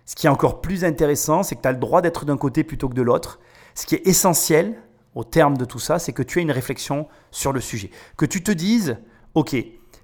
Ce 0.05 0.15
qui 0.15 0.27
est 0.27 0.29
encore 0.29 0.61
plus 0.61 0.85
intéressant, 0.85 1.43
c'est 1.43 1.55
que 1.55 1.61
tu 1.61 1.67
as 1.67 1.71
le 1.71 1.79
droit 1.79 2.01
d'être 2.01 2.25
d'un 2.25 2.37
côté 2.37 2.63
plutôt 2.63 2.89
que 2.89 2.93
de 2.93 3.01
l'autre. 3.01 3.39
Ce 3.73 3.85
qui 3.85 3.95
est 3.95 4.07
essentiel 4.07 4.81
au 5.15 5.23
terme 5.23 5.57
de 5.57 5.65
tout 5.65 5.79
ça, 5.79 5.97
c'est 5.97 6.13
que 6.13 6.21
tu 6.21 6.39
aies 6.39 6.43
une 6.43 6.51
réflexion 6.51 7.07
sur 7.31 7.53
le 7.53 7.61
sujet. 7.61 7.89
Que 8.17 8.25
tu 8.25 8.43
te 8.43 8.51
dises, 8.51 8.97
OK, 9.33 9.55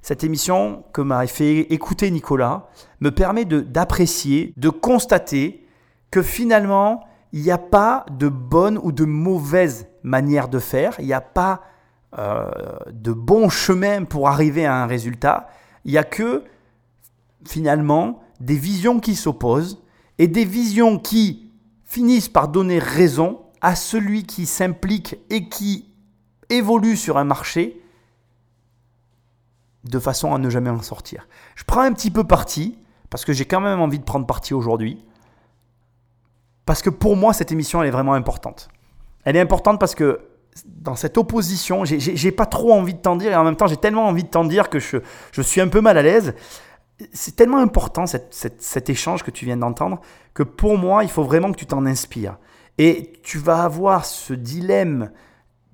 cette 0.02 0.24
émission 0.24 0.84
que 0.94 1.02
m'a 1.02 1.28
fait 1.28 1.60
écouter 1.74 2.10
Nicolas 2.10 2.70
me 3.00 3.12
permet 3.12 3.46
d'apprécier, 3.46 4.54
de, 4.58 4.70
constater 4.70 5.68
que 6.10 6.24
finalement, 6.24 7.06
il 7.34 7.42
n'y 7.42 7.52
a 7.52 7.58
pas 7.58 8.06
de 8.12 8.28
bonne 8.28 8.78
ou 8.78 8.92
de 8.92 9.06
mauvaise 9.06 9.88
manière 10.04 10.48
de 10.50 10.60
faire, 10.60 10.96
il 11.00 11.06
n'y 11.06 11.14
a 11.14 11.22
pas 11.22 11.62
euh, 12.18 12.50
de 12.92 13.12
bon 13.12 13.50
chemin 13.50 14.04
pour 14.04 14.28
arriver 14.28 14.66
à 14.66 14.76
un 14.76 14.86
résultat, 14.86 15.48
il 15.86 15.92
n'y 15.92 15.98
a 15.98 16.04
que 16.04 16.44
finalement 17.46 18.22
des 18.40 18.58
visions 18.58 19.00
qui 19.00 19.16
s'opposent 19.16 19.82
et 20.18 20.28
des 20.28 20.46
visions 20.46 21.00
qui 21.00 21.52
finissent 21.86 22.30
par 22.30 22.48
donner 22.48 22.80
raison 22.80 23.42
à 23.62 23.76
celui 23.76 24.24
qui 24.24 24.46
s'implique 24.46 25.18
et 25.30 25.48
qui 25.48 25.94
évolue 26.50 26.98
sur 26.98 27.18
un 27.18 27.24
marché 27.24 27.82
de 29.84 30.00
façon 30.00 30.34
à 30.34 30.38
ne 30.38 30.50
jamais 30.50 30.70
en 30.70 30.82
sortir. 30.82 31.28
Je 31.56 31.64
prends 31.64 31.82
un 31.82 31.94
petit 31.94 32.12
peu 32.12 32.24
parti, 32.24 32.78
parce 33.10 33.26
que 33.26 33.34
j'ai 33.34 33.46
quand 33.46 33.62
même 33.62 33.80
envie 33.80 34.00
de 34.00 34.04
prendre 34.04 34.26
parti 34.26 34.54
aujourd'hui, 34.54 35.04
parce 36.72 36.82
que 36.82 36.90
pour 36.90 37.18
moi, 37.18 37.34
cette 37.34 37.52
émission, 37.52 37.82
elle 37.82 37.90
est 37.90 37.92
vraiment 37.92 38.14
importante. 38.14 38.70
Elle 39.26 39.36
est 39.36 39.42
importante 39.42 39.78
parce 39.78 39.94
que 39.94 40.22
dans 40.66 40.96
cette 40.96 41.18
opposition, 41.18 41.84
j'ai 41.84 42.32
pas 42.32 42.46
trop 42.46 42.72
envie 42.72 42.94
de 42.94 43.00
t'en 43.00 43.18
dire, 43.18 43.34
et 43.34 43.36
en 43.36 43.44
même 43.44 43.58
temps, 43.58 43.68
j'ai 43.68 43.76
tellement 43.76 44.08
envie 44.08 44.24
de 44.24 44.30
t'en 44.30 44.46
dire 44.46 44.70
que 44.70 44.80
je, 44.80 44.96
je 45.34 45.42
suis 45.42 45.60
un 45.60 45.68
peu 45.68 45.82
mal 45.82 45.98
à 45.98 46.02
l'aise 46.02 46.34
c'est 47.12 47.36
tellement 47.36 47.58
important 47.58 48.06
cet 48.06 48.90
échange 48.90 49.22
que 49.24 49.32
tu 49.32 49.44
viens 49.44 49.58
d'entendre 49.58 50.00
que 50.34 50.44
pour 50.44 50.78
moi, 50.78 51.04
il 51.04 51.10
faut 51.10 51.24
vraiment 51.24 51.52
que 51.52 51.58
tu 51.58 51.66
t'en 51.66 51.86
inspires. 51.86 52.38
Et 52.78 53.20
tu 53.22 53.38
vas 53.38 53.64
avoir 53.64 54.06
ce 54.06 54.34
dilemme 54.34 55.12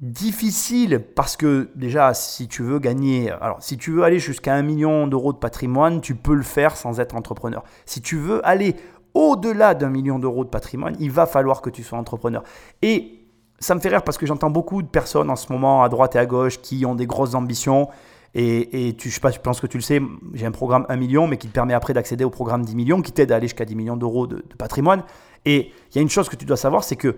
difficile 0.01 1.03
parce 1.15 1.37
que 1.37 1.69
déjà, 1.75 2.15
si 2.15 2.47
tu 2.47 2.63
veux 2.63 2.79
gagner, 2.79 3.29
alors 3.29 3.61
si 3.61 3.77
tu 3.77 3.91
veux 3.91 4.03
aller 4.03 4.19
jusqu'à 4.19 4.55
un 4.55 4.63
million 4.63 5.05
d'euros 5.05 5.31
de 5.31 5.37
patrimoine, 5.37 6.01
tu 6.01 6.15
peux 6.15 6.33
le 6.33 6.43
faire 6.43 6.75
sans 6.75 6.99
être 6.99 7.15
entrepreneur. 7.15 7.63
Si 7.85 8.01
tu 8.01 8.17
veux 8.17 8.43
aller 8.47 8.75
au-delà 9.17 9.73
d'un 9.73 9.89
million 9.89 10.19
d'euros 10.19 10.43
de 10.43 10.49
patrimoine, 10.49 10.95
il 10.99 11.09
va 11.09 11.25
falloir 11.25 11.61
que 11.61 11.71
tu 11.71 11.81
sois 11.81 11.97
entrepreneur. 11.97 12.43
Et 12.83 13.25
ça 13.57 13.73
me 13.73 13.79
fait 13.79 13.89
rire 13.89 14.03
parce 14.03 14.19
que 14.19 14.27
j'entends 14.27 14.51
beaucoup 14.51 14.83
de 14.83 14.87
personnes 14.87 15.31
en 15.31 15.35
ce 15.35 15.51
moment 15.51 15.81
à 15.81 15.89
droite 15.89 16.15
et 16.15 16.19
à 16.19 16.27
gauche 16.27 16.61
qui 16.61 16.85
ont 16.85 16.93
des 16.93 17.07
grosses 17.07 17.33
ambitions 17.33 17.89
et, 18.35 18.95
tu, 18.99 19.09
je, 19.09 19.15
sais 19.15 19.19
pas, 19.19 19.31
pense 19.31 19.59
que 19.59 19.65
tu 19.65 19.77
le 19.77 19.81
sais, 19.81 19.99
j'ai 20.35 20.45
un 20.45 20.51
programme 20.51 20.85
1 20.89 20.95
million, 20.97 21.25
mais 21.25 21.37
qui 21.37 21.47
te 21.47 21.53
permet 21.53 21.73
après 21.73 21.93
d'accéder 21.93 22.23
au 22.23 22.29
programme 22.29 22.63
10 22.63 22.75
millions, 22.75 23.01
qui 23.01 23.11
t'aide 23.11 23.31
à 23.31 23.37
aller 23.37 23.47
jusqu'à 23.47 23.65
10 23.65 23.75
millions 23.75 23.97
d'euros 23.97 24.27
de, 24.27 24.43
patrimoine. 24.59 25.01
Et 25.45 25.71
il 25.89 25.95
y 25.95 25.97
a 25.97 26.01
une 26.03 26.09
chose 26.09 26.29
que 26.29 26.35
tu 26.35 26.45
dois 26.45 26.57
savoir, 26.57 26.83
c'est 26.83 26.97
que 26.97 27.15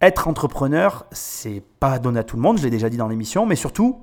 être 0.00 0.26
entrepreneur, 0.26 1.06
c'est 1.12 1.62
pas 1.78 2.00
donné 2.00 2.18
à 2.18 2.24
tout 2.24 2.34
le 2.34 2.42
monde, 2.42 2.58
je 2.58 2.64
l'ai 2.64 2.70
déjà 2.70 2.88
dit 2.88 2.96
dans 2.96 3.06
l'émission, 3.06 3.46
mais 3.46 3.54
surtout, 3.54 4.00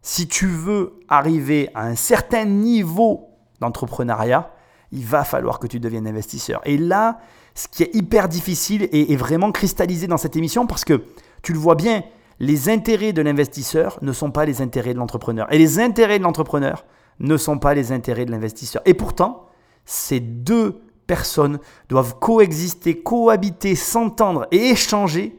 si 0.00 0.28
tu 0.28 0.46
veux 0.46 1.00
arriver 1.08 1.68
à 1.74 1.82
un 1.82 1.96
certain 1.96 2.46
niveau 2.46 3.28
d'entrepreneuriat, 3.60 4.50
il 4.92 5.04
va 5.04 5.24
falloir 5.24 5.58
que 5.58 5.66
tu 5.66 5.80
deviennes 5.80 6.06
investisseur. 6.06 6.60
Et 6.64 6.76
là, 6.78 7.18
ce 7.54 7.68
qui 7.68 7.82
est 7.82 7.94
hyper 7.94 8.28
difficile 8.28 8.84
et, 8.92 9.12
et 9.12 9.16
vraiment 9.16 9.52
cristallisé 9.52 10.06
dans 10.06 10.16
cette 10.16 10.36
émission 10.36 10.66
parce 10.66 10.84
que 10.84 11.02
tu 11.42 11.52
le 11.52 11.58
vois 11.58 11.74
bien, 11.74 12.02
les 12.38 12.68
intérêts 12.68 13.12
de 13.12 13.22
l'investisseur 13.22 13.98
ne 14.02 14.12
sont 14.12 14.30
pas 14.30 14.44
les 14.44 14.60
intérêts 14.60 14.94
de 14.94 14.98
l'entrepreneur. 14.98 15.50
Et 15.52 15.58
les 15.58 15.78
intérêts 15.78 16.18
de 16.18 16.24
l'entrepreneur 16.24 16.84
ne 17.20 17.36
sont 17.36 17.58
pas 17.58 17.74
les 17.74 17.92
intérêts 17.92 18.26
de 18.26 18.30
l'investisseur. 18.30 18.82
Et 18.84 18.94
pourtant, 18.94 19.46
ces 19.84 20.20
deux 20.20 20.82
personnes 21.06 21.58
doivent 21.88 22.18
coexister, 22.18 23.00
cohabiter, 23.00 23.74
s'entendre 23.74 24.46
et 24.50 24.70
échanger 24.70 25.38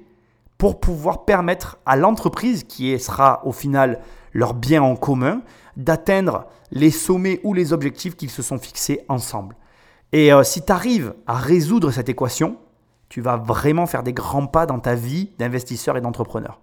pour 0.58 0.80
pouvoir 0.80 1.26
permettre 1.26 1.78
à 1.86 1.96
l'entreprise, 1.96 2.64
qui 2.64 2.98
sera 3.00 3.42
au 3.46 3.52
final 3.52 4.00
leur 4.34 4.54
bien 4.54 4.82
en 4.82 4.96
commun, 4.96 5.42
d'atteindre 5.76 6.48
les 6.72 6.92
sommets 6.92 7.40
ou 7.44 7.54
les 7.54 7.74
objectifs 7.74 8.16
qu'ils 8.16 8.30
se 8.30 8.42
sont 8.42 8.58
fixés 8.58 9.02
ensemble. 9.08 9.56
Et 10.12 10.32
euh, 10.32 10.44
si 10.44 10.64
tu 10.64 10.72
arrives 10.72 11.14
à 11.26 11.36
résoudre 11.36 11.92
cette 11.92 12.10
équation, 12.10 12.58
tu 13.10 13.22
vas 13.22 13.38
vraiment 13.38 13.86
faire 13.86 14.04
des 14.04 14.14
grands 14.14 14.48
pas 14.48 14.66
dans 14.66 14.80
ta 14.80 14.96
vie 14.96 15.32
d'investisseur 15.38 15.98
et 15.98 16.02
d'entrepreneur. 16.02 16.60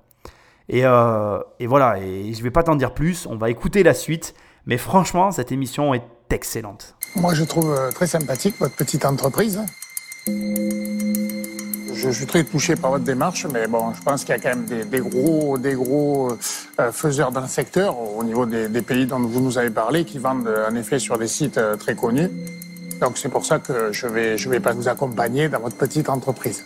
Et, 0.69 0.85
euh, 0.85 1.39
voilà, 1.61 1.99
et 1.99 2.33
je 2.33 2.39
ne 2.39 2.43
vais 2.43 2.51
pas 2.51 2.63
t'en 2.63 2.77
dire 2.77 2.95
plus, 2.95 3.27
on 3.27 3.37
va 3.37 3.51
écouter 3.51 3.83
la 3.83 3.95
suite, 3.95 4.35
mais 4.67 4.79
franchement, 4.79 5.31
cette 5.31 5.53
émission 5.53 5.93
est 5.93 6.05
excellente. 6.31 6.97
Moi, 7.17 7.35
je 7.35 7.45
trouve 7.45 7.71
euh, 7.71 7.91
très 7.91 8.07
sympathique 8.07 8.57
votre 8.59 8.75
petite 8.75 9.05
entreprise. 9.05 9.61
Je, 10.27 12.11
suis 12.11 12.27
très 12.27 12.45
touché 12.45 12.77
par 12.77 12.93
votre 12.93 13.05
démarche, 13.05 13.47
mais 13.53 13.67
bon, 13.67 13.93
je 13.95 14.03
pense 14.03 14.25
qu'il 14.25 14.35
y 14.35 14.39
a 14.39 14.41
quand 14.41 14.57
même 14.57 14.65
des, 14.65 15.01
gros, 15.01 15.59
des 15.59 15.75
gros 15.75 16.33
euh, 16.81 16.93
faiseurs 16.93 17.31
le 17.31 17.47
secteur, 17.47 17.99
au 17.99 18.25
niveau 18.25 18.47
des, 18.47 18.69
pays 18.83 19.07
dont 19.07 19.19
vous 19.19 19.41
nous 19.41 19.59
avez 19.59 19.71
parlé, 19.71 20.05
qui 20.05 20.19
vendent 20.19 20.49
en 20.49 20.75
effet 20.77 20.99
sur 20.99 21.19
des 21.19 21.29
sites 21.29 21.61
très 21.79 21.95
connus. 21.95 22.31
Donc 23.01 23.19
c'est 23.19 23.29
pour 23.29 23.45
ça 23.45 23.59
que 23.59 23.93
je 23.93 24.07
vais, 24.07 24.39
je 24.39 24.49
vais 24.49 24.61
pas 24.61 24.73
vous 24.73 24.89
accompagner 24.89 25.49
dans 25.49 25.61
votre 25.61 25.77
petite 25.77 26.09
entreprise. 26.09 26.65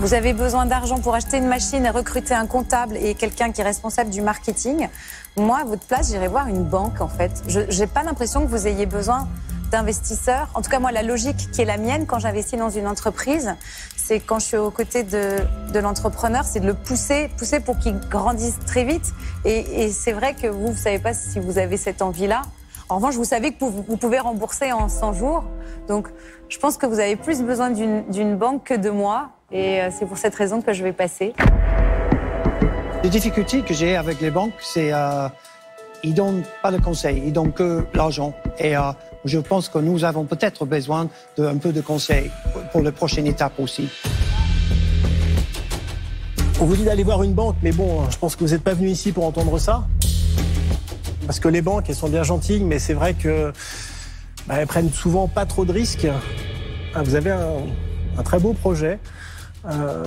Vous 0.00 0.14
avez 0.14 0.32
besoin 0.32 0.66
d'argent 0.66 1.00
pour 1.00 1.14
acheter 1.14 1.38
une 1.38 1.48
machine 1.48 1.84
et 1.84 1.90
recruter 1.90 2.32
un 2.32 2.46
comptable 2.46 2.96
et 2.96 3.14
quelqu'un 3.14 3.50
qui 3.50 3.60
est 3.60 3.64
responsable 3.64 4.10
du 4.10 4.22
marketing. 4.22 4.88
Moi, 5.36 5.58
à 5.58 5.64
votre 5.64 5.84
place, 5.84 6.10
j'irai 6.10 6.28
voir 6.28 6.46
une 6.46 6.62
banque, 6.62 7.00
en 7.00 7.08
fait. 7.08 7.42
Je 7.48 7.60
n'ai 7.60 7.86
pas 7.86 8.04
l'impression 8.04 8.42
que 8.42 8.50
vous 8.50 8.66
ayez 8.66 8.86
besoin 8.86 9.26
d'investisseurs. 9.70 10.48
En 10.54 10.62
tout 10.62 10.70
cas, 10.70 10.78
moi, 10.78 10.92
la 10.92 11.02
logique 11.02 11.50
qui 11.52 11.62
est 11.62 11.64
la 11.64 11.76
mienne 11.76 12.06
quand 12.06 12.18
j'investis 12.18 12.58
dans 12.58 12.70
une 12.70 12.86
entreprise, 12.86 13.54
c'est 13.96 14.20
quand 14.20 14.38
je 14.38 14.46
suis 14.46 14.56
aux 14.56 14.70
côtés 14.70 15.02
de, 15.02 15.36
de 15.72 15.78
l'entrepreneur, 15.78 16.44
c'est 16.44 16.60
de 16.60 16.66
le 16.66 16.74
pousser, 16.74 17.28
pousser 17.36 17.60
pour 17.60 17.78
qu'il 17.78 17.98
grandisse 18.08 18.58
très 18.66 18.84
vite. 18.84 19.12
Et, 19.44 19.90
c'est 19.90 20.12
vrai 20.12 20.34
que 20.34 20.46
vous, 20.46 20.72
vous 20.72 20.76
savez 20.76 20.98
pas 20.98 21.14
si 21.14 21.40
vous 21.40 21.58
avez 21.58 21.76
cette 21.76 22.02
envie-là. 22.02 22.42
En 22.88 22.96
revanche, 22.96 23.16
vous 23.16 23.24
savez 23.24 23.52
que 23.52 23.64
vous 23.64 23.96
pouvez 23.96 24.20
rembourser 24.20 24.72
en 24.72 24.88
100 24.88 25.12
jours. 25.14 25.44
Donc, 25.88 26.08
je 26.48 26.58
pense 26.58 26.76
que 26.76 26.86
vous 26.86 27.00
avez 27.00 27.16
plus 27.16 27.42
besoin 27.42 27.70
d'une 27.70 28.36
banque 28.36 28.64
que 28.64 28.74
de 28.74 28.90
moi. 28.90 29.30
Et 29.50 29.80
euh, 29.80 29.90
c'est 29.96 30.06
pour 30.06 30.18
cette 30.18 30.34
raison 30.34 30.60
que 30.60 30.72
je 30.72 30.82
vais 30.82 30.92
passer. 30.92 31.34
Les 33.02 33.10
difficultés 33.10 33.62
que 33.62 33.74
j'ai 33.74 33.96
avec 33.96 34.20
les 34.20 34.30
banques, 34.30 34.54
c'est 34.60 34.92
euh, 34.92 35.28
ils 36.06 36.14
donnent 36.14 36.44
pas 36.62 36.70
de 36.70 36.78
conseils, 36.78 37.20
ils 37.26 37.32
donnent 37.32 37.52
que 37.52 37.84
l'argent. 37.92 38.32
Et 38.58 38.76
euh, 38.76 38.92
je 39.24 39.38
pense 39.38 39.68
que 39.68 39.78
nous 39.78 40.04
avons 40.04 40.24
peut-être 40.24 40.64
besoin 40.64 41.08
d'un 41.36 41.56
peu 41.56 41.72
de 41.72 41.80
conseils 41.80 42.30
pour 42.70 42.82
la 42.82 42.92
prochaine 42.92 43.26
étape 43.26 43.58
aussi. 43.58 43.88
On 46.60 46.64
vous 46.64 46.76
dit 46.76 46.84
d'aller 46.84 47.02
voir 47.02 47.22
une 47.24 47.34
banque, 47.34 47.56
mais 47.60 47.72
bon, 47.72 48.08
je 48.08 48.16
pense 48.16 48.36
que 48.36 48.44
vous 48.44 48.52
n'êtes 48.52 48.62
pas 48.62 48.74
venu 48.74 48.88
ici 48.88 49.10
pour 49.10 49.24
entendre 49.24 49.58
ça. 49.58 49.84
Parce 51.26 51.40
que 51.40 51.48
les 51.48 51.60
banques, 51.60 51.86
elles 51.88 51.96
sont 51.96 52.08
bien 52.08 52.22
gentilles, 52.22 52.62
mais 52.62 52.78
c'est 52.78 52.94
vrai 52.94 53.14
que 53.14 53.52
bah, 54.46 54.54
elles 54.58 54.66
prennent 54.68 54.92
souvent 54.92 55.26
pas 55.26 55.44
trop 55.44 55.64
de 55.64 55.72
risques. 55.72 56.06
Ah, 56.94 57.02
vous 57.02 57.16
avez 57.16 57.32
un, 57.32 58.22
très 58.22 58.38
beau 58.38 58.52
projet. 58.52 59.00
Euh, 59.68 60.04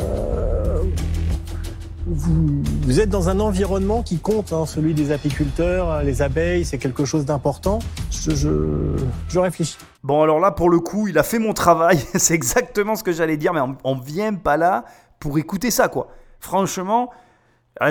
vous, 2.11 2.99
êtes 2.99 3.09
dans 3.09 3.29
un 3.29 3.39
environnement 3.39 4.01
qui 4.01 4.17
compte, 4.17 4.51
hein, 4.51 4.65
celui 4.65 4.93
des 4.93 5.11
apiculteurs, 5.11 6.01
les 6.03 6.21
abeilles, 6.21 6.65
c'est 6.65 6.79
quelque 6.79 7.05
chose 7.05 7.25
d'important. 7.25 7.79
Je, 8.09 9.39
réfléchis. 9.39 9.77
Bon, 10.03 10.23
alors 10.23 10.39
là, 10.39 10.51
pour 10.51 10.69
le 10.69 10.79
coup, 10.79 11.07
il 11.07 11.17
a 11.19 11.23
fait 11.23 11.39
mon 11.39 11.53
travail. 11.53 11.99
c'est 12.15 12.33
exactement 12.33 12.95
ce 12.95 13.03
que 13.03 13.11
j'allais 13.11 13.37
dire, 13.37 13.53
mais 13.53 13.61
on, 13.83 13.95
ne 13.95 14.01
vient 14.01 14.33
pas 14.33 14.57
là 14.57 14.85
pour 15.19 15.37
écouter 15.37 15.69
ça, 15.69 15.87
quoi. 15.87 16.07
Franchement, 16.39 17.11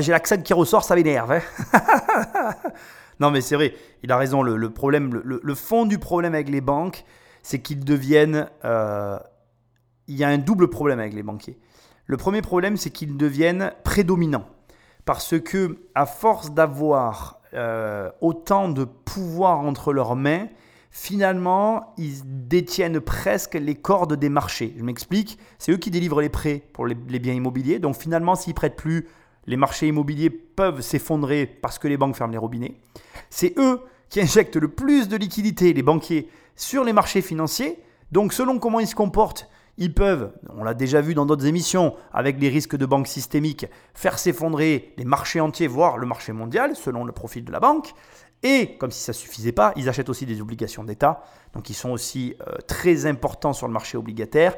j'ai 0.01 0.13
l'accent 0.13 0.43
qui 0.43 0.53
ressort, 0.53 0.83
ça 0.83 0.97
m'énerve. 0.97 1.33
Hein. 1.33 1.43
non, 3.21 3.31
mais 3.31 3.41
c'est 3.41 3.55
vrai, 3.55 3.75
il 4.03 4.11
a 4.11 4.17
raison. 4.17 4.43
Le, 4.43 4.71
problème, 4.71 5.23
le, 5.25 5.55
fond 5.55 5.87
du 5.87 5.99
problème 5.99 6.35
avec 6.35 6.49
les 6.49 6.61
banques, 6.61 7.05
c'est 7.43 7.61
qu'ils 7.61 7.85
deviennent. 7.85 8.49
Euh, 8.65 9.19
il 10.09 10.17
y 10.17 10.25
a 10.25 10.29
un 10.29 10.39
double 10.39 10.69
problème 10.69 10.99
avec 10.99 11.13
les 11.13 11.23
banquiers. 11.23 11.59
Le 12.09 12.17
premier 12.17 12.41
problème, 12.41 12.79
c'est 12.79 12.89
qu'ils 12.89 13.19
deviennent 13.19 13.73
prédominants. 13.85 14.47
Parce 15.05 15.39
que, 15.39 15.77
à 15.95 16.07
force 16.07 16.51
d'avoir 16.53 17.43
euh, 17.53 18.11
autant 18.23 18.71
de 18.71 18.85
pouvoir 18.85 19.59
entre 19.59 19.93
leurs 19.93 20.17
mains, 20.17 20.49
finalement, 20.91 21.93
ils 21.99 22.49
détiennent 22.49 23.01
presque 23.01 23.55
les 23.55 23.75
cordes 23.75 24.15
des 24.15 24.31
marchés. 24.31 24.75
Je 24.79 24.85
m'explique, 24.85 25.39
c'est 25.59 25.71
eux 25.71 25.77
qui 25.77 25.91
délivrent 25.91 26.23
les 26.23 26.31
prêts 26.31 26.63
pour 26.73 26.87
les, 26.87 26.95
biens 26.95 27.35
immobiliers. 27.35 27.79
Donc 27.79 27.95
finalement, 27.95 28.37
s'ils 28.37 28.55
prêtent 28.55 28.77
plus, 28.77 29.07
les 29.47 29.59
marchés 29.59 29.89
immobiliers 29.89 30.31
peuvent 30.31 30.81
s'effondrer 30.81 31.47
parce 31.47 31.79
que 31.79 31.89
les 31.89 31.99
banques 31.99 32.17
ferment 32.17 32.33
les 32.33 32.39
robinets. 32.39 32.81
C'est 33.29 33.53
eux 33.59 33.83
qui 34.09 34.23
injectent 34.23 34.57
le 34.57 34.69
plus 34.69 35.09
de 35.09 35.17
liquidités, 35.19 35.75
les 35.75 35.83
banquiers, 35.83 36.31
sur 36.57 36.85
les 36.85 36.95
marchés 36.95 37.21
financiers. 37.21 37.79
Donc 38.13 38.33
selon 38.33 38.59
comment 38.59 38.81
ils 38.81 38.89
se 38.89 38.95
comportent, 38.95 39.51
ils 39.79 39.95
peuvent, 39.95 40.33
on 40.57 40.65
l'a 40.65 40.75
déjà 40.75 41.01
vu 41.01 41.15
dans 41.15 41.25
d'autres 41.25 41.47
émissions, 41.47 41.95
avec 42.13 42.41
les 42.41 42.49
risques 42.49 42.77
de 42.77 42.85
banque 42.85 43.07
systémiques, 43.07 43.67
faire 43.95 44.19
s'effondrer 44.19 44.93
les 44.99 45.05
marchés 45.05 45.41
entiers, 45.41 45.69
voire 45.69 45.99
le 45.99 46.07
marché 46.07 46.33
mondial, 46.33 46.75
selon 46.77 47.05
le 47.05 47.13
profil 47.13 47.45
de 47.45 47.53
la 47.53 47.61
banque. 47.61 47.95
Et 48.43 48.77
comme 48.79 48.91
si 48.91 49.01
ça 49.01 49.13
ne 49.13 49.17
suffisait 49.17 49.53
pas, 49.53 49.73
ils 49.77 49.89
achètent 49.89 50.09
aussi 50.09 50.27
des 50.27 50.41
obligations 50.41 50.85
d'État, 50.85 51.23
donc 51.55 51.71
ils 51.71 51.75
sont 51.75 51.91
aussi 51.91 52.35
euh, 52.41 52.57
très 52.67 53.07
importants 53.07 53.53
sur 53.53 53.67
le 53.67 53.73
marché 53.73 53.97
obligataire. 53.97 54.57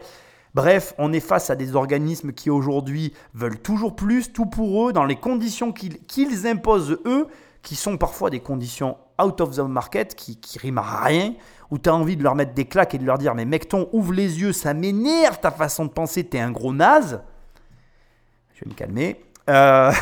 Bref, 0.55 0.95
on 0.99 1.13
est 1.13 1.21
face 1.21 1.51
à 1.51 1.55
des 1.55 1.77
organismes 1.77 2.33
qui 2.33 2.51
aujourd'hui 2.51 3.13
veulent 3.35 3.61
toujours 3.61 3.95
plus, 3.95 4.33
tout 4.33 4.47
pour 4.47 4.89
eux, 4.89 4.93
dans 4.93 5.05
les 5.05 5.17
conditions 5.17 5.73
qu'ils 5.73 6.47
imposent 6.47 6.99
eux, 7.05 7.29
qui 7.63 7.77
sont 7.77 7.99
parfois 7.99 8.31
des 8.31 8.41
conditions 8.41 8.97
out 9.23 9.41
of 9.41 9.57
the 9.57 9.61
market, 9.61 10.15
qui, 10.15 10.37
qui 10.37 10.59
riment 10.59 10.79
à 10.79 11.05
rien, 11.05 11.35
où 11.71 11.79
tu 11.79 11.89
as 11.89 11.95
envie 11.95 12.17
de 12.17 12.23
leur 12.23 12.35
mettre 12.35 12.55
des 12.55 12.65
claques 12.65 12.95
et 12.95 12.99
de 12.99 13.05
leur 13.05 13.19
dire 13.19 13.35
Mais 13.35 13.45
mec, 13.45 13.69
ton, 13.69 13.89
ouvre 13.93 14.13
les 14.13 14.41
yeux, 14.41 14.53
ça 14.53 14.75
m'énerve 14.75 15.39
ta 15.41 15.51
façon 15.51 15.85
de 15.85 15.91
penser, 15.91 16.25
t'es 16.25 16.41
un 16.41 16.51
gros 16.51 16.73
naze. 16.73 17.21
Je 18.55 18.65
vais 18.65 18.71
me 18.71 18.75
calmer. 18.75 19.25
Euh, 19.49 19.93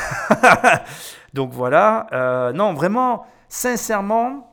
donc 1.35 1.53
voilà. 1.53 2.07
Euh, 2.13 2.53
non, 2.53 2.75
vraiment, 2.75 3.27
sincèrement, 3.49 4.49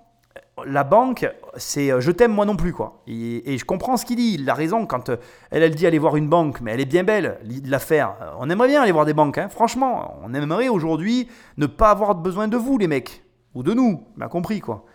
la 0.65 0.83
banque, 0.83 1.29
c'est 1.57 1.91
euh, 1.91 1.99
je 1.99 2.11
t'aime 2.11 2.31
moi 2.31 2.45
non 2.45 2.55
plus 2.55 2.71
quoi. 2.71 3.01
Et, 3.07 3.57
je 3.57 3.65
comprends 3.65 3.97
ce 3.97 4.05
qu'il 4.05 4.17
dit. 4.17 4.35
Il 4.39 4.49
a 4.49 4.53
raison 4.53 4.85
quand 4.85 5.09
elle, 5.09 5.63
elle 5.63 5.75
dit 5.75 5.87
aller 5.87 5.99
voir 5.99 6.15
une 6.15 6.29
banque, 6.29 6.61
mais 6.61 6.71
elle 6.71 6.81
est 6.81 6.85
bien 6.85 7.03
belle 7.03 7.39
l'affaire. 7.65 8.15
On 8.39 8.49
aimerait 8.49 8.67
bien 8.67 8.81
aller 8.81 8.91
voir 8.91 9.05
des 9.05 9.13
banques, 9.13 9.37
hein. 9.37 9.49
franchement. 9.49 10.17
On 10.23 10.33
aimerait 10.33 10.69
aujourd'hui 10.69 11.29
ne 11.57 11.65
pas 11.65 11.89
avoir 11.89 12.15
besoin 12.15 12.47
de 12.47 12.57
vous 12.57 12.77
les 12.77 12.87
mecs 12.87 13.24
ou 13.55 13.63
de 13.63 13.73
nous. 13.73 14.05
M'a 14.15 14.27
compris 14.27 14.59
quoi. 14.59 14.85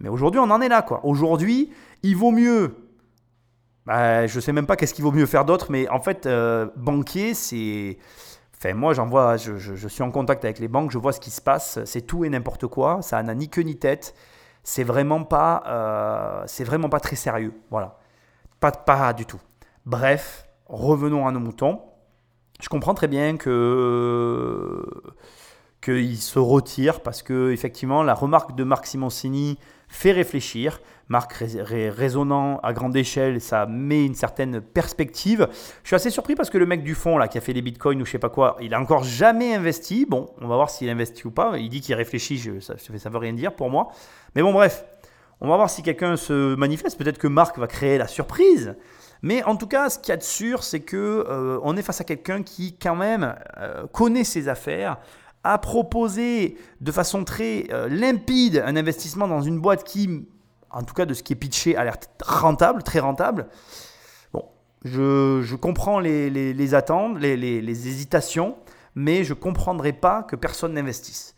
Mais 0.00 0.08
aujourd'hui, 0.08 0.40
on 0.40 0.50
en 0.50 0.60
est 0.60 0.68
là, 0.68 0.82
quoi. 0.82 1.00
Aujourd'hui, 1.04 1.72
il 2.02 2.16
vaut 2.16 2.30
mieux. 2.30 2.76
Bah, 3.86 4.26
je 4.26 4.40
sais 4.40 4.52
même 4.52 4.66
pas 4.66 4.76
qu'est-ce 4.76 4.94
qu'il 4.94 5.04
vaut 5.04 5.12
mieux 5.12 5.26
faire 5.26 5.44
d'autre, 5.44 5.70
mais 5.70 5.88
en 5.88 6.00
fait, 6.00 6.26
euh, 6.26 6.68
banquier, 6.76 7.34
c'est. 7.34 7.98
Enfin, 8.56 8.74
moi, 8.74 8.92
j'en 8.92 9.06
vois, 9.06 9.36
je, 9.36 9.88
suis 9.88 10.02
en 10.02 10.10
contact 10.10 10.44
avec 10.44 10.58
les 10.58 10.68
banques, 10.68 10.90
je 10.90 10.98
vois 10.98 11.12
ce 11.12 11.20
qui 11.20 11.30
se 11.30 11.40
passe. 11.40 11.78
C'est 11.84 12.02
tout 12.02 12.24
et 12.24 12.28
n'importe 12.28 12.66
quoi. 12.66 13.02
Ça 13.02 13.22
n'a 13.22 13.34
ni 13.34 13.48
queue 13.48 13.62
ni 13.62 13.76
tête. 13.76 14.14
C'est 14.64 14.84
vraiment 14.84 15.24
pas, 15.24 15.62
euh, 15.66 16.42
c'est 16.46 16.64
vraiment 16.64 16.88
pas 16.88 17.00
très 17.00 17.16
sérieux. 17.16 17.54
Voilà, 17.70 17.98
pas, 18.60 18.72
pas 18.72 19.12
du 19.12 19.26
tout. 19.26 19.40
Bref, 19.86 20.46
revenons 20.66 21.26
à 21.26 21.32
nos 21.32 21.40
moutons. 21.40 21.80
Je 22.60 22.68
comprends 22.68 22.94
très 22.94 23.06
bien 23.06 23.36
que 23.36 24.84
qu'il 25.80 26.18
se 26.18 26.38
retire 26.38 27.00
parce 27.00 27.22
que 27.22 27.50
effectivement 27.52 28.02
la 28.02 28.14
remarque 28.14 28.56
de 28.56 28.64
Marc 28.64 28.86
Simoncini 28.86 29.58
fait 29.88 30.12
réfléchir. 30.12 30.80
Marc 31.08 31.32
raisonnant 31.32 32.60
à 32.62 32.74
grande 32.74 32.94
échelle, 32.94 33.40
ça 33.40 33.64
met 33.64 34.04
une 34.04 34.14
certaine 34.14 34.60
perspective. 34.60 35.48
Je 35.82 35.88
suis 35.88 35.96
assez 35.96 36.10
surpris 36.10 36.34
parce 36.34 36.50
que 36.50 36.58
le 36.58 36.66
mec 36.66 36.82
du 36.82 36.94
fond, 36.94 37.16
là, 37.16 37.28
qui 37.28 37.38
a 37.38 37.40
fait 37.40 37.54
les 37.54 37.62
bitcoins 37.62 38.02
ou 38.02 38.04
je 38.04 38.10
sais 38.10 38.18
pas 38.18 38.28
quoi, 38.28 38.58
il 38.60 38.74
a 38.74 38.80
encore 38.80 39.04
jamais 39.04 39.54
investi. 39.54 40.04
Bon, 40.04 40.28
on 40.42 40.48
va 40.48 40.56
voir 40.56 40.68
s'il 40.68 40.90
investit 40.90 41.26
ou 41.26 41.30
pas. 41.30 41.56
Il 41.56 41.70
dit 41.70 41.80
qu'il 41.80 41.94
réfléchit, 41.94 42.38
ça, 42.60 42.74
ça 42.76 43.08
veut 43.08 43.18
rien 43.18 43.32
dire 43.32 43.54
pour 43.54 43.70
moi. 43.70 43.88
Mais 44.34 44.42
bon, 44.42 44.52
bref, 44.52 44.84
on 45.40 45.48
va 45.48 45.56
voir 45.56 45.70
si 45.70 45.82
quelqu'un 45.82 46.16
se 46.16 46.54
manifeste. 46.56 46.98
Peut-être 46.98 47.18
que 47.18 47.28
Marc 47.28 47.58
va 47.58 47.66
créer 47.66 47.96
la 47.96 48.06
surprise. 48.06 48.76
Mais 49.22 49.42
en 49.44 49.56
tout 49.56 49.66
cas, 49.66 49.88
ce 49.88 49.98
qu'il 49.98 50.10
y 50.10 50.12
a 50.12 50.16
de 50.16 50.22
sûr, 50.22 50.62
c'est 50.62 50.80
que 50.80 51.24
euh, 51.28 51.58
on 51.62 51.76
est 51.76 51.82
face 51.82 52.00
à 52.00 52.04
quelqu'un 52.04 52.42
qui, 52.42 52.76
quand 52.76 52.96
même, 52.96 53.34
euh, 53.56 53.86
connaît 53.86 54.24
ses 54.24 54.48
affaires, 54.48 54.98
a 55.52 55.58
proposé 55.58 56.58
de 56.80 56.92
façon 56.92 57.24
très 57.24 57.66
euh, 57.72 57.88
limpide 57.88 58.62
un 58.64 58.76
investissement 58.76 59.26
dans 59.26 59.40
une 59.40 59.58
boîte 59.58 59.82
qui, 59.82 60.26
en 60.70 60.82
tout 60.82 60.94
cas 60.94 61.06
de 61.06 61.14
ce 61.14 61.22
qui 61.22 61.32
est 61.32 61.36
pitché, 61.36 61.74
a 61.76 61.84
l'air 61.84 61.96
rentable, 62.22 62.82
très 62.82 63.00
rentable. 63.00 63.46
Bon, 64.32 64.44
je, 64.84 65.54
comprends 65.54 66.00
les, 66.00 66.74
attentes, 66.74 67.18
les, 67.18 67.88
hésitations, 67.88 68.56
mais 68.94 69.24
je 69.24 69.32
ne 69.32 69.38
comprendrai 69.38 69.94
pas 69.94 70.22
que 70.22 70.36
personne 70.36 70.74
n'investisse. 70.74 71.34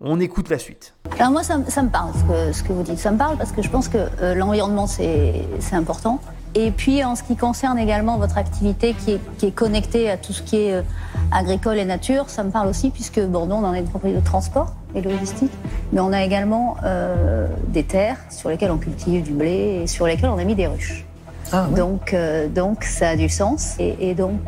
On 0.00 0.18
écoute 0.18 0.48
la 0.48 0.58
suite. 0.58 0.94
Alors 1.18 1.30
moi, 1.30 1.42
ça, 1.42 1.58
me 1.58 1.90
parle 1.90 2.12
ce 2.54 2.62
que, 2.62 2.72
vous 2.72 2.82
dites. 2.82 2.98
Ça 2.98 3.10
me 3.10 3.18
parle 3.18 3.36
parce 3.36 3.52
que 3.52 3.60
je 3.60 3.68
pense 3.68 3.88
que 3.88 3.98
euh, 4.22 4.34
l'environnement, 4.34 4.86
c'est 4.86 5.44
important. 5.72 6.20
Et 6.54 6.70
puis 6.72 7.04
en 7.04 7.14
ce 7.14 7.22
qui 7.22 7.36
concerne 7.36 7.78
également 7.78 8.18
votre 8.18 8.36
activité 8.36 8.94
qui 8.94 9.12
est, 9.46 9.50
connectée 9.52 10.10
à 10.10 10.16
tout 10.16 10.32
ce 10.32 10.42
qui 10.42 10.56
est 10.56 10.74
euh, 10.74 10.82
agricole 11.30 11.78
et 11.78 11.84
nature, 11.84 12.28
ça 12.28 12.42
me 12.42 12.50
parle 12.50 12.68
aussi 12.68 12.90
puisque 12.90 13.20
Bordeaux, 13.20 13.54
on 13.54 13.64
en 13.64 13.74
est 13.74 13.80
une 13.80 13.88
propriété 13.88 14.20
de 14.20 14.24
transport 14.24 14.72
et 14.94 15.02
logistique, 15.02 15.52
mais 15.92 16.00
on 16.00 16.12
a 16.12 16.24
également 16.24 16.76
euh, 16.84 17.46
des 17.68 17.84
terres 17.84 18.18
sur 18.30 18.48
lesquelles 18.48 18.72
on 18.72 18.78
cultive 18.78 19.22
du 19.22 19.32
blé 19.32 19.82
et 19.82 19.86
sur 19.86 20.06
lesquelles 20.06 20.30
on 20.30 20.38
a 20.38 20.44
mis 20.44 20.56
des 20.56 20.66
ruches. 20.66 21.04
Ah, 21.52 21.66
donc, 21.76 22.14
euh, 22.14 22.48
donc 22.48 22.84
ça 22.84 23.10
a 23.10 23.16
du 23.16 23.28
sens 23.28 23.74
et, 23.78 24.14
donc 24.14 24.40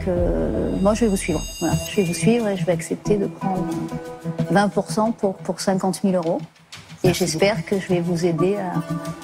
moi 0.80 0.94
je 0.94 1.04
vais 1.04 1.08
vous 1.08 1.16
suivre. 1.16 1.40
Voilà. 1.60 1.74
Je 1.90 1.96
vais 1.96 2.04
vous 2.04 2.14
suivre 2.14 2.48
et 2.48 2.56
je 2.56 2.64
vais 2.64 2.72
accepter 2.72 3.16
de 3.16 3.26
prendre 3.26 3.64
20% 4.52 5.12
pour, 5.12 5.34
pour 5.34 5.60
50 5.60 6.00
000 6.02 6.14
euros. 6.14 6.40
Et 7.04 7.12
j'espère 7.14 7.64
que 7.64 7.80
je 7.80 7.88
vais 7.88 8.00
vous 8.00 8.24
aider 8.24 8.56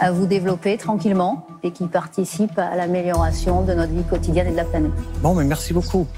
à, 0.00 0.10
vous 0.10 0.26
développer 0.26 0.76
tranquillement 0.76 1.46
et 1.62 1.70
qui 1.70 1.86
participe 1.86 2.58
à 2.58 2.74
l'amélioration 2.74 3.62
de 3.62 3.72
notre 3.72 3.92
vie 3.92 4.02
quotidienne 4.02 4.48
et 4.48 4.50
de 4.50 4.56
la 4.56 4.64
planète. 4.64 4.90
Bon, 5.22 5.34
mais 5.34 5.44
merci 5.44 5.72
beaucoup. 5.72 6.08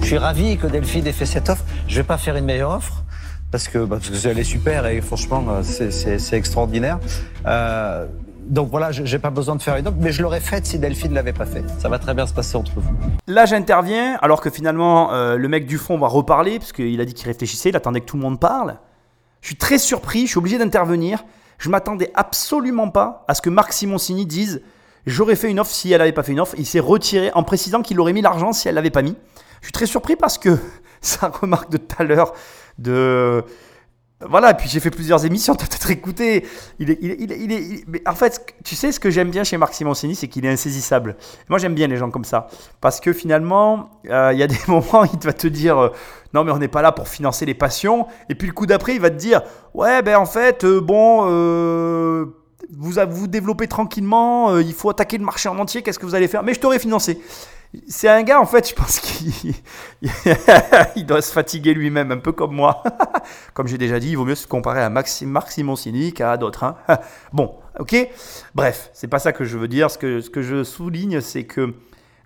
Je 0.00 0.06
suis 0.06 0.18
ravi 0.18 0.56
que 0.56 0.66
Delphine 0.66 1.06
ait 1.06 1.12
fait 1.12 1.26
cette 1.26 1.50
offre. 1.50 1.64
Je 1.88 1.92
ne 1.92 2.00
vais 2.00 2.06
pas 2.06 2.16
faire 2.16 2.36
une 2.36 2.46
meilleure 2.46 2.70
offre 2.70 3.02
parce 3.50 3.68
que, 3.68 3.78
bah, 3.84 3.98
parce 4.00 4.22
que 4.22 4.28
elle 4.28 4.38
est 4.38 4.44
super 4.44 4.86
et 4.86 5.00
franchement, 5.02 5.44
euh, 5.48 5.62
c'est 5.62 6.36
extraordinaire. 6.36 6.98
Euh, 7.46 8.06
donc 8.48 8.70
voilà, 8.70 8.92
je 8.92 9.02
n'ai 9.02 9.18
pas 9.18 9.30
besoin 9.30 9.56
de 9.56 9.62
faire 9.62 9.76
une 9.76 9.88
offre, 9.88 9.96
mais 10.00 10.12
je 10.12 10.22
l'aurais 10.22 10.40
faite 10.40 10.64
si 10.64 10.78
Delphine 10.78 11.10
ne 11.10 11.16
l'avait 11.16 11.32
pas 11.32 11.46
faite. 11.46 11.68
Ça 11.78 11.88
va 11.88 11.98
très 11.98 12.14
bien 12.14 12.26
se 12.26 12.32
passer 12.32 12.56
entre 12.56 12.80
vous. 12.80 12.94
Là, 13.26 13.44
j'interviens, 13.44 14.16
alors 14.22 14.40
que 14.40 14.48
finalement, 14.48 15.12
euh, 15.12 15.36
le 15.36 15.48
mec 15.48 15.66
du 15.66 15.76
fond 15.76 15.98
va 15.98 16.06
reparler, 16.06 16.58
parce 16.60 16.72
qu'il 16.72 17.00
a 17.00 17.04
dit 17.04 17.12
qu'il 17.12 17.26
réfléchissait, 17.26 17.68
il 17.70 17.76
attendait 17.76 18.00
que 18.00 18.06
tout 18.06 18.16
le 18.16 18.22
monde 18.22 18.40
parle. 18.40 18.76
Je 19.46 19.50
suis 19.50 19.58
très 19.58 19.78
surpris, 19.78 20.22
je 20.22 20.30
suis 20.30 20.38
obligé 20.38 20.58
d'intervenir. 20.58 21.24
Je 21.58 21.68
m'attendais 21.68 22.10
absolument 22.14 22.90
pas 22.90 23.24
à 23.28 23.34
ce 23.34 23.40
que 23.40 23.48
Marc 23.48 23.72
Simoncini 23.72 24.26
dise 24.26 24.60
j'aurais 25.06 25.36
fait 25.36 25.48
une 25.48 25.60
offre 25.60 25.70
si 25.70 25.92
elle 25.92 26.00
n'avait 26.00 26.10
pas 26.10 26.24
fait 26.24 26.32
une 26.32 26.40
offre. 26.40 26.56
Il 26.58 26.66
s'est 26.66 26.80
retiré 26.80 27.30
en 27.32 27.44
précisant 27.44 27.80
qu'il 27.80 28.00
aurait 28.00 28.12
mis 28.12 28.22
l'argent 28.22 28.52
si 28.52 28.66
elle 28.66 28.74
l'avait 28.74 28.90
pas 28.90 29.02
mis. 29.02 29.14
Je 29.60 29.66
suis 29.66 29.72
très 29.72 29.86
surpris 29.86 30.16
parce 30.16 30.36
que 30.36 30.58
sa 31.00 31.28
remarque 31.28 31.70
de 31.70 31.76
tout 31.76 31.94
à 31.96 32.02
l'heure 32.02 32.32
de 32.78 33.44
voilà, 34.24 34.54
puis 34.54 34.66
j'ai 34.68 34.80
fait 34.80 34.90
plusieurs 34.90 35.26
émissions, 35.26 35.54
tu 35.56 35.64
as 35.64 35.68
peut-être 35.68 35.90
écouté. 35.90 36.46
Il 36.78 36.90
est, 36.90 36.98
il 37.02 37.30
il 37.30 37.52
est, 37.52 37.84
mais 37.86 38.02
en 38.06 38.14
fait, 38.14 38.54
tu 38.64 38.74
sais, 38.74 38.90
ce 38.90 38.98
que 38.98 39.10
j'aime 39.10 39.30
bien 39.30 39.44
chez 39.44 39.58
Marc 39.58 39.74
Simoncini, 39.74 40.14
c'est 40.14 40.28
qu'il 40.28 40.46
est 40.46 40.50
insaisissable. 40.50 41.16
Moi, 41.48 41.58
j'aime 41.58 41.74
bien 41.74 41.86
les 41.86 41.96
gens 41.96 42.10
comme 42.10 42.24
ça. 42.24 42.48
Parce 42.80 43.00
que 43.00 43.12
finalement, 43.12 43.90
euh, 44.08 44.30
il 44.32 44.38
y 44.38 44.42
a 44.42 44.46
des 44.46 44.58
moments, 44.68 45.04
il 45.04 45.18
va 45.22 45.32
te 45.34 45.46
dire 45.46 45.78
euh, 45.78 45.88
Non, 46.32 46.44
mais 46.44 46.52
on 46.52 46.58
n'est 46.58 46.68
pas 46.68 46.82
là 46.82 46.92
pour 46.92 47.08
financer 47.08 47.44
les 47.44 47.54
passions. 47.54 48.06
Et 48.30 48.34
puis 48.34 48.48
le 48.48 48.54
coup 48.54 48.66
d'après, 48.66 48.94
il 48.94 49.00
va 49.00 49.10
te 49.10 49.16
dire 49.16 49.42
Ouais, 49.74 50.00
ben 50.00 50.16
en 50.16 50.26
fait, 50.26 50.64
euh, 50.64 50.80
bon, 50.80 51.24
vous 52.70 52.92
vous 53.10 53.26
développez 53.26 53.68
tranquillement, 53.68 54.58
il 54.58 54.72
faut 54.72 54.88
attaquer 54.88 55.18
le 55.18 55.24
marché 55.24 55.48
en 55.50 55.58
entier, 55.58 55.82
qu'est-ce 55.82 55.98
que 55.98 56.06
vous 56.06 56.14
allez 56.14 56.26
faire? 56.26 56.42
Mais 56.42 56.54
je 56.54 56.60
t'aurais 56.60 56.78
financé. 56.78 57.20
C'est 57.88 58.08
un 58.08 58.22
gars, 58.22 58.40
en 58.40 58.46
fait, 58.46 58.68
je 58.68 58.74
pense 58.74 59.00
qu'il 59.00 59.54
doit 61.06 61.22
se 61.22 61.32
fatiguer 61.32 61.74
lui-même, 61.74 62.12
un 62.12 62.18
peu 62.18 62.32
comme 62.32 62.54
moi. 62.54 62.82
comme 63.54 63.66
j'ai 63.66 63.78
déjà 63.78 63.98
dit, 63.98 64.10
il 64.10 64.16
vaut 64.16 64.24
mieux 64.24 64.34
se 64.34 64.46
comparer 64.46 64.82
à 64.82 64.90
Maxime, 64.90 65.30
Marc 65.30 65.50
Simoncini 65.50 66.12
qu'à 66.12 66.36
d'autres. 66.36 66.64
Hein. 66.64 66.76
bon, 67.32 67.54
ok 67.78 68.08
Bref, 68.54 68.90
c'est 68.92 69.08
pas 69.08 69.18
ça 69.18 69.32
que 69.32 69.44
je 69.44 69.58
veux 69.58 69.68
dire. 69.68 69.90
Ce 69.90 69.98
que, 69.98 70.42
je 70.42 70.64
souligne, 70.64 71.20
c'est 71.20 71.44
que. 71.44 71.74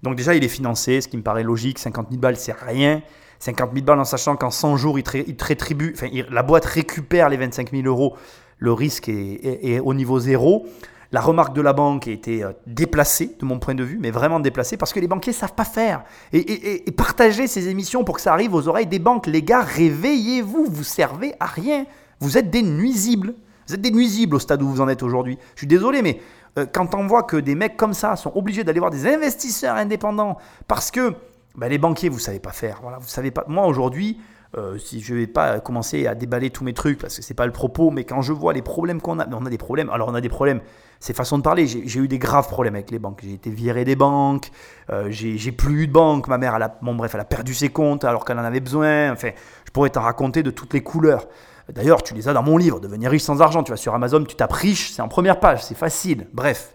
Donc, 0.03 0.16
déjà, 0.16 0.34
il 0.34 0.44
est 0.44 0.48
financé, 0.48 1.01
ce 1.01 1.09
qui 1.09 1.16
me 1.16 1.22
paraît 1.22 1.42
logique. 1.42 1.78
50 1.78 2.09
000 2.11 2.20
balles, 2.20 2.36
c'est 2.36 2.53
rien. 2.53 3.03
50 3.40 3.70
000 3.72 3.84
balles 3.84 4.01
en 4.01 4.05
sachant 4.05 4.36
qu'en 4.36 4.51
100 4.51 4.76
jours, 4.76 4.98
il, 4.98 5.05
te 5.05 5.44
rétribue. 5.44 5.94
Enfin, 5.94 6.09
la 6.30 6.42
boîte 6.42 6.64
récupère 6.64 7.28
les 7.28 7.36
25 7.36 7.70
000 7.72 7.82
euros. 7.84 8.16
Le 8.59 8.72
risque 8.72 9.09
est 9.09 9.80
au 9.80 9.94
niveau 9.94 10.20
zéro. 10.20 10.66
La 11.12 11.20
remarque 11.20 11.54
de 11.54 11.61
la 11.61 11.72
banque 11.72 12.06
a 12.06 12.11
été 12.12 12.44
euh, 12.44 12.52
déplacée, 12.66 13.36
de 13.38 13.44
mon 13.44 13.58
point 13.58 13.74
de 13.74 13.82
vue, 13.82 13.98
mais 14.00 14.11
vraiment 14.11 14.38
déplacée, 14.38 14.76
parce 14.76 14.92
que 14.92 15.00
les 15.00 15.08
banquiers 15.08 15.32
ne 15.32 15.36
savent 15.36 15.54
pas 15.54 15.64
faire. 15.64 16.04
Et, 16.32 16.86
et, 16.86 16.90
partager 16.92 17.46
ces 17.46 17.68
émissions 17.68 18.04
pour 18.04 18.16
que 18.16 18.20
ça 18.20 18.32
arrive 18.32 18.54
aux 18.54 18.68
oreilles 18.68 18.86
des 18.86 18.98
banques. 19.00 19.26
Les 19.26 19.42
gars, 19.42 19.62
réveillez-vous, 19.62 20.66
vous 20.68 20.84
servez 20.84 21.34
à 21.40 21.46
rien. 21.46 21.84
Vous 22.20 22.38
êtes 22.38 22.50
des 22.50 22.62
nuisibles. 22.62 23.34
Vous 23.66 23.74
êtes 23.74 23.80
des 23.80 23.90
nuisibles 23.90 24.36
au 24.36 24.38
stade 24.38 24.62
où 24.62 24.68
vous 24.68 24.80
en 24.80 24.88
êtes 24.88 25.02
aujourd'hui. 25.02 25.38
Je 25.54 25.61
suis 25.61 25.66
désolé, 25.66 26.02
mais 26.02 26.20
euh, 26.58 26.66
quand 26.72 26.94
on 26.94 27.06
voit 27.06 27.24
que 27.24 27.36
des 27.36 27.54
mecs 27.54 27.76
comme 27.76 27.94
ça 27.94 28.16
sont 28.16 28.32
obligés 28.34 28.64
d'aller 28.64 28.80
voir 28.80 28.90
des 28.90 29.06
investisseurs 29.06 29.76
indépendants 29.76 30.36
parce 30.68 30.90
que 30.90 31.14
bah, 31.56 31.68
les 31.68 31.78
banquiers, 31.78 32.08
vous 32.08 32.16
ne 32.16 32.22
savez 32.22 32.40
pas 32.40 32.52
faire. 32.52 32.78
Voilà, 32.82 32.98
vous 32.98 33.08
savez 33.08 33.30
pas. 33.30 33.44
Moi, 33.48 33.66
aujourd'hui, 33.66 34.18
euh, 34.56 34.78
si 34.78 35.00
je 35.00 35.14
vais 35.14 35.28
pas 35.28 35.61
commencer 35.61 36.08
à 36.08 36.16
déballer 36.16 36.50
tous 36.50 36.64
mes 36.64 36.72
trucs 36.72 36.98
parce 36.98 37.16
que 37.16 37.22
c'est 37.22 37.34
pas 37.34 37.46
le 37.46 37.52
propos, 37.52 37.90
mais 37.90 38.02
quand 38.02 38.20
je 38.20 38.32
vois 38.32 38.52
les 38.52 38.62
problèmes 38.62 39.00
qu'on 39.00 39.20
a, 39.20 39.28
on 39.28 39.46
a 39.46 39.50
des 39.50 39.58
problèmes. 39.58 39.90
Alors 39.90 40.08
on 40.08 40.14
a 40.14 40.20
des 40.20 40.28
problèmes, 40.28 40.61
c'est 41.01 41.16
façon 41.16 41.38
de 41.38 41.42
parler. 41.42 41.66
J'ai 41.66 41.98
eu 41.98 42.09
des 42.09 42.18
graves 42.18 42.48
problèmes 42.48 42.74
avec 42.74 42.90
les 42.90 42.98
banques. 42.98 43.20
J'ai 43.24 43.32
été 43.32 43.51
viré 43.51 43.84
des 43.84 43.96
banques, 43.96 44.51
euh, 44.90 45.07
j'ai 45.11 45.53
plus 45.53 45.82
eu 45.82 45.86
de 45.86 45.92
banque. 45.92 46.28
Ma 46.28 46.38
mère, 46.38 46.55
elle 46.55 46.62
a, 46.62 46.78
bon 46.82 46.94
bref, 46.94 47.14
elle 47.14 47.20
a 47.20 47.24
perdu 47.24 47.55
ses 47.55 47.70
comptes 47.70 48.05
alors 48.05 48.24
qu'elle 48.24 48.38
en 48.38 48.44
avait 48.44 48.61
besoin. 48.61 49.11
Enfin, 49.11 49.30
je 49.64 49.70
pourrais 49.72 49.90
t'en 49.90 50.03
raconter 50.03 50.42
de 50.42 50.51
toutes 50.51 50.74
les 50.74 50.82
couleurs. 50.82 51.26
D'ailleurs, 51.72 52.03
tu 52.03 52.14
les 52.14 52.28
as 52.28 52.32
dans 52.32 52.42
mon 52.42 52.57
livre, 52.57 52.80
Devenir 52.80 53.11
riche 53.11 53.22
sans 53.22 53.40
argent. 53.40 53.62
Tu 53.62 53.70
vas 53.70 53.76
sur 53.76 53.94
Amazon, 53.94 54.24
tu 54.24 54.36
tapes 54.36 54.53
riche, 54.53 54.92
c'est 54.92 55.03
en 55.03 55.09
première 55.09 55.40
page, 55.40 55.64
c'est 55.64 55.76
facile. 55.76 56.28
Bref, 56.32 56.74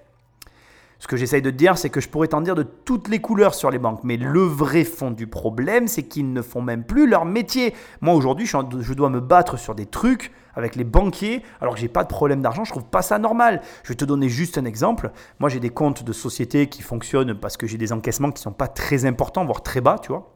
ce 0.99 1.07
que 1.07 1.17
j'essaye 1.17 1.41
de 1.41 1.49
dire, 1.49 1.77
c'est 1.77 1.89
que 1.89 1.99
je 1.99 2.09
pourrais 2.09 2.27
t'en 2.27 2.41
dire 2.41 2.55
de 2.55 2.63
toutes 2.63 3.09
les 3.09 3.19
couleurs 3.19 3.53
sur 3.53 3.69
les 3.69 3.79
banques. 3.79 4.03
Mais 4.03 4.17
le 4.17 4.41
vrai 4.41 4.83
fond 4.83 5.11
du 5.11 5.27
problème, 5.27 5.87
c'est 5.87 6.03
qu'ils 6.03 6.31
ne 6.31 6.41
font 6.41 6.61
même 6.61 6.83
plus 6.83 7.07
leur 7.07 7.25
métier. 7.25 7.73
Moi, 8.01 8.13
aujourd'hui, 8.13 8.45
je 8.45 8.93
dois 8.93 9.09
me 9.09 9.19
battre 9.19 9.57
sur 9.57 9.75
des 9.75 9.85
trucs 9.85 10.31
avec 10.55 10.75
les 10.75 10.85
banquiers, 10.85 11.43
alors 11.59 11.75
que 11.75 11.81
j'ai 11.81 11.89
pas 11.89 12.03
de 12.03 12.07
problème 12.07 12.41
d'argent. 12.41 12.63
Je 12.63 12.71
trouve 12.71 12.85
pas 12.85 13.01
ça 13.01 13.19
normal. 13.19 13.61
Je 13.83 13.89
vais 13.89 13.95
te 13.95 14.05
donner 14.05 14.29
juste 14.29 14.57
un 14.57 14.65
exemple. 14.65 15.11
Moi, 15.39 15.49
j'ai 15.49 15.59
des 15.59 15.69
comptes 15.69 16.03
de 16.03 16.13
société 16.13 16.67
qui 16.67 16.81
fonctionnent 16.81 17.35
parce 17.35 17.57
que 17.57 17.67
j'ai 17.67 17.77
des 17.77 17.91
encaissements 17.91 18.31
qui 18.31 18.41
sont 18.41 18.53
pas 18.53 18.67
très 18.69 19.05
importants, 19.05 19.43
voire 19.43 19.63
très 19.63 19.81
bas, 19.81 19.99
tu 20.01 20.09
vois. 20.09 20.33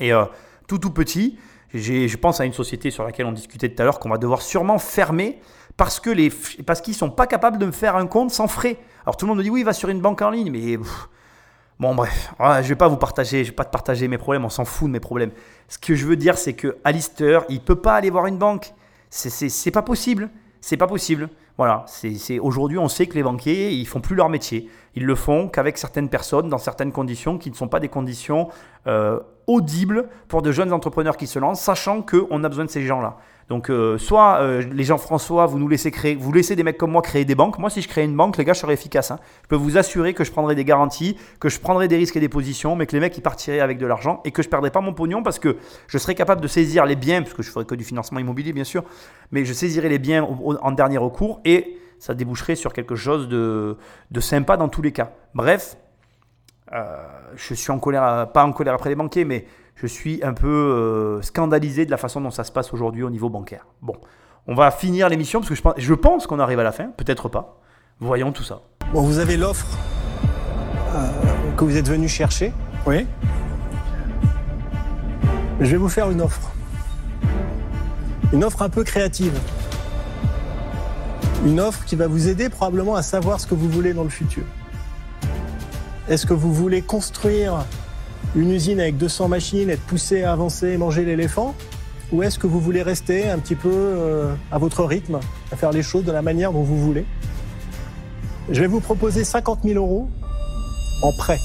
Et 0.00 0.12
euh, 0.12 0.24
tout, 0.66 0.78
tout 0.78 0.90
petit, 0.90 1.38
je 1.72 2.16
pense 2.16 2.40
à 2.40 2.44
une 2.44 2.52
société 2.52 2.90
sur 2.90 3.04
laquelle 3.04 3.26
on 3.26 3.32
discutait 3.32 3.68
tout 3.68 3.80
à 3.80 3.84
l'heure 3.84 4.00
qu'on 4.00 4.10
va 4.10 4.18
devoir 4.18 4.42
sûrement 4.42 4.78
fermer 4.78 5.40
parce 5.76 5.98
que 5.98 6.10
les 6.10 6.32
parce 6.64 6.82
sont 6.92 7.10
pas 7.10 7.26
capables 7.26 7.58
de 7.58 7.66
me 7.66 7.72
faire 7.72 7.96
un 7.96 8.06
compte 8.06 8.30
sans 8.30 8.48
frais. 8.48 8.78
Alors 9.06 9.16
tout 9.16 9.26
le 9.26 9.28
monde 9.28 9.38
me 9.38 9.42
dit 9.42 9.50
oui, 9.50 9.62
va 9.62 9.72
sur 9.72 9.90
une 9.90 10.00
banque 10.00 10.22
en 10.22 10.30
ligne, 10.30 10.50
mais 10.50 10.78
bon 11.78 11.94
bref, 11.94 12.32
je 12.38 12.62
je 12.62 12.68
vais 12.68 12.74
pas 12.74 12.88
vous 12.88 12.96
partager, 12.96 13.44
je 13.44 13.50
vais 13.50 13.54
pas 13.54 13.64
te 13.64 13.70
partager 13.70 14.08
mes 14.08 14.16
problèmes, 14.16 14.44
on 14.44 14.50
s'en 14.50 14.64
fout 14.64 14.88
de 14.88 14.92
mes 14.92 15.00
problèmes. 15.00 15.30
Ce 15.68 15.78
que 15.78 15.94
je 15.94 16.06
veux 16.06 16.16
dire, 16.16 16.38
c'est 16.38 16.54
que 16.54 16.78
Alistair, 16.84 17.44
il 17.50 17.60
peut 17.60 17.76
pas 17.76 17.96
aller 17.96 18.10
voir 18.10 18.26
une 18.26 18.38
banque. 18.38 18.72
C'est 19.10 19.70
pas 19.70 19.82
possible, 19.82 20.30
c'est 20.60 20.78
pas 20.78 20.86
possible. 20.86 21.28
Voilà, 21.56 21.84
c'est 21.86 22.38
aujourd'hui 22.40 22.78
on 22.78 22.88
sait 22.88 23.06
que 23.06 23.14
les 23.14 23.22
banquiers 23.22 23.72
ils 23.72 23.86
font 23.86 24.00
plus 24.00 24.16
leur 24.16 24.28
métier. 24.28 24.70
Ils 24.96 25.04
le 25.04 25.14
font 25.14 25.48
qu'avec 25.48 25.76
certaines 25.78 26.08
personnes 26.08 26.48
dans 26.48 26.58
certaines 26.58 26.90
conditions 26.90 27.38
qui 27.38 27.50
ne 27.50 27.54
sont 27.54 27.68
pas 27.68 27.80
des 27.80 27.88
conditions 27.88 28.48
euh, 28.86 29.20
audibles 29.46 30.08
pour 30.28 30.42
de 30.42 30.50
jeunes 30.50 30.72
entrepreneurs 30.72 31.16
qui 31.16 31.26
se 31.26 31.38
lancent, 31.38 31.60
sachant 31.60 32.02
qu'on 32.02 32.42
a 32.42 32.48
besoin 32.48 32.64
de 32.64 32.70
ces 32.70 32.84
gens-là. 32.84 33.18
Donc, 33.48 33.70
euh, 33.70 33.98
soit 33.98 34.38
euh, 34.40 34.62
les 34.72 34.84
gens 34.84 34.98
François, 34.98 35.46
vous 35.46 35.58
nous 35.58 35.68
laissez 35.68 35.90
créer, 35.90 36.14
vous 36.14 36.32
laissez 36.32 36.56
des 36.56 36.62
mecs 36.62 36.78
comme 36.78 36.92
moi 36.92 37.02
créer 37.02 37.24
des 37.24 37.34
banques. 37.34 37.58
Moi, 37.58 37.70
si 37.70 37.82
je 37.82 37.88
crée 37.88 38.04
une 38.04 38.16
banque, 38.16 38.36
les 38.36 38.44
gars, 38.44 38.54
je 38.54 38.60
serais 38.60 38.74
efficace. 38.74 39.10
Hein. 39.10 39.18
Je 39.42 39.48
peux 39.48 39.56
vous 39.56 39.76
assurer 39.76 40.14
que 40.14 40.24
je 40.24 40.32
prendrai 40.32 40.54
des 40.54 40.64
garanties, 40.64 41.16
que 41.40 41.48
je 41.48 41.60
prendrai 41.60 41.88
des 41.88 41.96
risques 41.96 42.16
et 42.16 42.20
des 42.20 42.28
positions, 42.28 42.74
mais 42.76 42.86
que 42.86 42.92
les 42.92 43.00
mecs 43.00 43.16
ils 43.16 43.22
partiraient 43.22 43.60
avec 43.60 43.78
de 43.78 43.86
l'argent 43.86 44.20
et 44.24 44.30
que 44.30 44.42
je 44.42 44.48
perdrais 44.48 44.70
pas 44.70 44.80
mon 44.80 44.94
pognon 44.94 45.22
parce 45.22 45.38
que 45.38 45.56
je 45.86 45.98
serais 45.98 46.14
capable 46.14 46.40
de 46.40 46.48
saisir 46.48 46.86
les 46.86 46.96
biens, 46.96 47.22
parce 47.22 47.34
que 47.34 47.42
je 47.42 47.50
ferai 47.50 47.64
que 47.64 47.74
du 47.74 47.84
financement 47.84 48.18
immobilier, 48.18 48.52
bien 48.52 48.64
sûr, 48.64 48.84
mais 49.30 49.44
je 49.44 49.52
saisirais 49.52 49.88
les 49.88 49.98
biens 49.98 50.22
en 50.24 50.72
dernier 50.72 50.98
recours 50.98 51.40
et 51.44 51.78
ça 51.98 52.14
déboucherait 52.14 52.56
sur 52.56 52.72
quelque 52.72 52.96
chose 52.96 53.28
de, 53.28 53.76
de 54.10 54.20
sympa 54.20 54.56
dans 54.56 54.68
tous 54.68 54.82
les 54.82 54.92
cas. 54.92 55.12
Bref, 55.34 55.76
euh, 56.72 56.96
je 57.36 57.54
suis 57.54 57.70
en 57.70 57.78
colère, 57.78 58.30
pas 58.32 58.44
en 58.44 58.52
colère 58.52 58.74
après 58.74 58.90
les 58.90 58.96
banquiers, 58.96 59.24
mais 59.24 59.46
je 59.74 59.86
suis 59.86 60.20
un 60.22 60.34
peu 60.34 60.48
euh, 60.48 61.22
scandalisé 61.22 61.84
de 61.84 61.90
la 61.90 61.96
façon 61.96 62.20
dont 62.20 62.30
ça 62.30 62.44
se 62.44 62.52
passe 62.52 62.72
aujourd'hui 62.72 63.02
au 63.02 63.10
niveau 63.10 63.28
bancaire. 63.28 63.66
Bon, 63.82 63.96
on 64.46 64.54
va 64.54 64.70
finir 64.70 65.08
l'émission 65.08 65.40
parce 65.40 65.48
que 65.48 65.54
je 65.54 65.62
pense, 65.62 65.74
je 65.76 65.94
pense 65.94 66.26
qu'on 66.26 66.38
arrive 66.38 66.60
à 66.60 66.62
la 66.62 66.72
fin, 66.72 66.88
peut-être 66.96 67.28
pas. 67.28 67.60
Voyons 68.00 68.32
tout 68.32 68.42
ça. 68.42 68.62
Bon, 68.92 69.02
vous 69.02 69.18
avez 69.18 69.36
l'offre 69.36 69.66
euh, 70.94 71.08
que 71.56 71.64
vous 71.64 71.76
êtes 71.76 71.88
venu 71.88 72.08
chercher. 72.08 72.52
Oui. 72.86 73.06
Je 75.60 75.70
vais 75.70 75.76
vous 75.76 75.88
faire 75.88 76.10
une 76.10 76.20
offre. 76.20 76.52
Une 78.32 78.44
offre 78.44 78.62
un 78.62 78.68
peu 78.68 78.84
créative. 78.84 79.38
Une 81.44 81.60
offre 81.60 81.84
qui 81.84 81.94
va 81.94 82.06
vous 82.06 82.28
aider 82.28 82.48
probablement 82.48 82.96
à 82.96 83.02
savoir 83.02 83.40
ce 83.40 83.46
que 83.46 83.54
vous 83.54 83.68
voulez 83.68 83.92
dans 83.92 84.02
le 84.02 84.08
futur. 84.08 84.44
Est-ce 86.08 86.26
que 86.26 86.34
vous 86.34 86.52
voulez 86.52 86.82
construire 86.82 87.64
une 88.36 88.50
usine 88.50 88.80
avec 88.80 88.96
200 88.96 89.28
machines, 89.28 89.70
être 89.70 89.82
poussé 89.82 90.22
à 90.22 90.32
avancer 90.32 90.68
et 90.68 90.76
manger 90.76 91.04
l'éléphant? 91.04 91.54
Ou 92.12 92.22
est-ce 92.22 92.38
que 92.38 92.46
vous 92.46 92.60
voulez 92.60 92.82
rester 92.82 93.28
un 93.28 93.38
petit 93.38 93.54
peu 93.54 93.72
euh, 93.72 94.34
à 94.52 94.58
votre 94.58 94.84
rythme, 94.84 95.20
à 95.50 95.56
faire 95.56 95.72
les 95.72 95.82
choses 95.82 96.04
de 96.04 96.12
la 96.12 96.22
manière 96.22 96.52
dont 96.52 96.62
vous 96.62 96.78
voulez? 96.78 97.06
Je 98.50 98.60
vais 98.60 98.66
vous 98.66 98.80
proposer 98.80 99.24
50 99.24 99.60
000 99.64 99.76
euros 99.76 100.08
en 101.02 101.12
prêt. 101.12 101.38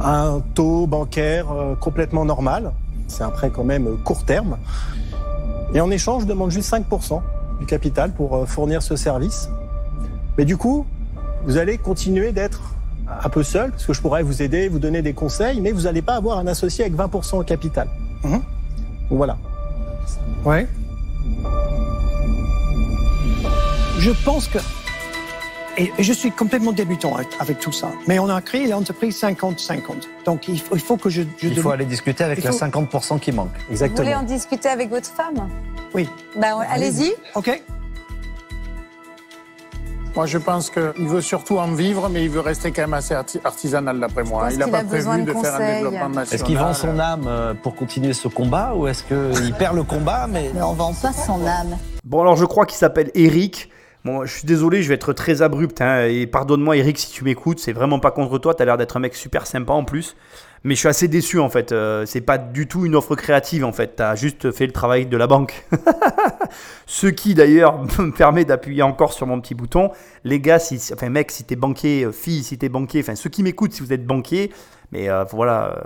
Un 0.00 0.40
taux 0.54 0.86
bancaire 0.86 1.50
euh, 1.50 1.74
complètement 1.74 2.24
normal. 2.24 2.72
C'est 3.08 3.24
un 3.24 3.30
prêt 3.30 3.50
quand 3.50 3.64
même 3.64 3.96
court 4.04 4.24
terme. 4.24 4.58
Et 5.74 5.80
en 5.80 5.90
échange, 5.90 6.22
je 6.22 6.26
demande 6.26 6.50
juste 6.50 6.72
5% 6.72 7.20
du 7.58 7.66
capital 7.66 8.12
pour 8.12 8.36
euh, 8.36 8.46
fournir 8.46 8.82
ce 8.82 8.96
service. 8.96 9.48
Mais 10.38 10.44
du 10.44 10.56
coup, 10.56 10.86
vous 11.44 11.56
allez 11.56 11.78
continuer 11.78 12.32
d'être 12.32 12.73
un 13.22 13.28
peu 13.28 13.42
seul, 13.42 13.70
parce 13.70 13.84
que 13.86 13.92
je 13.92 14.00
pourrais 14.00 14.22
vous 14.22 14.42
aider, 14.42 14.68
vous 14.68 14.78
donner 14.78 15.02
des 15.02 15.12
conseils, 15.12 15.60
mais 15.60 15.72
vous 15.72 15.82
n'allez 15.82 16.02
pas 16.02 16.14
avoir 16.14 16.38
un 16.38 16.46
associé 16.46 16.84
avec 16.84 16.96
20% 16.96 17.38
au 17.40 17.42
capital. 17.44 17.88
Mhm. 18.22 18.42
Voilà. 19.10 19.36
Ouais. 20.44 20.66
Je 23.98 24.10
pense 24.24 24.48
que. 24.48 24.58
Et 25.76 25.90
je 25.98 26.12
suis 26.12 26.30
complètement 26.30 26.72
débutant 26.72 27.16
avec, 27.40 27.58
tout 27.58 27.72
ça. 27.72 27.88
Mais 28.06 28.18
on 28.20 28.28
a 28.28 28.40
créé 28.40 28.68
l'entreprise 28.68 29.20
50-50. 29.20 30.08
Donc 30.24 30.46
il 30.46 30.60
faut, 30.60 30.76
il 30.76 30.80
faut 30.80 30.96
que 30.96 31.10
je. 31.10 31.22
je 31.38 31.48
Il 31.48 31.58
faut 31.60 31.70
aller 31.70 31.84
discuter 31.84 32.22
avec 32.22 32.42
les 32.44 32.50
faut- 32.50 32.58
50% 32.58 33.18
qui 33.18 33.32
manquent. 33.32 33.48
Vous 33.68 33.76
voulez 33.76 33.82
en 33.82 33.86
Exactement. 33.86 34.22
discuter 34.22 34.68
avec 34.68 34.90
votre 34.90 35.08
femme? 35.08 35.48
Oui. 35.94 36.08
Bah, 36.40 36.56
ouais, 36.58 36.66
Allez-y. 36.70 37.12
OK. 37.34 37.62
Moi, 40.16 40.26
je 40.26 40.38
pense 40.38 40.70
qu'il 40.70 41.08
veut 41.08 41.20
surtout 41.20 41.58
en 41.58 41.72
vivre, 41.72 42.08
mais 42.08 42.22
il 42.22 42.30
veut 42.30 42.38
rester 42.40 42.70
quand 42.70 42.82
même 42.82 42.94
assez 42.94 43.14
arti- 43.14 43.40
artisanal, 43.42 43.98
d'après 43.98 44.22
moi. 44.22 44.46
Il 44.52 44.58
n'a 44.58 44.68
pas 44.68 44.78
a 44.78 44.84
prévu 44.84 45.22
de 45.22 45.32
de, 45.32 45.32
faire 45.32 45.54
un 45.56 45.58
développement 45.74 46.08
national. 46.08 46.28
Est-ce 46.32 46.44
qu'il 46.44 46.56
vend 46.56 46.72
son 46.72 46.98
âme 47.00 47.24
euh, 47.26 47.52
pour 47.54 47.74
continuer 47.74 48.12
ce 48.12 48.28
combat 48.28 48.74
ou 48.76 48.86
est-ce 48.86 49.02
qu'il 49.02 49.52
perd 49.54 49.74
le 49.74 49.82
combat 49.82 50.28
mais 50.30 50.50
Mais 50.54 50.62
on 50.62 50.72
vend 50.74 50.92
pas 50.94 51.12
son 51.12 51.44
âme. 51.44 51.76
Bon, 52.04 52.20
alors 52.20 52.36
je 52.36 52.44
crois 52.44 52.64
qu'il 52.64 52.78
s'appelle 52.78 53.10
Eric. 53.14 53.70
Bon, 54.04 54.24
je 54.24 54.32
suis 54.38 54.46
désolé, 54.46 54.82
je 54.82 54.88
vais 54.88 54.94
être 54.94 55.14
très 55.14 55.42
abrupt. 55.42 55.80
hein, 55.80 56.04
et 56.06 56.26
pardonne-moi, 56.28 56.76
Eric, 56.76 56.96
si 56.98 57.10
tu 57.10 57.24
m'écoutes. 57.24 57.58
C'est 57.58 57.72
vraiment 57.72 57.98
pas 57.98 58.10
contre 58.12 58.38
toi. 58.38 58.54
T'as 58.54 58.66
l'air 58.66 58.76
d'être 58.76 58.96
un 58.96 59.00
mec 59.00 59.14
super 59.16 59.46
sympa 59.48 59.72
en 59.72 59.82
plus. 59.84 60.14
Mais 60.62 60.74
je 60.74 60.78
suis 60.78 60.88
assez 60.88 61.08
déçu 61.08 61.40
en 61.40 61.48
fait. 61.50 61.72
Euh, 61.72 62.06
c'est 62.06 62.20
pas 62.22 62.38
du 62.38 62.68
tout 62.68 62.86
une 62.86 62.94
offre 62.94 63.16
créative 63.16 63.64
en 63.64 63.72
fait. 63.72 63.96
T'as 63.96 64.14
juste 64.14 64.52
fait 64.52 64.66
le 64.66 64.72
travail 64.72 65.06
de 65.06 65.16
la 65.16 65.26
banque. 65.26 65.66
Ce 66.86 67.06
qui 67.06 67.34
d'ailleurs 67.34 67.78
me 67.98 68.10
permet 68.10 68.44
d'appuyer 68.44 68.82
encore 68.82 69.12
sur 69.12 69.26
mon 69.26 69.40
petit 69.40 69.54
bouton. 69.54 69.90
Les 70.24 70.40
gars, 70.40 70.58
si, 70.58 70.80
enfin 70.92 71.08
mec, 71.08 71.30
si 71.30 71.44
t'es 71.44 71.56
banquier, 71.56 72.04
euh, 72.04 72.12
fille, 72.12 72.42
si 72.42 72.58
t'es 72.58 72.68
banquier, 72.68 73.00
enfin 73.00 73.14
ceux 73.14 73.30
qui 73.30 73.42
m'écoutent, 73.42 73.72
si 73.72 73.82
vous 73.82 73.92
êtes 73.92 74.06
banquier, 74.06 74.52
mais 74.92 75.08
euh, 75.08 75.24
voilà. 75.24 75.74
euh, 75.76 75.82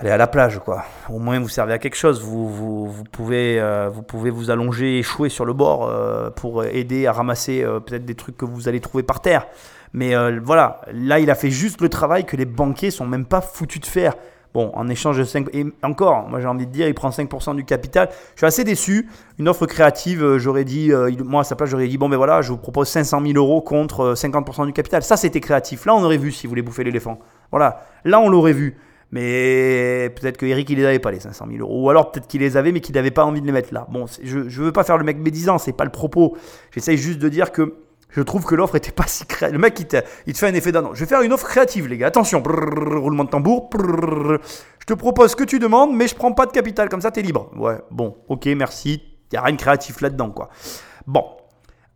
Allez 0.00 0.10
à 0.10 0.16
la 0.16 0.28
plage, 0.28 0.60
quoi. 0.60 0.84
Au 1.10 1.18
moins, 1.18 1.40
vous 1.40 1.48
servez 1.48 1.72
à 1.72 1.78
quelque 1.78 1.96
chose. 1.96 2.22
Vous, 2.22 2.48
vous, 2.48 3.02
pouvez, 3.02 3.60
vous 3.92 4.02
pouvez 4.02 4.30
vous 4.30 4.48
allonger, 4.48 5.00
échouer 5.00 5.28
sur 5.28 5.44
le 5.44 5.54
bord 5.54 5.92
pour 6.36 6.62
aider 6.62 7.08
à 7.08 7.12
ramasser 7.12 7.64
peut-être 7.84 8.04
des 8.04 8.14
trucs 8.14 8.36
que 8.36 8.44
vous 8.44 8.68
allez 8.68 8.78
trouver 8.78 9.02
par 9.02 9.20
terre. 9.20 9.48
Mais 9.92 10.14
voilà, 10.38 10.82
là, 10.92 11.18
il 11.18 11.32
a 11.32 11.34
fait 11.34 11.50
juste 11.50 11.80
le 11.80 11.88
travail 11.88 12.26
que 12.26 12.36
les 12.36 12.44
banquiers 12.44 12.92
sont 12.92 13.08
même 13.08 13.24
pas 13.24 13.40
foutus 13.40 13.80
de 13.80 13.86
faire. 13.86 14.14
Bon, 14.54 14.70
en 14.74 14.88
échange 14.88 15.18
de 15.18 15.24
5... 15.24 15.48
Et 15.52 15.66
encore, 15.82 16.28
moi 16.28 16.40
j'ai 16.40 16.46
envie 16.46 16.66
de 16.66 16.72
dire, 16.72 16.88
il 16.88 16.94
prend 16.94 17.10
5% 17.10 17.54
du 17.54 17.64
capital. 17.64 18.08
Je 18.34 18.40
suis 18.40 18.46
assez 18.46 18.64
déçu. 18.64 19.08
Une 19.38 19.48
offre 19.48 19.66
créative, 19.66 20.22
euh, 20.22 20.38
j'aurais 20.38 20.64
dit, 20.64 20.92
euh, 20.92 21.10
moi 21.24 21.42
à 21.42 21.44
sa 21.44 21.54
place, 21.54 21.68
j'aurais 21.68 21.86
dit, 21.86 21.98
bon 21.98 22.08
ben 22.08 22.16
voilà, 22.16 22.40
je 22.40 22.50
vous 22.50 22.56
propose 22.56 22.88
500 22.88 23.20
000 23.22 23.34
euros 23.36 23.60
contre 23.60 24.00
euh, 24.00 24.14
50% 24.14 24.66
du 24.66 24.72
capital. 24.72 25.02
Ça, 25.02 25.16
c'était 25.16 25.40
créatif. 25.40 25.84
Là, 25.84 25.94
on 25.94 26.02
aurait 26.02 26.16
vu 26.16 26.32
si 26.32 26.46
vous 26.46 26.50
voulez 26.50 26.62
bouffer 26.62 26.82
l'éléphant. 26.82 27.18
Voilà, 27.50 27.84
là, 28.04 28.20
on 28.20 28.28
l'aurait 28.28 28.52
vu. 28.52 28.78
Mais 29.10 30.12
peut-être 30.16 30.36
que 30.36 30.44
Eric, 30.44 30.68
il 30.68 30.78
les 30.78 30.84
avait 30.84 30.98
pas, 30.98 31.10
les 31.10 31.20
500 31.20 31.46
000 31.50 31.60
euros. 31.60 31.84
Ou 31.84 31.90
alors 31.90 32.10
peut-être 32.10 32.26
qu'il 32.26 32.40
les 32.40 32.56
avait, 32.56 32.72
mais 32.72 32.80
qu'il 32.80 32.94
n'avait 32.94 33.10
pas 33.10 33.24
envie 33.24 33.40
de 33.40 33.46
les 33.46 33.52
mettre 33.52 33.72
là. 33.72 33.86
Bon, 33.90 34.06
je, 34.22 34.48
je 34.48 34.62
veux 34.62 34.72
pas 34.72 34.84
faire 34.84 34.98
le 34.98 35.04
mec 35.04 35.18
médisant, 35.18 35.58
c'est 35.58 35.72
pas 35.72 35.84
le 35.84 35.90
propos. 35.90 36.36
J'essaye 36.72 36.98
juste 36.98 37.18
de 37.18 37.28
dire 37.28 37.52
que 37.52 37.74
je 38.10 38.22
trouve 38.22 38.44
que 38.44 38.54
l'offre 38.54 38.76
était 38.76 38.90
pas 38.92 39.06
si 39.06 39.26
créative. 39.26 39.54
Le 39.54 39.60
mec, 39.60 39.78
il 39.80 39.86
te, 39.86 39.98
fait 40.38 40.46
un 40.46 40.54
effet 40.54 40.72
d'annonce. 40.72 40.94
Je 40.94 41.00
vais 41.00 41.06
faire 41.06 41.22
une 41.22 41.32
offre 41.32 41.46
créative, 41.46 41.88
les 41.88 41.98
gars. 41.98 42.06
Attention, 42.06 42.42
roulement 42.42 43.24
de 43.24 43.30
tambour. 43.30 43.68
Je 43.74 44.86
te 44.86 44.94
propose 44.94 45.32
ce 45.32 45.36
que 45.36 45.44
tu 45.44 45.58
demandes, 45.58 45.94
mais 45.94 46.08
je 46.08 46.14
prends 46.14 46.32
pas 46.32 46.46
de 46.46 46.52
capital. 46.52 46.88
Comme 46.88 47.02
ça, 47.02 47.10
t'es 47.10 47.22
libre. 47.22 47.50
Ouais, 47.56 47.78
bon, 47.90 48.16
ok, 48.28 48.46
merci. 48.56 49.02
Il 49.30 49.34
n'y 49.34 49.38
a 49.38 49.42
rien 49.42 49.54
de 49.54 49.60
créatif 49.60 50.00
là-dedans, 50.00 50.30
quoi. 50.30 50.48
Bon. 51.06 51.24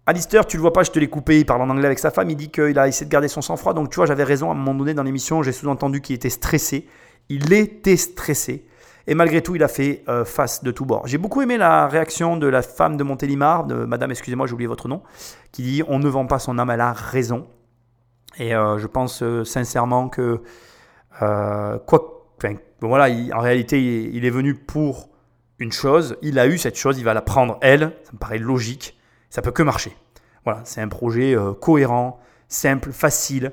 Alistair, 0.05 0.47
tu 0.47 0.57
le 0.57 0.63
vois 0.63 0.73
pas, 0.73 0.83
je 0.83 0.91
te 0.91 0.99
l'ai 0.99 1.09
coupé, 1.09 1.39
il 1.39 1.47
parle 1.47 1.63
en 1.63 1.71
anglais 1.71 1.87
avec 1.87 2.01
sa 2.01 2.11
femme, 2.11 2.29
il 2.29 2.35
dit 2.35 2.51
qu'il 2.51 2.77
a 2.77 2.89
essayé 2.89 3.07
de 3.07 3.11
garder 3.11 3.29
son 3.29 3.41
sang-froid, 3.41 3.73
donc 3.73 3.89
tu 3.89 3.97
vois, 3.97 4.07
j'avais 4.07 4.25
raison 4.25 4.49
à 4.49 4.53
un 4.53 4.57
moment 4.57 4.75
donné 4.75 4.95
dans 4.95 5.05
l'émission, 5.05 5.45
j'ai 5.45 5.53
sous-entendu 5.53 6.01
qu'il 6.01 6.17
était 6.17 6.29
stressé. 6.29 6.89
Il 7.29 7.53
était 7.53 7.97
stressé. 7.97 8.67
Et 9.07 9.15
malgré 9.15 9.43
tout, 9.43 9.57
il 9.57 9.63
a 9.63 9.69
fait 9.69 10.05
euh, 10.09 10.25
face 10.25 10.63
de 10.63 10.71
tout 10.71 10.85
bord. 10.85 11.07
J'ai 11.07 11.19
beaucoup 11.19 11.43
aimé 11.43 11.57
la 11.59 11.89
réaction 11.89 12.37
de 12.37 12.47
la 12.47 12.63
femme 12.63 12.97
de 12.97 13.03
Montélimar, 13.05 13.65
de 13.65 13.75
Madame, 13.85 14.11
excusez-moi, 14.11 14.47
j'ai 14.47 14.53
oublié 14.55 14.69
votre 14.69 14.89
nom, 14.89 15.03
qui 15.51 15.63
dit 15.63 15.83
On 15.89 15.99
ne 15.99 16.09
vend 16.09 16.27
pas 16.27 16.39
son 16.39 16.59
âme, 16.59 16.71
elle 16.71 16.81
a 16.81 16.93
raison. 16.93 17.47
Et 18.39 18.55
euh, 18.55 18.79
je 18.79 18.87
pense 18.87 19.23
euh, 19.23 19.45
sincèrement 19.45 20.09
que, 20.09 20.41
quoi, 21.19 22.29
voilà, 22.81 23.09
il- 23.09 23.33
en 23.35 23.41
réalité, 23.41 23.81
il, 23.83 24.17
il 24.17 24.25
est 24.25 24.31
venu 24.31 24.55
pour 24.55 25.09
une 25.59 25.73
chose, 25.73 26.17
il 26.23 26.39
a 26.39 26.47
eu 26.47 26.59
cette 26.59 26.77
chose, 26.77 26.99
il 26.99 27.05
va 27.05 27.15
la 27.15 27.23
prendre 27.23 27.59
elle, 27.61 27.93
ça 28.05 28.13
me 28.13 28.19
paraît 28.19 28.39
logique, 28.39 28.99
ça 29.31 29.43
peut 29.43 29.53
que 29.53 29.63
marcher. 29.63 29.97
Voilà, 30.45 30.61
c'est 30.65 30.81
un 30.81 30.89
projet 30.89 31.37
cohérent, 31.61 32.19
simple, 32.49 32.91
facile, 32.91 33.53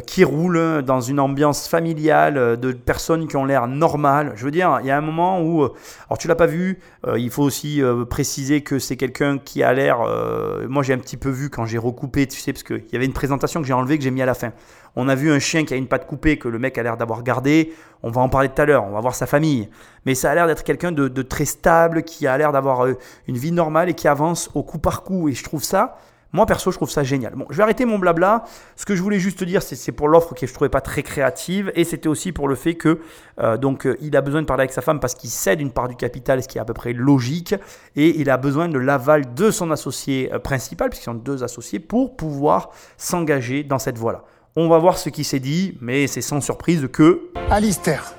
qui 0.00 0.24
roule 0.24 0.82
dans 0.82 1.00
une 1.00 1.20
ambiance 1.20 1.68
familiale 1.68 2.36
euh, 2.36 2.56
de 2.56 2.72
personnes 2.72 3.28
qui 3.28 3.36
ont 3.36 3.44
l'air 3.44 3.66
normales. 3.68 4.32
Je 4.36 4.44
veux 4.44 4.50
dire, 4.50 4.78
il 4.80 4.86
y 4.86 4.90
a 4.90 4.96
un 4.96 5.00
moment 5.00 5.40
où, 5.40 5.62
euh, 5.62 5.72
alors 6.08 6.18
tu 6.18 6.28
l'as 6.28 6.34
pas 6.34 6.46
vu, 6.46 6.80
euh, 7.06 7.18
il 7.18 7.30
faut 7.30 7.42
aussi 7.42 7.82
euh, 7.82 8.04
préciser 8.04 8.62
que 8.62 8.78
c'est 8.78 8.96
quelqu'un 8.96 9.38
qui 9.38 9.62
a 9.62 9.72
l'air, 9.72 10.00
euh, 10.00 10.66
moi 10.68 10.82
j'ai 10.82 10.94
un 10.94 10.98
petit 10.98 11.16
peu 11.16 11.30
vu 11.30 11.50
quand 11.50 11.66
j'ai 11.66 11.78
recoupé, 11.78 12.26
tu 12.26 12.38
sais, 12.38 12.52
parce 12.52 12.62
qu'il 12.62 12.84
y 12.92 12.96
avait 12.96 13.06
une 13.06 13.12
présentation 13.12 13.60
que 13.60 13.66
j'ai 13.66 13.72
enlevée 13.72 13.98
que 13.98 14.04
j'ai 14.04 14.10
mis 14.10 14.22
à 14.22 14.26
la 14.26 14.34
fin. 14.34 14.52
On 14.96 15.08
a 15.08 15.14
vu 15.14 15.32
un 15.32 15.40
chien 15.40 15.64
qui 15.64 15.74
a 15.74 15.76
une 15.76 15.88
patte 15.88 16.06
coupée 16.06 16.38
que 16.38 16.48
le 16.48 16.58
mec 16.58 16.78
a 16.78 16.82
l'air 16.82 16.96
d'avoir 16.96 17.22
gardé. 17.22 17.72
On 18.02 18.10
va 18.10 18.20
en 18.20 18.28
parler 18.28 18.48
tout 18.48 18.62
à 18.62 18.64
l'heure, 18.64 18.84
on 18.84 18.92
va 18.92 19.00
voir 19.00 19.14
sa 19.14 19.26
famille. 19.26 19.68
Mais 20.06 20.14
ça 20.14 20.30
a 20.30 20.34
l'air 20.34 20.46
d'être 20.46 20.62
quelqu'un 20.62 20.92
de, 20.92 21.22
très 21.22 21.46
stable, 21.46 22.04
qui 22.04 22.26
a 22.26 22.36
l'air 22.38 22.52
d'avoir 22.52 22.86
euh, 22.86 22.94
une 23.26 23.36
vie 23.36 23.50
normale 23.50 23.88
et 23.88 23.94
qui 23.94 24.06
avance 24.06 24.50
au 24.54 24.62
coup 24.62 24.78
par 24.78 25.02
coup. 25.02 25.28
Et 25.28 25.32
je 25.32 25.42
trouve 25.42 25.64
ça, 25.64 25.98
moi 26.34 26.46
perso, 26.46 26.72
je 26.72 26.76
trouve 26.76 26.90
ça 26.90 27.04
génial. 27.04 27.34
Bon, 27.36 27.46
je 27.48 27.56
vais 27.56 27.62
arrêter 27.62 27.84
mon 27.84 27.96
blabla. 27.96 28.44
Ce 28.74 28.84
que 28.84 28.96
je 28.96 29.02
voulais 29.02 29.20
juste 29.20 29.38
te 29.38 29.44
dire, 29.44 29.62
c'est 29.62 29.92
pour 29.92 30.08
l'offre 30.08 30.34
que 30.34 30.48
je 30.48 30.52
trouvais 30.52 30.68
pas 30.68 30.80
très 30.80 31.04
créative, 31.04 31.70
et 31.76 31.84
c'était 31.84 32.08
aussi 32.08 32.32
pour 32.32 32.48
le 32.48 32.56
fait 32.56 32.74
que 32.74 32.98
euh, 33.38 33.56
donc 33.56 33.86
euh, 33.86 33.96
il 34.00 34.16
a 34.16 34.20
besoin 34.20 34.42
de 34.42 34.46
parler 34.46 34.62
avec 34.62 34.72
sa 34.72 34.82
femme 34.82 34.98
parce 34.98 35.14
qu'il 35.14 35.30
cède 35.30 35.60
une 35.60 35.70
part 35.70 35.86
du 35.86 35.94
capital, 35.94 36.42
ce 36.42 36.48
qui 36.48 36.58
est 36.58 36.60
à 36.60 36.64
peu 36.64 36.74
près 36.74 36.92
logique, 36.92 37.54
et 37.94 38.20
il 38.20 38.30
a 38.30 38.36
besoin 38.36 38.68
de 38.68 38.78
l'aval 38.78 39.32
de 39.34 39.52
son 39.52 39.70
associé 39.70 40.32
euh, 40.32 40.40
principal, 40.40 40.90
puisqu'ils 40.90 41.04
sont 41.04 41.14
deux 41.14 41.44
associés, 41.44 41.78
pour 41.78 42.16
pouvoir 42.16 42.70
s'engager 42.96 43.62
dans 43.62 43.78
cette 43.78 43.96
voie-là. 43.96 44.24
On 44.56 44.68
va 44.68 44.78
voir 44.78 44.98
ce 44.98 45.10
qui 45.10 45.22
s'est 45.22 45.38
dit, 45.38 45.78
mais 45.80 46.08
c'est 46.08 46.20
sans 46.20 46.40
surprise 46.40 46.88
que 46.92 47.30
Alistair, 47.48 48.12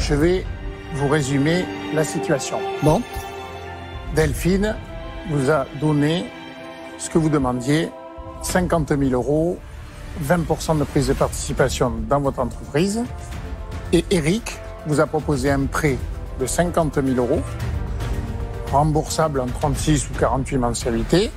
je 0.00 0.14
vais 0.14 0.44
vous 0.94 1.06
résumer 1.06 1.64
la 1.94 2.02
situation. 2.02 2.58
Bon. 2.82 3.00
Delphine 4.16 4.74
vous 5.30 5.52
a 5.52 5.66
donné 5.80 6.24
ce 7.00 7.08
que 7.08 7.18
vous 7.18 7.30
demandiez, 7.30 7.88
50 8.42 8.90
000 8.96 9.10
euros, 9.12 9.58
20% 10.22 10.78
de 10.78 10.84
prise 10.84 11.08
de 11.08 11.14
participation 11.14 11.92
dans 12.08 12.20
votre 12.20 12.40
entreprise. 12.40 13.02
Et 13.92 14.04
Eric 14.10 14.58
vous 14.86 15.00
a 15.00 15.06
proposé 15.06 15.50
un 15.50 15.64
prêt 15.64 15.96
de 16.38 16.46
50 16.46 17.00
000 17.02 17.16
euros, 17.16 17.40
remboursable 18.70 19.40
en 19.40 19.46
36 19.46 20.10
ou 20.10 20.12
48 20.18 20.58
mensualités, 20.58 21.30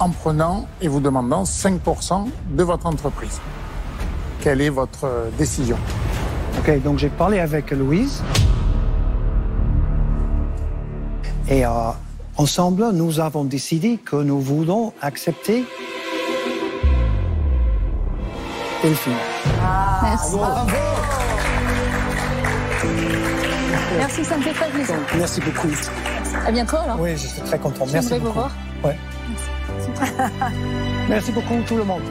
en 0.00 0.10
prenant 0.10 0.66
et 0.80 0.88
vous 0.88 1.00
demandant 1.00 1.44
5% 1.44 2.28
de 2.50 2.62
votre 2.64 2.86
entreprise. 2.86 3.40
Quelle 4.40 4.60
est 4.60 4.68
votre 4.68 5.30
décision? 5.38 5.78
OK, 6.58 6.82
donc 6.82 6.98
j'ai 6.98 7.08
parlé 7.08 7.38
avec 7.38 7.70
Louise. 7.70 8.22
Et 11.48 11.64
euh, 11.64 11.70
ensemble, 12.36 12.90
nous 12.92 13.20
avons 13.20 13.44
décidé 13.44 13.98
que 13.98 14.16
nous 14.16 14.40
voulons 14.40 14.92
accepter 15.00 15.64
Delphine. 18.82 19.12
Merci. 20.02 20.36
Merci, 23.96 24.24
ça 24.24 24.36
me 24.36 24.42
fait 24.42 24.52
très 24.52 24.70
plaisir. 24.70 24.94
Merci 25.16 25.40
beaucoup. 25.40 25.68
À 26.44 26.50
bientôt 26.50 26.76
alors. 26.78 27.00
Oui, 27.00 27.12
je 27.12 27.28
suis 27.28 27.42
très 27.42 27.58
content. 27.58 27.86
Merci 27.92 28.14
vous 28.14 28.20
beaucoup. 28.20 28.32
voir. 28.40 28.52
Ouais. 28.82 28.98
Merci 31.08 31.30
beaucoup 31.30 31.54
tout 31.66 31.76
le 31.76 31.84
monde. 31.84 32.02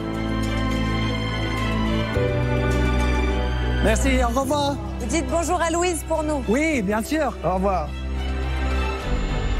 Merci, 3.83 4.09
au 4.23 4.27
revoir. 4.27 4.77
Vous 4.99 5.05
dites 5.07 5.25
bonjour 5.29 5.59
à 5.61 5.71
Louise 5.71 6.03
pour 6.07 6.23
nous. 6.23 6.41
Oui, 6.47 6.81
bien 6.81 7.03
sûr. 7.03 7.35
Au 7.43 7.55
revoir. 7.55 7.89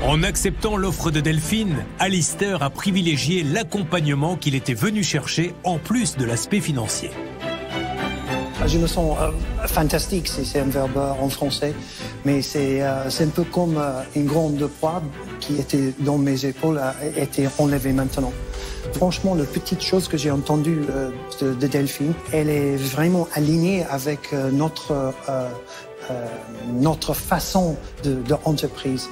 En 0.03 0.23
acceptant 0.23 0.77
l'offre 0.77 1.11
de 1.11 1.19
Delphine, 1.19 1.85
Alistair 1.99 2.63
a 2.63 2.71
privilégié 2.71 3.43
l'accompagnement 3.43 4.35
qu'il 4.35 4.55
était 4.55 4.73
venu 4.73 5.03
chercher 5.03 5.53
en 5.63 5.77
plus 5.77 6.17
de 6.17 6.25
l'aspect 6.25 6.59
financier. 6.59 7.11
Je 8.65 8.77
me 8.79 8.87
sens 8.87 9.15
euh, 9.19 9.67
fantastique, 9.67 10.27
c'est 10.27 10.59
un 10.59 10.65
verbe 10.65 10.97
en 10.97 11.29
français, 11.29 11.73
mais 12.25 12.41
c'est 12.41 12.81
euh, 12.81 13.09
un 13.19 13.27
peu 13.27 13.43
comme 13.43 13.77
euh, 13.77 14.01
une 14.15 14.25
grande 14.25 14.67
poids 14.79 15.01
qui 15.39 15.57
était 15.57 15.93
dans 15.99 16.17
mes 16.17 16.45
épaules 16.45 16.79
a 16.79 16.95
été 17.17 17.47
enlevée 17.59 17.93
maintenant. 17.93 18.33
Franchement, 18.93 19.35
la 19.35 19.45
petite 19.45 19.81
chose 19.81 20.07
que 20.07 20.17
j'ai 20.17 20.31
entendue 20.31 20.81
euh, 20.89 21.11
de, 21.41 21.53
de 21.53 21.67
Delphine, 21.67 22.13
elle 22.33 22.49
est 22.49 22.75
vraiment 22.75 23.27
alignée 23.33 23.83
avec 23.89 24.33
euh, 24.33 24.51
notre 24.51 24.91
euh, 24.91 25.49
euh, 26.09 26.25
notre 26.73 27.13
façon 27.13 27.75
de, 28.03 28.15
de 28.15 28.35
entreprise. 28.43 29.07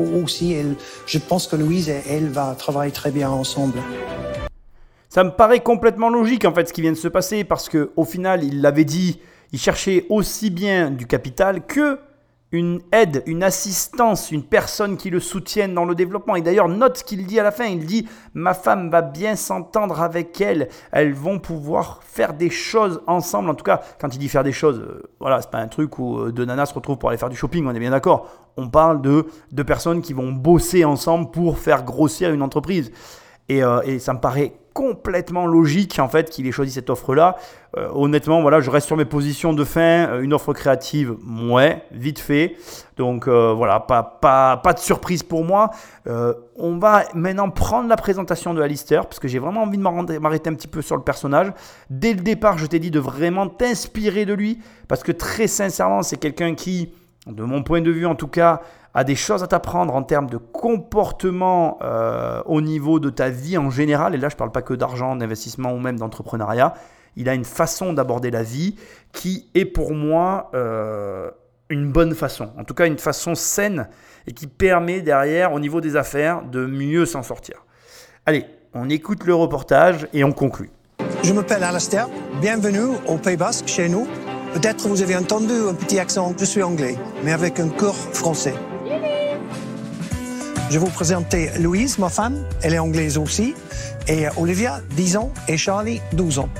Aussi, 0.00 0.52
elle, 0.52 0.74
je 1.06 1.18
pense 1.18 1.46
que 1.46 1.56
Louise 1.56 1.88
et 1.88 2.02
elle 2.08 2.28
va 2.28 2.54
travailler 2.54 2.92
très 2.92 3.10
bien 3.10 3.30
ensemble. 3.30 3.78
Ça 5.08 5.24
me 5.24 5.30
paraît 5.30 5.60
complètement 5.60 6.10
logique 6.10 6.44
en 6.44 6.54
fait 6.54 6.68
ce 6.68 6.72
qui 6.72 6.82
vient 6.82 6.92
de 6.92 6.96
se 6.96 7.08
passer 7.08 7.44
parce 7.44 7.68
que 7.68 7.90
au 7.96 8.04
final, 8.04 8.44
il 8.44 8.60
l'avait 8.60 8.84
dit, 8.84 9.20
il 9.52 9.58
cherchait 9.58 10.06
aussi 10.10 10.50
bien 10.50 10.90
du 10.90 11.06
capital 11.06 11.66
que 11.66 11.98
une 12.50 12.80
aide, 12.92 13.22
une 13.26 13.42
assistance, 13.42 14.30
une 14.30 14.42
personne 14.42 14.96
qui 14.96 15.10
le 15.10 15.20
soutienne 15.20 15.74
dans 15.74 15.84
le 15.84 15.94
développement. 15.94 16.34
Et 16.34 16.40
d'ailleurs, 16.40 16.68
note 16.68 16.98
ce 16.98 17.04
qu'il 17.04 17.26
dit 17.26 17.38
à 17.38 17.42
la 17.42 17.50
fin. 17.50 17.66
Il 17.66 17.84
dit 17.84 18.08
Ma 18.32 18.54
femme 18.54 18.90
va 18.90 19.02
bien 19.02 19.36
s'entendre 19.36 20.00
avec 20.00 20.40
elle. 20.40 20.68
Elles 20.90 21.12
vont 21.12 21.38
pouvoir 21.38 22.00
faire 22.02 22.32
des 22.32 22.48
choses 22.48 23.02
ensemble. 23.06 23.50
En 23.50 23.54
tout 23.54 23.64
cas, 23.64 23.82
quand 24.00 24.14
il 24.14 24.18
dit 24.18 24.28
faire 24.28 24.44
des 24.44 24.52
choses, 24.52 24.80
euh, 24.80 25.02
voilà, 25.20 25.42
c'est 25.42 25.50
pas 25.50 25.58
un 25.58 25.68
truc 25.68 25.98
où 25.98 26.18
euh, 26.18 26.32
deux 26.32 26.46
nanas 26.46 26.66
se 26.66 26.74
retrouvent 26.74 26.98
pour 26.98 27.10
aller 27.10 27.18
faire 27.18 27.28
du 27.28 27.36
shopping, 27.36 27.66
on 27.66 27.74
est 27.74 27.80
bien 27.80 27.90
d'accord. 27.90 28.28
On 28.56 28.68
parle 28.68 29.02
de 29.02 29.26
deux 29.52 29.64
personnes 29.64 30.00
qui 30.00 30.14
vont 30.14 30.32
bosser 30.32 30.84
ensemble 30.84 31.30
pour 31.30 31.58
faire 31.58 31.84
grossir 31.84 32.32
une 32.32 32.42
entreprise. 32.42 32.90
Et, 33.48 33.62
euh, 33.62 33.80
et 33.84 33.98
ça 33.98 34.12
me 34.12 34.20
paraît 34.20 34.52
complètement 34.78 35.46
logique 35.46 35.98
en 35.98 36.08
fait 36.08 36.30
qu'il 36.30 36.46
ait 36.46 36.52
choisi 36.52 36.70
cette 36.70 36.88
offre 36.88 37.12
là. 37.12 37.34
honnêtement, 37.74 38.42
voilà, 38.42 38.60
je 38.60 38.70
reste 38.70 38.86
sur 38.86 38.96
mes 38.96 39.04
positions 39.04 39.52
de 39.52 39.64
fin. 39.64 40.08
Euh, 40.08 40.20
une 40.20 40.32
offre 40.32 40.52
créative, 40.52 41.16
ouais, 41.50 41.82
vite 41.90 42.20
fait. 42.20 42.54
Donc 42.96 43.26
euh, 43.26 43.52
voilà, 43.56 43.80
pas, 43.80 44.02
pas, 44.02 44.56
pas 44.58 44.72
de 44.72 44.78
surprise 44.78 45.24
pour 45.24 45.44
moi. 45.44 45.70
Euh, 46.06 46.32
on 46.56 46.78
va 46.78 47.04
maintenant 47.14 47.50
prendre 47.50 47.88
la 47.88 47.96
présentation 47.96 48.54
de 48.54 48.62
Alistair 48.62 49.06
parce 49.06 49.18
que 49.18 49.26
j'ai 49.26 49.40
vraiment 49.40 49.62
envie 49.62 49.78
de 49.78 49.82
m'arrêter 49.82 50.50
un 50.50 50.54
petit 50.54 50.68
peu 50.68 50.80
sur 50.80 50.96
le 50.96 51.02
personnage. 51.02 51.52
Dès 51.90 52.14
le 52.14 52.20
départ, 52.20 52.56
je 52.58 52.66
t'ai 52.66 52.78
dit 52.78 52.92
de 52.92 53.00
vraiment 53.00 53.48
t'inspirer 53.48 54.26
de 54.26 54.34
lui 54.34 54.60
parce 54.86 55.02
que 55.02 55.10
très 55.12 55.48
sincèrement, 55.48 56.02
c'est 56.02 56.18
quelqu'un 56.18 56.54
qui, 56.54 56.92
de 57.26 57.42
mon 57.42 57.64
point 57.64 57.80
de 57.80 57.90
vue 57.90 58.06
en 58.06 58.14
tout 58.14 58.28
cas, 58.28 58.60
a 58.94 59.04
des 59.04 59.14
choses 59.14 59.42
à 59.42 59.46
t'apprendre 59.46 59.94
en 59.94 60.02
termes 60.02 60.28
de 60.28 60.36
comportement 60.36 61.78
euh, 61.82 62.42
au 62.46 62.60
niveau 62.60 63.00
de 63.00 63.10
ta 63.10 63.30
vie 63.30 63.58
en 63.58 63.70
général. 63.70 64.14
Et 64.14 64.18
là, 64.18 64.28
je 64.28 64.34
ne 64.34 64.38
parle 64.38 64.52
pas 64.52 64.62
que 64.62 64.74
d'argent, 64.74 65.16
d'investissement 65.16 65.72
ou 65.72 65.78
même 65.78 65.98
d'entrepreneuriat. 65.98 66.74
Il 67.16 67.28
a 67.28 67.34
une 67.34 67.44
façon 67.44 67.92
d'aborder 67.92 68.30
la 68.30 68.42
vie 68.42 68.76
qui 69.12 69.50
est 69.54 69.64
pour 69.64 69.92
moi 69.92 70.50
euh, 70.54 71.30
une 71.68 71.90
bonne 71.90 72.14
façon. 72.14 72.50
En 72.58 72.64
tout 72.64 72.74
cas, 72.74 72.86
une 72.86 72.98
façon 72.98 73.34
saine 73.34 73.88
et 74.26 74.32
qui 74.32 74.46
permet 74.46 75.00
derrière, 75.00 75.52
au 75.52 75.60
niveau 75.60 75.80
des 75.80 75.96
affaires, 75.96 76.42
de 76.42 76.66
mieux 76.66 77.06
s'en 77.06 77.22
sortir. 77.22 77.64
Allez, 78.26 78.46
on 78.74 78.88
écoute 78.88 79.24
le 79.24 79.34
reportage 79.34 80.06
et 80.12 80.24
on 80.24 80.32
conclut. 80.32 80.70
Je 81.22 81.32
m'appelle 81.32 81.64
Alastair, 81.64 82.08
bienvenue 82.40 82.96
au 83.06 83.16
Pays 83.16 83.36
Basque 83.36 83.66
chez 83.66 83.88
nous. 83.88 84.06
Peut-être 84.54 84.86
vous 84.88 85.02
avez 85.02 85.16
entendu 85.16 85.52
un 85.68 85.74
petit 85.74 85.98
accent, 85.98 86.32
je 86.38 86.44
suis 86.44 86.62
anglais, 86.62 86.96
mais 87.24 87.32
avec 87.32 87.60
un 87.60 87.68
cœur 87.68 87.94
français. 87.94 88.54
Je 90.68 90.74
vais 90.74 90.84
vous 90.84 90.90
présenter 90.90 91.50
Louise, 91.58 91.98
ma 91.98 92.10
femme, 92.10 92.44
elle 92.60 92.74
est 92.74 92.78
anglaise 92.78 93.16
aussi, 93.16 93.54
et 94.06 94.26
Olivia, 94.36 94.82
10 94.90 95.16
ans, 95.16 95.32
et 95.48 95.56
Charlie, 95.56 96.02
12 96.12 96.40
ans. 96.40 96.50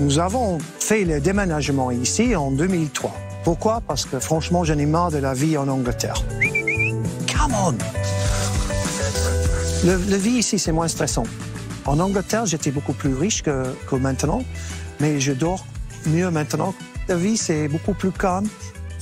Nous 0.00 0.18
avons 0.18 0.58
fait 0.80 1.04
le 1.04 1.20
déménagement 1.20 1.92
ici 1.92 2.34
en 2.34 2.50
2003. 2.50 3.14
Pourquoi? 3.44 3.80
Parce 3.86 4.06
que 4.06 4.18
franchement, 4.18 4.64
j'en 4.64 4.76
ai 4.76 4.86
marre 4.86 5.12
de 5.12 5.18
la 5.18 5.34
vie 5.34 5.56
en 5.56 5.68
Angleterre. 5.68 6.20
Come 7.32 7.54
on 7.64 7.74
Le, 9.86 10.16
vie 10.16 10.38
ici, 10.38 10.58
c'est 10.58 10.72
moins 10.72 10.88
stressant. 10.88 11.24
En 11.84 12.00
Angleterre, 12.00 12.46
j'étais 12.46 12.72
beaucoup 12.72 12.92
plus 12.92 13.14
riche 13.14 13.44
que 13.44 13.94
maintenant, 13.94 14.42
mais 14.98 15.20
je 15.20 15.32
dors 15.32 15.64
mieux 16.06 16.30
maintenant. 16.30 16.74
La 17.08 17.14
vie, 17.14 17.36
c'est 17.36 17.68
beaucoup 17.68 17.94
plus 17.94 18.10
calme. 18.10 18.48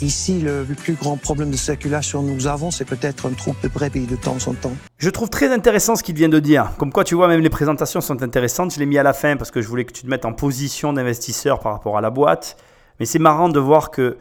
Ici, 0.03 0.41
le 0.41 0.65
plus 0.65 0.95
grand 0.95 1.19
problème 1.19 1.51
de 1.51 1.57
circulation 1.57 2.23
que 2.23 2.31
nous 2.31 2.47
avons, 2.47 2.71
c'est 2.71 2.87
peut-être 2.87 3.27
un 3.27 3.33
troupe 3.33 3.61
de 3.63 3.69
brebis 3.69 4.07
de 4.07 4.17
temps 4.17 4.39
en 4.47 4.55
temps. 4.55 4.73
Je 4.97 5.11
trouve 5.11 5.29
très 5.29 5.53
intéressant 5.53 5.95
ce 5.95 6.03
qu'il 6.03 6.15
vient 6.15 6.31
de 6.31 6.39
dire. 6.39 6.73
Comme 6.79 6.91
quoi, 6.91 7.05
tu 7.05 7.15
vois, 7.15 7.29
même 7.29 7.41
les 7.41 7.51
présentations 7.51 8.01
sont 8.01 8.23
intéressantes. 8.23 8.73
Je 8.73 8.79
l'ai 8.79 8.87
mis 8.87 8.97
à 8.97 9.03
la 9.03 9.13
fin 9.13 9.37
parce 9.37 9.51
que 9.51 9.61
je 9.61 9.69
voulais 9.69 9.85
que 9.85 9.93
tu 9.93 10.03
te 10.03 10.07
mettes 10.07 10.25
en 10.25 10.33
position 10.33 10.95
d'investisseur 10.95 11.61
par 11.61 11.73
rapport 11.73 11.99
à 11.99 12.01
la 12.01 12.09
boîte. 12.09 12.57
Mais 12.99 13.05
c'est 13.05 13.19
marrant 13.19 13.51
de 13.51 13.61
voir 13.61 13.91
que 13.91 14.17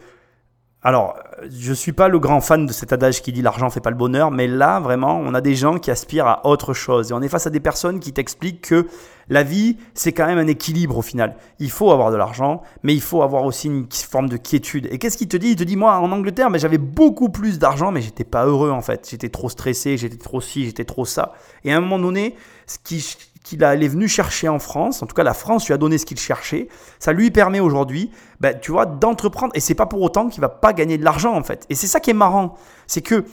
alors, 0.82 1.18
je 1.50 1.74
suis 1.74 1.92
pas 1.92 2.08
le 2.08 2.18
grand 2.18 2.40
fan 2.40 2.64
de 2.64 2.72
cet 2.72 2.94
adage 2.94 3.20
qui 3.20 3.32
dit 3.32 3.42
l'argent 3.42 3.68
fait 3.68 3.80
pas 3.80 3.90
le 3.90 3.96
bonheur, 3.96 4.30
mais 4.30 4.46
là, 4.46 4.80
vraiment, 4.80 5.20
on 5.22 5.34
a 5.34 5.42
des 5.42 5.54
gens 5.54 5.78
qui 5.78 5.90
aspirent 5.90 6.26
à 6.26 6.46
autre 6.46 6.72
chose. 6.72 7.10
Et 7.10 7.14
on 7.14 7.20
est 7.20 7.28
face 7.28 7.46
à 7.46 7.50
des 7.50 7.60
personnes 7.60 8.00
qui 8.00 8.14
t'expliquent 8.14 8.62
que 8.62 8.86
la 9.30 9.44
vie, 9.44 9.78
c'est 9.94 10.12
quand 10.12 10.26
même 10.26 10.38
un 10.38 10.48
équilibre 10.48 10.98
au 10.98 11.02
final. 11.02 11.36
Il 11.60 11.70
faut 11.70 11.92
avoir 11.92 12.10
de 12.10 12.16
l'argent, 12.16 12.62
mais 12.82 12.94
il 12.94 13.00
faut 13.00 13.22
avoir 13.22 13.44
aussi 13.44 13.68
une 13.68 13.86
forme 13.90 14.28
de 14.28 14.36
quiétude. 14.36 14.88
Et 14.90 14.98
qu'est-ce 14.98 15.16
qu'il 15.16 15.28
te 15.28 15.36
dit? 15.36 15.50
Il 15.50 15.56
te 15.56 15.64
dit, 15.64 15.76
moi, 15.76 15.98
en 15.98 16.10
Angleterre, 16.10 16.50
mais 16.50 16.58
j'avais 16.58 16.78
beaucoup 16.78 17.30
plus 17.30 17.58
d'argent, 17.58 17.92
mais 17.92 18.02
j'étais 18.02 18.24
pas 18.24 18.44
heureux 18.44 18.70
en 18.70 18.82
fait. 18.82 19.08
J'étais 19.08 19.28
trop 19.28 19.48
stressé, 19.48 19.96
j'étais 19.96 20.18
trop 20.18 20.40
ci, 20.40 20.64
j'étais 20.64 20.84
trop 20.84 21.04
ça. 21.04 21.32
Et 21.64 21.72
à 21.72 21.76
un 21.76 21.80
moment 21.80 21.98
donné, 21.98 22.34
ce 22.66 22.78
qui 22.82 23.16
qu'il 23.42 23.62
est 23.62 23.88
venu 23.88 24.06
chercher 24.06 24.48
en 24.48 24.58
France, 24.58 25.02
en 25.02 25.06
tout 25.06 25.14
cas 25.14 25.22
la 25.22 25.32
France 25.32 25.66
lui 25.66 25.72
a 25.72 25.78
donné 25.78 25.96
ce 25.96 26.04
qu'il 26.04 26.18
cherchait, 26.18 26.68
ça 26.98 27.12
lui 27.12 27.30
permet 27.30 27.58
aujourd'hui, 27.58 28.10
ben, 28.38 28.58
tu 28.60 28.70
vois, 28.70 28.84
d'entreprendre. 28.84 29.52
Et 29.56 29.60
c'est 29.60 29.74
pas 29.74 29.86
pour 29.86 30.02
autant 30.02 30.28
qu'il 30.28 30.40
va 30.42 30.50
pas 30.50 30.72
gagner 30.72 30.98
de 30.98 31.04
l'argent 31.04 31.34
en 31.34 31.42
fait. 31.42 31.66
Et 31.70 31.74
c'est 31.74 31.86
ça 31.86 32.00
qui 32.00 32.10
est 32.10 32.14
marrant, 32.14 32.56
c'est 32.86 33.00
que 33.00 33.24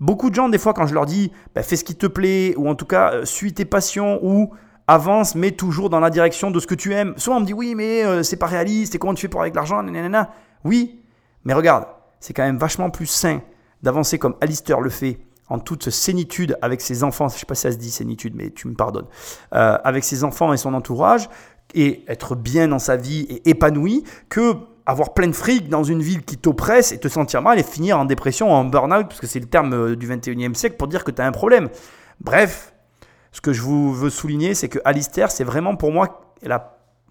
beaucoup 0.00 0.30
de 0.30 0.34
gens 0.34 0.48
des 0.48 0.58
fois 0.58 0.74
quand 0.74 0.86
je 0.86 0.94
leur 0.94 1.06
dis, 1.06 1.30
ben, 1.54 1.62
fais 1.62 1.76
ce 1.76 1.84
qui 1.84 1.94
te 1.94 2.06
plaît, 2.06 2.54
ou 2.56 2.68
en 2.68 2.74
tout 2.74 2.86
cas 2.86 3.12
euh, 3.12 3.24
suis 3.24 3.54
tes 3.54 3.64
passions, 3.64 4.18
ou 4.22 4.50
avance, 4.86 5.34
mais 5.34 5.52
toujours 5.52 5.90
dans 5.90 6.00
la 6.00 6.10
direction 6.10 6.50
de 6.50 6.60
ce 6.60 6.66
que 6.66 6.74
tu 6.74 6.92
aimes. 6.94 7.14
Souvent 7.16 7.36
on 7.36 7.40
me 7.40 7.46
dit 7.46 7.54
oui, 7.54 7.74
mais 7.74 8.04
euh, 8.04 8.22
c'est 8.22 8.36
pas 8.36 8.46
réaliste. 8.46 8.94
Et 8.94 8.98
comment 8.98 9.14
tu 9.14 9.22
fais 9.22 9.28
pour 9.28 9.40
avec 9.40 9.54
l'argent 9.54 9.84
Oui, 10.64 11.00
mais 11.44 11.54
regarde, 11.54 11.86
c'est 12.20 12.32
quand 12.32 12.44
même 12.44 12.58
vachement 12.58 12.90
plus 12.90 13.06
sain 13.06 13.40
d'avancer 13.82 14.18
comme 14.18 14.36
Alistair 14.40 14.80
le 14.80 14.90
fait 14.90 15.18
en 15.48 15.58
toute 15.58 15.90
sénitude 15.90 16.56
avec 16.62 16.80
ses 16.80 17.04
enfants, 17.04 17.28
je 17.28 17.38
sais 17.38 17.46
pas 17.46 17.54
si 17.54 17.62
ça 17.62 17.72
se 17.72 17.76
dit 17.76 17.90
sénitude, 17.90 18.34
mais 18.34 18.50
tu 18.50 18.68
me 18.68 18.74
pardonnes, 18.74 19.06
euh, 19.54 19.76
avec 19.84 20.02
ses 20.02 20.24
enfants 20.24 20.52
et 20.52 20.56
son 20.56 20.72
entourage, 20.72 21.28
et 21.74 22.04
être 22.08 22.34
bien 22.34 22.68
dans 22.68 22.78
sa 22.78 22.96
vie 22.96 23.26
et 23.28 23.50
épanoui, 23.50 24.04
que 24.30 24.54
avoir 24.86 25.14
plein 25.14 25.28
de 25.28 25.32
fric 25.32 25.68
dans 25.68 25.84
une 25.84 26.02
ville 26.02 26.22
qui 26.22 26.38
t'oppresse 26.38 26.90
et 26.92 26.98
te 26.98 27.06
sentir 27.06 27.42
mal 27.42 27.58
et 27.58 27.62
finir 27.62 27.98
en 27.98 28.04
dépression 28.04 28.50
en 28.50 28.64
burn-out, 28.64 29.08
parce 29.08 29.20
que 29.20 29.26
c'est 29.26 29.40
le 29.40 29.46
terme 29.46 29.72
euh, 29.74 29.96
du 29.96 30.08
21e 30.08 30.54
siècle 30.54 30.76
pour 30.76 30.88
dire 30.88 31.04
que 31.04 31.10
tu 31.10 31.20
as 31.20 31.26
un 31.26 31.32
problème. 31.32 31.68
Bref, 32.20 32.71
ce 33.32 33.40
que 33.40 33.52
je 33.52 33.62
vous 33.62 33.92
veux 33.92 34.10
souligner, 34.10 34.54
c'est 34.54 34.68
que 34.68 34.78
Alistair, 34.84 35.30
c'est 35.30 35.44
vraiment 35.44 35.74
pour 35.74 35.90
moi, 35.90 36.20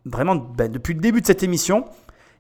vraiment, 0.06 0.35
ben, 0.35 0.72
depuis 0.72 0.93
le 0.93 1.02
début 1.02 1.22
de 1.22 1.27
cette 1.27 1.43
émission, 1.43 1.85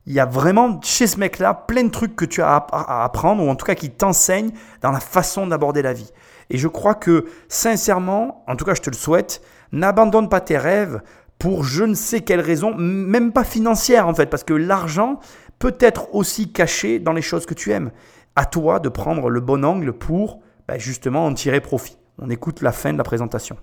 il 0.05 0.13
y 0.13 0.19
a 0.19 0.25
vraiment 0.25 0.79
chez 0.81 1.07
ce 1.07 1.19
mec-là 1.19 1.53
plein 1.53 1.83
de 1.83 1.89
trucs 1.89 2.15
que 2.15 2.25
tu 2.25 2.41
as 2.41 2.55
à 2.55 3.03
apprendre, 3.03 3.43
ou 3.43 3.49
en 3.49 3.55
tout 3.55 3.65
cas 3.65 3.75
qui 3.75 3.89
t'enseignent 3.89 4.51
dans 4.81 4.91
la 4.91 4.99
façon 4.99 5.47
d'aborder 5.47 5.81
la 5.81 5.93
vie. 5.93 6.11
Et 6.49 6.57
je 6.57 6.67
crois 6.67 6.95
que 6.95 7.25
sincèrement, 7.49 8.43
en 8.47 8.55
tout 8.55 8.65
cas 8.65 8.73
je 8.73 8.81
te 8.81 8.89
le 8.89 8.95
souhaite, 8.95 9.41
n'abandonne 9.71 10.29
pas 10.29 10.41
tes 10.41 10.57
rêves 10.57 11.01
pour 11.39 11.63
je 11.63 11.83
ne 11.83 11.93
sais 11.93 12.21
quelle 12.21 12.41
raison, 12.41 12.75
même 12.75 13.31
pas 13.31 13.43
financière 13.43 14.07
en 14.07 14.13
fait, 14.13 14.27
parce 14.27 14.43
que 14.43 14.53
l'argent 14.53 15.19
peut 15.59 15.77
être 15.79 16.13
aussi 16.13 16.51
caché 16.51 16.99
dans 16.99 17.13
les 17.13 17.21
choses 17.21 17.45
que 17.45 17.53
tu 17.53 17.71
aimes. 17.71 17.91
À 18.35 18.45
toi 18.45 18.79
de 18.79 18.89
prendre 18.89 19.29
le 19.29 19.39
bon 19.39 19.63
angle 19.63 19.93
pour 19.93 20.39
bah, 20.67 20.77
justement 20.77 21.25
en 21.25 21.33
tirer 21.33 21.61
profit. 21.61 21.97
On 22.23 22.29
écoute 22.29 22.61
la 22.61 22.71
fin 22.71 22.93
de 22.93 22.99
la 22.99 23.03
présentation. 23.03 23.57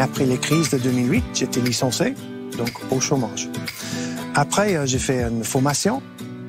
Après 0.00 0.24
les 0.24 0.38
crises 0.38 0.70
de 0.70 0.78
2008, 0.78 1.24
j'étais 1.34 1.60
licencié, 1.60 2.14
donc 2.56 2.70
au 2.90 3.00
chômage. 3.00 3.50
Après, 4.34 4.76
euh, 4.76 4.86
j'ai 4.86 4.98
fait 4.98 5.22
une 5.22 5.44
formation 5.44 6.02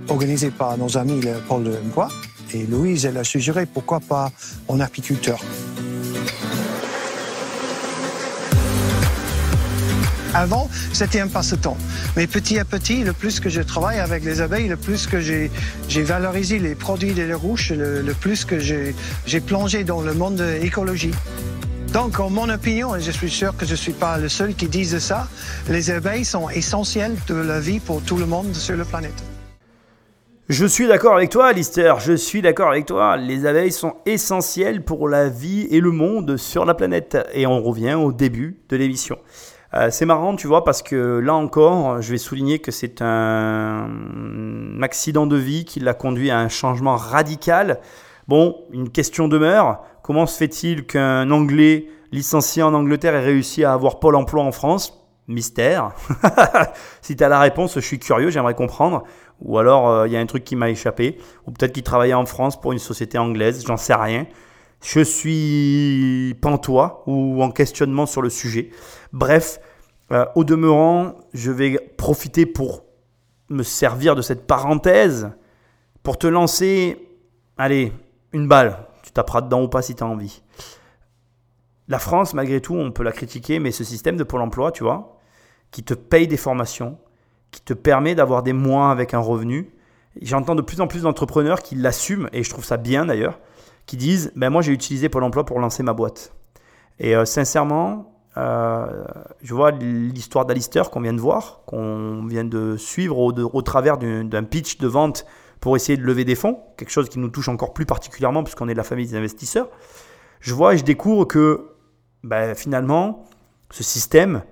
organisée 0.07 0.51
par 0.51 0.77
nos 0.77 0.97
amis 0.97 1.21
Paul 1.49 1.65
de 1.65 1.75
Bois 1.93 2.07
et 2.53 2.65
Louise, 2.65 3.05
elle 3.05 3.17
a 3.17 3.23
suggéré 3.25 3.65
pourquoi 3.65 3.99
pas 3.99 4.31
en 4.69 4.79
apiculteur. 4.79 5.39
Avant, 10.33 10.69
c'était 10.93 11.19
un 11.19 11.27
passe-temps. 11.27 11.77
Mais 12.15 12.27
petit 12.27 12.59
à 12.59 12.65
petit, 12.65 13.03
le 13.03 13.13
plus 13.13 13.39
que 13.39 13.49
je 13.49 13.61
travaille 13.61 13.99
avec 13.99 14.23
les 14.23 14.41
abeilles, 14.41 14.67
le 14.67 14.77
plus 14.77 15.07
que 15.07 15.19
j'ai 15.19 15.49
valorisé 16.03 16.59
les 16.59 16.75
produits 16.75 17.13
de 17.13 17.23
la 17.23 17.37
le, 17.39 18.13
plus 18.13 18.45
que 18.45 18.59
j'ai 18.59 19.39
plongé 19.41 19.83
dans 19.83 20.01
le 20.01 20.13
monde 20.13 20.43
écologie. 20.61 21.13
Donc, 21.93 22.19
en 22.19 22.29
mon 22.29 22.49
opinion, 22.49 22.95
et 22.95 23.01
je 23.01 23.09
suis 23.09 23.31
sûr 23.31 23.57
que 23.57 23.65
je 23.65 23.71
ne 23.71 23.77
suis 23.77 23.93
pas 23.93 24.19
le 24.19 24.29
seul 24.29 24.53
qui 24.53 24.67
dise 24.67 24.99
ça, 24.99 25.27
les 25.67 25.89
abeilles 25.89 26.25
sont 26.25 26.47
essentielles 26.49 27.15
de 27.27 27.33
la 27.33 27.59
vie 27.59 27.79
pour 27.79 28.03
tout 28.03 28.17
le 28.17 28.27
monde 28.27 28.53
sur 28.53 28.77
la 28.77 28.85
planète. 28.85 29.23
Je 30.49 30.65
suis 30.65 30.87
d'accord 30.87 31.15
avec 31.15 31.29
toi, 31.29 31.47
Alistair. 31.47 31.99
Je 31.99 32.13
suis 32.13 32.41
d'accord 32.41 32.69
avec 32.69 32.85
toi. 32.85 33.17
Les 33.17 33.45
abeilles 33.45 33.71
sont 33.71 33.93
essentielles 34.05 34.83
pour 34.83 35.07
la 35.07 35.29
vie 35.29 35.67
et 35.71 35.79
le 35.79 35.91
monde 35.91 36.37
sur 36.37 36.65
la 36.65 36.73
planète. 36.73 37.17
Et 37.33 37.45
on 37.45 37.61
revient 37.61 37.93
au 37.93 38.11
début 38.11 38.57
de 38.69 38.75
l'émission. 38.75 39.17
Euh, 39.75 39.89
c'est 39.91 40.05
marrant, 40.05 40.35
tu 40.35 40.47
vois, 40.47 40.63
parce 40.63 40.81
que 40.81 41.19
là 41.19 41.35
encore, 41.35 42.01
je 42.01 42.11
vais 42.11 42.17
souligner 42.17 42.59
que 42.59 42.71
c'est 42.71 43.01
un 43.01 44.81
accident 44.81 45.27
de 45.27 45.35
vie 45.35 45.63
qui 45.65 45.79
l'a 45.79 45.93
conduit 45.93 46.31
à 46.31 46.39
un 46.39 46.49
changement 46.49 46.95
radical. 46.95 47.79
Bon, 48.27 48.57
une 48.71 48.89
question 48.89 49.27
demeure. 49.27 49.83
Comment 50.01 50.25
se 50.25 50.37
fait-il 50.37 50.85
qu'un 50.85 51.29
Anglais 51.29 51.87
licencié 52.11 52.63
en 52.63 52.73
Angleterre 52.73 53.13
ait 53.13 53.23
réussi 53.23 53.63
à 53.63 53.73
avoir 53.73 53.99
Pôle 53.99 54.15
emploi 54.15 54.43
en 54.43 54.51
France? 54.51 54.95
Mystère. 55.27 55.91
si 57.03 57.15
tu 57.15 57.23
as 57.23 57.29
la 57.29 57.39
réponse, 57.39 57.75
je 57.75 57.81
suis 57.81 57.99
curieux, 57.99 58.31
j'aimerais 58.31 58.55
comprendre. 58.55 59.03
Ou 59.41 59.59
alors, 59.59 59.87
euh, 59.87 60.07
il 60.07 60.13
y 60.13 60.17
a 60.17 60.19
un 60.19 60.25
truc 60.25 60.43
qui 60.43 60.55
m'a 60.55 60.71
échappé. 60.71 61.19
Ou 61.45 61.51
peut-être 61.51 61.73
qu'il 61.73 61.83
travaillait 61.83 62.15
en 62.15 62.25
France 62.25 62.59
pour 62.59 62.71
une 62.71 62.79
société 62.79 63.19
anglaise, 63.19 63.63
j'en 63.67 63.77
sais 63.77 63.93
rien. 63.93 64.25
Je 64.81 65.01
suis 65.01 66.35
pantois 66.41 67.03
ou 67.05 67.43
en 67.43 67.51
questionnement 67.51 68.05
sur 68.05 68.21
le 68.21 68.29
sujet. 68.29 68.69
Bref, 69.11 69.59
euh, 70.11 70.25
au 70.35 70.43
demeurant, 70.43 71.15
je 71.33 71.51
vais 71.51 71.77
profiter 71.97 72.45
pour 72.45 72.83
me 73.49 73.63
servir 73.63 74.15
de 74.15 74.21
cette 74.21 74.47
parenthèse 74.47 75.31
pour 76.03 76.17
te 76.17 76.27
lancer, 76.27 77.09
allez, 77.57 77.91
une 78.31 78.47
balle. 78.47 78.87
Tu 79.03 79.11
taperas 79.11 79.41
dedans 79.41 79.63
ou 79.63 79.67
pas 79.67 79.81
si 79.81 79.95
tu 79.95 80.03
as 80.03 80.07
envie. 80.07 80.41
La 81.87 81.99
France, 81.99 82.33
malgré 82.33 82.61
tout, 82.61 82.75
on 82.75 82.91
peut 82.91 83.03
la 83.03 83.11
critiquer, 83.11 83.59
mais 83.59 83.71
ce 83.71 83.83
système 83.83 84.15
de 84.15 84.23
Pôle 84.23 84.41
emploi, 84.41 84.71
tu 84.71 84.83
vois, 84.83 85.17
qui 85.71 85.83
te 85.83 85.93
paye 85.93 86.27
des 86.27 86.37
formations, 86.37 86.97
qui 87.51 87.61
te 87.61 87.73
permet 87.73 88.15
d'avoir 88.15 88.43
des 88.43 88.53
mois 88.53 88.91
avec 88.91 89.13
un 89.13 89.19
revenu. 89.19 89.71
J'entends 90.21 90.55
de 90.55 90.61
plus 90.61 90.81
en 90.81 90.87
plus 90.87 91.01
d'entrepreneurs 91.03 91.61
qui 91.61 91.75
l'assument, 91.75 92.29
et 92.31 92.43
je 92.43 92.49
trouve 92.49 92.63
ça 92.63 92.77
bien 92.77 93.05
d'ailleurs, 93.05 93.39
qui 93.89 93.97
disent 93.97 94.31
ben 94.35 94.51
Moi, 94.51 94.61
j'ai 94.61 94.71
utilisé 94.71 95.09
Pôle 95.09 95.23
emploi 95.23 95.45
pour 95.45 95.59
lancer 95.59 95.81
ma 95.81 95.93
boîte. 95.93 96.31
Et 96.99 97.15
euh, 97.15 97.25
sincèrement, 97.25 98.13
euh, 98.37 99.03
je 99.41 99.55
vois 99.55 99.71
l'histoire 99.71 100.45
d'Alistair 100.45 100.91
qu'on 100.91 101.01
vient 101.01 101.13
de 101.13 101.19
voir, 101.19 101.61
qu'on 101.65 102.23
vient 102.27 102.43
de 102.43 102.77
suivre 102.77 103.17
au, 103.17 103.61
travers 103.63 103.97
d'un 103.97 104.43
pitch 104.43 104.77
de 104.77 104.87
vente 104.87 105.25
pour 105.59 105.75
essayer 105.75 105.97
de 105.97 106.03
lever 106.03 106.23
des 106.23 106.35
fonds, 106.35 106.59
quelque 106.77 106.91
chose 106.91 107.09
qui 107.09 107.17
nous 107.17 107.29
touche 107.29 107.49
encore 107.49 107.73
plus 107.73 107.87
particulièrement 107.87 108.43
puisqu'on 108.43 108.69
est 108.69 108.73
de 108.73 108.77
la 108.77 108.83
famille 108.83 109.07
des 109.07 109.15
investisseurs. 109.15 109.69
Je 110.39 110.53
vois 110.53 110.75
et 110.75 110.77
je 110.77 110.83
découvre 110.83 111.25
que 111.25 111.71
ben, 112.23 112.53
finalement, 112.53 113.25
ce 113.71 113.83
système, 113.83 114.43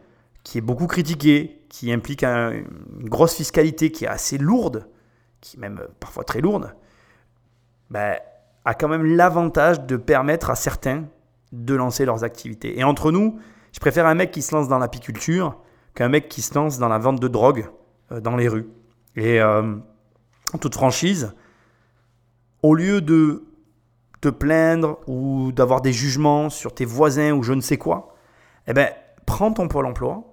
qui 0.43 0.57
est 0.57 0.61
beaucoup 0.61 0.87
critiqué, 0.87 1.61
qui 1.69 1.91
implique 1.91 2.23
une 2.23 2.65
grosse 3.03 3.35
fiscalité 3.35 3.91
qui 3.91 4.05
est 4.05 4.09
assez 4.09 4.39
lourde, 4.39 4.87
qui 5.41 5.57
est 5.57 5.59
même 5.59 5.81
parfois 5.99 6.23
très 6.23 6.41
lourde, 6.41 6.73
ben, 7.91 8.17
a 8.67 8.73
quand 8.73 8.89
même 8.89 9.05
l'avantage 9.05 9.85
de 9.85 9.95
permettre 9.95 10.49
à 10.49 10.55
certains 10.55 11.05
de 11.53 11.73
lancer 11.73 12.03
leurs 12.03 12.25
activités. 12.25 12.77
Et 12.77 12.83
entre 12.83 13.13
nous, 13.13 13.39
je 13.71 13.79
préfère 13.79 14.05
un 14.05 14.13
mec 14.13 14.29
qui 14.29 14.41
se 14.41 14.53
lance 14.53 14.67
dans 14.67 14.77
l'apiculture 14.77 15.57
qu'un 15.95 16.09
mec 16.09 16.27
qui 16.27 16.41
se 16.41 16.53
lance 16.53 16.77
dans 16.77 16.89
la 16.89 16.97
vente 16.97 17.21
de 17.21 17.29
drogue 17.29 17.69
euh, 18.11 18.19
dans 18.19 18.35
les 18.35 18.49
rues. 18.49 18.67
Et 19.15 19.41
euh, 19.41 19.77
en 20.53 20.57
toute 20.57 20.75
franchise, 20.75 21.33
au 22.61 22.75
lieu 22.75 22.99
de 22.99 23.45
te 24.19 24.27
plaindre 24.27 24.99
ou 25.07 25.53
d'avoir 25.53 25.79
des 25.79 25.93
jugements 25.93 26.49
sur 26.49 26.75
tes 26.75 26.83
voisins 26.83 27.31
ou 27.31 27.43
je 27.43 27.53
ne 27.53 27.61
sais 27.61 27.77
quoi, 27.77 28.15
eh 28.67 28.73
ben, 28.73 28.89
prends 29.25 29.53
ton 29.53 29.69
pôle 29.69 29.85
emploi, 29.85 30.23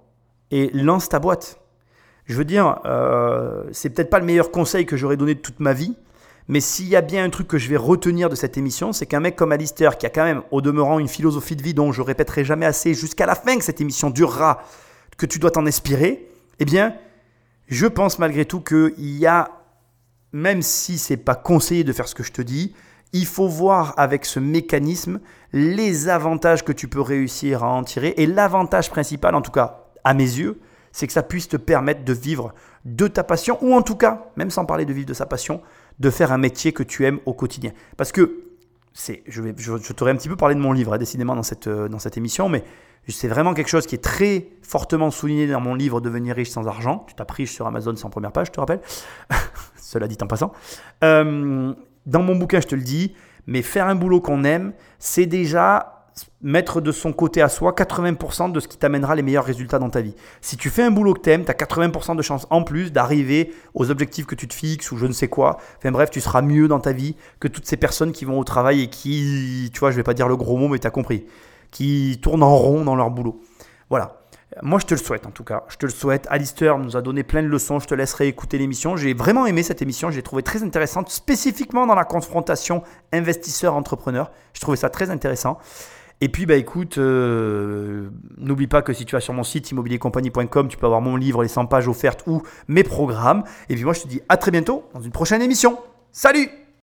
et 0.51 0.69
lance 0.73 1.07
ta 1.07 1.19
boîte. 1.19 1.61
Je 2.25 2.35
veux 2.35 2.43
dire, 2.43 2.81
euh, 2.83 3.63
c'est 3.71 3.91
peut-être 3.91 4.09
pas 4.09 4.19
le 4.19 4.25
meilleur 4.25 4.51
conseil 4.51 4.85
que 4.85 4.97
j'aurais 4.97 5.15
donné 5.15 5.35
de 5.35 5.39
toute 5.39 5.61
ma 5.61 5.71
vie, 5.71 5.95
mais 6.47 6.59
s'il 6.59 6.87
y 6.87 6.95
a 6.95 7.01
bien 7.01 7.23
un 7.23 7.29
truc 7.29 7.47
que 7.47 7.57
je 7.57 7.69
vais 7.69 7.77
retenir 7.77 8.29
de 8.29 8.35
cette 8.35 8.57
émission, 8.57 8.93
c'est 8.93 9.05
qu'un 9.05 9.19
mec 9.19 9.35
comme 9.35 9.51
Alistair, 9.51 9.97
qui 9.97 10.05
a 10.05 10.09
quand 10.09 10.23
même 10.23 10.43
au 10.51 10.61
demeurant 10.61 10.99
une 10.99 11.07
philosophie 11.07 11.55
de 11.55 11.63
vie 11.63 11.73
dont 11.73 11.91
je 11.91 12.01
répéterai 12.01 12.45
jamais 12.45 12.65
assez 12.65 12.93
jusqu'à 12.93 13.25
la 13.25 13.35
fin 13.35 13.57
que 13.57 13.63
cette 13.63 13.81
émission 13.81 14.11
durera, 14.11 14.61
que 15.17 15.25
tu 15.25 15.39
dois 15.39 15.51
t'en 15.51 15.65
inspirer, 15.65 16.29
eh 16.59 16.65
bien, 16.65 16.95
je 17.67 17.87
pense 17.87 18.19
malgré 18.19 18.45
tout 18.45 18.61
qu'il 18.61 19.17
y 19.17 19.25
a, 19.25 19.49
même 20.33 20.61
si 20.61 20.97
c'est 20.97 21.17
pas 21.17 21.35
conseillé 21.35 21.83
de 21.83 21.93
faire 21.93 22.07
ce 22.07 22.15
que 22.15 22.23
je 22.23 22.31
te 22.31 22.41
dis, 22.43 22.75
il 23.11 23.25
faut 23.25 23.47
voir 23.47 23.93
avec 23.97 24.25
ce 24.25 24.39
mécanisme 24.39 25.21
les 25.53 26.09
avantages 26.09 26.63
que 26.63 26.73
tu 26.73 26.87
peux 26.87 27.01
réussir 27.01 27.63
à 27.63 27.71
en 27.71 27.83
tirer. 27.83 28.13
Et 28.17 28.27
l'avantage 28.27 28.89
principal, 28.89 29.33
en 29.35 29.41
tout 29.41 29.51
cas 29.51 29.85
à 30.03 30.13
mes 30.13 30.23
yeux, 30.23 30.59
c'est 30.91 31.07
que 31.07 31.13
ça 31.13 31.23
puisse 31.23 31.47
te 31.47 31.57
permettre 31.57 32.03
de 32.03 32.13
vivre 32.13 32.53
de 32.83 33.07
ta 33.07 33.23
passion, 33.23 33.57
ou 33.61 33.73
en 33.73 33.81
tout 33.81 33.95
cas, 33.95 34.27
même 34.35 34.51
sans 34.51 34.65
parler 34.65 34.85
de 34.85 34.93
vivre 34.93 35.07
de 35.07 35.13
sa 35.13 35.25
passion, 35.25 35.61
de 35.99 36.09
faire 36.09 36.31
un 36.31 36.37
métier 36.37 36.71
que 36.71 36.83
tu 36.83 37.05
aimes 37.05 37.19
au 37.25 37.33
quotidien. 37.33 37.71
Parce 37.97 38.11
que, 38.11 38.43
c'est, 38.93 39.23
je, 39.27 39.41
vais, 39.41 39.53
je, 39.57 39.93
t'aurais 39.93 40.11
un 40.11 40.15
petit 40.15 40.29
peu 40.29 40.35
parlé 40.35 40.55
de 40.55 40.59
mon 40.59 40.71
livre, 40.71 40.93
hein, 40.93 40.97
décidément, 40.97 41.35
dans 41.35 41.43
cette, 41.43 41.67
euh, 41.67 41.87
dans 41.87 41.99
cette 41.99 42.17
émission, 42.17 42.49
mais 42.49 42.63
c'est 43.07 43.27
vraiment 43.27 43.53
quelque 43.53 43.67
chose 43.67 43.85
qui 43.85 43.95
est 43.95 44.03
très 44.03 44.47
fortement 44.61 45.11
souligné 45.11 45.47
dans 45.47 45.61
mon 45.61 45.75
livre 45.75 46.01
Devenir 46.01 46.35
riche 46.35 46.49
sans 46.49 46.67
argent. 46.67 47.05
Tu 47.07 47.13
t'as 47.13 47.25
pris 47.25 47.45
sur 47.45 47.67
Amazon 47.67 47.95
sans 47.95 48.09
première 48.09 48.31
page, 48.31 48.47
je 48.47 48.51
te 48.51 48.59
rappelle. 48.59 48.81
Cela 49.77 50.07
dit 50.07 50.17
en 50.21 50.27
passant. 50.27 50.51
Euh, 51.03 51.73
dans 52.05 52.23
mon 52.23 52.35
bouquin, 52.35 52.59
je 52.61 52.67
te 52.67 52.75
le 52.75 52.81
dis, 52.81 53.13
mais 53.45 53.61
faire 53.61 53.87
un 53.87 53.95
boulot 53.95 54.21
qu'on 54.21 54.43
aime, 54.43 54.73
c'est 54.97 55.27
déjà 55.27 55.94
mettre 56.41 56.79
de 56.79 56.91
son 56.91 57.11
côté 57.11 57.41
à 57.41 57.49
soi 57.49 57.73
80% 57.73 58.51
de 58.51 58.59
ce 58.59 58.67
qui 58.67 58.77
t'amènera 58.77 59.15
les 59.15 59.21
meilleurs 59.21 59.45
résultats 59.45 59.79
dans 59.79 59.89
ta 59.89 60.01
vie. 60.01 60.15
Si 60.41 60.57
tu 60.57 60.69
fais 60.69 60.83
un 60.83 60.91
boulot 60.91 61.13
que 61.13 61.21
tu 61.21 61.29
aimes, 61.31 61.43
tu 61.43 61.51
as 61.51 61.55
80% 61.55 62.15
de 62.15 62.21
chances 62.21 62.47
en 62.49 62.63
plus 62.63 62.91
d'arriver 62.91 63.53
aux 63.73 63.91
objectifs 63.91 64.25
que 64.25 64.35
tu 64.35 64.47
te 64.47 64.53
fixes 64.53 64.91
ou 64.91 64.97
je 64.97 65.05
ne 65.05 65.11
sais 65.11 65.27
quoi. 65.27 65.57
Enfin 65.77 65.91
bref, 65.91 66.09
tu 66.11 66.21
seras 66.21 66.41
mieux 66.41 66.67
dans 66.67 66.79
ta 66.79 66.93
vie 66.93 67.15
que 67.39 67.47
toutes 67.47 67.65
ces 67.65 67.77
personnes 67.77 68.11
qui 68.11 68.25
vont 68.25 68.39
au 68.39 68.43
travail 68.43 68.83
et 68.83 68.89
qui, 68.89 69.69
tu 69.73 69.79
vois, 69.79 69.91
je 69.91 69.95
vais 69.95 70.03
pas 70.03 70.13
dire 70.13 70.27
le 70.27 70.37
gros 70.37 70.57
mot, 70.57 70.67
mais 70.67 70.79
tu 70.79 70.87
as 70.87 70.91
compris, 70.91 71.25
qui 71.71 72.19
tournent 72.21 72.43
en 72.43 72.55
rond 72.55 72.83
dans 72.85 72.95
leur 72.95 73.09
boulot. 73.11 73.41
Voilà. 73.89 74.21
Moi, 74.61 74.79
je 74.79 74.85
te 74.85 74.93
le 74.93 74.99
souhaite 74.99 75.25
en 75.25 75.31
tout 75.31 75.43
cas. 75.43 75.63
Je 75.67 75.75
te 75.75 75.85
le 75.85 75.91
souhaite. 75.91 76.27
Alistair 76.29 76.77
nous 76.77 76.95
a 76.95 77.01
donné 77.01 77.23
plein 77.23 77.43
de 77.43 77.47
leçons. 77.47 77.79
Je 77.79 77.87
te 77.87 77.95
laisserai 77.95 78.27
écouter 78.27 78.57
l'émission. 78.57 78.95
J'ai 78.95 79.13
vraiment 79.13 79.45
aimé 79.45 79.63
cette 79.63 79.81
émission. 79.81 80.11
Je 80.11 80.15
l'ai 80.15 80.23
trouvée 80.23 80.43
très 80.43 80.63
intéressante, 80.63 81.09
spécifiquement 81.09 81.85
dans 81.85 81.95
la 81.95 82.05
confrontation 82.05 82.81
investisseur-entrepreneur. 83.11 84.31
Je 84.53 84.61
trouvais 84.61 84.77
ça 84.77 84.89
très 84.89 85.09
intéressant. 85.09 85.57
Et 86.21 86.29
puis, 86.29 86.45
bah 86.45 86.55
écoute, 86.55 86.97
euh, 86.97 88.09
n'oublie 88.37 88.67
pas 88.67 88.81
que 88.81 88.93
si 88.93 89.05
tu 89.05 89.15
vas 89.15 89.19
sur 89.19 89.33
mon 89.33 89.43
site 89.43 89.71
immobiliercompagnie.com, 89.71 90.67
tu 90.69 90.77
peux 90.77 90.85
avoir 90.85 91.01
mon 91.01 91.17
livre, 91.17 91.43
les 91.43 91.49
100 91.49 91.65
pages 91.65 91.87
offertes 91.87 92.23
ou 92.25 92.41
mes 92.67 92.83
programmes. 92.83 93.43
Et 93.69 93.75
puis 93.75 93.83
moi, 93.83 93.93
je 93.93 94.01
te 94.01 94.07
dis 94.07 94.21
à 94.29 94.37
très 94.37 94.51
bientôt 94.51 94.85
dans 94.93 95.01
une 95.01 95.11
prochaine 95.11 95.41
émission. 95.41 95.77
Salut 96.11 96.49